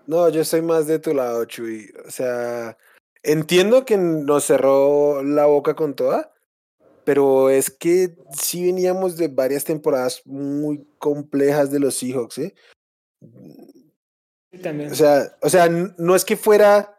No, 0.06 0.28
yo 0.28 0.44
soy 0.44 0.62
más 0.62 0.86
de 0.86 0.98
tu 0.98 1.14
lado, 1.14 1.44
Chuy. 1.44 1.90
O 2.06 2.10
sea, 2.10 2.76
entiendo 3.22 3.84
que 3.84 3.96
nos 3.96 4.44
cerró 4.44 5.22
la 5.22 5.46
boca 5.46 5.74
con 5.74 5.94
toda, 5.94 6.32
pero 7.09 7.48
es 7.48 7.70
que 7.70 8.18
sí 8.39 8.66
veníamos 8.66 9.16
de 9.16 9.28
varias 9.28 9.64
temporadas 9.64 10.20
muy 10.26 10.86
complejas 10.98 11.70
de 11.70 11.80
los 11.80 11.94
Seahawks, 11.94 12.36
¿eh? 12.36 12.55
O 14.52 14.94
sea, 14.94 15.35
o 15.40 15.48
sea, 15.48 15.70
no 15.70 16.14
es 16.14 16.26
que 16.26 16.36
fuera. 16.36 16.94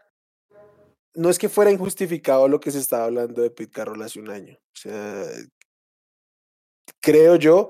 No 1.14 1.30
es 1.30 1.38
que 1.38 1.48
fuera 1.48 1.70
injustificado 1.70 2.48
lo 2.48 2.60
que 2.60 2.72
se 2.72 2.80
estaba 2.80 3.04
hablando 3.04 3.44
de 3.44 3.52
Pete 3.52 3.72
Carroll 3.72 4.02
hace 4.02 4.20
un 4.20 4.32
año. 4.32 4.58
O 4.58 4.76
sea, 4.76 5.26
creo 7.00 7.36
yo, 7.36 7.70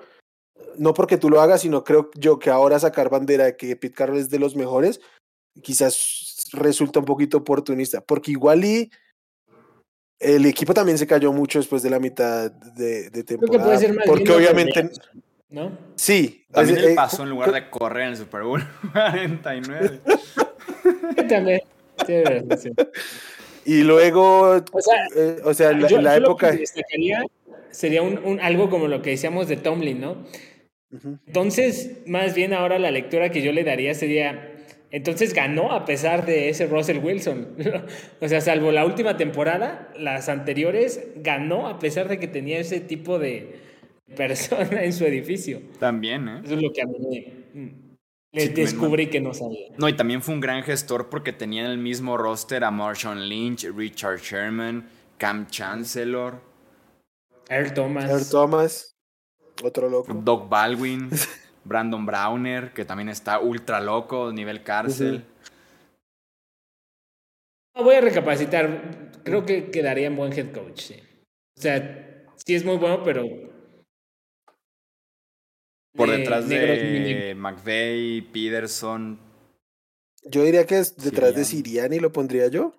no 0.77 0.93
porque 0.93 1.17
tú 1.17 1.29
lo 1.29 1.41
hagas, 1.41 1.59
sino 1.59 1.83
creo 1.83 2.09
yo 2.15 2.39
que 2.39 2.49
ahora 2.49 2.79
sacar 2.79 3.09
bandera 3.09 3.43
de 3.43 3.57
que 3.57 3.75
Pete 3.75 3.95
Carroll 3.95 4.19
es 4.19 4.29
de 4.29 4.39
los 4.39 4.55
mejores, 4.55 5.01
quizás 5.61 6.47
resulta 6.53 6.99
un 6.99 7.05
poquito 7.05 7.35
oportunista, 7.35 7.99
porque 7.99 8.31
igual 8.31 8.63
y 8.63 8.89
el 10.19 10.45
equipo 10.45 10.73
también 10.73 10.97
se 10.97 11.07
cayó 11.07 11.31
mucho 11.31 11.59
después 11.59 11.81
de 11.81 11.89
la 11.89 11.99
mitad 11.99 12.51
de, 12.51 13.09
de 13.09 13.23
temporada. 13.23 13.79
porque 14.05 14.31
obviamente. 14.31 14.89
¿no? 15.49 15.77
Sí. 15.95 16.45
También 16.51 16.77
el 16.77 16.95
paso 16.95 17.23
en 17.23 17.29
lugar 17.29 17.51
de 17.51 17.69
correr 17.69 18.03
en 18.03 18.09
el 18.09 18.17
Super 18.17 18.43
Bowl 18.43 18.63
49. 18.91 19.99
También. 21.29 21.61
Y 23.65 23.83
luego, 23.83 24.63
o 24.71 24.81
sea, 24.81 25.05
eh, 25.15 25.41
o 25.43 25.53
sea 25.53 25.71
la, 25.73 25.89
la 26.01 26.15
época... 26.15 26.51
destacaría 26.51 27.23
sería 27.71 28.01
un, 28.01 28.17
un, 28.23 28.39
algo 28.39 28.69
como 28.69 28.87
lo 28.87 29.01
que 29.01 29.11
decíamos 29.11 29.47
de 29.47 29.57
Tomlin, 29.57 30.01
¿no? 30.01 30.17
Entonces, 31.27 31.97
más 32.07 32.33
bien 32.33 32.53
ahora 32.53 32.79
la 32.79 32.89
lectura 32.89 33.29
que 33.29 33.43
yo 33.43 33.51
le 33.51 33.63
daría 33.63 33.93
sería, 33.93 34.51
entonces 34.91 35.33
ganó 35.33 35.71
a 35.71 35.85
pesar 35.85 36.25
de 36.25 36.49
ese 36.49 36.67
Russell 36.67 36.99
Wilson. 36.99 37.55
o 38.21 38.27
sea, 38.27 38.41
salvo 38.41 38.71
la 38.71 38.85
última 38.85 39.17
temporada, 39.17 39.91
las 39.97 40.29
anteriores 40.29 41.07
ganó 41.17 41.67
a 41.67 41.79
pesar 41.79 42.07
de 42.07 42.19
que 42.19 42.27
tenía 42.27 42.59
ese 42.59 42.79
tipo 42.79 43.19
de, 43.19 43.59
persona 44.15 44.83
en 44.83 44.93
su 44.93 45.05
edificio. 45.05 45.61
También, 45.79 46.27
¿eh? 46.27 46.41
Eso 46.43 46.55
es 46.55 46.61
lo 46.61 46.71
que 46.71 46.81
a 46.81 46.85
mí 46.85 46.97
me, 48.31 48.47
descubrí 48.49 49.07
que 49.07 49.19
no 49.19 49.33
sabía. 49.33 49.67
No, 49.77 49.87
y 49.89 49.93
también 49.93 50.21
fue 50.21 50.33
un 50.33 50.41
gran 50.41 50.63
gestor 50.63 51.09
porque 51.09 51.33
tenía 51.33 51.65
en 51.65 51.71
el 51.71 51.77
mismo 51.77 52.17
roster 52.17 52.63
a 52.63 52.71
Marshawn 52.71 53.27
Lynch, 53.27 53.65
Richard 53.75 54.19
Sherman, 54.19 54.87
Cam 55.17 55.47
Chancellor. 55.47 56.41
Earl 57.49 57.73
Thomas. 57.73 58.09
Earl 58.09 58.29
Thomas. 58.29 58.95
Otro 59.63 59.89
loco. 59.89 60.13
Doc 60.13 60.49
Baldwin. 60.49 61.09
Brandon 61.63 62.05
Browner, 62.05 62.73
que 62.73 62.85
también 62.85 63.09
está 63.09 63.39
ultra 63.39 63.79
loco, 63.79 64.31
nivel 64.31 64.63
cárcel. 64.63 65.25
Voy 67.75 67.95
a 67.95 68.01
recapacitar. 68.01 69.11
Creo 69.23 69.45
que 69.45 69.71
quedaría 69.71 70.07
en 70.07 70.15
buen 70.15 70.33
head 70.33 70.51
coach, 70.51 70.79
sí. 70.79 71.03
O 71.57 71.61
sea, 71.61 72.25
sí 72.35 72.55
es 72.55 72.65
muy 72.65 72.77
bueno, 72.77 73.03
pero 73.03 73.23
por 75.95 76.09
detrás 76.09 76.47
de 76.47 77.33
McVeigh, 77.35 78.21
Peterson. 78.31 79.19
Yo 80.23 80.43
diría 80.43 80.65
que 80.65 80.79
es 80.79 80.95
detrás 80.95 81.35
de 81.35 81.43
Siriani, 81.43 81.99
lo 81.99 82.11
pondría 82.11 82.47
yo. 82.47 82.73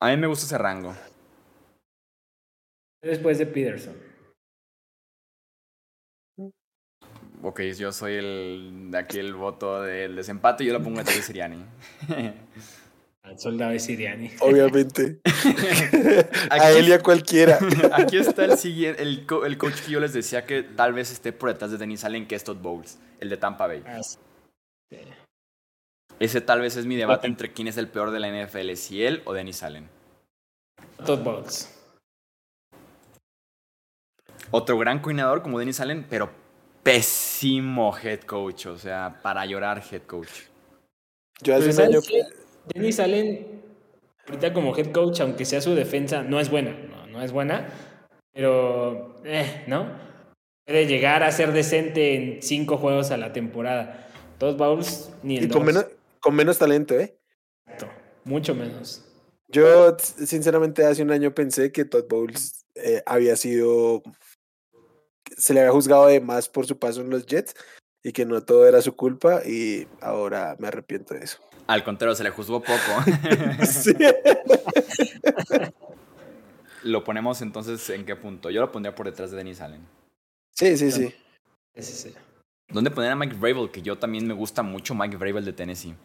A 0.00 0.08
mí 0.10 0.16
me 0.16 0.26
gusta 0.26 0.46
ese 0.46 0.58
rango. 0.58 0.94
Después 3.02 3.38
de 3.38 3.46
Peterson. 3.46 4.05
Ok, 7.42 7.60
yo 7.78 7.92
soy 7.92 8.14
el 8.14 8.88
de 8.90 8.98
aquí 8.98 9.18
el 9.18 9.34
voto 9.34 9.82
del 9.82 10.16
desempate 10.16 10.64
y 10.64 10.68
yo 10.68 10.72
lo 10.72 10.82
pongo 10.82 10.98
detrás 10.98 11.16
de 11.16 11.22
Siriani. 11.22 11.64
Al 13.26 13.40
soldado 13.40 13.72
de 13.72 13.80
Siriani. 13.80 14.30
Obviamente. 14.40 15.20
a 16.50 16.70
él 16.70 16.88
y 16.88 16.92
a 16.92 17.02
cualquiera. 17.02 17.58
Aquí 17.92 18.18
está 18.18 18.44
el 18.44 18.56
siguiente, 18.56 19.02
el, 19.02 19.26
coach 19.26 19.80
que 19.84 19.90
yo 19.90 19.98
les 19.98 20.12
decía 20.12 20.46
que 20.46 20.62
tal 20.62 20.92
vez 20.92 21.10
esté 21.10 21.32
por 21.32 21.48
detrás 21.48 21.72
de 21.72 21.76
Denis 21.76 22.04
Allen, 22.04 22.28
que 22.28 22.36
es 22.36 22.44
Todd 22.44 22.58
Bowles, 22.58 23.00
el 23.18 23.28
de 23.28 23.36
Tampa 23.36 23.66
Bay. 23.66 23.82
Ah, 23.84 24.00
Ese 26.20 26.40
tal 26.40 26.60
vez 26.60 26.76
es 26.76 26.86
mi 26.86 26.94
debate 26.94 27.26
entre 27.26 27.52
quién 27.52 27.66
es 27.66 27.76
el 27.78 27.88
peor 27.88 28.12
de 28.12 28.20
la 28.20 28.28
NFL, 28.28 28.74
si 28.74 29.04
él 29.04 29.22
o 29.24 29.34
Denis 29.34 29.64
Allen. 29.64 29.88
Todd 31.04 31.24
Bowles. 31.24 31.72
Otro 34.52 34.78
gran 34.78 35.00
coordinador 35.00 35.42
como 35.42 35.58
Denis 35.58 35.80
Allen, 35.80 36.06
pero 36.08 36.30
pésimo 36.86 37.92
head 38.00 38.20
coach, 38.20 38.66
o 38.66 38.78
sea, 38.78 39.18
para 39.20 39.44
llorar 39.44 39.82
head 39.90 40.02
coach. 40.02 40.30
Yo 41.42 41.56
hace 41.56 41.70
un 41.70 41.80
año... 41.80 42.00
Denis 42.72 43.00
Allen, 43.00 43.60
ahorita 44.28 44.52
como 44.52 44.76
head 44.76 44.92
coach, 44.92 45.20
aunque 45.20 45.44
sea 45.44 45.60
su 45.60 45.74
defensa, 45.74 46.22
no 46.22 46.38
es 46.38 46.48
buena, 46.48 46.76
no, 47.10 47.20
es 47.24 47.32
buena, 47.32 47.68
pero, 48.32 49.20
eh, 49.24 49.64
¿no? 49.66 49.98
Puede 50.64 50.86
llegar 50.86 51.24
a 51.24 51.32
ser 51.32 51.52
decente 51.52 52.14
en 52.14 52.40
cinco 52.40 52.76
juegos 52.78 53.10
a 53.10 53.16
la 53.16 53.32
temporada. 53.32 54.06
Dos 54.38 54.56
bowls 54.56 55.10
ni 55.24 55.38
en 55.38 55.44
y 55.44 55.48
con 55.48 55.64
menos, 55.64 55.86
con 56.20 56.36
menos 56.36 56.56
talento, 56.56 56.94
¿eh? 56.94 57.18
Exacto, 57.66 57.88
mucho 58.24 58.54
menos. 58.54 59.04
Yo, 59.48 59.96
sinceramente, 59.98 60.84
hace 60.84 61.02
un 61.02 61.10
año 61.10 61.34
pensé 61.34 61.72
que 61.72 61.84
Todd 61.84 62.06
Bowles 62.08 62.64
eh, 62.76 63.02
había 63.06 63.34
sido. 63.34 64.02
Se 65.36 65.54
le 65.54 65.60
había 65.60 65.72
juzgado 65.72 66.06
de 66.06 66.20
más 66.20 66.48
por 66.48 66.66
su 66.66 66.78
paso 66.78 67.00
en 67.00 67.10
los 67.10 67.26
Jets 67.26 67.54
y 68.02 68.12
que 68.12 68.24
no 68.24 68.40
todo 68.40 68.68
era 68.68 68.80
su 68.82 68.94
culpa, 68.94 69.42
y 69.44 69.88
ahora 70.00 70.54
me 70.60 70.68
arrepiento 70.68 71.14
de 71.14 71.24
eso. 71.24 71.38
Al 71.66 71.82
contrario, 71.82 72.14
se 72.14 72.22
le 72.22 72.30
juzgó 72.30 72.62
poco. 72.62 72.76
sí. 73.66 73.92
Lo 76.84 77.02
ponemos 77.02 77.42
entonces 77.42 77.90
en 77.90 78.06
qué 78.06 78.14
punto? 78.14 78.48
Yo 78.50 78.60
lo 78.60 78.70
pondría 78.70 78.94
por 78.94 79.06
detrás 79.06 79.32
de 79.32 79.38
Dennis 79.38 79.60
Allen. 79.60 79.84
Sí, 80.52 80.76
sí, 80.76 80.92
sí. 80.92 81.12
Ese 81.74 81.92
sí. 81.92 82.14
¿Dónde 82.68 82.92
poner 82.92 83.10
a 83.10 83.16
Mike 83.16 83.34
Vrabel? 83.34 83.72
Que 83.72 83.82
yo 83.82 83.98
también 83.98 84.24
me 84.26 84.34
gusta 84.34 84.62
mucho 84.62 84.94
Mike 84.94 85.16
Vrabel 85.16 85.44
de 85.44 85.52
Tennessee. 85.52 85.96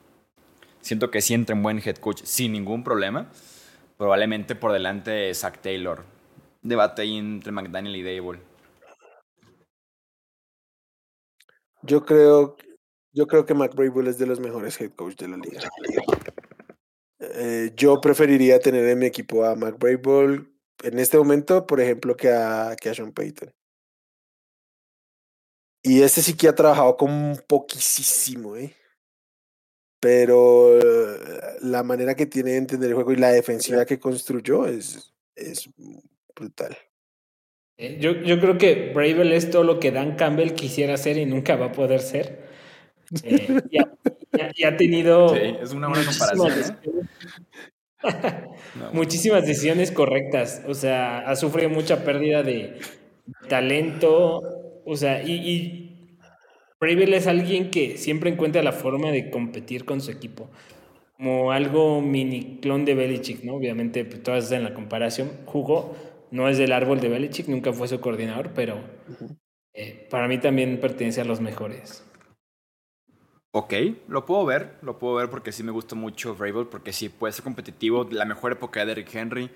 Siento 0.81 1.11
que 1.11 1.22
sí 1.22 1.35
entra 1.35 1.56
en 1.56 1.61
buen 1.61 1.77
head 1.85 1.98
coach 1.98 2.22
sin 2.23 2.52
ningún 2.52 2.84
problema. 2.84 3.30
Probablemente 3.98 4.56
por 4.56 4.72
delante 4.72 5.11
de 5.11 5.34
Zach 5.35 5.60
Taylor. 5.61 6.03
Debate 6.64 7.03
ahí 7.03 7.15
entre 7.15 7.52
McDaniel 7.52 7.95
y 7.95 8.02
Dable. 8.02 8.39
Yo 11.83 12.05
creo, 12.05 12.57
yo 13.11 13.27
creo 13.27 13.45
que 13.45 13.53
Mike 13.53 13.75
Vrabel 13.75 14.07
es 14.07 14.17
de 14.17 14.27
los 14.27 14.39
mejores 14.39 14.79
head 14.79 14.91
coach 14.91 15.15
de 15.15 15.27
la 15.27 15.37
liga. 15.37 15.61
Eh, 17.19 17.71
yo 17.75 18.01
preferiría 18.01 18.59
tener 18.59 18.85
en 18.87 18.99
mi 18.99 19.05
equipo 19.05 19.45
a 19.45 19.55
Mike 19.55 19.77
Vrabel 19.79 20.51
en 20.83 20.99
este 20.99 21.17
momento, 21.17 21.65
por 21.65 21.79
ejemplo, 21.79 22.15
que 22.15 22.29
a, 22.29 22.75
que 22.79 22.89
a 22.89 22.93
Sean 22.93 23.11
Payton. 23.11 23.51
Y 25.83 26.01
este 26.01 26.21
sí 26.21 26.35
que 26.35 26.47
ha 26.47 26.55
trabajado 26.55 26.95
con 26.95 27.41
poquísimo, 27.47 28.55
¿eh? 28.55 28.75
Pero 29.99 30.79
eh, 30.79 31.57
la 31.61 31.83
manera 31.83 32.15
que 32.15 32.25
tiene 32.25 32.51
de 32.51 32.57
entender 32.57 32.89
el 32.89 32.95
juego 32.95 33.13
y 33.13 33.17
la 33.17 33.31
defensiva 33.31 33.85
que 33.85 33.99
construyó 33.99 34.65
es, 34.65 35.13
es 35.35 35.69
brutal. 36.35 36.75
Eh, 37.77 37.98
Yo, 37.99 38.14
yo 38.22 38.39
creo 38.39 38.57
que 38.57 38.91
Bravel 38.93 39.34
es 39.34 39.49
todo 39.49 39.64
lo 39.64 39.80
que 39.80 39.91
Dan 39.91 40.15
Campbell 40.15 40.53
quisiera 40.53 40.98
ser 40.98 41.18
y 41.18 41.26
nunca 41.26 41.56
va 41.56 41.68
a 41.68 41.72
poder 41.72 41.99
ser. 42.02 42.48
Eh, 43.23 43.49
y, 43.72 43.80
ha, 43.80 43.91
y 44.34 44.41
ha- 44.41 44.52
y 44.56 44.64
ha 44.64 44.77
tenido 44.77 45.30
Sí, 45.35 45.41
es 45.61 45.73
una 45.73 45.88
buena 45.89 46.03
muchísimas 46.06 46.31
comparación. 46.31 46.77
¿eh? 46.85 46.98
muchísimas 48.93 49.45
decisiones 49.45 49.91
correctas. 49.91 50.61
O 50.68 50.73
sea, 50.73 51.19
ha 51.19 51.35
sufrido 51.35 51.69
mucha 51.69 52.03
pérdida 52.03 52.43
de 52.43 52.80
talento. 53.49 54.41
O 54.85 54.95
sea, 54.95 55.23
y, 55.23 55.34
y 55.34 56.18
Bravel 56.80 57.14
es 57.14 57.27
alguien 57.27 57.72
que 57.72 57.98
siempre 57.98 58.30
encuentra 58.31 58.64
la 58.64 58.72
forma 58.72 59.11
de 59.11 59.30
competir 59.30 59.85
con 59.85 60.02
su 60.02 60.11
equipo. 60.11 60.49
Como 61.18 61.52
algo 61.52 62.02
mini 62.02 62.60
clon 62.61 62.85
de 62.85 62.95
Belichick, 62.95 63.43
¿no? 63.43 63.56
Obviamente, 63.56 64.06
pues, 64.06 64.23
todas 64.23 64.52
en 64.52 64.64
la 64.64 64.73
comparación. 64.73 65.31
Jugó, 65.45 65.95
no 66.31 66.47
es 66.47 66.57
del 66.57 66.71
árbol 66.71 66.99
de 66.99 67.09
Belichick, 67.09 67.47
nunca 67.47 67.73
fue 67.73 67.87
su 67.87 67.99
coordinador, 67.99 68.51
pero 68.53 68.81
eh, 69.73 70.07
para 70.09 70.27
mí 70.27 70.37
también 70.39 70.79
pertenece 70.79 71.21
a 71.21 71.25
los 71.25 71.39
mejores. 71.39 72.03
Ok, 73.53 73.73
lo 74.07 74.25
puedo 74.25 74.45
ver, 74.45 74.77
lo 74.81 74.97
puedo 74.97 75.15
ver 75.15 75.29
porque 75.29 75.51
sí 75.51 75.61
me 75.61 75.73
gusta 75.73 75.93
mucho 75.93 76.35
Vrabel, 76.35 76.67
porque 76.67 76.93
sí 76.93 77.09
puede 77.09 77.33
ser 77.33 77.43
competitivo. 77.43 78.07
La 78.09 78.23
mejor 78.23 78.53
época 78.53 78.79
de 78.79 78.85
Derrick 78.85 79.13
Henry, 79.13 79.49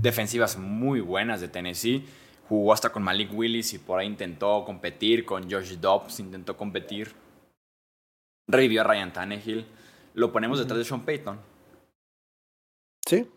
defensivas 0.00 0.56
muy 0.56 1.00
buenas 1.00 1.42
de 1.42 1.48
Tennessee. 1.48 2.06
Jugó 2.48 2.72
hasta 2.72 2.90
con 2.90 3.02
Malik 3.02 3.30
Willis 3.32 3.74
y 3.74 3.78
por 3.78 4.00
ahí 4.00 4.06
intentó 4.06 4.64
competir, 4.64 5.26
con 5.26 5.50
Josh 5.50 5.76
Dobbs 5.76 6.18
intentó 6.20 6.56
competir. 6.56 7.12
Revivió 8.48 8.80
a 8.80 8.84
Ryan 8.84 9.12
Tannehill. 9.12 9.66
Lo 10.14 10.32
ponemos 10.32 10.58
detrás 10.58 10.78
de 10.78 10.84
Sean 10.84 11.04
Payton. 11.04 11.38
Sí. 13.06 13.28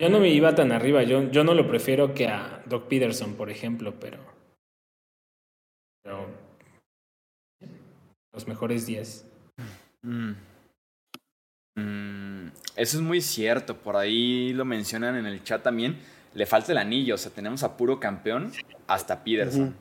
Yo 0.00 0.08
no 0.08 0.20
me 0.20 0.28
iba 0.28 0.54
tan 0.54 0.70
arriba, 0.70 1.02
yo, 1.02 1.28
yo 1.30 1.42
no 1.42 1.54
lo 1.54 1.66
prefiero 1.66 2.14
que 2.14 2.28
a 2.28 2.62
Doc 2.66 2.86
Peterson, 2.88 3.34
por 3.34 3.50
ejemplo, 3.50 3.98
pero. 3.98 4.18
Pero. 6.04 6.26
Los 8.32 8.46
mejores 8.46 8.86
10. 8.86 9.26
Mm. 10.02 10.32
Mm, 11.76 12.48
Eso 12.76 12.96
es 12.98 13.02
muy 13.02 13.20
cierto, 13.20 13.76
por 13.76 13.96
ahí 13.96 14.52
lo 14.52 14.64
mencionan 14.64 15.16
en 15.16 15.26
el 15.26 15.42
chat 15.42 15.62
también. 15.62 15.98
Le 16.34 16.46
falta 16.46 16.70
el 16.70 16.78
anillo, 16.78 17.16
o 17.16 17.18
sea, 17.18 17.32
tenemos 17.32 17.64
a 17.64 17.76
puro 17.76 17.98
campeón 17.98 18.52
hasta 18.86 19.24
Peterson. 19.24 19.74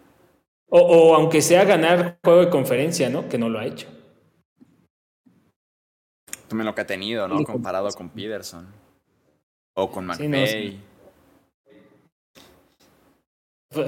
O, 0.69 0.79
o 0.79 1.15
aunque 1.15 1.41
sea 1.41 1.63
ganar 1.63 2.17
juego 2.23 2.41
de 2.41 2.49
conferencia, 2.49 3.09
¿no? 3.09 3.29
Que 3.29 3.37
no 3.37 3.49
lo 3.49 3.59
ha 3.59 3.65
hecho. 3.65 3.87
También 6.47 6.65
lo 6.65 6.73
que 6.73 6.81
ha 6.81 6.87
tenido, 6.87 7.27
¿no? 7.27 7.43
Comparado 7.43 7.89
con 7.89 8.09
Peterson. 8.09 8.67
O 9.79 9.91
con 9.91 10.11
Sí, 10.15 10.27
no, 10.27 10.37
McVay. 10.39 10.71
sí. 10.71 10.83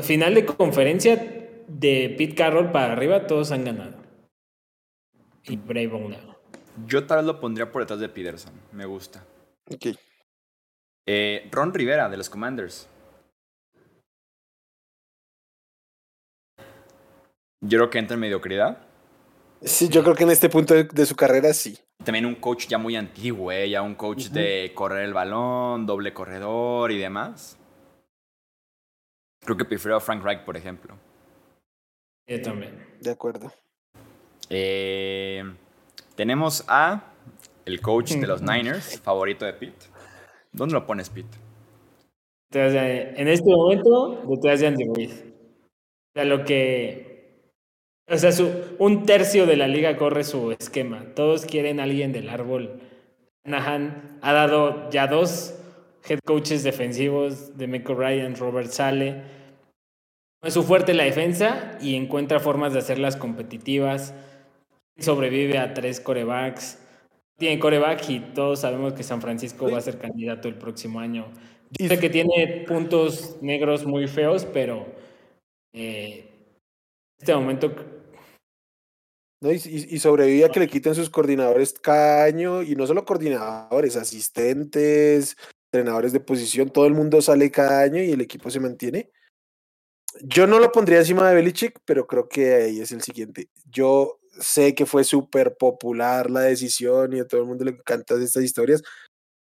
Final 0.04 0.36
de 0.36 0.46
conferencia 0.46 1.16
de 1.68 2.14
Pete 2.16 2.36
Carroll 2.36 2.72
para 2.72 2.94
arriba, 2.94 3.26
todos 3.26 3.52
han 3.52 3.66
ganado. 3.66 3.98
Y 5.46 5.58
Brave 5.58 5.88
no. 5.88 6.38
Yo 6.86 7.08
tal 7.08 7.18
vez 7.18 7.26
lo 7.26 7.40
pondría 7.40 7.72
por 7.72 7.82
detrás 7.82 8.00
de 8.00 8.08
Peterson. 8.08 8.54
Me 8.72 8.86
gusta. 8.86 9.26
Ok. 9.72 9.98
Eh, 11.08 11.50
Ron 11.52 11.74
Rivera, 11.74 12.08
de 12.08 12.18
los 12.18 12.30
Commanders. 12.30 12.88
Yo 17.62 17.80
creo 17.80 17.90
que 17.90 17.98
entra 17.98 18.14
en 18.14 18.22
mediocridad. 18.22 18.78
Sí, 19.64 19.90
yo 19.90 20.04
creo 20.04 20.16
que 20.16 20.24
en 20.24 20.30
este 20.30 20.50
punto 20.50 20.76
de, 20.76 20.84
de 20.84 21.06
su 21.08 21.16
carrera 21.16 21.52
sí. 21.54 21.80
También 22.04 22.26
un 22.26 22.36
coach 22.36 22.68
ya 22.68 22.78
muy 22.78 22.96
antiguo, 22.96 23.52
¿eh? 23.52 23.70
Ya 23.70 23.82
un 23.82 23.96
coach 23.96 24.30
de 24.30 24.72
correr 24.74 25.04
el 25.04 25.14
balón, 25.14 25.86
doble 25.86 26.14
corredor 26.14 26.92
y 26.92 26.98
demás. 26.98 27.58
Creo 29.44 29.58
que 29.58 29.66
prefiero 29.66 29.98
a 29.98 30.00
Frank 30.00 30.24
Reich, 30.24 30.44
por 30.44 30.56
ejemplo. 30.56 30.96
Yo 32.28 32.42
también. 32.42 32.86
De 33.02 33.12
acuerdo. 33.12 33.52
Eh, 34.50 35.44
tenemos 36.16 36.64
a 36.68 37.04
el 37.66 37.82
coach 37.82 38.14
de 38.14 38.28
los 38.28 38.42
Niners, 38.44 39.00
favorito 39.02 39.46
de 39.46 39.54
Pete. 39.54 39.88
¿Dónde 40.52 40.74
lo 40.74 40.86
pones, 40.86 41.10
Pete? 41.10 41.38
En 42.52 43.28
este 43.28 43.50
momento, 43.50 44.24
detrás 44.28 44.60
de 44.60 44.68
Andy 44.68 44.86
Reid. 44.96 45.12
O 45.12 46.12
sea, 46.16 46.26
lo 46.26 46.44
que. 46.44 47.09
O 48.12 48.18
sea, 48.18 48.32
su, 48.32 48.52
un 48.80 49.06
tercio 49.06 49.46
de 49.46 49.56
la 49.56 49.68
liga 49.68 49.96
corre 49.96 50.24
su 50.24 50.52
esquema. 50.52 51.06
Todos 51.16 51.46
quieren 51.46 51.80
a 51.80 51.84
alguien 51.84 52.12
del 52.12 52.30
árbol. 52.30 52.80
Nahan 53.44 54.20
ha 54.22 54.34
dado 54.34 54.90
ya 54.90 55.08
dos 55.08 55.56
head 56.08 56.20
coaches 56.26 56.64
defensivos 56.64 57.58
de 57.58 57.68
Michael 57.68 57.98
Ryan, 57.98 58.36
Robert 58.36 58.72
Sale. 58.72 59.22
Es 60.42 60.54
su 60.54 60.64
fuerte 60.64 60.94
la 60.94 61.04
defensa 61.04 61.78
y 61.82 61.96
encuentra 61.96 62.40
formas 62.40 62.74
de 62.74 62.80
hacerlas 62.80 63.16
competitivas. 63.16 64.14
Sobrevive 64.98 65.58
a 65.60 65.74
tres 65.74 66.00
corebacks. 66.00 66.80
Tiene 67.38 67.60
coreback 67.60 68.10
y 68.10 68.20
todos 68.20 68.62
sabemos 68.62 68.94
que 68.94 69.04
San 69.04 69.22
Francisco 69.22 69.72
va 69.72 69.78
a 69.78 69.82
ser 69.82 69.98
candidato 69.98 70.48
el 70.48 70.56
próximo 70.56 71.00
año. 71.00 71.28
Yo 71.78 71.88
sé 71.88 72.00
que 72.00 72.10
tiene 72.10 72.66
puntos 72.68 73.38
negros 73.42 73.86
muy 73.86 74.08
feos, 74.08 74.46
pero 74.46 74.88
eh, 75.74 76.26
en 76.26 77.20
este 77.20 77.36
momento 77.36 77.72
¿no? 79.42 79.52
Y, 79.52 79.56
y, 79.56 80.00
sobrevive 80.00 80.46
a 80.46 80.50
que 80.50 80.60
le 80.60 80.68
quiten 80.68 80.96
sus 80.96 81.10
coordinadores 81.10 81.74
cada 81.74 82.24
año, 82.24 82.62
y 82.64 82.76
no 82.76 82.86
solo 82.88 83.06
coordinadores, 83.06 83.96
asistentes, 83.96 85.38
entrenadores 85.72 86.14
de 86.14 86.20
posición, 86.20 86.70
todo 86.70 86.86
el 86.88 86.94
mundo 86.94 87.22
sale 87.22 87.52
cada 87.52 87.82
año 87.82 88.02
y 88.02 88.12
el 88.12 88.22
equipo 88.22 88.50
se 88.50 88.60
mantiene. 88.60 89.12
Yo 90.22 90.48
no 90.48 90.60
lo 90.60 90.72
pondría 90.72 91.00
encima 91.00 91.30
de 91.30 91.36
Belichick, 91.36 91.80
pero 91.86 92.08
creo 92.08 92.28
que 92.28 92.54
ahí 92.56 92.82
es 92.82 92.92
el 92.92 93.02
siguiente. 93.02 93.50
Yo 93.66 94.20
sé 94.40 94.74
que 94.76 94.86
fue 94.86 95.04
súper 95.04 95.56
popular 95.58 96.30
la 96.32 96.42
decisión 96.42 97.14
y 97.14 97.20
a 97.20 97.28
todo 97.28 97.42
el 97.42 97.48
mundo 97.48 97.66
le 97.66 97.72
encantan 97.72 98.22
estas 98.22 98.44
historias. 98.44 98.84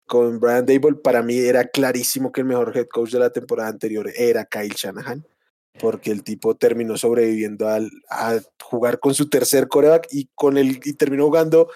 Con 0.06 0.40
Brian 0.40 0.66
Dable, 0.66 0.96
para 0.96 1.22
mí 1.22 1.38
era 1.38 1.64
clarísimo 1.64 2.32
que 2.32 2.40
el 2.42 2.46
mejor 2.46 2.76
head 2.76 2.88
coach 2.88 3.12
de 3.12 3.18
la 3.18 3.30
temporada 3.30 3.68
anterior 3.70 4.10
era 4.16 4.44
Kyle 4.46 4.74
Shanahan 4.74 5.24
porque 5.80 6.10
el 6.10 6.22
tipo 6.22 6.56
terminó 6.56 6.96
sobreviviendo 6.96 7.68
al, 7.68 7.90
a 8.10 8.38
jugar 8.62 8.98
con 9.00 9.14
su 9.14 9.28
tercer 9.28 9.68
coreback 9.68 10.08
y 10.10 10.28
con 10.34 10.58
el 10.58 10.80
y 10.84 10.92
terminó 10.94 11.26
jugando 11.26 11.68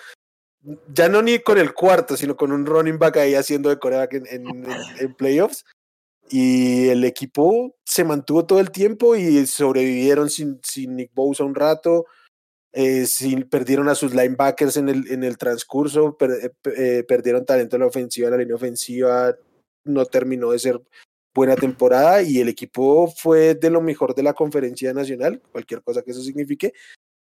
ya 0.94 1.08
no 1.08 1.22
ni 1.22 1.40
con 1.40 1.58
el 1.58 1.74
cuarto, 1.74 2.16
sino 2.16 2.36
con 2.36 2.52
un 2.52 2.66
running 2.66 2.98
back 2.98 3.16
ahí 3.16 3.34
haciendo 3.34 3.68
de 3.68 3.78
coreback 3.78 4.14
en, 4.14 4.26
en, 4.26 4.46
en, 4.46 4.66
en 5.00 5.14
playoffs. 5.14 5.64
Y 6.30 6.88
el 6.88 7.04
equipo 7.04 7.74
se 7.84 8.04
mantuvo 8.04 8.46
todo 8.46 8.60
el 8.60 8.70
tiempo 8.70 9.16
y 9.16 9.44
sobrevivieron 9.46 10.30
sin, 10.30 10.60
sin 10.62 10.96
Nick 10.96 11.12
Bosa 11.14 11.44
un 11.44 11.54
rato. 11.54 12.06
Eh, 12.72 13.04
sin, 13.04 13.42
perdieron 13.42 13.88
a 13.90 13.94
sus 13.94 14.14
linebackers 14.14 14.78
en 14.78 14.88
el, 14.88 15.10
en 15.10 15.24
el 15.24 15.36
transcurso, 15.36 16.16
per, 16.16 16.54
eh, 16.74 17.04
perdieron 17.06 17.44
talento 17.44 17.76
en 17.76 17.80
la 17.80 17.88
ofensiva, 17.88 18.28
en 18.28 18.32
la 18.32 18.38
línea 18.38 18.56
ofensiva 18.56 19.36
no 19.84 20.06
terminó 20.06 20.52
de 20.52 20.58
ser 20.58 20.80
buena 21.34 21.56
temporada 21.56 22.22
y 22.22 22.40
el 22.40 22.48
equipo 22.48 23.08
fue 23.08 23.54
de 23.54 23.70
lo 23.70 23.80
mejor 23.80 24.14
de 24.14 24.22
la 24.22 24.34
conferencia 24.34 24.92
nacional, 24.92 25.40
cualquier 25.50 25.82
cosa 25.82 26.02
que 26.02 26.10
eso 26.10 26.22
signifique, 26.22 26.72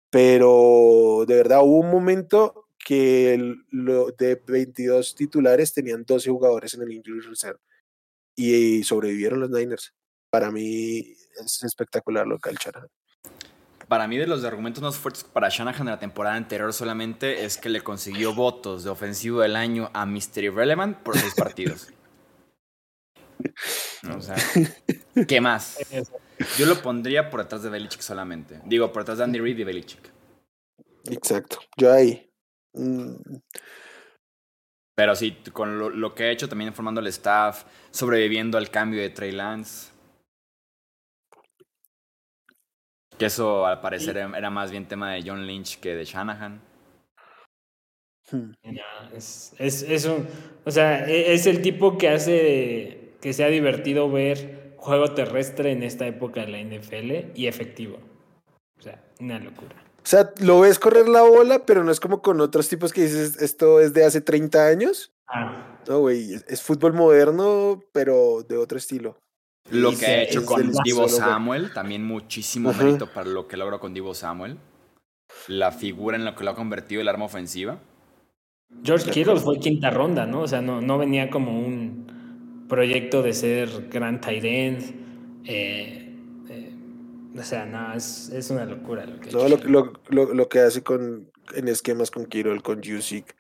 pero 0.09 1.25
de 1.27 1.35
verdad 1.35 1.61
hubo 1.63 1.79
un 1.79 1.91
momento 1.91 2.67
que 2.87 3.55
lo, 3.69 4.11
de 4.11 4.41
22 4.47 5.15
titulares 5.15 5.73
tenían 5.73 6.05
12 6.05 6.29
jugadores 6.29 6.73
en 6.73 6.83
el 6.83 6.93
injury 6.93 7.19
reserve 7.19 7.59
y, 8.35 8.83
sobrevivieron 8.83 9.41
los 9.41 9.49
Niners. 9.49 9.93
Para 10.29 10.51
mí 10.51 11.15
es 11.43 11.63
espectacular 11.63 12.25
lo 12.25 12.39
que 12.39 12.49
ha 12.49 12.53
hecho 12.53 12.71
Para 13.87 14.07
mí, 14.07 14.17
de 14.17 14.27
los 14.27 14.43
argumentos 14.45 14.81
más 14.81 14.95
fuertes 14.95 15.23
para 15.25 15.49
Shanahan 15.49 15.85
de 15.85 15.91
la 15.91 15.99
temporada 15.99 16.35
anterior 16.35 16.71
solamente 16.71 17.43
es 17.43 17.57
que 17.57 17.69
le 17.69 17.81
consiguió 17.81 18.33
votos 18.33 18.83
de 18.83 18.89
ofensivo 18.89 19.41
del 19.41 19.55
año 19.55 19.89
a 19.93 20.05
Mr. 20.05 20.43
Irrelevant 20.43 20.97
por 20.97 21.17
seis 21.17 21.33
partidos. 21.35 21.89
O 24.15 24.21
sea, 24.21 24.35
¿qué 25.27 25.41
más? 25.41 25.77
Yo 26.57 26.65
lo 26.65 26.81
pondría 26.81 27.29
por 27.29 27.41
detrás 27.41 27.63
de 27.63 27.69
Belichick 27.69 28.01
solamente. 28.01 28.61
Digo, 28.65 28.91
por 28.91 29.03
detrás 29.03 29.17
de 29.17 29.23
Andy 29.25 29.39
Reid 29.39 29.57
y 29.57 29.63
Belichick. 29.63 30.11
Exacto. 31.05 31.59
Yo 31.77 31.91
ahí. 31.91 32.29
Mm. 32.73 33.15
Pero 34.95 35.15
sí, 35.15 35.37
con 35.53 35.99
lo, 35.99 36.15
que 36.15 36.23
ha 36.23 36.31
hecho 36.31 36.49
también 36.49 36.73
formando 36.73 37.01
al 37.01 37.07
staff, 37.07 37.65
sobreviviendo 37.91 38.57
al 38.57 38.71
cambio 38.71 38.99
de 38.99 39.11
Trey 39.11 39.31
Lance. 39.31 39.91
Que 43.17 43.25
eso 43.25 43.65
al 43.65 43.79
parecer 43.79 44.17
era 44.17 44.49
más 44.49 44.71
bien 44.71 44.87
tema 44.87 45.11
de 45.13 45.23
John 45.23 45.45
Lynch 45.45 45.79
que 45.79 45.95
de 45.95 46.05
Shanahan. 46.05 46.61
Hmm. 48.29 48.51
es, 49.13 49.55
es, 49.57 50.05
un, 50.05 50.27
o 50.65 50.71
sea, 50.71 51.07
e, 51.07 51.33
es 51.33 51.47
el 51.47 51.61
tipo 51.61 51.97
que 51.97 52.09
hace 52.09 52.96
que 53.21 53.33
sea 53.33 53.47
divertido 53.47 54.11
ver 54.11 54.75
juego 54.77 55.13
terrestre 55.13 55.71
en 55.71 55.83
esta 55.83 56.07
época 56.07 56.41
de 56.41 56.47
la 56.47 56.59
NFL 56.59 57.31
y 57.35 57.47
efectivo. 57.47 57.97
O 58.79 58.81
sea, 58.81 59.03
una 59.19 59.39
locura. 59.39 59.75
O 59.97 60.09
sea, 60.09 60.31
lo 60.39 60.61
ves 60.61 60.79
correr 60.79 61.09
la 61.09 61.23
bola, 61.23 61.65
pero 61.65 61.83
no 61.83 61.91
es 61.91 61.99
como 61.99 62.21
con 62.21 62.39
otros 62.39 62.69
tipos 62.69 62.93
que 62.93 63.01
dices, 63.01 63.41
esto 63.41 63.81
es 63.81 63.93
de 63.93 64.05
hace 64.05 64.21
30 64.21 64.67
años. 64.67 65.11
Ah. 65.27 65.79
No, 65.87 65.99
güey, 65.99 66.33
es 66.47 66.61
fútbol 66.61 66.93
moderno, 66.93 67.81
pero 67.91 68.43
de 68.47 68.57
otro 68.57 68.77
estilo. 68.77 69.17
Lo 69.69 69.91
que 69.91 70.05
ha 70.05 70.21
hecho 70.23 70.45
con 70.45 70.71
Divo 70.83 71.09
Samuel, 71.09 71.73
también 71.73 72.05
muchísimo 72.05 72.71
mérito 72.73 73.07
para 73.11 73.29
lo 73.29 73.47
que 73.47 73.57
logró 73.57 73.79
con 73.79 73.93
Divo 73.93 74.13
Samuel. 74.13 74.57
La 75.47 75.71
figura 75.71 76.15
en 76.15 76.23
lo 76.23 76.35
que 76.35 76.45
lo 76.45 76.51
ha 76.51 76.55
convertido 76.55 77.01
el 77.01 77.09
arma 77.09 77.25
ofensiva. 77.25 77.79
George 78.83 79.11
Kittle 79.11 79.37
fue 79.37 79.59
quinta 79.59 79.89
ronda, 79.89 80.25
¿no? 80.25 80.41
O 80.41 80.47
sea, 80.47 80.61
no, 80.61 80.79
no 80.79 80.97
venía 80.97 81.29
como 81.29 81.59
un 81.59 82.06
proyecto 82.67 83.21
de 83.21 83.33
ser 83.33 83.89
gran 83.89 84.21
tight 84.21 84.43
end. 84.43 84.83
Eh, 85.45 86.15
eh, 86.49 86.71
o 87.37 87.43
sea, 87.43 87.65
no, 87.65 87.93
es, 87.93 88.29
es 88.29 88.49
una 88.49 88.65
locura 88.65 89.05
lo 89.05 89.19
que, 89.19 89.31
no, 89.31 89.47
lo, 89.47 89.93
lo, 90.09 90.33
lo, 90.33 90.49
que 90.49 90.59
hace 90.59 90.83
con, 90.83 91.31
en 91.53 91.67
esquemas 91.67 92.11
con 92.11 92.25
Kirol, 92.25 92.61
con 92.61 92.83
Jusic, 92.83 93.35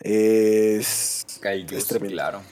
es, 0.00 1.24
es 1.42 1.86
tremendo. 1.86 2.14
Claro. 2.14 2.42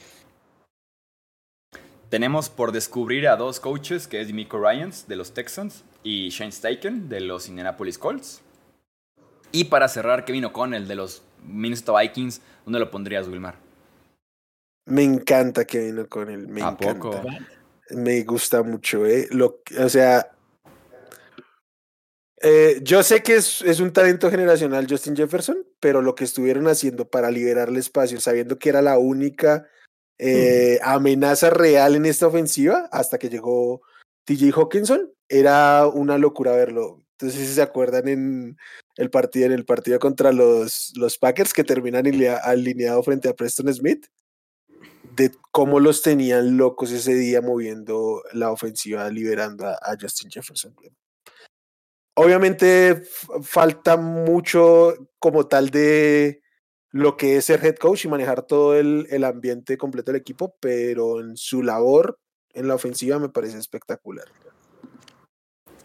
Tenemos 2.09 2.49
por 2.49 2.73
descubrir 2.73 3.27
a 3.27 3.37
dos 3.37 3.59
coaches, 3.61 4.07
que 4.07 4.19
es 4.19 4.33
Miko 4.33 4.59
Ryans 4.59 5.07
de 5.07 5.15
los 5.15 5.33
Texans 5.33 5.85
y 6.03 6.29
Shane 6.29 6.51
Steichen 6.51 7.07
de 7.07 7.21
los 7.21 7.47
Indianapolis 7.47 7.97
Colts. 7.97 8.41
Y 9.53 9.65
para 9.65 9.87
cerrar, 9.87 10.25
Kevin 10.25 10.45
O'Connell 10.45 10.87
de 10.87 10.95
los 10.95 11.23
Minnesota 11.45 11.99
Vikings. 11.99 12.41
¿Dónde 12.65 12.79
lo 12.79 12.91
pondrías, 12.91 13.27
Wilmar? 13.27 13.55
Me 14.85 15.03
encanta 15.03 15.65
Kevin 15.65 15.99
O'Connell. 15.99 16.47
Me 16.47 16.61
¿A 16.61 16.75
Poco? 16.75 17.21
Me 17.91 18.23
gusta 18.23 18.63
mucho, 18.63 19.05
¿eh? 19.05 19.27
Lo, 19.31 19.61
o 19.79 19.89
sea, 19.89 20.31
eh, 22.43 22.79
yo 22.81 23.03
sé 23.03 23.21
que 23.21 23.35
es, 23.35 23.61
es, 23.61 23.79
un 23.79 23.93
talento 23.93 24.31
generacional 24.31 24.87
Justin 24.89 25.15
Jefferson, 25.15 25.63
pero 25.79 26.01
lo 26.01 26.15
que 26.15 26.23
estuvieron 26.23 26.67
haciendo 26.67 27.07
para 27.07 27.29
liberarle 27.29 27.79
espacio, 27.79 28.19
sabiendo 28.19 28.57
que 28.57 28.69
era 28.69 28.81
la 28.81 28.97
única 28.97 29.67
eh, 30.17 30.79
amenaza 30.81 31.51
real 31.51 31.95
en 31.95 32.05
esta 32.05 32.27
ofensiva, 32.27 32.89
hasta 32.91 33.19
que 33.19 33.29
llegó 33.29 33.81
TJ 34.25 34.51
Hawkinson, 34.55 35.11
era 35.29 35.85
una 35.87 36.17
locura 36.17 36.53
verlo. 36.53 36.99
Entonces, 37.11 37.47
si 37.47 37.53
se 37.53 37.61
acuerdan 37.61 38.07
en 38.07 38.57
el 38.97 39.11
partido, 39.11 39.45
en 39.45 39.51
el 39.51 39.65
partido 39.65 39.99
contra 39.99 40.31
los, 40.31 40.93
los 40.95 41.19
Packers, 41.19 41.53
que 41.53 41.63
terminan 41.63 42.05
alineado 42.43 43.03
frente 43.03 43.29
a 43.29 43.35
Preston 43.35 43.71
Smith, 43.71 44.07
de 45.15 45.31
cómo 45.51 45.79
los 45.79 46.01
tenían 46.01 46.57
locos 46.57 46.91
ese 46.91 47.13
día 47.13 47.41
moviendo 47.41 48.23
la 48.33 48.51
ofensiva, 48.51 49.09
liberando 49.09 49.67
a, 49.67 49.95
Justin 49.99 50.29
Jefferson. 50.29 50.75
Obviamente 52.15 53.03
falta 53.41 53.97
mucho 53.97 54.93
como 55.19 55.47
tal 55.47 55.69
de 55.69 56.41
lo 56.91 57.15
que 57.15 57.37
es 57.37 57.45
ser 57.45 57.65
head 57.65 57.75
coach 57.75 58.05
y 58.05 58.09
manejar 58.09 58.43
todo 58.43 58.75
el, 58.75 59.07
el 59.09 59.23
ambiente 59.23 59.77
completo 59.77 60.11
del 60.11 60.21
equipo, 60.21 60.55
pero 60.59 61.21
en 61.21 61.37
su 61.37 61.63
labor 61.63 62.19
en 62.53 62.67
la 62.67 62.75
ofensiva 62.75 63.17
me 63.19 63.29
parece 63.29 63.57
espectacular. 63.57 64.25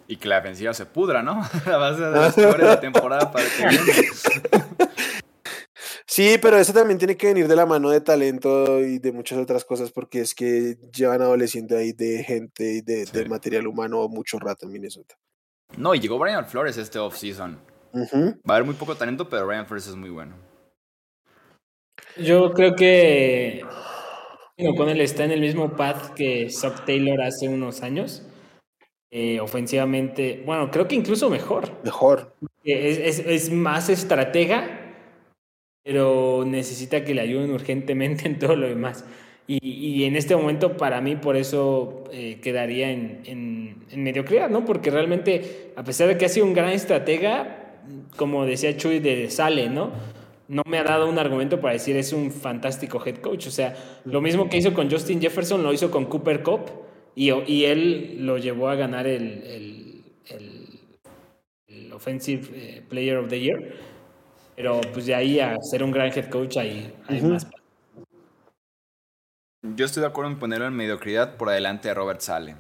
Y 0.09 0.17
que 0.19 0.29
la 0.29 0.37
defensiva 0.37 0.73
se 0.73 0.87
pudra, 0.87 1.23
¿no? 1.23 1.43
La 1.67 1.77
base 1.79 2.03
de 2.03 2.59
la 2.63 2.81
temporada 2.81 3.33
para 3.33 3.45
que 3.45 4.36
Sí, 6.17 6.39
pero 6.41 6.57
eso 6.57 6.73
también 6.73 6.97
tiene 6.97 7.15
que 7.15 7.27
venir 7.27 7.47
de 7.47 7.55
la 7.55 7.67
mano 7.67 7.91
de 7.91 8.01
talento 8.01 8.81
y 8.81 8.99
de 8.99 9.13
muchas 9.13 9.39
otras 9.39 9.67
cosas, 9.67 9.93
porque 9.93 10.23
es 10.23 10.35
que 10.35 10.79
llevan 10.91 11.21
adoleciendo 11.21 11.77
ahí 11.77 11.93
de 11.93 12.25
gente 12.25 12.73
y 12.73 12.81
de, 12.81 13.27
material 13.29 13.67
humano 13.67 14.09
mucho 14.09 14.39
rato 14.39 14.65
en 14.65 14.73
Minnesota. 14.73 15.15
No, 15.77 15.95
y 15.95 16.01
llegó 16.01 16.19
Brian 16.19 16.47
Flores 16.47 16.79
este 16.79 16.99
offseason. 16.99 17.61
Va 17.95 18.55
a 18.55 18.57
haber 18.57 18.65
muy 18.65 18.75
poco 18.77 18.97
talento, 18.97 19.29
pero 19.29 19.47
Brian 19.47 19.67
Flores 19.67 19.89
es 19.89 19.95
muy 19.95 20.09
bueno. 20.09 20.37
Yo 22.17 22.51
creo 22.55 22.75
que 22.75 23.63
con 24.75 24.89
él 24.89 25.03
está 25.03 25.25
en 25.25 25.33
el 25.33 25.43
mismo 25.43 25.77
path 25.77 26.15
que 26.15 26.49
Sock 26.49 26.87
Taylor 26.87 27.21
hace 27.21 27.47
unos 27.51 27.83
años. 27.83 28.23
Eh, 29.11 29.39
ofensivamente, 29.39 30.43
bueno, 30.47 30.71
creo 30.71 30.89
que 30.89 30.95
incluso 30.95 31.29
mejor. 31.29 31.71
Mejor. 31.85 32.35
Es, 32.65 33.19
es 33.19 33.51
más 33.51 33.91
estratega 33.91 34.85
pero 35.87 36.43
necesita 36.45 37.05
que 37.05 37.15
le 37.15 37.21
ayuden 37.21 37.53
urgentemente 37.53 38.27
en 38.27 38.41
todo 38.41 38.57
lo 38.57 38.67
demás. 38.67 39.05
Y, 39.47 39.61
y 39.65 40.03
en 40.03 40.17
este 40.17 40.35
momento, 40.35 40.77
para 40.77 41.01
mí, 41.01 41.15
por 41.15 41.37
eso 41.37 42.03
eh, 42.11 42.41
quedaría 42.43 42.91
en, 42.91 43.21
en, 43.25 43.77
en, 43.93 44.51
¿no? 44.51 44.65
Porque 44.65 44.91
realmente, 44.91 45.71
a 45.77 45.85
pesar 45.85 46.09
de 46.09 46.19
que 46.19 46.25
ha 46.25 46.29
sido 46.29 46.45
un 46.45 46.55
gran 46.55 46.71
estratega, 46.71 47.77
como 48.17 48.45
decía 48.47 48.77
Chuy, 48.77 48.99
de 48.99 49.31
sale, 49.31 49.71
¿no? 49.71 49.93
No 50.49 50.63
me 50.69 50.79
ha 50.79 50.83
dado 50.83 51.09
un 51.09 51.21
argumento 51.21 51.61
para 51.61 51.75
decir 51.75 51.97
es 51.97 52.13
un 52.13 52.33
fantástico 52.33 53.01
head 53.07 53.19
coach. 53.19 53.47
O 53.47 53.53
sea, 53.53 53.77
lo 54.05 54.21
mismo 54.21 54.49
que 54.49 54.57
hizo 54.57 54.75
con 54.75 54.91
Justin 54.91 55.21
Jefferson, 55.21 55.63
lo 55.63 55.73
hizo 55.73 55.93
con 55.93 56.07
Cooper 56.07 56.43
Cup 56.43 56.63
y, 57.15 57.31
y 57.31 57.65
él 57.65 58.27
lo 58.27 58.39
llevó 58.39 58.71
a 58.71 58.75
ganar 58.75 59.07
el, 59.07 59.23
el, 59.45 60.05
el, 61.69 61.93
Offensive 61.93 62.49
eh, 62.53 62.83
Player 62.89 63.17
of 63.19 63.29
the 63.29 63.41
Year 63.41 63.73
pero 64.57 64.81
pues 64.93 65.07
de 65.07 65.15
ahí 65.15 65.39
a 65.39 65.61
ser 65.61 65.83
un 65.83 65.93
gran 65.93 66.09
head 66.09 66.31
coach 66.31 66.57
hay, 66.57 66.97
más. 67.23 67.47
Yo 69.63 69.85
estoy 69.85 70.01
de 70.01 70.07
acuerdo 70.07 70.31
en 70.31 70.39
ponerlo 70.39 70.67
en 70.67 70.75
mediocridad 70.75 71.37
por 71.37 71.51
delante 71.51 71.89
de 71.89 71.95
Robert 71.95 72.21
Sale. 72.21 72.57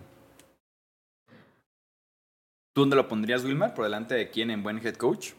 ¿Tú 2.74 2.82
dónde 2.82 2.97
lo 2.97 3.09
pondrías, 3.09 3.43
Wilmar? 3.44 3.73
¿Por 3.73 3.85
delante 3.85 4.14
de 4.14 4.28
quién 4.28 4.51
en 4.51 4.62
buen 4.62 4.85
head 4.85 4.97
coach? 4.97 5.32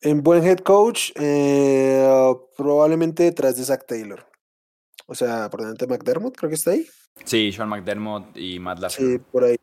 En 0.00 0.22
buen 0.22 0.44
head 0.44 0.58
coach, 0.58 1.10
eh, 1.16 2.06
probablemente 2.56 3.24
detrás 3.24 3.56
de 3.56 3.64
Zach 3.64 3.84
Taylor. 3.86 4.26
O 5.06 5.14
sea, 5.14 5.50
por 5.50 5.60
delante 5.60 5.86
de 5.86 5.92
McDermott, 5.92 6.36
creo 6.36 6.48
que 6.48 6.54
está 6.54 6.70
ahí. 6.72 6.86
Sí, 7.24 7.52
Sean 7.52 7.68
McDermott 7.68 8.36
y 8.36 8.60
Matt 8.60 8.78
LaFleur. 8.78 9.10
Sí, 9.10 9.18
por 9.30 9.44
ahí. 9.44 9.56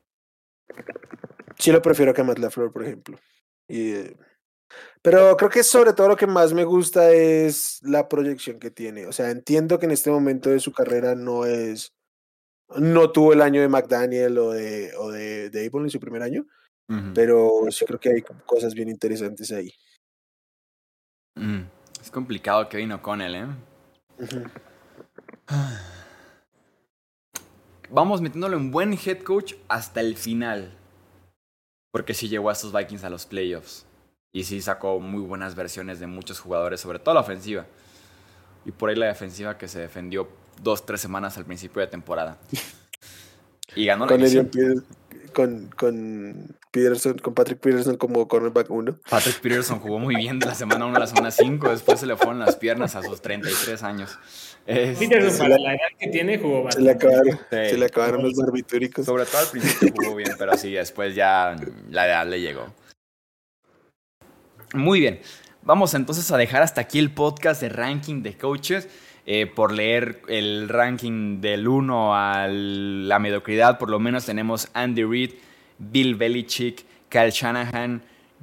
Sí 1.57 1.71
lo 1.71 1.81
prefiero 1.81 2.13
que 2.13 2.23
Matt 2.23 2.39
LaFleur, 2.39 2.71
por 2.71 2.83
ejemplo. 2.83 3.17
Y 3.67 3.91
eh, 3.91 4.17
pero 5.01 5.35
creo 5.37 5.49
que 5.49 5.63
sobre 5.63 5.93
todo 5.93 6.09
lo 6.09 6.15
que 6.15 6.27
más 6.27 6.53
me 6.53 6.63
gusta 6.63 7.11
es 7.11 7.79
la 7.83 8.09
proyección 8.09 8.59
que 8.59 8.71
tiene. 8.71 9.07
O 9.07 9.11
sea, 9.11 9.31
entiendo 9.31 9.79
que 9.79 9.85
en 9.85 9.91
este 9.91 10.11
momento 10.11 10.49
de 10.49 10.59
su 10.59 10.71
carrera 10.71 11.15
no 11.15 11.45
es. 11.45 11.93
No 12.77 13.11
tuvo 13.11 13.33
el 13.33 13.41
año 13.41 13.61
de 13.61 13.67
McDaniel 13.67 14.37
o 14.37 14.51
de, 14.51 14.93
o 14.97 15.09
de, 15.11 15.49
de 15.49 15.65
Apple 15.65 15.81
en 15.81 15.89
su 15.89 15.99
primer 15.99 16.21
año, 16.21 16.45
pero 17.15 17.49
sí 17.71 17.83
creo 17.85 17.99
que 17.99 18.09
hay 18.09 18.21
cosas 18.45 18.75
bien 18.75 18.89
interesantes 18.89 19.51
ahí. 19.51 19.73
Mm, 21.35 21.61
es 21.99 22.11
complicado 22.11 22.69
que 22.69 22.77
vino 22.77 23.01
con 23.01 23.21
él, 23.21 23.35
¿eh? 23.35 23.47
Vamos 27.89 28.21
metiéndolo 28.21 28.55
en 28.55 28.69
buen 28.69 28.93
head 28.93 29.23
coach 29.23 29.55
hasta 29.67 30.01
el 30.01 30.15
final. 30.15 30.77
Porque 31.91 32.13
si 32.13 32.29
llegó 32.29 32.49
a 32.49 32.53
estos 32.53 32.71
Vikings 32.71 33.03
a 33.03 33.09
los 33.09 33.25
playoffs. 33.25 33.88
Y 34.31 34.43
sí 34.43 34.61
sacó 34.61 34.99
muy 34.99 35.21
buenas 35.21 35.55
versiones 35.55 35.99
de 35.99 36.07
muchos 36.07 36.39
jugadores, 36.39 36.79
sobre 36.79 36.99
todo 36.99 37.15
la 37.15 37.21
ofensiva. 37.21 37.65
Y 38.65 38.71
por 38.71 38.89
ahí 38.89 38.95
la 38.95 39.07
defensiva 39.07 39.57
que 39.57 39.67
se 39.67 39.79
defendió 39.79 40.29
dos, 40.61 40.85
tres 40.85 41.01
semanas 41.01 41.37
al 41.37 41.45
principio 41.45 41.81
de 41.81 41.87
temporada. 41.87 42.37
Y 43.75 43.85
ganó 43.85 44.05
con 44.07 44.19
la 44.19 44.27
división. 44.27 44.47
Peterson, 44.47 44.85
con, 45.33 45.69
con 45.77 46.57
Peterson, 46.71 47.17
con 47.19 47.33
Patrick 47.33 47.59
Peterson 47.59 47.97
como 47.97 48.27
cornerback 48.27 48.69
1. 48.69 48.99
Patrick 49.09 49.39
Peterson 49.41 49.79
jugó 49.79 49.99
muy 49.99 50.15
bien 50.15 50.39
de 50.39 50.45
la 50.47 50.55
semana 50.55 50.85
1 50.85 50.95
a 50.95 50.99
la 50.99 51.07
semana 51.07 51.31
5, 51.31 51.69
después 51.69 51.99
se 51.99 52.05
le 52.05 52.15
fueron 52.15 52.39
las 52.39 52.55
piernas 52.55 52.95
a 52.95 53.03
sus 53.03 53.21
33 53.21 53.81
años. 53.83 54.17
Es- 54.65 54.97
Peterson, 54.99 55.37
para 55.37 55.49
la- 55.57 55.57
la 55.59 55.73
edad 55.73 55.87
que 55.99 56.07
tiene, 56.09 56.37
jugó 56.39 56.71
Se 56.71 56.81
le 56.81 56.93
bastante. 56.93 57.07
acabaron, 57.15 57.37
Sí. 57.49 57.69
se 57.69 57.77
le 57.77 57.85
acabaron 57.85 58.23
los 58.23 58.33
barbitúricos. 58.35 59.05
sobre 59.05 59.25
todo 59.25 59.37
al 59.39 59.47
principio 59.47 59.93
jugó 59.95 60.15
bien, 60.15 60.31
pero 60.37 60.57
sí, 60.57 60.71
después 60.73 61.15
ya 61.15 61.55
la 61.89 62.07
edad 62.07 62.27
le 62.27 62.41
llegó. 62.41 62.73
Muy 64.73 64.99
bien, 64.99 65.19
vamos 65.63 65.93
entonces 65.95 66.29
a 66.31 66.37
dejar 66.37 66.61
hasta 66.61 66.81
aquí 66.81 66.99
el 66.99 67.09
podcast 67.11 67.61
de 67.61 67.69
ranking 67.69 68.21
de 68.21 68.37
coaches. 68.37 68.87
eh, 69.25 69.45
por 69.45 69.71
leer 69.71 70.21
el 70.27 70.69
ranking 70.69 71.39
del 71.39 71.67
1 71.67 72.15
a 72.15 72.47
la 72.47 73.19
mediocridad, 73.19 73.77
por 73.77 73.89
lo 73.91 73.99
menos 73.99 74.25
tenemos 74.25 74.69
Andy 74.73 75.03
Reid, 75.03 75.31
Bill 75.77 76.15
Belichick, 76.15 76.83
Kyle 77.09 77.29
Shanahan, 77.29 78.01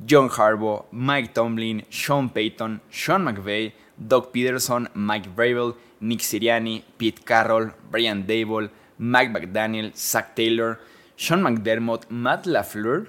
John 0.08 0.28
Harbaugh, 0.30 0.86
Mike 0.92 1.30
Tomlin, 1.34 1.84
Sean 1.88 2.28
Payton, 2.30 2.82
Sean 2.88 3.24
McVay, 3.24 3.72
Doug 3.96 4.30
Peterson, 4.30 4.88
Mike 4.94 5.30
Vrabel, 5.34 5.74
Nick 6.00 6.20
Sirianni, 6.20 6.84
Pete 6.96 7.24
Carroll, 7.24 7.72
Brian 7.90 8.24
Dable, 8.24 8.70
Mike 8.98 9.32
McDaniel, 9.32 9.92
Zach 9.96 10.36
Taylor, 10.36 10.78
Sean 11.16 11.42
McDermott, 11.42 12.08
Matt 12.10 12.46
LaFleur, 12.46 13.08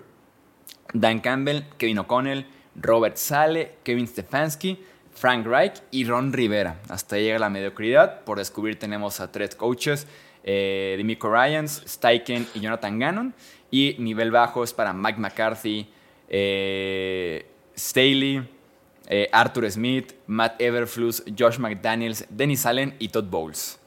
Dan 0.94 1.20
Campbell, 1.20 1.66
Kevin 1.78 2.00
O'Connell, 2.00 2.46
Robert 2.82 3.18
Sale, 3.18 3.72
Kevin 3.84 4.08
Stefanski, 4.08 4.80
Frank 5.12 5.46
Reich 5.48 5.82
y 5.92 6.06
Ron 6.06 6.32
Rivera. 6.32 6.80
Hasta 6.90 7.18
llega 7.18 7.40
la 7.40 7.50
mediocridad. 7.50 8.22
Por 8.22 8.38
descubrir 8.38 8.78
tenemos 8.78 9.20
a 9.20 9.32
tres 9.32 9.56
coaches, 9.56 10.08
eh, 10.44 10.96
Demico 10.98 11.30
Ryans, 11.34 11.84
Steichen 11.88 12.48
y 12.54 12.60
Jonathan 12.60 13.00
Gannon. 13.00 13.34
Y 13.72 13.96
nivel 14.00 14.32
bajo 14.32 14.64
es 14.64 14.74
para 14.74 14.94
Mike 14.94 15.20
McCarthy, 15.20 15.88
eh, 16.30 17.48
Staley, 17.76 18.48
eh, 19.08 19.28
Arthur 19.32 19.70
Smith, 19.72 20.14
Matt 20.28 20.62
Everflus, 20.62 21.24
Josh 21.38 21.58
McDaniels, 21.58 22.26
Dennis 22.30 22.66
Allen 22.66 22.96
y 23.00 23.10
Todd 23.10 23.26
Bowles. 23.26 23.80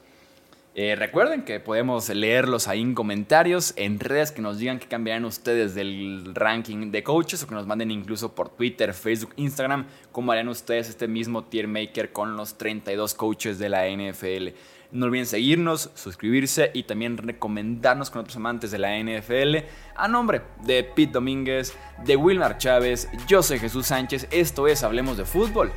Eh, 0.73 0.95
recuerden 0.95 1.43
que 1.43 1.59
podemos 1.59 2.07
leerlos 2.07 2.69
ahí 2.69 2.79
en 2.79 2.95
comentarios, 2.95 3.73
en 3.75 3.99
redes 3.99 4.31
que 4.31 4.41
nos 4.41 4.57
digan 4.57 4.79
qué 4.79 4.87
cambiarán 4.87 5.25
ustedes 5.25 5.75
del 5.75 6.31
ranking 6.33 6.91
de 6.91 7.03
coaches 7.03 7.43
o 7.43 7.47
que 7.47 7.55
nos 7.55 7.67
manden 7.67 7.91
incluso 7.91 8.33
por 8.33 8.47
Twitter, 8.47 8.93
Facebook, 8.93 9.33
Instagram, 9.35 9.87
cómo 10.13 10.31
harían 10.31 10.47
ustedes 10.47 10.87
este 10.87 11.09
mismo 11.09 11.43
tier 11.43 11.67
maker 11.67 12.13
con 12.13 12.37
los 12.37 12.57
32 12.57 13.13
coaches 13.15 13.59
de 13.59 13.67
la 13.67 13.85
NFL. 13.89 14.55
No 14.93 15.07
olviden 15.07 15.25
seguirnos, 15.25 15.89
suscribirse 15.93 16.71
y 16.73 16.83
también 16.83 17.17
recomendarnos 17.17 18.09
con 18.09 18.21
otros 18.21 18.37
amantes 18.37 18.71
de 18.71 18.77
la 18.77 18.97
NFL. 18.97 19.65
A 19.95 20.07
nombre 20.07 20.41
de 20.63 20.85
Pete 20.85 21.13
Domínguez, 21.13 21.75
de 22.05 22.15
Wilmar 22.15 22.57
Chávez, 22.57 23.09
yo 23.27 23.43
soy 23.43 23.59
Jesús 23.59 23.87
Sánchez, 23.87 24.27
esto 24.31 24.67
es 24.67 24.83
Hablemos 24.83 25.17
de 25.17 25.25
Fútbol. 25.25 25.71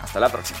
Hasta 0.00 0.20
la 0.20 0.28
próxima. 0.28 0.60